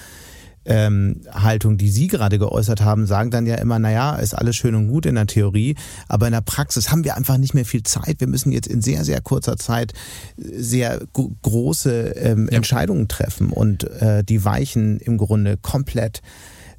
ähm, 0.68 1.22
Haltung, 1.32 1.78
die 1.78 1.88
Sie 1.88 2.08
gerade 2.08 2.38
geäußert 2.38 2.82
haben, 2.82 3.06
sagen 3.06 3.30
dann 3.30 3.46
ja 3.46 3.56
immer, 3.56 3.78
naja, 3.78 4.16
ist 4.16 4.34
alles 4.34 4.56
schön 4.56 4.74
und 4.74 4.88
gut 4.88 5.06
in 5.06 5.14
der 5.14 5.26
Theorie, 5.26 5.76
aber 6.08 6.26
in 6.26 6.32
der 6.32 6.42
Praxis 6.42 6.90
haben 6.90 7.04
wir 7.04 7.16
einfach 7.16 7.38
nicht 7.38 7.54
mehr 7.54 7.64
viel 7.64 7.82
Zeit. 7.82 8.20
Wir 8.20 8.26
müssen 8.26 8.52
jetzt 8.52 8.68
in 8.68 8.82
sehr, 8.82 9.04
sehr 9.04 9.20
kurzer 9.22 9.56
Zeit 9.56 9.94
sehr 10.36 11.00
große 11.42 12.10
ähm, 12.16 12.48
ja. 12.50 12.58
Entscheidungen 12.58 13.08
treffen 13.08 13.50
und 13.50 13.84
äh, 13.84 14.22
die 14.22 14.44
Weichen 14.44 15.00
im 15.00 15.16
Grunde 15.16 15.56
komplett, 15.56 16.20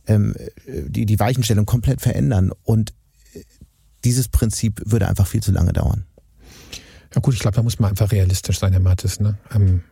ähm, 0.05 0.35
die, 0.67 1.07
die 1.07 1.19
Weichenstellung 1.19 1.65
komplett 1.65 1.99
verändern. 1.99 2.51
Und 2.63 2.93
äh, 3.33 3.41
dieses 4.03 4.27
Prinzip 4.27 4.81
würde 4.85 5.07
einfach 5.07 5.25
viel 5.25 5.41
zu 5.41 5.51
lange 5.51 5.73
dauern. 5.73 6.05
Ja 7.13 7.21
gut, 7.21 7.33
ich 7.33 7.39
glaube, 7.39 7.55
da 7.55 7.63
muss 7.63 7.79
man 7.79 7.91
einfach 7.91 8.11
realistisch 8.11 8.59
sein, 8.59 8.71
Herr 8.71 8.81
Mattes. 8.81 9.19
Ne? 9.19 9.37
Ähm, 9.53 9.83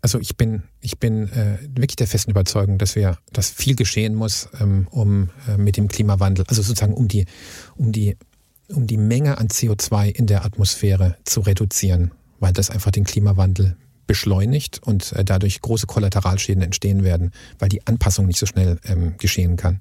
also 0.00 0.18
ich 0.18 0.36
bin, 0.36 0.64
ich 0.80 0.98
bin 0.98 1.28
äh, 1.28 1.58
wirklich 1.74 1.96
der 1.96 2.06
festen 2.06 2.30
Überzeugung, 2.30 2.78
dass 2.78 2.96
wir, 2.96 3.18
dass 3.32 3.50
viel 3.50 3.76
geschehen 3.76 4.14
muss, 4.14 4.48
ähm, 4.60 4.86
um 4.90 5.30
äh, 5.48 5.56
mit 5.56 5.76
dem 5.76 5.88
Klimawandel, 5.88 6.44
also 6.48 6.62
sozusagen 6.62 6.94
um 6.94 7.08
die, 7.08 7.26
um 7.76 7.92
die, 7.92 8.16
um 8.68 8.86
die 8.86 8.96
Menge 8.96 9.38
an 9.38 9.48
CO2 9.48 10.08
in 10.08 10.26
der 10.26 10.44
Atmosphäre 10.44 11.16
zu 11.24 11.40
reduzieren, 11.40 12.12
weil 12.40 12.52
das 12.52 12.70
einfach 12.70 12.90
den 12.90 13.04
Klimawandel 13.04 13.76
beschleunigt 14.06 14.80
und 14.82 15.12
äh, 15.12 15.24
dadurch 15.24 15.60
große 15.60 15.86
Kollateralschäden 15.86 16.62
entstehen 16.62 17.04
werden, 17.04 17.30
weil 17.58 17.68
die 17.68 17.86
Anpassung 17.86 18.26
nicht 18.26 18.38
so 18.38 18.46
schnell 18.46 18.78
ähm, 18.84 19.14
geschehen 19.18 19.56
kann. 19.56 19.80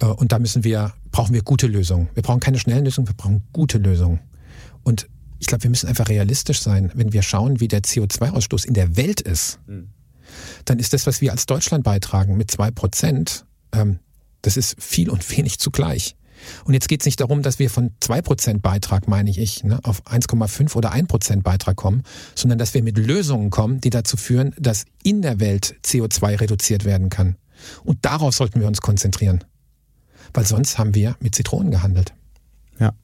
Äh, 0.00 0.06
und 0.06 0.32
da 0.32 0.38
müssen 0.38 0.64
wir, 0.64 0.92
brauchen 1.10 1.34
wir 1.34 1.42
gute 1.42 1.66
Lösungen. 1.66 2.08
Wir 2.14 2.22
brauchen 2.22 2.40
keine 2.40 2.58
schnellen 2.58 2.84
Lösungen, 2.84 3.08
wir 3.08 3.14
brauchen 3.14 3.42
gute 3.52 3.78
Lösungen. 3.78 4.20
Und 4.82 5.08
ich 5.44 5.48
glaube, 5.48 5.64
wir 5.64 5.70
müssen 5.70 5.90
einfach 5.90 6.08
realistisch 6.08 6.62
sein. 6.62 6.90
Wenn 6.94 7.12
wir 7.12 7.20
schauen, 7.20 7.60
wie 7.60 7.68
der 7.68 7.82
CO2-Ausstoß 7.82 8.64
in 8.64 8.72
der 8.72 8.96
Welt 8.96 9.20
ist, 9.20 9.58
mhm. 9.66 9.90
dann 10.64 10.78
ist 10.78 10.94
das, 10.94 11.06
was 11.06 11.20
wir 11.20 11.32
als 11.32 11.44
Deutschland 11.44 11.84
beitragen 11.84 12.38
mit 12.38 12.50
zwei 12.50 12.70
Prozent, 12.70 13.44
ähm, 13.72 13.98
das 14.40 14.56
ist 14.56 14.82
viel 14.82 15.10
und 15.10 15.30
wenig 15.36 15.58
zugleich. 15.58 16.16
Und 16.64 16.72
jetzt 16.72 16.88
geht 16.88 17.02
es 17.02 17.04
nicht 17.04 17.20
darum, 17.20 17.42
dass 17.42 17.58
wir 17.58 17.68
von 17.68 17.90
zwei 18.00 18.22
Prozent 18.22 18.62
Beitrag, 18.62 19.06
meine 19.06 19.28
ich, 19.28 19.64
ne, 19.64 19.80
auf 19.82 20.06
1,5 20.06 20.74
oder 20.76 20.92
1 20.92 21.08
Prozent 21.08 21.44
Beitrag 21.44 21.76
kommen, 21.76 22.04
sondern 22.34 22.58
dass 22.58 22.72
wir 22.72 22.82
mit 22.82 22.96
Lösungen 22.96 23.50
kommen, 23.50 23.82
die 23.82 23.90
dazu 23.90 24.16
führen, 24.16 24.54
dass 24.58 24.86
in 25.02 25.20
der 25.20 25.40
Welt 25.40 25.76
CO2 25.84 26.40
reduziert 26.40 26.86
werden 26.86 27.10
kann. 27.10 27.36
Und 27.84 27.98
darauf 28.06 28.34
sollten 28.34 28.60
wir 28.60 28.66
uns 28.66 28.80
konzentrieren. 28.80 29.44
Weil 30.32 30.46
sonst 30.46 30.78
haben 30.78 30.94
wir 30.94 31.16
mit 31.20 31.34
Zitronen 31.34 31.70
gehandelt. 31.70 32.14
Ja. 32.80 32.94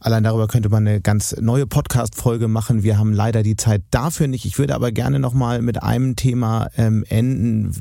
Allein 0.00 0.24
darüber 0.24 0.48
könnte 0.48 0.70
man 0.70 0.86
eine 0.86 1.02
ganz 1.02 1.36
neue 1.40 1.66
Podcast-Folge 1.66 2.48
machen. 2.48 2.82
Wir 2.82 2.98
haben 2.98 3.12
leider 3.12 3.42
die 3.42 3.56
Zeit 3.56 3.82
dafür 3.90 4.28
nicht. 4.28 4.46
Ich 4.46 4.58
würde 4.58 4.74
aber 4.74 4.92
gerne 4.92 5.18
nochmal 5.18 5.60
mit 5.60 5.82
einem 5.82 6.16
Thema 6.16 6.68
ähm, 6.78 7.04
enden, 7.08 7.76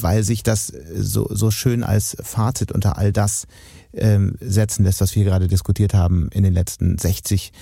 weil 0.00 0.22
sich 0.22 0.44
das 0.44 0.72
so, 0.94 1.26
so 1.30 1.50
schön 1.50 1.82
als 1.82 2.16
Fazit 2.22 2.70
unter 2.70 2.96
all 2.96 3.12
das 3.12 3.46
ähm, 3.92 4.36
setzen 4.40 4.84
lässt, 4.84 5.00
was 5.00 5.16
wir 5.16 5.24
gerade 5.24 5.48
diskutiert 5.48 5.94
haben 5.94 6.28
in 6.32 6.44
den 6.44 6.54
letzten 6.54 6.96
60 6.96 7.52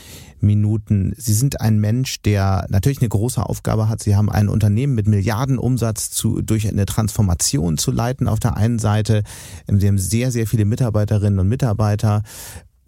Minuten. 0.41 1.15
Sie 1.17 1.33
sind 1.33 1.63
ein 1.63 1.79
Mensch, 1.79 2.21
der 2.21 2.67
natürlich 2.69 3.01
eine 3.01 3.09
große 3.09 3.45
Aufgabe 3.45 3.89
hat. 3.89 4.03
Sie 4.03 4.15
haben 4.15 4.31
ein 4.31 4.51
Unternehmen 4.51 4.95
mit 4.95 5.07
Milliardenumsatz 5.07 6.11
zu, 6.11 6.43
durch 6.43 6.69
eine 6.69 6.85
Transformation 6.85 7.79
zu 7.79 7.91
leiten 7.91 8.29
auf 8.29 8.41
der 8.41 8.59
einen 8.59 8.79
Seite. 8.79 9.23
Sie 9.67 9.89
haben 9.89 9.99
sehr, 9.99 10.31
sehr 10.31 10.47
viele 10.47 10.67
Mitarbeiterinnen 10.67 11.39
und 11.39 11.49
Mitarbeiter 11.49 12.23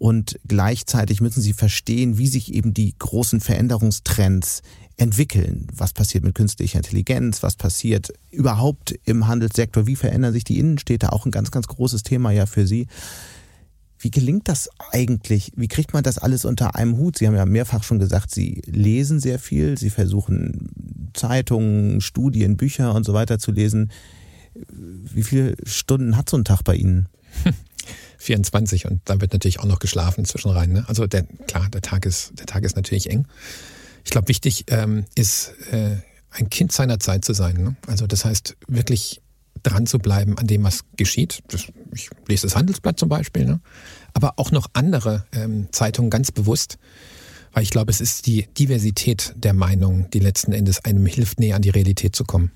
und 0.05 0.39
gleichzeitig 0.47 1.19
müssen 1.19 1.41
sie 1.41 1.53
verstehen, 1.53 2.19
wie 2.19 2.27
sich 2.27 2.53
eben 2.53 2.75
die 2.75 2.93
großen 2.95 3.39
Veränderungstrends 3.39 4.61
entwickeln. 4.97 5.65
Was 5.73 5.93
passiert 5.93 6.23
mit 6.23 6.35
künstlicher 6.35 6.77
Intelligenz? 6.77 7.41
Was 7.41 7.55
passiert 7.55 8.13
überhaupt 8.29 8.93
im 9.05 9.25
Handelssektor? 9.25 9.87
Wie 9.87 9.95
verändern 9.95 10.31
sich 10.31 10.43
die 10.43 10.59
Innenstädte? 10.59 11.11
Auch 11.11 11.25
ein 11.25 11.31
ganz, 11.31 11.49
ganz 11.49 11.65
großes 11.65 12.03
Thema 12.03 12.29
ja 12.29 12.45
für 12.45 12.67
Sie. 12.67 12.85
Wie 13.97 14.11
gelingt 14.11 14.47
das 14.47 14.69
eigentlich? 14.91 15.51
Wie 15.55 15.67
kriegt 15.67 15.93
man 15.93 16.03
das 16.03 16.19
alles 16.19 16.45
unter 16.45 16.75
einem 16.75 16.97
Hut? 16.97 17.17
Sie 17.17 17.25
haben 17.25 17.35
ja 17.35 17.47
mehrfach 17.47 17.81
schon 17.81 17.97
gesagt, 17.97 18.29
Sie 18.29 18.61
lesen 18.67 19.19
sehr 19.19 19.39
viel. 19.39 19.75
Sie 19.75 19.89
versuchen 19.89 21.09
Zeitungen, 21.15 21.99
Studien, 21.99 22.57
Bücher 22.57 22.93
und 22.93 23.07
so 23.07 23.15
weiter 23.15 23.39
zu 23.39 23.51
lesen. 23.51 23.91
Wie 24.53 25.23
viele 25.23 25.55
Stunden 25.65 26.15
hat 26.15 26.29
so 26.29 26.37
ein 26.37 26.45
Tag 26.45 26.61
bei 26.61 26.75
Ihnen? 26.75 27.09
24 28.25 28.85
und 28.85 29.01
da 29.05 29.21
wird 29.21 29.33
natürlich 29.33 29.59
auch 29.59 29.65
noch 29.65 29.79
geschlafen 29.79 30.25
zwischenrein. 30.25 30.73
Ne? 30.73 30.85
Also 30.87 31.07
der, 31.07 31.23
klar, 31.47 31.69
der 31.69 31.81
Tag 31.81 32.05
ist, 32.05 32.33
der 32.37 32.45
Tag 32.45 32.63
ist 32.63 32.75
natürlich 32.75 33.09
eng. 33.09 33.27
Ich 34.03 34.11
glaube, 34.11 34.27
wichtig 34.27 34.65
ähm, 34.67 35.05
ist, 35.15 35.53
äh, 35.71 35.97
ein 36.31 36.49
Kind 36.49 36.71
seiner 36.71 36.99
Zeit 36.99 37.25
zu 37.25 37.33
sein. 37.33 37.55
Ne? 37.55 37.75
Also 37.87 38.07
das 38.07 38.25
heißt, 38.25 38.57
wirklich 38.67 39.21
dran 39.63 39.87
zu 39.87 39.99
bleiben 39.99 40.37
an 40.37 40.47
dem, 40.47 40.63
was 40.63 40.81
geschieht. 40.97 41.41
Das, 41.47 41.67
ich 41.93 42.09
lese 42.27 42.47
das 42.47 42.55
Handelsblatt 42.55 42.99
zum 42.99 43.09
Beispiel, 43.09 43.45
ne? 43.45 43.61
aber 44.13 44.33
auch 44.37 44.51
noch 44.51 44.67
andere 44.73 45.25
ähm, 45.31 45.67
Zeitungen 45.71 46.09
ganz 46.09 46.31
bewusst, 46.31 46.77
weil 47.53 47.63
ich 47.63 47.69
glaube, 47.69 47.91
es 47.91 48.01
ist 48.01 48.27
die 48.27 48.47
Diversität 48.59 49.33
der 49.37 49.53
Meinungen, 49.53 50.09
die 50.11 50.19
letzten 50.19 50.51
Endes 50.51 50.83
einem 50.83 51.05
hilft, 51.05 51.39
näher 51.39 51.55
an 51.55 51.61
die 51.61 51.69
Realität 51.69 52.15
zu 52.15 52.25
kommen. 52.25 52.51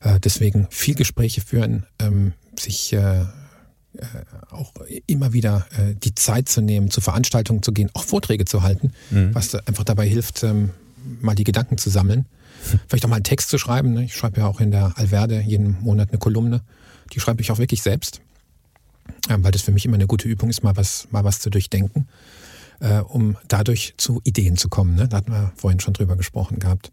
Äh, 0.00 0.20
deswegen 0.20 0.66
viel 0.70 0.94
Gespräche 0.94 1.40
führen, 1.40 1.86
ähm, 1.98 2.32
sich 2.58 2.92
äh, 2.92 3.24
auch 4.50 4.72
immer 5.06 5.32
wieder 5.32 5.66
äh, 5.76 5.94
die 5.94 6.14
Zeit 6.14 6.48
zu 6.48 6.60
nehmen, 6.60 6.90
zu 6.90 7.00
Veranstaltungen 7.00 7.62
zu 7.62 7.72
gehen, 7.72 7.90
auch 7.94 8.04
Vorträge 8.04 8.44
zu 8.44 8.62
halten, 8.62 8.92
mhm. 9.10 9.34
was 9.34 9.54
einfach 9.54 9.84
dabei 9.84 10.08
hilft, 10.08 10.42
ähm, 10.42 10.70
mal 11.20 11.34
die 11.34 11.44
Gedanken 11.44 11.78
zu 11.78 11.90
sammeln. 11.90 12.26
Vielleicht 12.88 13.04
auch 13.04 13.08
mal 13.08 13.16
einen 13.16 13.24
Text 13.24 13.50
zu 13.50 13.58
schreiben. 13.58 13.92
Ne? 13.92 14.04
Ich 14.04 14.14
schreibe 14.14 14.40
ja 14.40 14.46
auch 14.46 14.60
in 14.60 14.70
der 14.70 14.96
Alverde 14.96 15.40
jeden 15.40 15.80
Monat 15.80 16.10
eine 16.10 16.18
Kolumne. 16.18 16.62
Die 17.12 17.20
schreibe 17.20 17.42
ich 17.42 17.50
auch 17.50 17.58
wirklich 17.58 17.82
selbst, 17.82 18.20
ähm, 19.28 19.44
weil 19.44 19.52
das 19.52 19.62
für 19.62 19.72
mich 19.72 19.84
immer 19.84 19.96
eine 19.96 20.06
gute 20.06 20.28
Übung 20.28 20.50
ist, 20.50 20.62
mal 20.62 20.76
was, 20.76 21.08
mal 21.10 21.24
was 21.24 21.40
zu 21.40 21.50
durchdenken, 21.50 22.08
äh, 22.80 22.98
um 22.98 23.36
dadurch 23.48 23.94
zu 23.96 24.20
Ideen 24.24 24.56
zu 24.56 24.68
kommen. 24.68 24.94
Ne? 24.94 25.08
Da 25.08 25.18
hatten 25.18 25.32
wir 25.32 25.52
vorhin 25.56 25.80
schon 25.80 25.94
drüber 25.94 26.16
gesprochen 26.16 26.58
gehabt. 26.58 26.90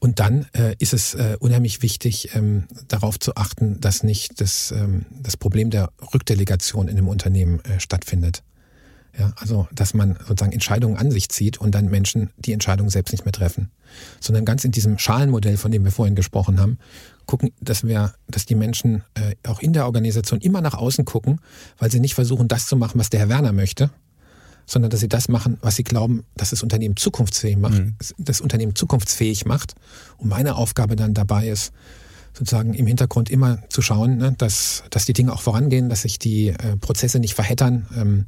Und 0.00 0.18
dann 0.18 0.46
äh, 0.54 0.74
ist 0.78 0.94
es 0.94 1.14
äh, 1.14 1.36
unheimlich 1.40 1.82
wichtig, 1.82 2.34
ähm, 2.34 2.64
darauf 2.88 3.20
zu 3.20 3.36
achten, 3.36 3.80
dass 3.80 4.02
nicht 4.02 4.40
das, 4.40 4.72
ähm, 4.72 5.04
das 5.22 5.36
Problem 5.36 5.68
der 5.68 5.92
Rückdelegation 6.14 6.88
in 6.88 6.96
einem 6.96 7.08
Unternehmen 7.08 7.60
äh, 7.64 7.78
stattfindet. 7.78 8.42
Ja, 9.18 9.32
also, 9.36 9.68
dass 9.72 9.92
man 9.92 10.16
sozusagen 10.26 10.52
Entscheidungen 10.52 10.96
an 10.96 11.10
sich 11.10 11.28
zieht 11.28 11.58
und 11.58 11.74
dann 11.74 11.90
Menschen 11.90 12.30
die 12.38 12.52
Entscheidung 12.52 12.88
selbst 12.88 13.12
nicht 13.12 13.24
mehr 13.24 13.32
treffen. 13.32 13.70
Sondern 14.20 14.44
ganz 14.44 14.64
in 14.64 14.70
diesem 14.70 14.98
Schalenmodell, 14.98 15.56
von 15.56 15.70
dem 15.70 15.84
wir 15.84 15.90
vorhin 15.90 16.14
gesprochen 16.14 16.60
haben, 16.60 16.78
gucken, 17.26 17.50
dass 17.60 17.86
wir, 17.86 18.14
dass 18.28 18.46
die 18.46 18.54
Menschen 18.54 19.02
äh, 19.14 19.34
auch 19.46 19.60
in 19.60 19.72
der 19.72 19.84
Organisation 19.84 20.40
immer 20.40 20.60
nach 20.60 20.74
außen 20.74 21.04
gucken, 21.04 21.40
weil 21.76 21.90
sie 21.90 22.00
nicht 22.00 22.14
versuchen, 22.14 22.48
das 22.48 22.66
zu 22.66 22.76
machen, 22.76 22.98
was 22.98 23.10
der 23.10 23.20
Herr 23.20 23.28
Werner 23.28 23.52
möchte, 23.52 23.90
sondern 24.70 24.90
dass 24.90 25.00
sie 25.00 25.08
das 25.08 25.28
machen, 25.28 25.58
was 25.62 25.74
sie 25.74 25.82
glauben, 25.82 26.22
dass 26.36 26.50
das 26.50 26.62
Unternehmen 26.62 26.96
zukunftsfähig 26.96 27.56
macht, 27.56 27.80
mhm. 27.80 27.96
das 28.18 28.40
Unternehmen 28.40 28.76
zukunftsfähig 28.76 29.44
macht. 29.44 29.74
Und 30.16 30.28
meine 30.28 30.54
Aufgabe 30.54 30.94
dann 30.94 31.12
dabei 31.12 31.48
ist, 31.48 31.72
sozusagen 32.34 32.74
im 32.74 32.86
Hintergrund 32.86 33.30
immer 33.30 33.58
zu 33.68 33.82
schauen, 33.82 34.18
ne, 34.18 34.32
dass, 34.38 34.84
dass 34.90 35.06
die 35.06 35.12
Dinge 35.12 35.32
auch 35.32 35.42
vorangehen, 35.42 35.88
dass 35.88 36.02
sich 36.02 36.20
die 36.20 36.50
äh, 36.50 36.76
Prozesse 36.80 37.18
nicht 37.18 37.34
verheddern, 37.34 37.88
ähm, 37.96 38.26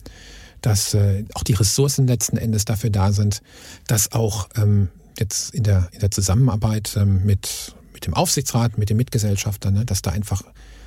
dass 0.63 0.95
äh, 0.95 1.25
auch 1.35 1.45
die 1.45 1.53
Ressourcen 1.53 2.09
letzten 2.09 2.37
Endes 2.37 2.65
dafür 2.65 2.91
da 2.91 3.13
sind, 3.13 3.41
dass 3.87 4.11
auch 4.11 4.49
ähm, 4.57 4.89
jetzt 5.21 5.55
in 5.55 5.63
der, 5.63 5.91
in 5.93 6.01
der 6.01 6.11
Zusammenarbeit 6.11 6.97
ähm, 6.97 7.25
mit, 7.25 7.77
mit 7.95 8.05
dem 8.05 8.15
Aufsichtsrat, 8.15 8.79
mit 8.79 8.91
den 8.91 8.97
Mitgesellschaftern, 8.97 9.75
ne, 9.75 9.85
dass 9.85 10.03
da 10.03 10.11
einfach, 10.11 10.43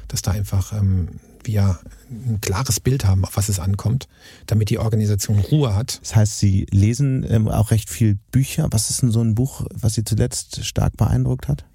dass 0.09 0.21
da 0.21 0.31
einfach 0.31 0.73
ähm, 0.73 1.07
wir 1.45 1.79
ein 2.09 2.39
klares 2.41 2.79
Bild 2.79 3.05
haben, 3.05 3.25
auf 3.25 3.37
was 3.37 3.49
es 3.49 3.59
ankommt, 3.59 4.07
damit 4.45 4.69
die 4.69 4.79
Organisation 4.79 5.39
Ruhe 5.39 5.75
hat. 5.75 5.99
Das 6.01 6.15
heißt, 6.15 6.39
Sie 6.39 6.65
lesen 6.71 7.25
ähm, 7.29 7.47
auch 7.47 7.71
recht 7.71 7.89
viel 7.89 8.17
Bücher. 8.31 8.67
Was 8.71 8.89
ist 8.89 9.01
denn 9.01 9.11
so 9.11 9.21
ein 9.21 9.35
Buch, 9.35 9.65
was 9.73 9.93
Sie 9.93 10.03
zuletzt 10.03 10.65
stark 10.65 10.97
beeindruckt 10.97 11.47
hat? 11.47 11.65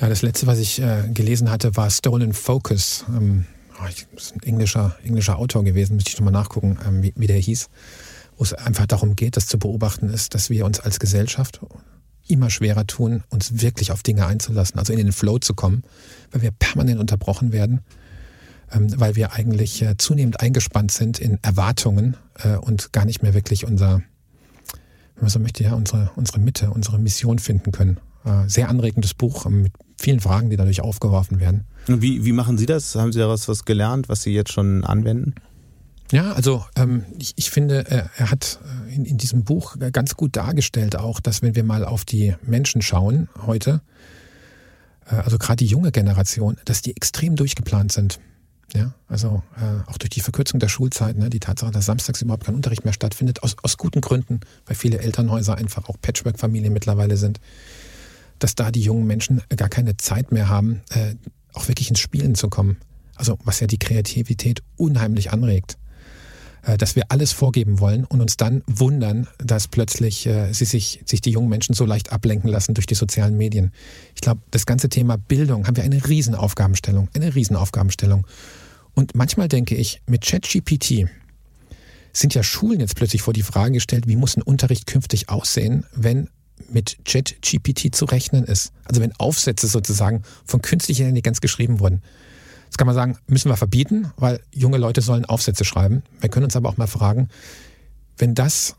Ja, 0.00 0.08
das 0.08 0.22
letzte, 0.22 0.46
was 0.46 0.58
ich 0.58 0.80
äh, 0.80 1.08
gelesen 1.12 1.50
hatte, 1.50 1.76
war 1.76 1.90
Stolen 1.90 2.32
Focus. 2.32 3.04
Ähm, 3.08 3.46
oh, 3.82 3.86
ich, 3.88 4.06
das 4.14 4.26
ist 4.26 4.36
ein 4.36 4.42
englischer, 4.42 4.96
englischer 5.04 5.38
Autor 5.38 5.64
gewesen, 5.64 5.96
müsste 5.96 6.10
ich 6.10 6.18
nochmal 6.18 6.32
nachgucken, 6.32 6.78
ähm, 6.86 7.02
wie, 7.02 7.12
wie 7.16 7.26
der 7.26 7.38
hieß. 7.38 7.68
Wo 8.36 8.44
es 8.44 8.54
einfach 8.54 8.86
darum 8.86 9.16
geht, 9.16 9.36
dass 9.36 9.48
zu 9.48 9.58
beobachten 9.58 10.08
ist, 10.08 10.34
dass 10.34 10.50
wir 10.50 10.64
uns 10.64 10.78
als 10.78 11.00
Gesellschaft, 11.00 11.60
immer 12.28 12.50
schwerer 12.50 12.86
tun, 12.86 13.24
uns 13.30 13.60
wirklich 13.60 13.90
auf 13.90 14.02
Dinge 14.02 14.26
einzulassen, 14.26 14.78
also 14.78 14.92
in 14.92 14.98
den 14.98 15.12
Flow 15.12 15.38
zu 15.38 15.54
kommen, 15.54 15.82
weil 16.30 16.42
wir 16.42 16.50
permanent 16.50 17.00
unterbrochen 17.00 17.52
werden, 17.52 17.80
weil 18.72 19.16
wir 19.16 19.32
eigentlich 19.32 19.82
äh, 19.82 19.96
zunehmend 19.96 20.40
eingespannt 20.40 20.90
sind 20.90 21.18
in 21.18 21.38
Erwartungen 21.42 22.16
äh, 22.42 22.56
und 22.56 22.92
gar 22.92 23.04
nicht 23.04 23.22
mehr 23.22 23.34
wirklich 23.34 23.66
unser, 23.66 24.02
wenn 25.14 25.22
man 25.22 25.30
so 25.30 25.38
möchte, 25.38 25.64
ja, 25.64 25.74
unsere, 25.74 26.10
unsere 26.16 26.38
Mitte, 26.38 26.70
unsere 26.70 26.98
Mission 26.98 27.38
finden 27.38 27.72
können. 27.72 27.98
Äh, 28.24 28.48
sehr 28.48 28.68
anregendes 28.68 29.14
Buch 29.14 29.46
ähm, 29.46 29.62
mit 29.62 29.72
vielen 29.96 30.20
Fragen, 30.20 30.50
die 30.50 30.56
dadurch 30.56 30.80
aufgeworfen 30.80 31.40
werden. 31.40 31.64
Wie, 31.86 32.24
wie 32.24 32.32
machen 32.32 32.58
Sie 32.58 32.66
das? 32.66 32.94
Haben 32.94 33.12
Sie 33.12 33.18
daraus 33.18 33.48
was 33.48 33.64
gelernt, 33.64 34.08
was 34.08 34.22
Sie 34.22 34.32
jetzt 34.32 34.52
schon 34.52 34.84
anwenden? 34.84 35.34
Ja, 36.10 36.32
also 36.32 36.64
ähm, 36.76 37.04
ich, 37.18 37.34
ich 37.36 37.50
finde, 37.50 37.84
er, 37.86 38.30
hat 38.30 38.60
in, 38.94 39.04
in 39.04 39.18
diesem 39.18 39.44
Buch 39.44 39.76
ganz 39.92 40.14
gut 40.14 40.36
dargestellt 40.36 40.96
auch, 40.96 41.20
dass 41.20 41.42
wenn 41.42 41.54
wir 41.54 41.64
mal 41.64 41.84
auf 41.84 42.04
die 42.04 42.34
Menschen 42.42 42.80
schauen 42.80 43.28
heute, 43.46 43.82
äh, 45.10 45.16
also 45.16 45.38
gerade 45.38 45.56
die 45.56 45.66
junge 45.66 45.92
Generation, 45.92 46.56
dass 46.64 46.82
die 46.82 46.96
extrem 46.96 47.36
durchgeplant 47.36 47.92
sind. 47.92 48.20
Ja, 48.74 48.92
also 49.06 49.42
äh, 49.56 49.90
auch 49.90 49.96
durch 49.96 50.10
die 50.10 50.20
Verkürzung 50.20 50.60
der 50.60 50.68
Schulzeit, 50.68 51.16
ne, 51.16 51.30
die 51.30 51.40
Tatsache, 51.40 51.70
dass 51.70 51.86
samstags 51.86 52.20
überhaupt 52.20 52.44
kein 52.44 52.54
Unterricht 52.54 52.84
mehr 52.84 52.92
stattfindet, 52.92 53.42
aus, 53.42 53.56
aus 53.62 53.78
guten 53.78 54.02
Gründen, 54.02 54.40
weil 54.66 54.76
viele 54.76 54.98
Elternhäuser 54.98 55.56
einfach 55.56 55.88
auch 55.88 55.96
Patchwork-Familien 56.00 56.72
mittlerweile 56.72 57.16
sind, 57.16 57.40
dass 58.38 58.54
da 58.54 58.70
die 58.70 58.82
jungen 58.82 59.06
Menschen 59.06 59.42
gar 59.56 59.70
keine 59.70 59.96
Zeit 59.96 60.32
mehr 60.32 60.48
haben, 60.48 60.82
äh, 60.90 61.14
auch 61.54 61.68
wirklich 61.68 61.88
ins 61.88 62.00
Spielen 62.00 62.34
zu 62.34 62.48
kommen. 62.48 62.76
Also 63.14 63.38
was 63.42 63.60
ja 63.60 63.66
die 63.66 63.78
Kreativität 63.78 64.62
unheimlich 64.76 65.32
anregt. 65.32 65.78
Äh, 66.62 66.76
dass 66.76 66.96
wir 66.96 67.04
alles 67.08 67.32
vorgeben 67.32 67.78
wollen 67.80 68.04
und 68.04 68.20
uns 68.20 68.36
dann 68.36 68.62
wundern, 68.66 69.28
dass 69.38 69.68
plötzlich 69.68 70.26
äh, 70.26 70.52
sie 70.52 70.64
sich, 70.64 71.00
sich 71.06 71.20
die 71.20 71.30
jungen 71.30 71.48
Menschen 71.48 71.74
so 71.74 71.84
leicht 71.84 72.12
ablenken 72.12 72.50
lassen 72.50 72.74
durch 72.74 72.86
die 72.86 72.94
sozialen 72.94 73.36
Medien. 73.36 73.72
Ich 74.14 74.20
glaube, 74.20 74.40
das 74.50 74.66
ganze 74.66 74.88
Thema 74.88 75.16
Bildung 75.16 75.66
haben 75.66 75.76
wir 75.76 75.84
eine 75.84 76.06
Riesenaufgabenstellung, 76.08 77.08
eine 77.14 77.34
Riesenaufgabenstellung. 77.34 78.26
Und 78.94 79.14
manchmal 79.14 79.48
denke 79.48 79.76
ich, 79.76 80.02
mit 80.06 80.22
ChatGPT 80.24 81.06
sind 82.12 82.34
ja 82.34 82.42
Schulen 82.42 82.80
jetzt 82.80 82.96
plötzlich 82.96 83.22
vor 83.22 83.34
die 83.34 83.42
Frage 83.42 83.74
gestellt, 83.74 84.08
wie 84.08 84.16
muss 84.16 84.36
ein 84.36 84.42
Unterricht 84.42 84.86
künftig 84.86 85.28
aussehen, 85.28 85.86
wenn 85.94 86.28
mit 86.70 86.98
ChatGPT 87.04 87.94
zu 87.94 88.04
rechnen 88.06 88.44
ist. 88.44 88.72
Also 88.84 89.00
wenn 89.00 89.14
Aufsätze 89.20 89.68
sozusagen 89.68 90.24
von 90.44 90.60
künstlicher 90.60 91.04
Intelligenz 91.04 91.40
geschrieben 91.40 91.78
wurden. 91.78 92.02
Das 92.68 92.76
kann 92.76 92.86
man 92.86 92.94
sagen, 92.94 93.18
müssen 93.26 93.50
wir 93.50 93.56
verbieten, 93.56 94.12
weil 94.16 94.40
junge 94.52 94.78
Leute 94.78 95.00
sollen 95.00 95.24
Aufsätze 95.24 95.64
schreiben. 95.64 96.02
Wir 96.20 96.28
können 96.28 96.44
uns 96.44 96.56
aber 96.56 96.68
auch 96.68 96.76
mal 96.76 96.86
fragen, 96.86 97.28
wenn 98.16 98.34
das 98.34 98.76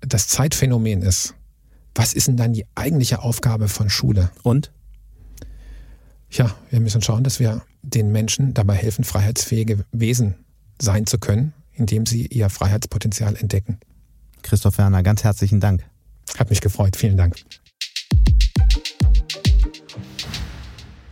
das 0.00 0.28
Zeitphänomen 0.28 1.02
ist, 1.02 1.34
was 1.94 2.14
ist 2.14 2.26
denn 2.26 2.36
dann 2.36 2.52
die 2.52 2.66
eigentliche 2.74 3.22
Aufgabe 3.22 3.68
von 3.68 3.90
Schule? 3.90 4.30
Und? 4.42 4.70
Ja, 6.30 6.54
wir 6.70 6.80
müssen 6.80 7.02
schauen, 7.02 7.24
dass 7.24 7.40
wir 7.40 7.62
den 7.82 8.10
Menschen 8.10 8.54
dabei 8.54 8.74
helfen, 8.74 9.04
freiheitsfähige 9.04 9.84
Wesen 9.92 10.34
sein 10.80 11.06
zu 11.06 11.18
können, 11.18 11.52
indem 11.74 12.06
sie 12.06 12.26
ihr 12.26 12.48
Freiheitspotenzial 12.48 13.36
entdecken. 13.36 13.78
Christoph 14.42 14.78
Werner, 14.78 15.02
ganz 15.02 15.24
herzlichen 15.24 15.60
Dank. 15.60 15.84
Hat 16.38 16.50
mich 16.50 16.60
gefreut. 16.60 16.96
Vielen 16.96 17.16
Dank. 17.16 17.36